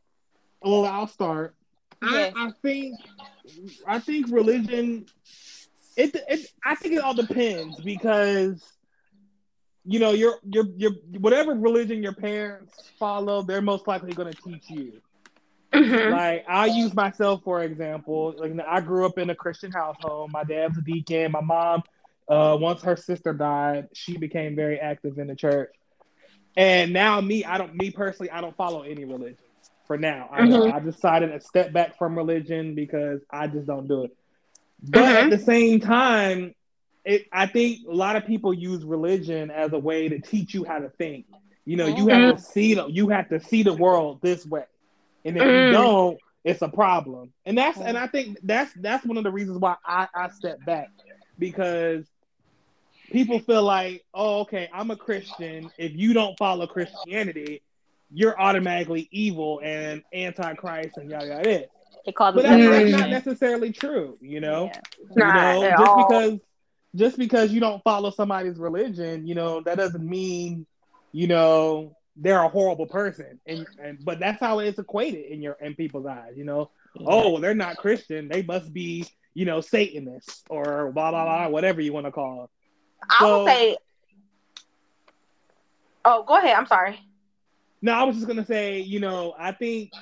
well, 0.61 0.85
I'll 0.85 1.07
start. 1.07 1.55
I, 2.02 2.32
I 2.35 2.51
think 2.62 2.98
I 3.86 3.98
think 3.98 4.27
religion. 4.31 5.06
It, 5.97 6.14
it 6.28 6.47
I 6.64 6.74
think 6.77 6.94
it 6.94 7.02
all 7.02 7.14
depends 7.14 7.81
because 7.81 8.62
you 9.85 9.98
know 9.98 10.12
your 10.12 10.36
your 10.44 10.66
your 10.77 10.93
whatever 11.18 11.52
religion 11.52 12.02
your 12.02 12.14
parents 12.14 12.72
follow, 12.98 13.43
they're 13.43 13.62
most 13.62 13.86
likely 13.86 14.12
going 14.12 14.32
to 14.32 14.43
teach 14.43 14.70
you. 14.70 15.01
Mhm. 15.72 16.10
Like 16.10 16.44
I'll 16.48 16.68
use 16.68 16.94
myself 16.94 17.43
for 17.44 17.62
example. 17.62 18.35
Like 18.39 18.52
I 18.66 18.81
grew 18.81 19.05
up 19.06 19.18
in 19.18 19.31
a 19.31 19.35
Christian 19.35 19.70
household. 19.72 20.31
My 20.32 20.44
dad 20.44 20.70
was 20.70 20.78
a 20.78 20.82
deacon. 20.82 21.32
My 21.32 21.40
mom, 21.40 21.82
uh, 22.28 22.56
once 22.59 22.82
her 22.82 22.97
sister 22.97 23.32
died, 23.32 23.89
she 23.93 24.16
became 24.16 24.56
very 24.56 24.81
active 24.81 25.18
in 25.18 25.27
the 25.27 25.36
church. 25.36 25.72
And 26.56 26.93
now 26.93 27.20
me, 27.20 27.44
I 27.44 27.59
don't. 27.59 27.74
Me 27.74 27.90
personally, 27.90 28.31
I 28.31 28.40
don't 28.40 28.56
follow 28.56 28.82
any 28.82 29.05
religion 29.05 29.36
for 29.90 29.98
now. 29.98 30.28
I, 30.32 30.44
Mhm. 30.44 30.76
I 30.76 30.78
decided 30.78 31.32
to 31.32 31.40
step 31.40 31.72
back 31.72 31.98
from 31.98 32.16
religion 32.16 32.76
because 32.76 33.22
I 33.28 33.48
just 33.48 33.66
don't 33.66 33.88
do 33.88 34.04
it. 34.04 34.16
But 34.80 35.16
Mhm. 35.16 35.16
at 35.16 35.30
the 35.30 35.38
same 35.38 35.80
time, 35.80 36.54
it. 37.04 37.26
I 37.32 37.46
think 37.46 37.80
a 37.88 37.92
lot 37.92 38.14
of 38.14 38.24
people 38.24 38.54
use 38.54 38.84
religion 38.84 39.50
as 39.50 39.72
a 39.72 39.80
way 39.80 40.08
to 40.08 40.20
teach 40.20 40.54
you 40.54 40.64
how 40.64 40.78
to 40.78 40.90
think. 40.90 41.26
You 41.64 41.76
know, 41.76 41.86
you 41.86 42.06
have 42.08 42.26
to 42.26 42.38
see 42.38 42.74
the 42.74 42.86
you 42.86 43.08
have 43.08 43.28
to 43.30 43.40
see 43.40 43.64
the 43.64 43.74
world 43.74 44.20
this 44.22 44.46
way, 44.46 44.64
and 45.24 45.36
if 45.36 45.46
Mm. 45.46 45.52
you 45.52 45.66
don't, 45.66 46.20
it's 46.44 46.62
a 46.62 46.68
problem. 46.68 47.32
And 47.44 47.58
that's 47.58 47.80
and 47.80 47.98
I 47.98 48.06
think 48.06 48.38
that's 48.44 48.72
that's 48.74 49.04
one 49.04 49.16
of 49.18 49.24
the 49.24 49.32
reasons 49.32 49.58
why 49.58 49.74
I 49.84 50.06
I 50.14 50.28
step 50.28 50.64
back 50.64 50.90
because 51.36 52.06
people 53.10 53.40
feel 53.40 53.62
like, 53.64 54.04
oh, 54.14 54.40
okay, 54.42 54.68
I'm 54.72 54.90
a 54.90 54.96
Christian. 54.96 55.72
If 55.78 55.92
you 55.96 56.12
don't 56.12 56.36
follow 56.38 56.66
Christianity, 56.66 57.62
you're 58.12 58.39
automatically 58.41 59.09
evil 59.12 59.61
and 59.62 60.03
antichrist 60.12 60.97
and 60.97 61.11
yada 61.11 61.27
yada. 61.27 61.51
yada. 61.51 61.65
It 62.07 62.15
causes 62.15 62.43
But 62.43 62.49
that's, 62.49 62.66
that's 62.66 62.91
not 63.03 63.11
necessarily 63.11 63.73
true, 63.73 64.16
you 64.20 64.41
know. 64.41 64.70
Yeah. 64.73 64.81
Not 65.16 65.55
you 65.55 65.61
know, 65.61 65.66
at 65.66 65.78
just 65.78 65.89
all. 65.89 66.09
because 66.09 66.41
just 66.97 67.19
because 67.19 67.53
you 67.53 67.61
don't 67.61 67.82
follow 67.85 68.11
somebody's 68.11 68.59
religion, 68.59 69.27
you 69.27 69.35
know, 69.35 69.61
that 69.61 69.77
doesn't 69.77 70.05
mean, 70.05 70.66
you 71.12 71.27
know, 71.28 71.95
they're 72.16 72.43
a 72.43 72.49
horrible 72.49 72.87
person. 72.87 73.39
And, 73.47 73.66
and 73.81 74.05
but 74.05 74.19
that's 74.19 74.41
how 74.41 74.59
it's 74.61 74.78
equated 74.78 75.27
in 75.27 75.41
your 75.43 75.57
in 75.61 75.74
people's 75.74 76.07
eyes, 76.07 76.32
you 76.37 76.45
know. 76.45 76.70
Oh, 77.07 77.32
well, 77.32 77.41
they're 77.41 77.55
not 77.55 77.77
Christian. 77.77 78.28
They 78.28 78.43
must 78.43 78.73
be, 78.73 79.07
you 79.35 79.45
know, 79.45 79.61
Satanists 79.61 80.43
or 80.49 80.91
blah 80.93 81.11
blah 81.11 81.24
blah, 81.24 81.49
whatever 81.49 81.81
you 81.81 81.93
want 81.93 82.07
to 82.07 82.12
call 82.12 82.45
it. 82.45 82.51
I 83.11 83.19
So- 83.20 83.45
would 83.45 83.53
say. 83.53 83.77
Oh, 86.05 86.24
go 86.27 86.39
ahead. 86.39 86.57
I'm 86.57 86.66
sorry. 86.66 86.99
No, 87.82 87.93
I 87.93 88.05
was 88.05 88.16
just 88.16 88.27
gonna 88.27 88.44
say, 88.44 88.81
you 88.81 89.01
know, 89.01 89.35
I 89.39 89.52
think 89.52 89.93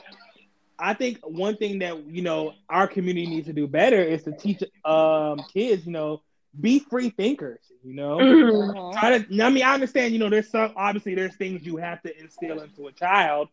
I 0.78 0.94
think 0.94 1.18
one 1.24 1.56
thing 1.56 1.78
that 1.80 2.06
you 2.06 2.22
know 2.22 2.54
our 2.68 2.86
community 2.86 3.26
needs 3.26 3.46
to 3.46 3.52
do 3.52 3.66
better 3.66 4.02
is 4.02 4.24
to 4.24 4.32
teach 4.32 4.62
um 4.84 5.44
kids, 5.52 5.86
you 5.86 5.92
know, 5.92 6.22
be 6.60 6.78
free 6.80 7.10
thinkers, 7.10 7.72
you 7.82 7.94
know. 7.94 8.28
Mhm. 8.28 8.74
Mhm. 8.74 8.92
Try 8.92 9.18
to 9.18 9.44
I 9.44 9.50
mean, 9.50 9.64
I 9.64 9.74
understand, 9.74 10.12
you 10.12 10.18
know, 10.18 10.28
there's 10.30 10.50
some 10.50 10.72
obviously 10.76 11.14
there's 11.14 11.36
things 11.36 11.64
you 11.64 11.76
have 11.76 12.02
to 12.02 12.18
instill 12.18 12.60
into 12.60 12.86
a 12.86 12.92
child, 12.92 13.48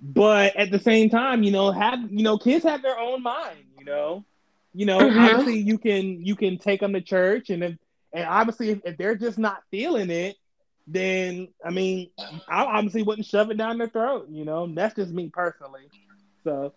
but 0.00 0.56
at 0.56 0.70
the 0.70 0.78
same 0.78 1.08
time, 1.10 1.42
you 1.42 1.50
know, 1.50 1.70
have 1.70 2.00
you 2.10 2.22
know, 2.22 2.38
kids 2.38 2.64
have 2.64 2.82
their 2.82 2.98
own 2.98 3.22
mind, 3.22 3.64
you 3.76 3.84
know. 3.84 4.24
You 4.74 4.86
know, 4.86 5.10
Mhm. 5.10 5.16
obviously 5.16 5.58
you 5.58 5.78
can 5.78 6.24
you 6.24 6.36
can 6.36 6.58
take 6.58 6.80
them 6.80 6.92
to 6.94 7.00
church 7.00 7.50
and 7.50 7.62
if, 7.64 7.76
and 8.12 8.24
obviously 8.26 8.70
if, 8.70 8.80
if 8.84 8.96
they're 8.96 9.16
just 9.16 9.38
not 9.38 9.62
feeling 9.70 10.10
it, 10.10 10.36
then 10.90 11.48
I 11.64 11.70
mean, 11.70 12.10
I 12.48 12.64
obviously 12.64 13.02
wouldn't 13.02 13.26
shove 13.26 13.50
it 13.50 13.56
down 13.56 13.78
their 13.78 13.88
throat, 13.88 14.28
you 14.30 14.44
know. 14.44 14.66
That's 14.66 14.94
just 14.94 15.12
me 15.12 15.28
personally. 15.28 15.88
So, 16.44 16.72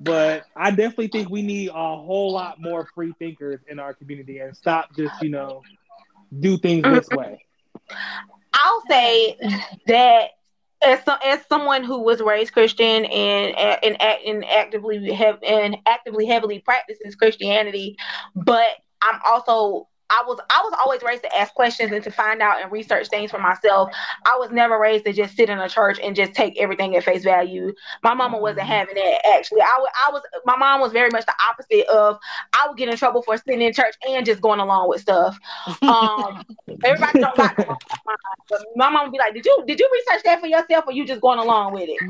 but 0.00 0.44
I 0.56 0.70
definitely 0.70 1.08
think 1.08 1.28
we 1.28 1.42
need 1.42 1.68
a 1.68 1.72
whole 1.72 2.32
lot 2.32 2.60
more 2.60 2.88
free 2.94 3.12
thinkers 3.18 3.60
in 3.68 3.78
our 3.78 3.94
community 3.94 4.38
and 4.38 4.56
stop 4.56 4.94
just, 4.96 5.22
you 5.22 5.28
know, 5.28 5.62
do 6.40 6.56
things 6.56 6.84
mm-hmm. 6.84 6.94
this 6.94 7.08
way. 7.10 7.44
I'll 8.54 8.82
say 8.88 9.38
that 9.86 10.30
as 10.82 11.04
so, 11.04 11.16
as 11.24 11.40
someone 11.48 11.84
who 11.84 12.00
was 12.00 12.20
raised 12.20 12.52
Christian 12.52 13.04
and 13.04 13.56
and 13.56 14.00
and 14.00 14.44
actively 14.44 15.12
have 15.12 15.38
and 15.42 15.76
actively 15.86 16.26
heavily 16.26 16.60
practices 16.60 17.14
Christianity, 17.14 17.96
but 18.34 18.68
I'm 19.02 19.20
also 19.26 19.88
I 20.10 20.22
was 20.26 20.38
I 20.50 20.60
was 20.62 20.74
always 20.84 21.02
raised 21.02 21.22
to 21.22 21.36
ask 21.36 21.54
questions 21.54 21.92
and 21.92 22.04
to 22.04 22.10
find 22.10 22.42
out 22.42 22.62
and 22.62 22.70
research 22.70 23.08
things 23.08 23.30
for 23.30 23.38
myself. 23.38 23.90
I 24.26 24.36
was 24.36 24.50
never 24.50 24.78
raised 24.78 25.04
to 25.06 25.12
just 25.12 25.36
sit 25.36 25.48
in 25.48 25.58
a 25.58 25.68
church 25.68 25.98
and 26.02 26.14
just 26.14 26.34
take 26.34 26.58
everything 26.60 26.94
at 26.96 27.04
face 27.04 27.24
value. 27.24 27.72
My 28.02 28.14
mama 28.14 28.38
wasn't 28.38 28.66
having 28.66 28.94
that 28.94 29.26
actually. 29.34 29.62
I 29.62 29.86
I 30.08 30.12
was 30.12 30.22
my 30.44 30.56
mom 30.56 30.80
was 30.80 30.92
very 30.92 31.10
much 31.10 31.26
the 31.26 31.34
opposite 31.50 31.86
of 31.88 32.18
I 32.52 32.68
would 32.68 32.76
get 32.76 32.88
in 32.88 32.96
trouble 32.96 33.22
for 33.22 33.36
sitting 33.36 33.62
in 33.62 33.72
church 33.72 33.94
and 34.08 34.26
just 34.26 34.40
going 34.40 34.60
along 34.60 34.88
with 34.88 35.00
stuff. 35.00 35.38
Um, 35.82 36.44
everybody 36.84 37.20
don't 37.20 37.36
got 37.36 37.56
that 37.56 37.68
but 38.48 38.60
my 38.76 38.90
mom 38.90 39.04
would 39.04 39.12
be 39.12 39.18
like, 39.18 39.34
"Did 39.34 39.44
you 39.44 39.64
did 39.66 39.80
you 39.80 39.88
research 39.92 40.24
that 40.24 40.40
for 40.40 40.46
yourself, 40.46 40.84
or 40.86 40.92
you 40.92 41.06
just 41.06 41.20
going 41.20 41.38
along 41.38 41.72
with 41.72 41.88
it?" 41.88 42.00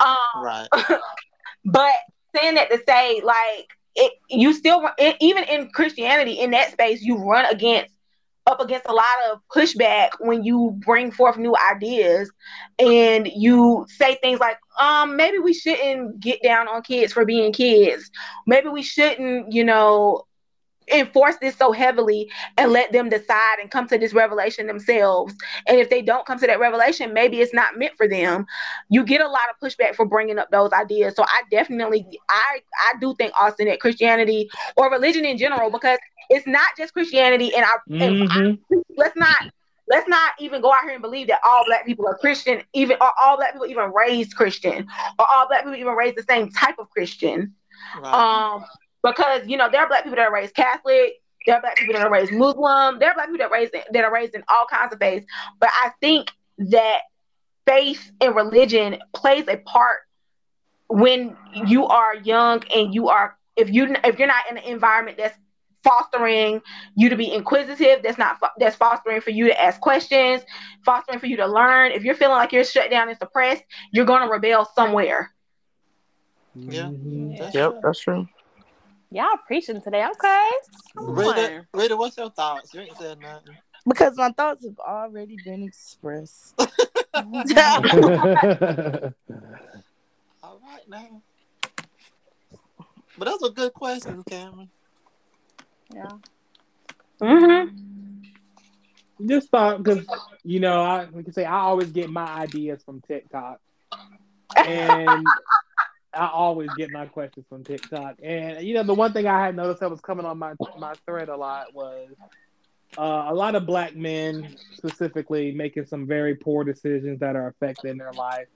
Um, 0.00 0.16
Right. 0.36 0.68
but 1.64 1.94
saying 2.34 2.54
that 2.56 2.70
to 2.70 2.80
say, 2.86 3.20
like, 3.24 3.68
it, 3.98 4.12
you 4.30 4.54
still 4.54 4.88
it, 4.98 5.16
even 5.20 5.44
in 5.44 5.70
Christianity 5.70 6.34
in 6.40 6.52
that 6.52 6.72
space, 6.72 7.02
you 7.02 7.16
run 7.18 7.46
against 7.46 7.92
up 8.46 8.60
against 8.60 8.86
a 8.88 8.92
lot 8.92 9.04
of 9.30 9.40
pushback 9.54 10.10
when 10.20 10.42
you 10.44 10.74
bring 10.86 11.10
forth 11.12 11.36
new 11.36 11.54
ideas 11.72 12.30
and 12.78 13.28
you 13.28 13.86
say 13.88 14.16
things 14.22 14.40
like 14.40 14.58
um 14.80 15.16
maybe 15.16 15.38
we 15.38 15.52
shouldn't 15.54 16.20
get 16.20 16.42
down 16.42 16.68
on 16.68 16.82
kids 16.82 17.12
for 17.12 17.24
being 17.24 17.52
kids. 17.52 18.10
Maybe 18.46 18.68
we 18.68 18.82
shouldn't 18.82 19.52
you 19.52 19.64
know 19.64 20.24
enforce 20.92 21.36
this 21.38 21.56
so 21.56 21.72
heavily 21.72 22.30
and 22.56 22.72
let 22.72 22.92
them 22.92 23.08
decide 23.08 23.58
and 23.60 23.70
come 23.70 23.86
to 23.88 23.98
this 23.98 24.12
revelation 24.14 24.66
themselves 24.66 25.34
and 25.66 25.78
if 25.78 25.88
they 25.90 26.02
don't 26.02 26.26
come 26.26 26.38
to 26.38 26.46
that 26.46 26.60
revelation 26.60 27.12
maybe 27.12 27.40
it's 27.40 27.54
not 27.54 27.76
meant 27.78 27.92
for 27.96 28.08
them 28.08 28.46
you 28.88 29.04
get 29.04 29.20
a 29.20 29.28
lot 29.28 29.42
of 29.50 29.56
pushback 29.68 29.94
for 29.94 30.04
bringing 30.06 30.38
up 30.38 30.50
those 30.50 30.72
ideas 30.72 31.14
so 31.14 31.22
i 31.24 31.42
definitely 31.50 32.06
i 32.28 32.60
i 32.90 32.98
do 33.00 33.14
think 33.16 33.32
austin 33.38 33.66
that 33.66 33.80
christianity 33.80 34.48
or 34.76 34.90
religion 34.90 35.24
in 35.24 35.36
general 35.38 35.70
because 35.70 35.98
it's 36.30 36.46
not 36.46 36.66
just 36.76 36.92
christianity 36.92 37.54
and 37.54 37.64
i 37.64 37.70
and 38.00 38.14
Mhm. 38.20 38.58
let's 38.96 39.16
not 39.16 39.36
let's 39.88 40.08
not 40.08 40.32
even 40.40 40.60
go 40.60 40.72
out 40.72 40.82
here 40.84 40.92
and 40.92 41.02
believe 41.02 41.28
that 41.28 41.40
all 41.46 41.64
black 41.66 41.84
people 41.86 42.06
are 42.06 42.16
christian 42.18 42.62
even 42.74 42.96
or 43.00 43.10
all 43.22 43.36
black 43.36 43.52
people 43.52 43.66
even 43.66 43.92
raised 43.92 44.34
christian 44.36 44.86
or 45.18 45.26
all 45.32 45.46
black 45.48 45.60
people 45.62 45.76
even 45.76 45.94
raised 45.94 46.16
the 46.16 46.22
same 46.22 46.50
type 46.50 46.76
of 46.78 46.88
christian 46.90 47.54
Right. 47.94 48.44
um 48.52 48.64
because 49.02 49.46
you 49.46 49.56
know 49.56 49.68
there 49.70 49.80
are 49.82 49.88
black 49.88 50.04
people 50.04 50.16
that 50.16 50.26
are 50.28 50.32
raised 50.34 50.54
catholic 50.54 51.14
there 51.46 51.56
are 51.56 51.60
black 51.60 51.76
people 51.76 51.94
that 51.94 52.02
are 52.06 52.10
raised 52.10 52.32
muslim 52.32 52.98
there 52.98 53.10
are 53.10 53.14
black 53.14 53.26
people 53.28 53.38
that 53.38 53.50
are 53.50 53.52
raised 53.52 53.74
that 53.92 54.04
are 54.04 54.12
raised 54.12 54.34
in 54.34 54.42
all 54.48 54.66
kinds 54.70 54.92
of 54.92 54.98
faiths 54.98 55.26
but 55.60 55.70
i 55.84 55.90
think 56.00 56.30
that 56.58 56.98
faith 57.66 58.10
and 58.20 58.34
religion 58.34 58.98
plays 59.14 59.46
a 59.48 59.56
part 59.58 59.98
when 60.88 61.36
you 61.52 61.86
are 61.86 62.14
young 62.16 62.62
and 62.74 62.94
you 62.94 63.08
are 63.08 63.36
if 63.56 63.70
you 63.70 63.94
if 64.04 64.18
you're 64.18 64.28
not 64.28 64.44
in 64.50 64.56
an 64.58 64.64
environment 64.64 65.16
that's 65.18 65.36
fostering 65.84 66.60
you 66.96 67.08
to 67.08 67.16
be 67.16 67.32
inquisitive 67.32 68.02
that's 68.02 68.18
not 68.18 68.36
that's 68.58 68.76
fostering 68.76 69.20
for 69.20 69.30
you 69.30 69.46
to 69.46 69.60
ask 69.62 69.80
questions 69.80 70.42
fostering 70.84 71.18
for 71.18 71.26
you 71.26 71.36
to 71.36 71.46
learn 71.46 71.92
if 71.92 72.02
you're 72.04 72.14
feeling 72.14 72.36
like 72.36 72.52
you're 72.52 72.64
shut 72.64 72.90
down 72.90 73.08
and 73.08 73.18
suppressed 73.18 73.62
you're 73.92 74.04
going 74.04 74.22
to 74.22 74.28
rebel 74.28 74.64
somewhere 74.74 75.32
Yeah. 76.54 76.90
Mhm. 76.90 77.38
That's 77.38 77.54
Yep, 77.54 77.72
true. 77.72 77.80
that's 77.82 78.00
true. 78.00 78.26
Y'all 79.10 79.26
preaching 79.46 79.80
today, 79.80 80.06
okay? 80.06 80.50
Come 80.96 81.14
Rita, 81.14 81.56
on. 81.56 81.66
Rita, 81.72 81.96
what's 81.96 82.18
your 82.18 82.30
thoughts? 82.30 82.74
You 82.74 82.82
ain't 82.82 82.96
said 82.98 83.18
nothing. 83.20 83.56
Because 83.86 84.14
my 84.16 84.30
thoughts 84.32 84.64
have 84.64 84.78
already 84.78 85.36
been 85.44 85.62
expressed. 85.62 86.54
All 87.14 87.24
right 90.62 90.88
now. 90.88 91.22
But 93.16 93.24
those 93.24 93.42
are 93.42 93.52
good 93.52 93.72
questions, 93.72 94.22
Cameron. 94.28 94.68
yeah. 95.92 96.08
Mm-hmm. 97.20 97.74
Just 99.26 99.48
thought 99.48 99.82
because 99.82 100.06
you 100.44 100.60
know 100.60 100.82
I 100.82 101.08
like 101.12 101.26
I 101.28 101.32
say 101.32 101.44
I 101.44 101.58
always 101.58 101.90
get 101.90 102.08
my 102.08 102.26
ideas 102.26 102.84
from 102.84 103.00
TikTok, 103.00 103.58
and 104.56 105.26
I 106.14 106.28
always 106.28 106.70
get 106.76 106.90
my 106.90 107.06
questions 107.06 107.46
from 107.48 107.64
TikTok. 107.64 108.16
And 108.22 108.66
you 108.66 108.74
know 108.74 108.82
the 108.82 108.94
one 108.94 109.12
thing 109.12 109.26
I 109.26 109.44
had 109.44 109.56
noticed 109.56 109.80
that 109.80 109.90
was 109.90 110.00
coming 110.00 110.26
on 110.26 110.38
my 110.38 110.54
my 110.78 110.94
thread 111.06 111.28
a 111.28 111.36
lot 111.36 111.74
was 111.74 112.08
uh, 112.96 113.26
a 113.28 113.34
lot 113.34 113.54
of 113.54 113.66
black 113.66 113.94
men 113.94 114.56
specifically 114.74 115.52
making 115.52 115.86
some 115.86 116.06
very 116.06 116.34
poor 116.34 116.64
decisions 116.64 117.20
that 117.20 117.36
are 117.36 117.48
affecting 117.48 117.98
their 117.98 118.12
life. 118.12 118.46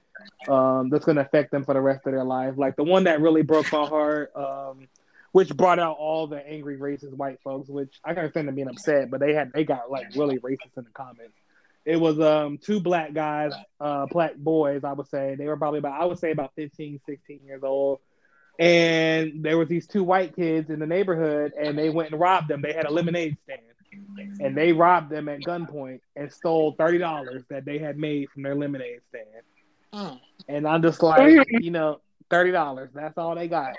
Um, 0.49 0.89
that's 0.89 1.05
going 1.05 1.17
to 1.17 1.23
affect 1.23 1.51
them 1.51 1.65
for 1.65 1.75
the 1.75 1.81
rest 1.81 2.07
of 2.07 2.13
their 2.13 2.25
life. 2.25 2.55
Like 2.57 2.77
the 2.77 2.85
one 2.85 3.05
that 3.05 3.21
really 3.21 3.43
broke 3.43 3.71
my 3.73 3.87
heart, 3.87 4.31
um, 4.37 4.89
which 5.33 5.55
brought 5.57 5.79
out 5.79 5.97
all 5.99 6.27
the 6.27 6.47
angry 6.47 6.79
racist 6.79 7.15
white 7.15 7.41
folks. 7.43 7.69
Which 7.69 7.99
I 8.05 8.11
can 8.11 8.19
understand 8.21 8.49
them 8.49 8.55
being 8.55 8.69
upset, 8.69 9.11
but 9.11 9.21
they 9.21 9.35
had 9.35 9.53
they 9.53 9.65
got 9.65 9.91
like 9.91 10.15
really 10.15 10.39
racist 10.39 10.77
in 10.77 10.85
the 10.85 10.91
comments. 10.95 11.35
It 11.85 11.97
was 11.97 12.21
um 12.21 12.59
two 12.59 12.81
black 12.81 13.13
guys, 13.13 13.53
uh 13.81 14.07
black 14.07 14.37
boys, 14.37 14.85
I 14.85 14.93
would 14.93 15.09
say. 15.09 15.35
They 15.37 15.47
were 15.47 15.57
probably 15.57 15.81
about 15.81 16.01
I 16.01 16.05
would 16.05 16.19
say 16.19 16.31
about 16.31 16.53
15, 16.57 17.01
16 17.07 17.41
years 17.45 17.63
old. 17.63 18.01
And 18.59 19.43
there 19.43 19.59
was 19.59 19.69
these 19.69 19.87
two 19.87 20.05
white 20.05 20.37
kids 20.37 20.71
in 20.71 20.79
the 20.79 20.87
neighborhood 20.87 21.53
and 21.59 21.77
they 21.77 21.91
went 21.91 22.13
and 22.13 22.21
robbed 22.21 22.49
them. 22.49 22.63
They 22.63 22.73
had 22.73 22.87
a 22.87 22.91
lemonade 22.91 23.37
stand. 23.45 23.61
And 24.41 24.57
they 24.57 24.73
robbed 24.73 25.11
them 25.11 25.29
at 25.29 25.41
gunpoint 25.41 26.01
and 26.17 26.33
stole 26.33 26.75
thirty 26.79 26.99
dollars 26.99 27.43
that 27.51 27.65
they 27.65 27.79
had 27.79 27.99
made 27.99 28.31
from 28.31 28.43
their 28.43 28.55
lemonade 28.55 29.01
stand. 29.09 29.27
Mm. 29.93 30.21
And 30.49 30.67
I'm 30.67 30.83
just 30.83 31.03
like, 31.03 31.47
you 31.51 31.71
know, 31.71 32.01
thirty 32.31 32.53
dollars. 32.53 32.91
That's 32.95 33.19
all 33.19 33.35
they 33.35 33.49
got. 33.49 33.75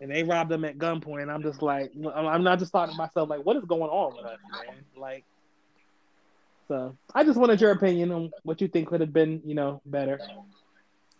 And 0.00 0.10
they 0.10 0.24
robbed 0.24 0.50
them 0.50 0.64
at 0.64 0.76
gunpoint. 0.76 1.32
I'm 1.32 1.42
just 1.42 1.62
like, 1.62 1.92
I'm 2.14 2.42
not 2.42 2.58
just 2.58 2.72
thought 2.72 2.90
to 2.90 2.96
myself, 2.96 3.30
like, 3.30 3.46
what 3.46 3.56
is 3.56 3.64
going 3.64 3.82
on 3.82 4.16
with 4.16 4.26
us, 4.26 4.38
man? 4.50 4.84
Like, 4.96 5.24
so 6.74 6.96
I 7.14 7.22
just 7.22 7.38
wanted 7.38 7.60
your 7.60 7.70
opinion 7.70 8.10
on 8.10 8.32
what 8.42 8.60
you 8.60 8.66
think 8.66 8.88
could 8.88 9.00
have 9.00 9.12
been, 9.12 9.40
you 9.44 9.54
know, 9.54 9.80
better. 9.86 10.20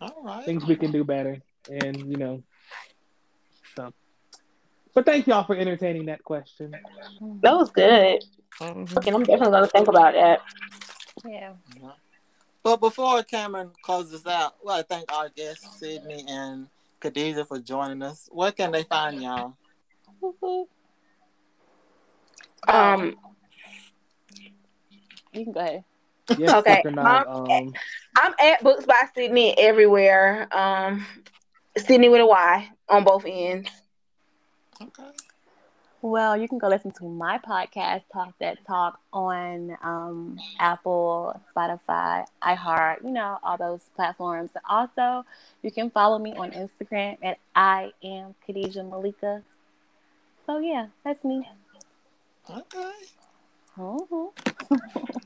All 0.01 0.13
right. 0.21 0.43
Things 0.43 0.65
we 0.65 0.75
can 0.75 0.91
do 0.91 1.05
better, 1.05 1.41
and 1.69 2.11
you 2.11 2.17
know, 2.17 2.43
so. 3.77 3.93
But 4.93 5.05
thank 5.05 5.27
y'all 5.27 5.45
for 5.45 5.55
entertaining 5.55 6.07
that 6.07 6.25
question. 6.25 6.77
That 7.41 7.55
was 7.55 7.69
good. 7.71 8.21
Mhm. 8.59 8.97
Okay, 8.97 9.11
I'm 9.11 9.23
definitely 9.23 9.51
gonna 9.51 9.67
think 9.67 9.87
about 9.87 10.13
that. 10.13 10.41
Yeah. 11.23 11.53
Yeah. 11.81 11.91
But 12.61 12.81
before 12.81 13.23
Cameron 13.23 13.71
closes 13.81 14.25
out, 14.25 14.55
well, 14.61 14.77
I 14.77 14.81
thank 14.81 15.09
our 15.13 15.29
guests, 15.29 15.79
Sydney 15.79 16.25
and 16.27 16.67
Khadijah, 16.99 17.45
for 17.45 17.59
joining 17.59 18.01
us. 18.01 18.27
Where 18.29 18.51
can 18.51 18.71
they 18.71 18.83
find 18.83 19.21
y'all? 19.21 19.55
Um, 22.67 23.15
You 25.35 25.43
can 25.43 25.53
go 25.53 25.59
ahead. 25.59 25.83
Yes, 26.37 26.51
Okay, 26.53 26.77
fuck 26.77 26.85
or 26.85 26.91
not, 26.91 27.27
um, 27.27 27.73
I'm 28.17 28.33
at 28.41 28.63
Books 28.63 28.85
by 28.85 29.03
Sydney 29.13 29.57
everywhere. 29.57 30.47
Um, 30.51 31.05
Sydney 31.77 32.09
with 32.09 32.21
a 32.21 32.25
Y 32.25 32.69
on 32.89 33.03
both 33.03 33.25
ends. 33.27 33.69
Okay. 34.81 35.03
Well, 36.01 36.37
you 36.37 36.47
can 36.47 36.59
go 36.59 36.67
listen 36.67 36.91
to 36.91 37.05
my 37.05 37.39
podcast, 37.39 38.03
Talk 38.13 38.33
That 38.39 38.63
Talk, 38.65 38.99
on 39.11 39.75
um, 39.81 40.37
Apple, 40.59 41.39
Spotify, 41.55 42.25
iHeart, 42.43 43.03
you 43.03 43.09
know, 43.11 43.39
all 43.43 43.57
those 43.57 43.81
platforms. 43.95 44.51
Also, 44.69 45.25
you 45.63 45.71
can 45.71 45.89
follow 45.89 46.19
me 46.19 46.33
on 46.33 46.51
Instagram 46.51 47.17
at 47.23 47.39
I 47.55 47.91
am 48.03 48.35
Khadijah 48.45 48.83
Malika. 48.83 49.41
So, 50.45 50.59
yeah, 50.59 50.87
that's 51.03 51.23
me. 51.23 51.47
Okay. 52.49 52.91
Mhm. 53.77 54.31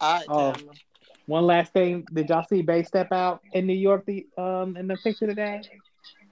All 0.00 0.12
right, 0.14 0.26
Oh. 0.28 0.52
Cameron. 0.52 0.76
one 1.26 1.44
last 1.44 1.72
thing. 1.72 2.06
Did 2.12 2.28
y'all 2.28 2.44
see 2.48 2.62
Bay 2.62 2.82
step 2.82 3.12
out 3.12 3.40
in 3.52 3.66
New 3.66 3.74
York? 3.74 4.04
The 4.06 4.26
um 4.38 4.76
in 4.76 4.86
the 4.86 4.96
picture 4.96 5.26
today 5.26 5.62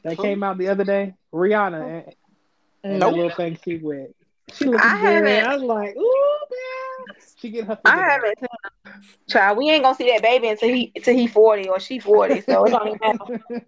that 0.05 0.17
Who? 0.17 0.23
came 0.23 0.43
out 0.43 0.59
the 0.59 0.69
other 0.69 0.85
day. 0.85 1.15
Rihanna 1.33 2.05
and, 2.05 2.15
and 2.85 3.03
the 3.03 3.09
little 3.09 3.31
thing 3.31 3.59
she 3.65 3.77
with. 3.77 4.11
She 4.53 4.67
looking 4.67 4.81
I 4.81 4.97
good. 4.97 5.27
haven't. 5.27 5.47
I 5.47 5.55
was 5.55 5.63
like, 5.63 5.97
ooh, 5.97 6.37
man. 6.51 7.17
She 7.37 7.51
get 7.51 7.65
her. 7.65 7.79
I 7.85 8.01
haven't. 8.01 8.39
Child, 9.29 9.59
we 9.59 9.71
ain't 9.71 9.83
gonna 9.83 9.95
see 9.95 10.11
that 10.11 10.23
baby 10.23 10.49
until 10.49 10.69
he 10.69 10.93
until 10.95 11.15
he 11.15 11.27
forty 11.27 11.69
or 11.69 11.81
she 11.81 11.99
forty. 11.99 12.41
So 12.41 12.65
it 12.65 12.71
don't 12.71 12.89
even 12.89 12.99
matter. 13.01 13.19
out. 13.23 13.63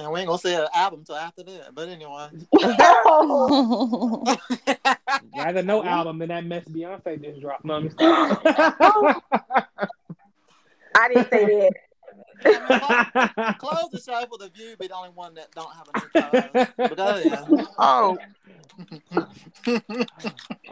And 0.00 0.10
we 0.12 0.20
ain't 0.20 0.28
gonna 0.28 0.38
see 0.38 0.54
an 0.54 0.66
album 0.74 1.04
till 1.04 1.16
after 1.16 1.42
that. 1.42 1.74
But 1.74 1.88
anyway. 1.90 2.28
Rather 5.36 5.62
no 5.62 5.84
album 5.84 6.18
than 6.18 6.28
that 6.28 6.44
mess 6.44 6.64
Beyonce 6.64 7.22
just 7.22 7.40
dropped. 7.40 7.64
No, 7.66 7.74
I'm 7.74 7.84
just- 7.84 7.96
I 8.00 9.16
didn't 11.08 11.30
say 11.30 11.70
Cameron, 12.42 12.80
close, 12.80 13.06
close 13.58 13.90
the 13.92 14.00
show 14.00 14.24
for 14.26 14.38
the 14.38 14.48
view, 14.48 14.74
be 14.78 14.86
the 14.86 14.94
only 14.94 15.10
one 15.10 15.34
that 15.34 15.50
don't 15.52 15.70
have 15.74 15.86
a 15.92 15.98
new 15.98 16.08
co-host. 16.08 16.72
But 16.78 16.96
go 16.96 17.08
ahead. 17.08 17.44
Oh, 17.78 18.16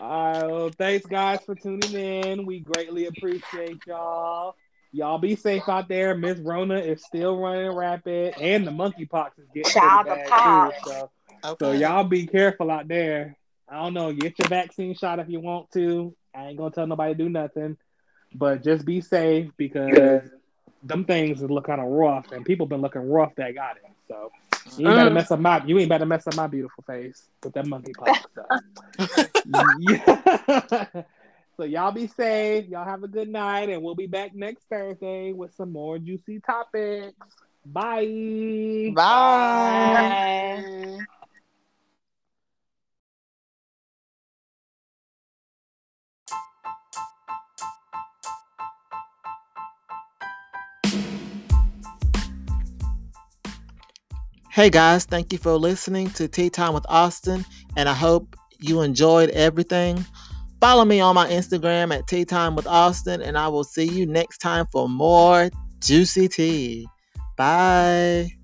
All 0.01 0.33
right, 0.33 0.47
well, 0.47 0.71
thanks 0.79 1.05
guys 1.07 1.41
for 1.45 1.55
tuning 1.55 1.93
in. 1.93 2.47
We 2.47 2.61
greatly 2.61 3.05
appreciate 3.07 3.79
y'all. 3.87 4.57
Y'all 4.93 5.19
be 5.19 5.37
safe 5.37 5.69
out 5.69 5.89
there. 5.89 6.15
Miss 6.15 6.39
Rona 6.39 6.79
is 6.79 7.05
still 7.05 7.39
running 7.39 7.71
rapid, 7.71 8.35
and 8.41 8.67
the 8.67 8.71
monkeypox 8.71 9.39
is 9.39 9.47
getting 9.55 9.73
Child, 9.73 10.07
pretty 10.07 10.11
the 10.11 10.31
bad 10.31 10.43
too. 10.43 10.73
So, 10.85 11.11
Okay. 11.45 11.57
so 11.59 11.73
y'all 11.73 12.05
be 12.05 12.27
careful 12.27 12.71
out 12.71 12.89
there. 12.89 13.37
I 13.69 13.83
don't 13.83 13.95
know. 13.95 14.13
Get 14.13 14.39
your 14.39 14.49
vaccine 14.49 14.95
shot 14.95 15.19
if 15.19 15.29
you 15.29 15.41
want 15.41 15.71
to. 15.73 16.15
I 16.35 16.47
ain't 16.47 16.57
gonna 16.57 16.71
tell 16.71 16.87
nobody 16.87 17.15
to 17.15 17.19
do 17.19 17.29
nothing, 17.29 17.77
but 18.35 18.63
just 18.63 18.87
be 18.87 19.01
safe 19.03 19.51
because 19.59 20.23
them 20.83 21.05
things 21.05 21.43
look 21.43 21.67
kind 21.67 21.81
of 21.81 21.89
rough, 21.89 22.33
and 22.33 22.45
people 22.45 22.67
been 22.67 22.81
looking 22.81 23.09
rough 23.11 23.35
that 23.37 23.55
got 23.55 23.77
it. 23.77 23.83
So 24.09 24.31
you 24.77 24.87
ain't 24.87 24.97
better 24.97 25.11
Mm. 25.11 25.11
mess 25.11 25.31
up 25.31 25.41
my 25.41 25.63
you 25.67 25.79
ain't 25.79 25.89
better 25.91 26.07
mess 26.07 26.27
up 26.27 26.35
my 26.35 26.47
beautiful 26.47 26.83
face 26.87 27.29
with 27.45 27.53
that 27.55 27.67
monkeypox 27.67 28.17
stuff. 28.33 28.47
yeah. 31.59 31.65
so 31.65 31.69
y'all 31.69 31.93
be 31.93 32.07
safe. 32.07 32.69
Y'all 32.69 32.85
have 32.85 33.03
a 33.03 33.09
good 33.09 33.29
night, 33.29 33.69
and 33.69 33.83
we'll 33.83 33.95
be 33.95 34.07
back 34.07 34.35
next 34.35 34.65
Thursday 34.69 35.33
with 35.33 35.55
some 35.55 35.73
more 35.73 35.99
juicy 35.99 36.41
topics. 36.41 37.17
Bye. 37.67 38.93
bye. 38.95 39.93
Bye. 39.95 40.99
Hey 54.51 54.71
guys, 54.71 55.05
thank 55.05 55.33
you 55.33 55.39
for 55.39 55.53
listening 55.53 56.11
to 56.11 56.27
Tea 56.27 56.51
Time 56.51 56.75
with 56.75 56.85
Austin, 56.89 57.45
and 57.77 57.89
I 57.89 57.95
hope 57.95 58.35
you 58.59 58.81
enjoyed 58.81 59.31
everything. 59.31 60.05
Follow 60.61 60.85
me 60.85 61.01
on 61.01 61.15
my 61.15 61.29
Instagram 61.29 61.97
at 61.97 62.07
Tea 62.09 62.25
Time 62.25 62.57
with 62.57 62.67
Austin, 62.67 63.23
and 63.23 63.39
I 63.39 63.49
will 63.49 63.65
see 63.65 63.85
you 63.85 64.07
next 64.07 64.39
time 64.39 64.67
for 64.73 64.89
more 64.89 65.51
juicy 65.81 66.29
tea. 66.29 66.89
Bye. 67.37 68.38